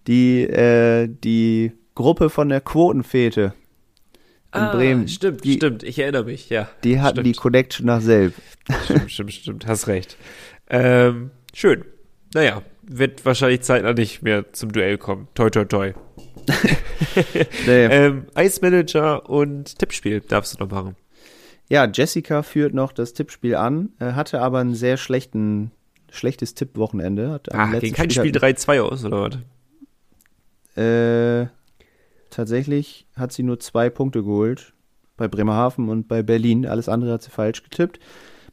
Die, 0.07 0.43
äh, 0.43 1.09
die 1.09 1.73
Gruppe 1.95 2.31
von 2.31 2.49
der 2.49 2.61
Quotenfete 2.61 3.55
in 4.55 4.71
Bremen. 4.73 5.05
Ah, 5.05 5.09
Stimmt, 5.09 5.45
die, 5.45 5.55
stimmt. 5.55 5.83
Ich 5.85 5.99
erinnere 5.99 6.25
mich, 6.25 6.51
ja. 6.51 6.69
Die 6.83 7.01
hatten 7.01 7.23
die 7.23 7.31
stimmt. 7.31 7.37
Connection 7.43 7.87
nach 7.87 8.01
Selb. 8.01 8.35
Stimmt, 8.85 9.11
stimmt, 9.11 9.33
stimmt. 9.33 9.67
Hast 9.67 9.87
recht. 9.87 10.17
Ähm, 10.69 11.31
schön. 11.55 11.85
Naja, 12.35 12.63
wird 12.83 13.25
wahrscheinlich 13.25 13.63
zeitnah 13.63 13.93
nicht 13.93 14.23
mehr 14.23 14.53
zum 14.53 14.73
Duell 14.73 14.99
kommen. 14.99 15.29
Toi, 15.35 15.51
toi, 15.51 15.65
toi. 15.65 15.93
Nee. 17.67 17.87
Ähm, 17.91 18.27
Eismanager 18.35 19.29
und 19.29 19.79
Tippspiel 19.79 20.21
darfst 20.21 20.55
du 20.55 20.65
noch 20.65 20.71
machen. 20.71 20.97
Ja, 21.71 21.87
Jessica 21.91 22.43
führt 22.43 22.75
noch 22.75 22.93
das 22.93 23.15
Tippspiel 23.15 23.55
an, 23.55 23.91
äh, 24.01 24.13
hatte 24.13 24.41
aber 24.43 24.59
einen 24.59 24.75
sehr 24.75 24.97
schlechten 24.99 25.71
schlechtes 26.11 26.55
Tippwochenende. 26.55 27.41
Am 27.53 27.61
Ah, 27.75 27.79
gegen 27.79 27.95
kein 27.95 28.11
Spiel 28.11 28.25
Spieltag- 28.35 28.57
3-2 28.57 28.81
aus, 28.83 29.05
oder 29.05 29.31
was? 29.31 29.39
Äh, 30.77 31.49
tatsächlich 32.31 33.07
hat 33.17 33.33
sie 33.33 33.43
nur 33.45 33.61
zwei 33.61 33.91
Punkte 33.91 34.23
geholt. 34.23 34.73
Bei 35.17 35.29
Bremerhaven 35.29 35.89
und 35.89 36.09
bei 36.09 36.23
Berlin. 36.23 36.67
Alles 36.67 36.89
andere 36.89 37.13
hat 37.13 37.23
sie 37.23 37.31
falsch 37.31 37.63
getippt. 37.63 38.01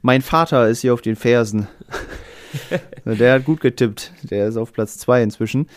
Mein 0.01 0.21
Vater 0.21 0.67
ist 0.67 0.81
hier 0.81 0.93
auf 0.93 1.01
den 1.01 1.15
Fersen. 1.15 1.67
Der 3.05 3.33
hat 3.33 3.45
gut 3.45 3.61
getippt. 3.61 4.11
Der 4.23 4.47
ist 4.47 4.57
auf 4.57 4.73
Platz 4.73 4.97
zwei 4.97 5.23
inzwischen. 5.23 5.67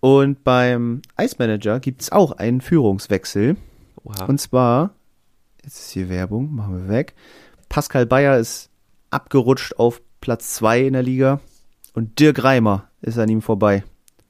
Und 0.00 0.42
beim 0.42 1.02
Eismanager 1.16 1.78
gibt 1.80 2.00
es 2.02 2.10
auch 2.12 2.32
einen 2.32 2.60
Führungswechsel. 2.62 3.56
Oha. 4.02 4.24
Und 4.24 4.40
zwar, 4.40 4.94
jetzt 5.70 5.80
ist 5.82 5.90
hier 5.92 6.08
Werbung, 6.08 6.52
machen 6.52 6.82
wir 6.82 6.92
weg. 6.92 7.14
Pascal 7.68 8.04
Bayer 8.04 8.38
ist 8.38 8.70
abgerutscht 9.10 9.76
auf 9.76 10.02
Platz 10.20 10.54
zwei 10.54 10.80
in 10.80 10.94
der 10.94 11.04
Liga. 11.04 11.40
Und 11.94 12.18
Dirk 12.18 12.42
Reimer 12.42 12.88
ist 13.02 13.18
an 13.18 13.28
ihm 13.28 13.40
vorbei. 13.40 13.84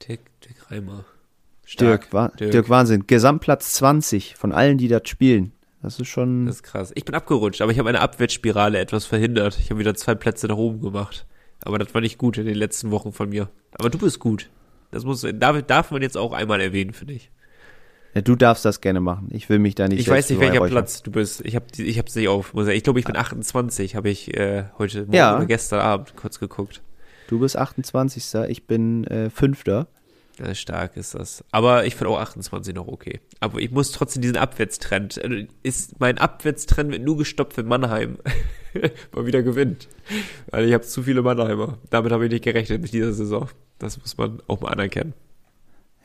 Dirk, 0.07 0.21
Dirk 0.45 0.71
Reimer. 0.71 1.07
Dirk, 1.79 2.12
wa 2.12 2.29
Dirk. 2.29 2.69
Wahnsinn. 2.69 3.07
Gesamtplatz 3.07 3.73
20 3.75 4.37
von 4.37 4.53
allen, 4.53 4.77
die 4.77 4.89
das 4.89 5.09
spielen. 5.09 5.53
Das 5.83 5.99
ist 5.99 6.09
schon. 6.09 6.45
Das 6.45 6.57
ist 6.57 6.62
krass. 6.62 6.93
Ich 6.95 7.07
bin 7.07 7.15
abgerutscht, 7.15 7.62
aber 7.62 7.73
ich 7.73 7.79
habe 7.79 7.89
eine 7.89 8.01
Abwärtsspirale 8.01 8.79
etwas 8.79 9.07
verhindert. 9.07 9.59
Ich 9.59 9.71
habe 9.71 9.81
wieder 9.81 9.95
zwei 9.95 10.15
Plätze 10.15 10.47
nach 10.47 10.57
oben 10.57 10.83
gemacht. 10.83 11.27
Aber 11.62 11.79
das 11.79 11.95
war 11.95 12.03
nicht 12.03 12.19
gut 12.19 12.37
in 12.37 12.45
den 12.45 12.57
letzten 12.57 12.91
Wochen 12.91 13.12
von 13.12 13.31
mir. 13.31 13.49
Aber 13.79 13.89
du 13.89 13.97
bist 13.97 14.19
gut. 14.19 14.51
Das 14.91 15.05
muss, 15.05 15.25
darf, 15.35 15.62
darf 15.62 15.91
man 15.91 16.03
jetzt 16.03 16.19
auch 16.19 16.33
einmal 16.33 16.61
erwähnen, 16.61 16.93
finde 16.93 17.15
ich. 17.15 17.31
Ja, 18.15 18.20
du 18.23 18.35
darfst 18.37 18.65
das 18.65 18.81
gerne 18.81 19.01
machen. 19.01 19.28
Ich 19.32 19.49
will 19.49 19.59
mich 19.59 19.74
da 19.74 19.87
nicht 19.89 20.01
Ich 20.01 20.09
weiß 20.09 20.31
nicht, 20.31 20.41
welcher. 20.41 20.61
Platz 20.66 21.03
du 21.03 21.11
bist. 21.11 21.43
Ich 21.45 21.55
habe 21.57 21.66
ich 21.77 21.99
hab's 21.99 22.15
nicht 22.15 22.28
auf. 22.28 22.53
Ich 22.69 22.82
glaube, 22.82 22.99
ich 23.01 23.07
bin 23.07 23.16
28, 23.16 23.95
habe 23.97 24.09
ich 24.11 24.37
äh, 24.37 24.65
heute 24.78 25.01
Morgen 25.03 25.12
Ja. 25.15 25.37
oder 25.37 25.47
gestern 25.47 25.81
Abend 25.81 26.16
kurz 26.16 26.39
geguckt. 26.41 26.82
Du 27.28 27.39
bist 27.39 27.57
28. 27.57 28.24
Ich 28.49 28.66
bin 28.66 29.05
äh, 29.05 29.31
Fünfter. 29.31 29.87
Ja, 30.39 30.55
stark 30.55 30.97
ist 30.97 31.15
das. 31.15 31.45
Aber 31.53 31.85
ich 31.85 31.95
finde 31.97 32.11
auch 32.12 32.19
28 32.19 32.74
noch 32.74 32.89
okay. 32.89 33.20
Aber 33.41 33.59
ich 33.61 33.70
muss 33.70 33.93
trotzdem 33.93 34.23
diesen 34.23 34.37
Abwärtstrend. 34.39 35.19
äh, 35.19 35.47
Ist, 35.62 36.01
mein 36.01 36.19
Abwärtstrend 36.19 36.91
wird 36.91 37.03
nur 37.03 37.19
gestoppt, 37.19 37.59
wenn 37.59 37.66
Mannheim 37.66 38.16
mal 39.15 39.27
wieder 39.27 39.43
gewinnt. 39.43 39.89
Weil 40.51 40.65
ich 40.66 40.73
habe 40.73 40.82
zu 40.85 41.03
viele 41.03 41.23
Mannheimer. 41.23 41.78
Damit 41.91 42.11
habe 42.11 42.24
ich 42.24 42.32
nicht 42.32 42.45
gerechnet 42.45 42.81
mit 42.82 42.93
dieser 42.93 43.12
Saison. 43.12 43.49
Das 43.78 43.99
muss 44.01 44.16
man 44.16 44.41
auch 44.47 44.61
mal 44.61 44.69
anerkennen. 44.70 45.12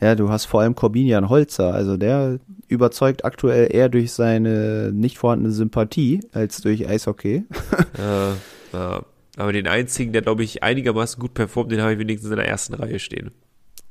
Ja, 0.02 0.16
du 0.16 0.30
hast 0.30 0.46
vor 0.46 0.62
allem 0.62 0.76
Corbinian 0.76 1.30
Holzer. 1.30 1.74
Also 1.74 1.96
der 1.98 2.40
überzeugt 2.68 3.24
aktuell 3.24 3.74
eher 3.74 3.88
durch 3.90 4.12
seine 4.12 4.92
nicht 4.94 5.18
vorhandene 5.18 5.54
Sympathie 5.54 6.20
als 6.34 6.62
durch 6.62 6.88
Eishockey. 6.88 7.46
Ja, 7.98 8.34
ja. 8.74 9.02
Aber 9.38 9.54
den 9.54 9.68
einzigen, 9.68 10.12
der, 10.14 10.22
glaube 10.22 10.44
ich, 10.44 10.64
einigermaßen 10.64 11.20
gut 11.20 11.34
performt, 11.34 11.72
den 11.72 11.82
habe 11.82 11.94
ich 11.94 12.00
wenigstens 12.00 12.30
in 12.30 12.36
der 12.38 12.48
ersten 12.48 12.74
Reihe 12.74 13.00
stehen. 13.00 13.32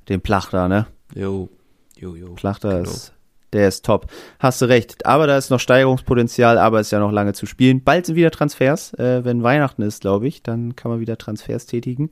Den 0.09 0.20
Plachter, 0.20 0.68
ne? 0.68 0.86
Jo, 1.14 1.48
jo, 1.98 2.14
jo. 2.14 2.35
Plachter 2.35 2.78
Genau. 2.81 2.90
ist, 2.90 3.12
der 3.55 3.68
ist 3.68 3.85
top. 3.85 4.06
Hast 4.39 4.60
du 4.60 4.66
recht. 4.66 5.05
Aber 5.06 5.26
da 5.26 5.36
ist 5.39 5.48
noch 5.51 5.60
Steigerungspotenzial, 5.60 6.59
aber 6.59 6.81
ist 6.81 6.93
ja 6.93 6.98
noch 6.98 7.12
lange 7.12 7.32
zu 7.32 7.47
spielen. 7.47 7.82
Bald 7.82 8.05
sind 8.06 8.16
wieder 8.16 8.31
Transfers. 8.31 8.93
Äh, 8.94 9.24
wenn 9.24 9.43
Weihnachten 9.43 9.82
ist, 9.82 10.02
glaube 10.02 10.26
ich, 10.28 10.43
dann 10.43 10.76
kann 10.76 10.90
man 10.90 11.01
wieder 11.01 11.16
Transfers 11.16 11.64
tätigen. 11.66 12.10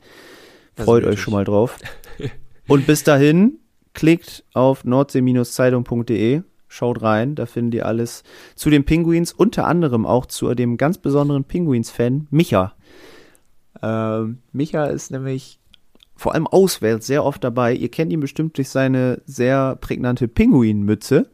Freut 0.74 1.04
euch 1.04 1.20
schon 1.20 1.34
mal 1.34 1.44
drauf. 1.44 1.78
Und 2.68 2.86
bis 2.86 3.02
dahin, 3.04 3.58
klickt 3.94 4.44
auf 4.54 4.84
nordsee-zeitung.de, 4.84 6.42
schaut 6.68 7.02
rein, 7.02 7.34
da 7.34 7.46
findet 7.46 7.74
ihr 7.74 7.86
alles 7.86 8.22
zu 8.54 8.70
den 8.70 8.84
Pinguins, 8.84 9.32
unter 9.32 9.66
anderem 9.66 10.06
auch 10.06 10.26
zu 10.26 10.54
dem 10.54 10.76
ganz 10.76 10.98
besonderen 10.98 11.44
Pinguins-Fan, 11.44 12.28
Micha. 12.30 12.74
Ähm, 13.82 14.38
Micha 14.52 14.86
ist 14.86 15.10
nämlich 15.10 15.58
vor 16.14 16.34
allem 16.34 16.46
auswärts 16.46 17.06
sehr 17.06 17.24
oft 17.24 17.42
dabei. 17.42 17.74
Ihr 17.74 17.90
kennt 17.90 18.12
ihn 18.12 18.20
bestimmt 18.20 18.56
durch 18.56 18.68
seine 18.68 19.20
sehr 19.26 19.76
prägnante 19.76 20.28
Pinguin-Mütze. 20.28 21.30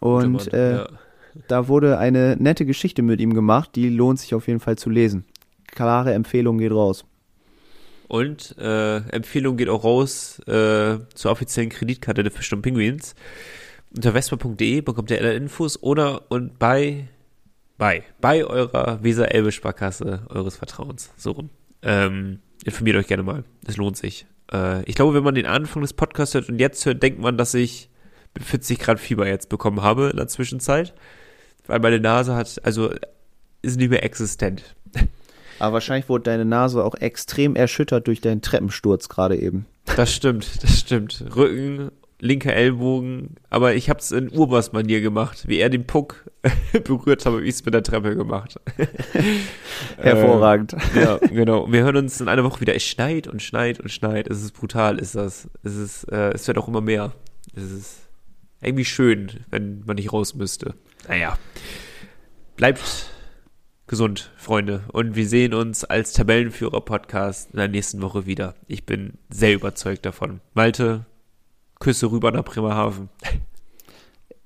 Und 0.00 0.52
äh, 0.52 0.76
ja. 0.76 0.88
da 1.48 1.68
wurde 1.68 1.98
eine 1.98 2.36
nette 2.38 2.64
Geschichte 2.64 3.02
mit 3.02 3.20
ihm 3.20 3.34
gemacht, 3.34 3.70
die 3.74 3.88
lohnt 3.88 4.20
sich 4.20 4.34
auf 4.34 4.46
jeden 4.46 4.60
Fall 4.60 4.76
zu 4.76 4.90
lesen. 4.90 5.24
Klare 5.66 6.14
Empfehlung 6.14 6.58
geht 6.58 6.72
raus. 6.72 7.04
Und 8.10 8.56
äh, 8.58 8.96
Empfehlung 8.96 9.56
geht 9.56 9.68
auch 9.68 9.84
raus 9.84 10.40
äh, 10.40 10.98
zur 11.14 11.30
offiziellen 11.30 11.70
Kreditkarte 11.70 12.24
der 12.24 12.32
Fisch 12.32 12.52
und 12.52 12.60
Pinguins. 12.60 13.14
Unter 13.94 14.12
vespa.de 14.12 14.80
bekommt 14.80 15.12
ihr 15.12 15.18
alle 15.18 15.34
Infos 15.34 15.80
oder 15.80 16.28
und 16.28 16.58
bei 16.58 17.06
bei 17.78 18.02
bei 18.20 18.44
eurer 18.44 19.00
Weser 19.04 19.32
Elbe 19.32 19.52
Sparkasse 19.52 20.22
eures 20.28 20.56
Vertrauens. 20.56 21.12
So 21.16 21.30
rum. 21.30 21.50
Ähm, 21.82 22.40
informiert 22.64 22.96
euch 22.96 23.06
gerne 23.06 23.22
mal. 23.22 23.44
Es 23.64 23.76
lohnt 23.76 23.96
sich. 23.96 24.26
Äh, 24.52 24.82
ich 24.86 24.96
glaube, 24.96 25.14
wenn 25.14 25.22
man 25.22 25.36
den 25.36 25.46
Anfang 25.46 25.80
des 25.82 25.92
Podcasts 25.92 26.34
hört 26.34 26.48
und 26.48 26.58
jetzt 26.58 26.84
hört, 26.86 27.00
denkt 27.04 27.20
man, 27.20 27.38
dass 27.38 27.54
ich 27.54 27.90
40 28.40 28.80
Grad 28.80 28.98
Fieber 28.98 29.28
jetzt 29.28 29.48
bekommen 29.48 29.82
habe 29.82 30.10
in 30.10 30.16
der 30.16 30.26
Zwischenzeit. 30.26 30.94
Weil 31.68 31.78
meine 31.78 32.00
Nase 32.00 32.34
hat, 32.34 32.60
also 32.64 32.92
ist 33.62 33.76
nicht 33.76 33.90
mehr 33.90 34.02
existent. 34.02 34.74
Aber 35.60 35.74
wahrscheinlich 35.74 36.08
wurde 36.08 36.24
deine 36.24 36.44
Nase 36.44 36.84
auch 36.84 36.94
extrem 36.94 37.54
erschüttert 37.54 38.06
durch 38.06 38.20
deinen 38.20 38.42
Treppensturz 38.42 39.08
gerade 39.08 39.36
eben. 39.36 39.66
Das 39.96 40.12
stimmt, 40.12 40.62
das 40.62 40.78
stimmt. 40.78 41.24
Rücken, 41.36 41.90
linker 42.18 42.54
Ellbogen, 42.54 43.36
aber 43.50 43.74
ich 43.74 43.90
hab's 43.90 44.10
in 44.10 44.30
Urbas-Manier 44.30 45.00
gemacht. 45.00 45.44
Wie 45.46 45.58
er 45.58 45.68
den 45.68 45.86
Puck 45.86 46.30
berührt 46.84 47.26
habe, 47.26 47.42
wie 47.42 47.48
ich's 47.48 47.64
mit 47.64 47.74
der 47.74 47.82
Treppe 47.82 48.16
gemacht. 48.16 48.58
Hervorragend. 49.98 50.74
Äh, 50.94 51.00
ja, 51.00 51.16
genau. 51.18 51.70
Wir 51.70 51.82
hören 51.82 51.96
uns 51.96 52.20
in 52.20 52.28
einer 52.28 52.44
Woche 52.44 52.60
wieder. 52.60 52.74
Es 52.74 52.84
schneit 52.84 53.26
und 53.26 53.42
schneit 53.42 53.80
und 53.80 53.90
schneit. 53.90 54.28
Es 54.28 54.42
ist 54.42 54.52
brutal, 54.52 54.98
ist 54.98 55.14
das. 55.14 55.48
Es 55.62 55.76
ist, 55.76 56.04
äh, 56.04 56.30
es 56.30 56.46
wird 56.46 56.58
auch 56.58 56.68
immer 56.68 56.80
mehr. 56.80 57.12
Es 57.54 57.64
ist 57.64 57.96
irgendwie 58.62 58.84
schön, 58.84 59.44
wenn 59.50 59.82
man 59.84 59.96
nicht 59.96 60.12
raus 60.12 60.34
müsste. 60.34 60.74
Naja. 61.08 61.38
Bleibt 62.56 63.10
gesund, 63.90 64.30
Freunde. 64.36 64.84
Und 64.92 65.16
wir 65.16 65.26
sehen 65.26 65.52
uns 65.52 65.82
als 65.82 66.12
Tabellenführer-Podcast 66.12 67.50
in 67.50 67.56
der 67.58 67.66
nächsten 67.66 68.00
Woche 68.00 68.24
wieder. 68.24 68.54
Ich 68.68 68.86
bin 68.86 69.14
sehr 69.30 69.52
überzeugt 69.52 70.06
davon. 70.06 70.40
Malte, 70.54 71.06
Küsse 71.80 72.10
rüber 72.12 72.30
nach 72.30 72.44
Bremerhaven. 72.44 73.08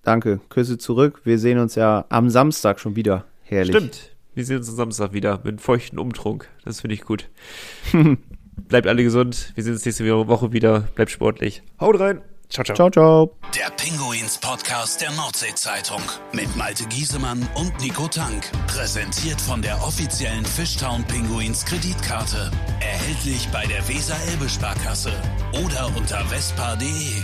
Danke. 0.03 0.41
Küsse 0.49 0.79
zurück. 0.79 1.21
Wir 1.25 1.39
sehen 1.39 1.59
uns 1.59 1.75
ja 1.75 2.07
am 2.09 2.31
Samstag 2.31 2.81
schon 2.81 2.97
wieder. 2.97 3.27
Herrlich. 3.43 3.77
Stimmt. 3.77 4.17
Wir 4.35 4.47
sehen 4.47 4.57
uns 4.57 4.71
am 4.71 4.77
Samstag 4.77 5.13
wieder 5.13 5.37
mit 5.39 5.49
einem 5.49 5.59
feuchten 5.59 5.99
Umtrunk. 5.99 6.49
Das 6.65 6.81
finde 6.81 6.95
ich 6.95 7.03
gut. 7.03 7.29
Bleibt 8.69 8.87
alle 8.87 9.03
gesund. 9.03 9.53
Wir 9.55 9.63
sehen 9.63 9.75
uns 9.75 9.85
nächste 9.85 10.27
Woche 10.27 10.55
wieder. 10.55 10.89
Bleibt 10.95 11.11
sportlich. 11.11 11.63
Haut 11.79 12.01
rein. 12.01 12.23
Ciao, 12.49 12.65
ciao. 12.65 12.77
Ciao, 12.77 12.91
ciao. 12.91 13.37
Der 13.55 13.71
Pinguins 13.71 14.39
Podcast 14.39 15.01
der 15.01 15.11
Nordsee-Zeitung 15.13 16.03
mit 16.33 16.55
Malte 16.57 16.85
Giesemann 16.87 17.49
und 17.55 17.79
Nico 17.81 18.09
Tank. 18.09 18.51
Präsentiert 18.67 19.41
von 19.41 19.63
der 19.63 19.83
offiziellen 19.83 20.45
Fishtown 20.45 21.05
Pinguins 21.05 21.65
Kreditkarte. 21.65 22.51
Erhältlich 22.81 23.49
bei 23.53 23.67
der 23.67 23.87
Weser-Elbe-Sparkasse 23.89 25.13
oder 25.65 25.91
unter 25.97 26.25
vespa.de. 26.27 27.23